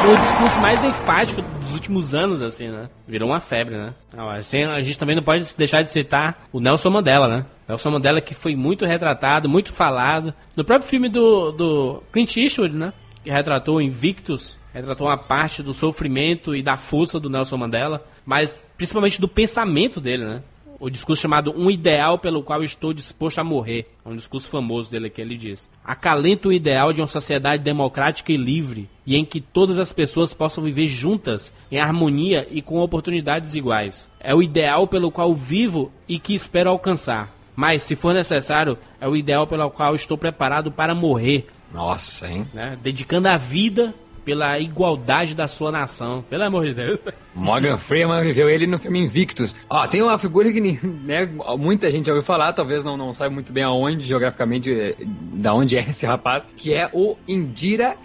Foi 0.01 0.15
o 0.15 0.19
discurso 0.19 0.61
mais 0.61 0.83
enfático 0.85 1.43
dos 1.43 1.75
últimos 1.75 2.15
anos, 2.15 2.41
assim, 2.41 2.69
né? 2.69 2.89
Virou 3.07 3.29
uma 3.29 3.41
febre, 3.41 3.77
né? 3.77 3.93
A, 4.17 4.41
gente, 4.81 4.99
também 4.99 5.17
não 5.17 5.23
pode 5.23 5.53
deixar 5.57 5.83
de 5.83 5.89
citar 5.89 6.47
o 6.53 6.61
Nelson 6.61 6.91
Mandela, 6.91 7.29
né? 7.29 7.47
Nelson 7.69 7.91
Mandela 7.91 8.21
que 8.21 8.35
foi 8.35 8.55
muito 8.55 8.87
retratado, 8.87 9.49
muito 9.49 9.73
falado. 9.73 10.33
No 10.57 10.65
próprio 10.65 10.89
filme 10.89 11.09
do, 11.09 11.51
do 11.53 12.03
Clint 12.13 12.37
Eastwood, 12.37 12.75
né? 12.75 12.93
Que 13.25 13.31
retratou 13.31 13.83
Invictus, 13.83 14.59
retratou 14.73 15.07
uma 15.07 15.17
parte 15.17 15.63
do 15.63 15.73
sofrimento 15.73 16.55
e 16.55 16.63
da 16.63 16.77
força 16.77 17.19
do 17.19 17.31
Nelson 17.31 17.57
Mandela, 17.57 18.07
mas 18.25 18.55
principalmente 18.77 19.21
do 19.21 19.29
pensamento 19.29 20.01
dele, 20.01 20.25
né? 20.25 20.43
O 20.79 20.89
discurso 20.89 21.21
chamado 21.21 21.53
Um 21.55 21.71
Ideal 21.71 22.19
pelo 22.19 22.43
qual 22.43 22.65
estou 22.65 22.95
disposto 22.95 23.39
a 23.39 23.45
morrer. 23.45 23.87
É 24.03 24.09
um 24.09 24.17
discurso 24.17 24.49
famoso 24.49 24.91
dele 24.91 25.11
que 25.11 25.21
ele 25.21 25.37
diz. 25.37 25.69
Acalenta 25.85 26.49
o 26.49 26.53
ideal 26.53 26.91
de 26.91 27.03
uma 27.03 27.07
sociedade 27.07 27.63
democrática 27.63 28.33
e 28.33 28.39
livre, 28.39 28.89
e 29.07 29.15
em 29.15 29.23
que 29.23 29.43
todas 29.43 29.79
as 29.79 29.93
pessoas 29.93 30.33
possam 30.33 30.65
viver 30.65 30.87
juntas, 30.87 31.53
em 31.71 31.79
harmonia 31.79 32.47
e 32.51 32.63
com 32.63 32.79
oportunidades 32.79 33.55
iguais. 33.55 34.11
É 34.19 34.35
o 34.35 34.43
ideal 34.43 34.89
pelo 34.89 35.11
qual 35.11 35.35
vivo 35.35 35.93
e 36.09 36.19
que 36.19 36.35
espero 36.35 36.71
alcançar. 36.71 37.37
Mas, 37.55 37.83
se 37.83 37.95
for 37.95 38.15
necessário, 38.15 38.79
é 38.99 39.07
o 39.07 39.15
ideal 39.15 39.47
pelo 39.47 39.71
qual 39.71 39.95
estou 39.95 40.17
preparado 40.17 40.73
para 40.73 40.95
morrer. 40.95 41.47
Nossa, 41.75 42.27
hein? 42.27 42.47
Né? 42.55 42.79
Dedicando 42.83 43.29
a 43.29 43.37
vida 43.37 43.95
pela 44.31 44.61
igualdade 44.61 45.35
da 45.35 45.49
sua 45.49 45.73
nação. 45.73 46.25
Pelo 46.31 46.45
amor 46.45 46.65
de 46.65 46.73
Deus. 46.73 47.01
Morgan 47.35 47.77
Freeman 47.77 48.23
viveu 48.23 48.49
ele 48.49 48.65
no 48.65 48.79
filme 48.79 49.01
Invictus. 49.01 49.57
Ó, 49.69 49.85
tem 49.89 50.01
uma 50.03 50.17
figura 50.19 50.53
que 50.53 50.61
né, 50.61 51.29
muita 51.59 51.91
gente 51.91 52.07
já 52.07 52.13
ouviu 52.13 52.25
falar, 52.25 52.53
talvez 52.53 52.85
não, 52.85 52.97
não 52.97 53.13
saiba 53.13 53.35
muito 53.35 53.53
bem 53.53 53.65
aonde, 53.65 54.05
geograficamente, 54.07 54.71
eh, 54.73 54.95
da 55.35 55.53
onde 55.53 55.77
é 55.77 55.81
esse 55.81 56.07
rapaz, 56.07 56.47
que 56.57 56.73
é 56.73 56.89
o 56.93 57.17
Indira 57.27 57.97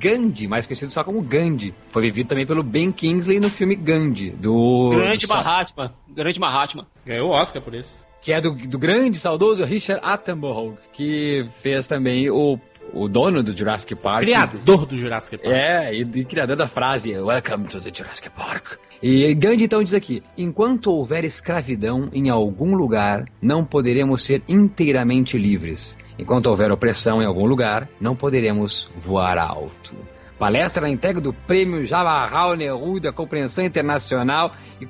Gandhi, 0.00 0.48
mais 0.48 0.64
conhecido 0.64 0.90
só 0.90 1.04
como 1.04 1.20
Gandhi. 1.20 1.74
Foi 1.90 2.00
vivido 2.00 2.28
também 2.28 2.46
pelo 2.46 2.62
Ben 2.62 2.90
Kingsley 2.90 3.38
no 3.38 3.50
filme 3.50 3.76
Gandhi, 3.76 4.30
do... 4.30 4.88
Grande 4.90 5.26
do 5.26 5.34
Mahatma. 5.34 5.94
Grande 6.08 6.40
Mahatma. 6.40 6.86
Ganhou 7.04 7.28
o 7.28 7.32
Oscar 7.32 7.60
por 7.60 7.74
isso. 7.74 7.94
que 8.22 8.32
é 8.32 8.40
do, 8.40 8.54
do 8.54 8.78
grande, 8.78 9.18
saudoso 9.18 9.62
Richard 9.64 10.00
Attenborough, 10.02 10.78
que 10.94 11.46
fez 11.60 11.86
também 11.86 12.30
o, 12.30 12.58
o 12.94 13.08
dono 13.08 13.42
do 13.42 13.56
Jurassic 13.56 13.94
Park. 13.96 14.20
Criador 14.20 14.86
do 14.86 14.96
Jurassic 14.96 15.38
Park. 15.38 15.52
É, 15.52 15.94
e, 15.94 16.00
e 16.00 16.24
criador 16.24 16.56
da 16.56 16.68
frase 16.68 17.18
Welcome 17.18 17.66
to 17.66 17.80
the 17.80 17.90
Jurassic 17.92 18.30
Park. 18.30 18.78
E 19.02 19.34
Gandhi 19.34 19.64
então 19.64 19.82
diz 19.82 19.92
aqui: 19.92 20.22
enquanto 20.38 20.92
houver 20.92 21.24
escravidão 21.24 22.08
em 22.12 22.30
algum 22.30 22.74
lugar, 22.74 23.24
não 23.42 23.64
poderemos 23.64 24.22
ser 24.22 24.42
inteiramente 24.48 25.36
livres. 25.36 25.98
Enquanto 26.18 26.46
houver 26.46 26.70
opressão 26.70 27.20
em 27.20 27.26
algum 27.26 27.44
lugar, 27.44 27.88
não 28.00 28.14
poderemos 28.14 28.88
voar 28.96 29.36
alto. 29.36 29.92
Palestra 30.38 30.82
na 30.82 30.90
entrega 30.90 31.20
do 31.20 31.32
prêmio 31.32 31.86
Jawaharlal 31.86 32.56
Nehru 32.56 32.98
da 32.98 33.12
Compreensão 33.12 33.64
Internacional 33.64 34.52
e 34.80 34.88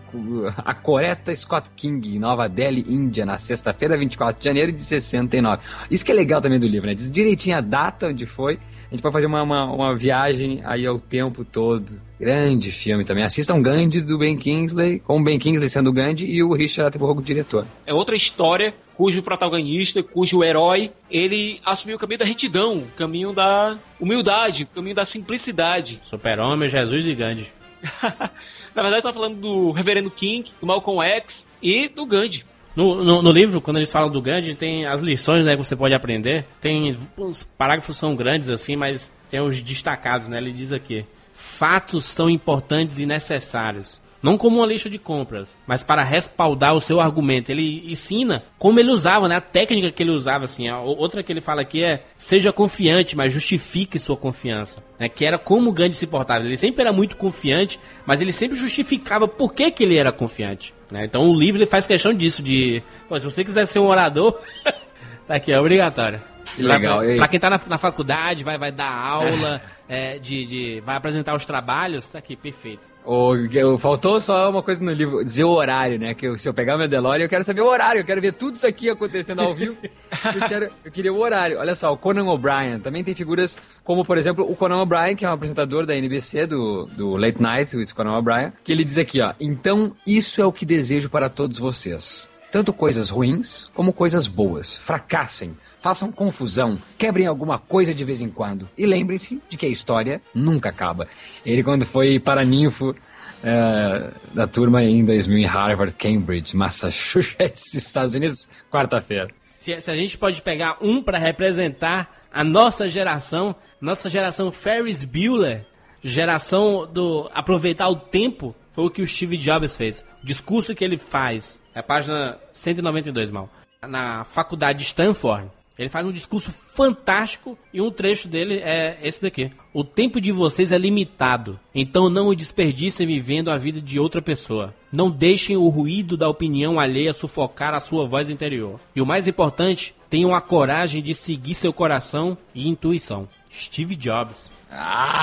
a 0.57 0.75
Coretta 0.75 1.35
Scott 1.35 1.71
King, 1.77 2.17
em 2.17 2.19
Nova 2.19 2.49
Delhi, 2.49 2.85
Índia, 2.89 3.27
na 3.27 3.37
sexta-feira, 3.37 3.97
24 3.97 4.39
de 4.41 4.45
janeiro 4.45 4.73
de 4.73 4.83
69. 4.83 5.63
Isso 5.91 6.05
que 6.05 6.13
é 6.13 6.15
legal 6.15 6.41
também 6.41 6.59
do 6.59 6.67
livro, 6.67 6.87
né? 6.87 6.95
Diz 6.95 7.11
direitinho 7.11 7.59
a 7.59 7.61
data 7.61 8.09
onde 8.09 8.25
foi. 8.25 8.59
A 8.95 8.97
gente 8.97 9.03
pode 9.03 9.13
fazer 9.13 9.27
uma, 9.27 9.43
uma, 9.43 9.65
uma 9.65 9.97
viagem 9.97 10.63
aí 10.65 10.87
ao 10.87 11.01
tempo 11.01 11.45
todo. 11.45 12.01
Grande 12.17 12.71
filme 12.71 13.05
também. 13.05 13.25
Assistam 13.25 13.61
Gandhi 13.61 14.01
do 14.01 14.17
Ben 14.17 14.37
Kingsley, 14.37 15.01
com 15.01 15.19
o 15.19 15.25
Ben 15.25 15.37
Kingsley 15.37 15.69
sendo 15.69 15.91
o 15.91 15.93
Gandhi 15.93 16.25
e 16.27 16.45
o 16.45 16.53
Richard 16.53 16.87
Attenborough 16.87 17.19
o 17.19 17.23
diretor. 17.23 17.67
É 17.85 17.93
outra 17.93 18.15
história 18.15 18.73
cujo 18.95 19.21
protagonista, 19.21 20.01
cujo 20.01 20.45
herói, 20.45 20.93
ele 21.11 21.61
assumiu 21.65 21.97
o 21.97 21.99
caminho 21.99 22.21
da 22.21 22.25
retidão, 22.25 22.77
o 22.77 22.87
caminho 22.97 23.33
da 23.33 23.77
humildade, 23.99 24.63
o 24.63 24.77
caminho 24.77 24.95
da 24.95 25.05
simplicidade. 25.05 26.01
Super-Homem, 26.05 26.69
Jesus 26.69 27.05
e 27.05 27.15
Gandhi. 27.17 27.49
Na 28.77 28.83
verdade, 28.83 29.03
tá 29.03 29.13
falando 29.13 29.41
do 29.41 29.73
Reverendo 29.73 30.09
King, 30.09 30.53
do 30.61 30.67
Malcolm 30.69 31.05
X 31.05 31.49
e 31.61 31.89
do 31.89 32.07
Gandhi. 32.07 32.45
No, 32.77 33.05
no, 33.05 33.23
no 33.23 33.31
livro, 33.31 33.61
quando 33.61 33.77
eles 33.77 33.93
falam 33.93 34.11
do 34.11 34.21
Gandhi, 34.21 34.55
tem 34.55 34.85
as 34.85 35.01
lições 35.01 35.45
né, 35.45 35.57
que 35.57 35.63
você 35.63 35.77
pode 35.77 35.95
aprender. 35.95 36.45
Tem 36.61 36.97
os 37.17 37.43
parágrafos 37.43 37.97
são 37.97 38.17
grandes 38.17 38.49
assim, 38.49 38.75
mas 38.75 39.13
tem 39.31 39.41
os 39.41 39.61
destacados, 39.61 40.29
né? 40.29 40.39
Ele 40.39 40.53
diz 40.53 40.73
aqui: 40.73 41.05
fatos 41.33 42.07
são 42.07 42.29
importantes 42.29 42.99
e 42.99 43.07
necessários. 43.07 44.01
Não 44.25 44.39
como 44.39 44.57
uma 44.57 44.67
lista 44.67 44.89
de 44.89 44.99
compras, 44.99 45.55
mas 45.67 45.85
para 45.85 46.03
respaldar 46.03 46.75
o 46.75 46.81
seu 46.81 46.99
argumento. 46.99 47.53
Ele 47.53 47.85
ensina 47.93 48.43
como 48.59 48.81
ele 48.81 48.91
usava, 48.91 49.29
né? 49.29 49.37
A 49.37 49.41
técnica 49.43 49.93
que 49.93 50.03
ele 50.03 50.13
usava, 50.13 50.47
assim. 50.47 50.71
Outra 50.71 51.23
que 51.23 51.31
ele 51.31 51.43
fala 51.43 51.61
aqui 51.61 51.85
é 51.85 52.07
seja 52.17 52.51
confiante, 52.51 53.15
mas 53.15 53.35
justifique 53.35 53.99
sua 53.99 54.17
confiança. 54.17 54.83
Né? 54.99 55.11
Que 55.11 55.27
era 55.27 55.37
como 55.37 55.69
o 55.69 55.73
Gandhi 55.75 55.95
se 55.95 56.07
portava. 56.07 56.43
Ele 56.43 56.57
sempre 56.57 56.81
era 56.81 56.91
muito 56.91 57.19
confiante, 57.19 57.79
mas 58.07 58.23
ele 58.23 58.33
sempre 58.33 58.57
justificava 58.57 59.29
por 59.29 59.53
que, 59.53 59.71
que 59.71 59.85
ele 59.85 59.99
era 59.99 60.11
confiante. 60.11 60.73
Né? 60.91 61.05
Então 61.05 61.29
o 61.29 61.39
livro 61.39 61.61
ele 61.61 61.67
faz 61.67 61.87
questão 61.87 62.15
disso, 62.15 62.43
de... 62.43 62.83
Se 63.19 63.25
você 63.27 63.45
quiser 63.45 63.67
ser 63.67 63.79
um 63.79 63.89
orador, 63.89 64.41
tá 65.29 65.35
aqui, 65.35 65.53
é 65.53 65.61
obrigatório. 65.61 66.23
Que 66.57 66.63
legal, 66.63 67.01
Pra, 67.01 67.17
pra 67.17 67.29
quem 67.29 67.39
tá 67.39 67.51
na, 67.51 67.61
na 67.67 67.77
faculdade, 67.77 68.43
vai, 68.43 68.57
vai 68.57 68.73
dar 68.73 68.91
aula, 68.91 69.61
é, 69.87 70.19
de, 70.19 70.47
de, 70.47 70.81
vai 70.81 70.97
apresentar 70.97 71.35
os 71.35 71.45
trabalhos, 71.45 72.09
tá 72.09 72.21
aqui, 72.21 72.37
perfeito. 72.37 72.94
O, 73.05 73.77
faltou 73.79 74.19
só 74.21 74.49
uma 74.49 74.63
coisa 74.63 74.83
no 74.83 74.91
livro, 74.91 75.23
dizer 75.23 75.45
o 75.45 75.51
horário, 75.51 75.99
né? 75.99 76.15
Que 76.15 76.27
eu- 76.27 76.39
se 76.39 76.49
eu 76.49 76.55
pegar 76.55 76.79
meu 76.79 76.89
DeLorean, 76.89 77.25
eu 77.25 77.29
quero 77.29 77.45
saber 77.45 77.61
o 77.61 77.67
horário, 77.67 78.01
eu 78.01 78.05
quero 78.05 78.21
ver 78.21 78.33
tudo 78.33 78.57
isso 78.57 78.67
aqui 78.67 78.89
acontecendo 78.89 79.41
ao 79.43 79.55
vivo. 79.55 79.77
eu, 79.83 80.49
quero- 80.49 80.71
eu 80.85 80.91
queria 80.91 81.13
o 81.13 81.19
horário. 81.21 81.59
Olha 81.59 81.75
só, 81.75 81.93
o 81.93 81.97
Conan 81.99 82.25
O'Brien 82.25 82.81
também 82.81 83.05
tem 83.05 83.15
figuras 83.15 83.59
como, 83.85 84.05
por 84.05 84.17
exemplo, 84.17 84.51
o 84.51 84.57
Conan 84.57 84.81
O'Brien, 84.81 85.15
que 85.17 85.25
é 85.25 85.29
um 85.29 85.33
apresentador 85.35 85.85
da 85.85 85.95
NBC, 85.95 86.47
do, 86.47 86.87
do 86.87 87.17
Late 87.17 87.43
Night 87.43 87.77
with 87.77 87.89
Conan 87.95 88.17
O'Brien, 88.17 88.53
que 88.65 88.73
ele 88.73 88.85
diz 88.85 88.97
aqui, 88.97 89.21
ó, 89.21 89.35
então 89.39 89.93
isso 90.07 90.41
é 90.41 90.47
o 90.47 90.53
que 90.53 90.65
desejo 90.65 91.11
para 91.11 91.29
todos 91.29 91.59
vocês. 91.59 92.29
Tanto 92.51 92.73
coisas 92.73 93.11
ruins 93.11 93.69
como 93.75 93.93
coisas 93.93 94.27
boas. 94.29 94.77
Fracassem, 94.77 95.55
façam 95.85 96.11
confusão, 96.11 96.79
quebrem 96.97 97.27
alguma 97.27 97.59
coisa 97.59 97.95
de 97.95 98.07
vez 98.07 98.23
em 98.23 98.31
quando. 98.31 98.67
E 98.75 98.87
lembrem-se 98.87 99.39
de 99.51 99.59
que 99.59 99.67
a 99.67 99.69
história 99.69 100.23
nunca 100.35 100.71
acaba. 100.71 101.07
Ele, 101.45 101.63
quando 101.63 101.85
foi 101.85 102.19
para 102.19 102.43
Ninfo, 102.43 102.97
é, 103.45 104.11
da 104.33 104.47
turma 104.47 104.83
em 104.83 105.05
2000 105.05 105.37
em 105.37 105.45
Harvard, 105.45 105.95
Cambridge, 105.95 106.57
Massachusetts, 106.57 107.75
Estados 107.77 108.15
Unidos, 108.15 108.49
quarta-feira. 108.71 109.29
Se, 109.43 109.79
se 109.79 109.91
a 109.91 109.95
gente 109.95 110.17
pode 110.17 110.41
pegar 110.41 110.79
um 110.81 111.03
pra 111.03 111.19
representar 111.19 112.25
a 112.33 112.43
nossa 112.43 112.89
geração, 112.89 113.55
nossa 113.79 114.09
geração 114.09 114.51
Ferris 114.51 115.05
Bueller, 115.05 115.67
geração 116.03 116.91
do 116.91 117.31
aproveitar 117.35 117.91
o 117.91 117.97
tempo, 117.97 118.57
foi 118.73 118.87
o 118.87 118.91
que 118.91 119.03
o 119.03 119.07
Steve 119.07 119.37
Jobs 119.37 119.77
fez. 119.77 120.03
O 120.23 120.27
discurso 120.27 120.75
que 120.75 120.83
ele 120.83 120.97
faz, 120.97 121.61
é 121.75 121.81
a 121.81 121.83
página 121.83 122.39
192, 122.55 123.31
mal, 123.31 123.51
na 123.87 124.25
faculdade 124.25 124.79
de 124.79 124.85
Stanford. 124.87 125.51
Ele 125.79 125.89
faz 125.89 126.07
um 126.07 126.13
discurso 126.13 126.53
fantástico 126.75 127.59
e 127.73 127.81
um 127.81 127.91
trecho 127.91 128.29
dele 128.29 128.61
é 128.63 128.99
esse 129.03 129.21
daqui. 129.21 129.51
O 129.73 129.83
tempo 129.83 130.21
de 130.21 130.31
vocês 130.31 130.71
é 130.71 130.79
limitado, 130.79 131.59
então 131.75 132.09
não 132.09 132.29
o 132.29 132.35
desperdicem 132.35 133.07
vivendo 133.07 133.51
a 133.51 133.59
vida 133.59 133.81
de 133.81 133.99
outra 133.99 134.23
pessoa. 134.23 134.73
Não 134.93 135.11
deixem 135.11 135.57
o 135.57 135.69
ruído 135.69 136.17
da 136.17 136.29
opinião 136.29 136.79
alheia 136.79 137.13
sufocar 137.13 137.75
a 137.75 137.81
sua 137.81 138.07
voz 138.07 138.31
interior. 138.31 138.79
E 138.95 139.01
o 139.01 139.07
mais 139.07 139.27
importante, 139.27 139.95
tenham 140.15 140.33
a 140.33 140.41
coragem 140.41 141.03
de 141.03 141.13
seguir 141.13 141.55
seu 141.55 141.73
coração 141.73 142.39
e 142.55 142.69
intuição. 142.69 143.29
Steve 143.55 143.95
Jobs. 143.97 144.51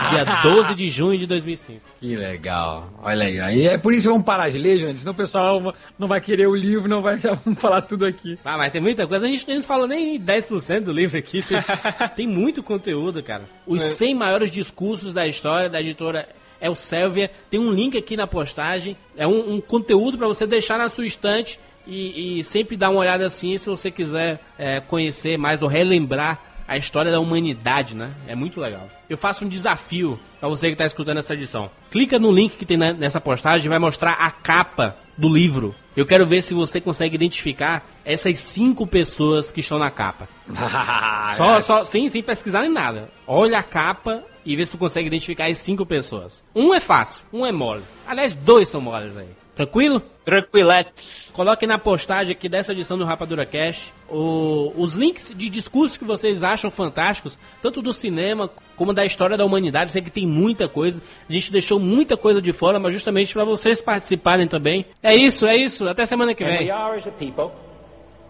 Dia 0.09 0.23
12 0.43 0.75
de 0.75 0.87
junho 0.87 1.17
de 1.19 1.27
2005. 1.27 1.81
Que 1.99 2.15
legal. 2.15 2.89
Olha 3.03 3.25
aí. 3.25 3.39
aí 3.39 3.67
é 3.67 3.77
por 3.77 3.91
isso 3.91 4.03
que 4.03 4.07
vamos 4.07 4.25
parar 4.25 4.49
de 4.49 4.57
ler, 4.57 4.77
gente. 4.77 4.99
Senão 4.99 5.11
o 5.11 5.15
pessoal 5.15 5.75
não 5.99 6.07
vai 6.07 6.21
querer 6.21 6.47
o 6.47 6.55
livro, 6.55 6.87
não 6.87 7.01
vai 7.01 7.19
já 7.19 7.33
vamos 7.33 7.59
falar 7.59 7.81
tudo 7.81 8.05
aqui. 8.05 8.39
Ah, 8.45 8.57
mas 8.57 8.71
tem 8.71 8.79
muita 8.79 9.05
coisa. 9.05 9.25
A 9.25 9.29
gente 9.29 9.45
não 9.53 9.61
falou 9.63 9.87
nem 9.87 10.17
10% 10.19 10.81
do 10.81 10.93
livro 10.93 11.17
aqui. 11.17 11.41
Tem, 11.41 11.57
tem 12.15 12.27
muito 12.27 12.63
conteúdo, 12.63 13.21
cara. 13.21 13.43
Os 13.67 13.81
É. 13.81 13.85
100 13.85 14.15
maiores 14.15 14.51
discursos 14.51 15.13
da 15.13 15.27
história 15.27 15.69
da 15.69 15.81
editora 15.81 16.29
Elsevier. 16.61 17.29
Tem 17.49 17.59
um 17.59 17.71
link 17.71 17.97
aqui 17.97 18.15
na 18.15 18.27
postagem. 18.27 18.95
É 19.17 19.27
um, 19.27 19.55
um 19.55 19.61
conteúdo 19.61 20.17
para 20.17 20.27
você 20.27 20.47
deixar 20.47 20.77
na 20.77 20.87
sua 20.87 21.05
estante 21.05 21.59
e, 21.85 22.39
e 22.39 22.43
sempre 22.43 22.77
dar 22.77 22.89
uma 22.89 22.99
olhada 22.99 23.25
assim 23.25 23.57
se 23.57 23.65
você 23.65 23.91
quiser 23.91 24.39
é, 24.57 24.79
conhecer 24.79 25.37
mais 25.37 25.61
ou 25.61 25.67
relembrar 25.67 26.50
a 26.67 26.77
história 26.77 27.11
da 27.11 27.19
humanidade, 27.19 27.95
né? 27.95 28.11
É 28.27 28.35
muito 28.35 28.59
legal. 28.59 28.89
Eu 29.09 29.17
faço 29.17 29.45
um 29.45 29.47
desafio 29.47 30.19
para 30.39 30.47
você 30.49 30.67
que 30.67 30.73
está 30.73 30.85
escutando 30.85 31.17
essa 31.17 31.33
edição. 31.33 31.69
Clica 31.91 32.17
no 32.17 32.31
link 32.31 32.55
que 32.57 32.65
tem 32.65 32.77
na- 32.77 32.93
nessa 32.93 33.19
postagem, 33.21 33.69
vai 33.69 33.79
mostrar 33.79 34.13
a 34.13 34.31
capa 34.31 34.95
do 35.17 35.27
livro. 35.27 35.75
Eu 35.95 36.05
quero 36.05 36.25
ver 36.25 36.41
se 36.41 36.53
você 36.53 36.79
consegue 36.79 37.15
identificar 37.15 37.85
essas 38.05 38.39
cinco 38.39 38.87
pessoas 38.87 39.51
que 39.51 39.59
estão 39.59 39.77
na 39.77 39.91
capa. 39.91 40.27
Só, 41.35 41.61
só, 41.61 41.83
sem, 41.83 42.09
sem 42.09 42.21
pesquisar 42.23 42.61
nem 42.61 42.71
nada. 42.71 43.09
Olha 43.27 43.59
a 43.59 43.63
capa 43.63 44.23
e 44.45 44.55
vê 44.55 44.65
se 44.65 44.71
tu 44.71 44.77
consegue 44.77 45.07
identificar 45.07 45.45
as 45.45 45.57
cinco 45.57 45.85
pessoas. 45.85 46.43
Um 46.55 46.73
é 46.73 46.79
fácil, 46.79 47.25
um 47.31 47.45
é 47.45 47.51
mole. 47.51 47.83
Aliás, 48.07 48.33
dois 48.33 48.69
são 48.69 48.81
moles 48.81 49.15
aí. 49.17 49.27
Tranquilo? 49.65 50.01
Tranquiletes. 50.25 51.31
Coloque 51.35 51.67
na 51.67 51.77
postagem 51.77 52.31
aqui 52.31 52.49
dessa 52.49 52.71
edição 52.71 52.97
do 52.97 53.05
Rapadura 53.05 53.45
Cash 53.45 53.91
o- 54.09 54.71
os 54.75 54.93
links 54.93 55.31
de 55.35 55.49
discursos 55.49 55.97
que 55.97 56.03
vocês 56.03 56.43
acham 56.43 56.71
fantásticos, 56.71 57.37
tanto 57.61 57.81
do 57.81 57.93
cinema 57.93 58.49
como 58.75 58.91
da 58.93 59.05
história 59.05 59.37
da 59.37 59.45
humanidade. 59.45 59.89
Eu 59.89 59.93
sei 59.93 60.01
que 60.01 60.09
tem 60.09 60.25
muita 60.27 60.67
coisa. 60.67 61.01
A 61.29 61.31
gente 61.31 61.51
deixou 61.51 61.79
muita 61.79 62.17
coisa 62.17 62.41
de 62.41 62.51
fora, 62.51 62.79
mas 62.79 62.91
justamente 62.93 63.33
para 63.33 63.43
vocês 63.45 63.81
participarem 63.81 64.47
também. 64.47 64.85
É 65.03 65.15
isso, 65.15 65.45
é 65.45 65.55
isso. 65.55 65.87
Até 65.87 66.05
semana 66.05 66.33
que 66.33 66.43
vem. 66.43 66.67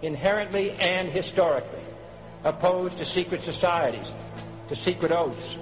inherently 0.03 0.71
and 0.79 1.09
historically 1.15 1.83
opposed 2.43 2.97
to 2.97 3.05
secret 3.05 3.39
societies, 3.43 4.11
to 4.67 4.75
secret 4.75 5.11
oaths, 5.11 5.57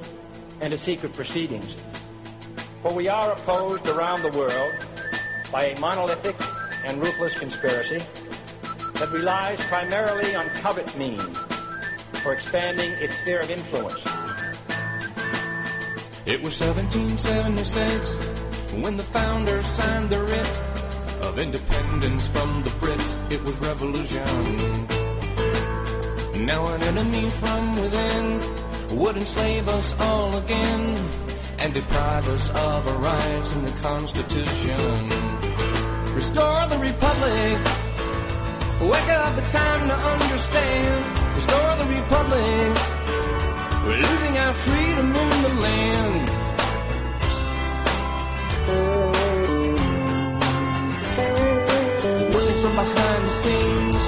and 0.62 0.70
to 0.70 0.78
secret 0.78 1.12
proceedings. 1.14 1.76
For 2.82 2.94
we 2.94 3.10
are 3.10 3.34
opposed 3.34 3.86
around 3.90 4.22
the 4.22 4.32
world 4.38 4.72
by 5.51 5.65
a 5.65 5.80
monolithic 5.80 6.35
and 6.85 6.99
ruthless 6.99 7.38
conspiracy 7.38 7.99
that 8.93 9.09
relies 9.11 9.63
primarily 9.65 10.34
on 10.35 10.47
covert 10.61 10.95
means 10.97 11.38
for 12.21 12.34
expanding 12.34 12.91
its 12.99 13.19
sphere 13.21 13.41
of 13.41 13.49
influence. 13.49 14.03
It 16.26 16.43
was 16.43 16.59
1776 16.59 18.84
when 18.84 18.97
the 18.97 19.03
founders 19.03 19.65
signed 19.65 20.09
the 20.09 20.21
writ 20.21 20.61
of 21.23 21.39
independence 21.39 22.27
from 22.27 22.61
the 22.63 22.69
Brits. 22.81 23.31
It 23.31 23.41
was 23.43 23.57
revolution. 23.59 24.26
Now 26.45 26.67
an 26.67 26.81
enemy 26.84 27.30
from 27.30 27.76
within 27.81 28.99
would 28.99 29.17
enslave 29.17 29.67
us 29.67 29.99
all 30.01 30.35
again 30.38 30.97
and 31.59 31.73
deprive 31.73 32.27
us 32.30 32.49
of 32.49 32.88
our 32.88 32.97
rights 32.97 33.55
in 33.55 33.65
the 33.65 33.71
Constitution. 33.81 35.39
Restore 36.20 36.68
the 36.68 36.78
Republic. 36.80 37.58
Wake 38.91 39.10
up, 39.24 39.38
it's 39.38 39.54
time 39.54 39.88
to 39.88 39.96
understand. 39.96 41.00
Restore 41.34 41.74
the 41.82 41.88
Republic. 41.98 42.72
We're 43.86 44.02
losing 44.04 44.38
our 44.38 44.54
freedom 44.54 45.16
in 45.16 45.41
the 45.46 45.54
land. 45.66 46.30
Working 52.34 52.60
from 52.64 52.76
behind 52.84 53.22
the 53.24 53.36
scenes, 53.41 54.04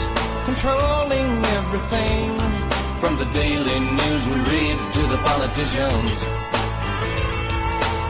controlling 0.48 1.30
everything. 1.60 2.28
From 3.00 3.16
the 3.16 3.28
daily 3.32 3.80
news 3.80 4.28
we 4.28 4.36
read 4.52 4.78
to 4.96 5.02
the 5.14 5.20
politicians. 5.30 6.28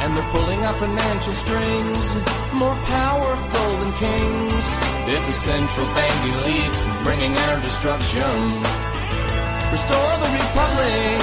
And 0.02 0.18
they're 0.18 0.32
pulling 0.34 0.62
out 0.64 0.78
financial 0.78 1.34
strings, 1.34 2.06
more 2.54 2.76
powerful 2.90 3.70
than 3.82 3.92
kings. 3.94 4.66
It's 5.14 5.28
a 5.30 5.34
central 5.34 5.86
bank 5.94 6.18
elites 6.34 6.80
bringing 7.04 7.34
our 7.46 7.62
destruction. 7.62 8.34
Restore 9.72 10.14
the 10.24 10.30
republic. 10.42 11.22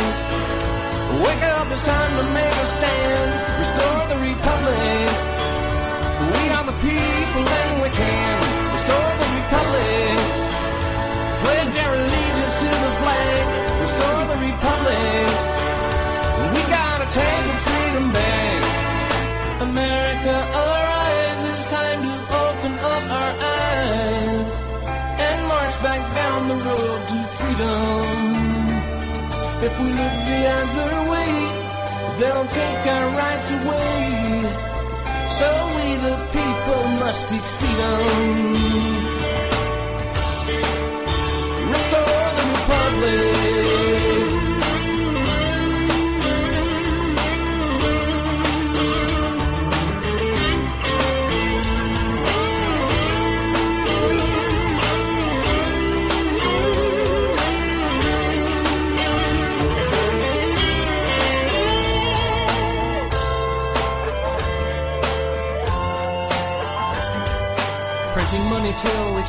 Wake 1.27 1.43
up, 1.57 1.67
it's 1.75 1.83
time 1.83 2.13
to 2.21 2.25
make 2.39 2.57
a 2.65 2.69
stand. 2.77 3.31
Restore 3.63 4.03
the 4.13 4.18
If 29.61 29.81
we 29.81 29.89
look 29.89 30.17
the 30.31 30.43
other 30.61 31.11
way, 31.11 31.33
they'll 32.21 32.47
take 32.47 32.87
our 32.95 33.09
rights 33.11 33.51
away. 33.51 33.99
So 35.39 35.49
we 35.75 35.87
the 36.07 36.17
people 36.33 36.83
must 37.03 37.29
defeat 37.29 37.77
them. 37.77 38.98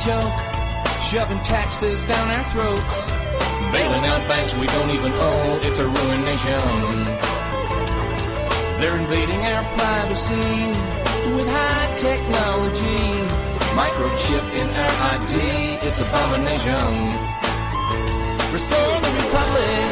Shoving 0.00 1.40
taxes 1.40 2.02
down 2.04 2.30
our 2.30 2.44
throats, 2.44 3.06
bailing 3.70 4.06
out 4.06 4.26
banks 4.28 4.54
we 4.54 4.66
don't 4.66 4.90
even 4.90 5.12
own. 5.12 5.60
It's 5.60 5.78
a 5.78 5.86
ruined 5.86 6.24
nation. 6.24 7.04
They're 8.80 8.96
invading 8.96 9.44
our 9.44 9.62
privacy 9.76 10.72
with 11.36 11.48
high 11.52 11.94
technology, 11.96 13.04
microchip 13.76 14.46
in 14.60 14.68
our 14.72 14.94
ID. 15.12 15.34
It's 15.86 16.00
abomination. 16.00 16.80
Restore 18.56 19.00
the 19.04 19.12
republic. 19.20 19.84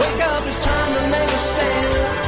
Wake 0.00 0.22
up, 0.26 0.46
it's 0.48 0.64
time 0.64 0.94
to 0.94 1.02
make 1.14 1.30
a 1.30 1.38
stand. 1.38 2.23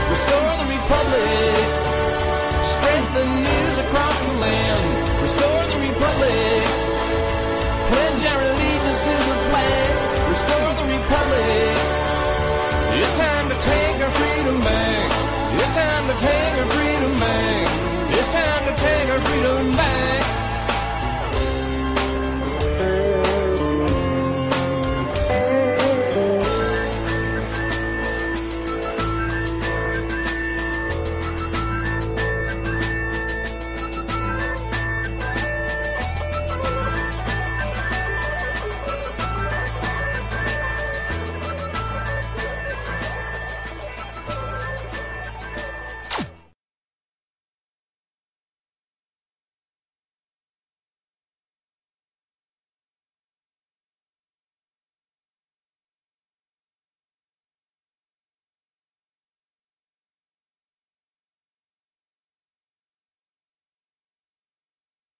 darling. 6.19 6.66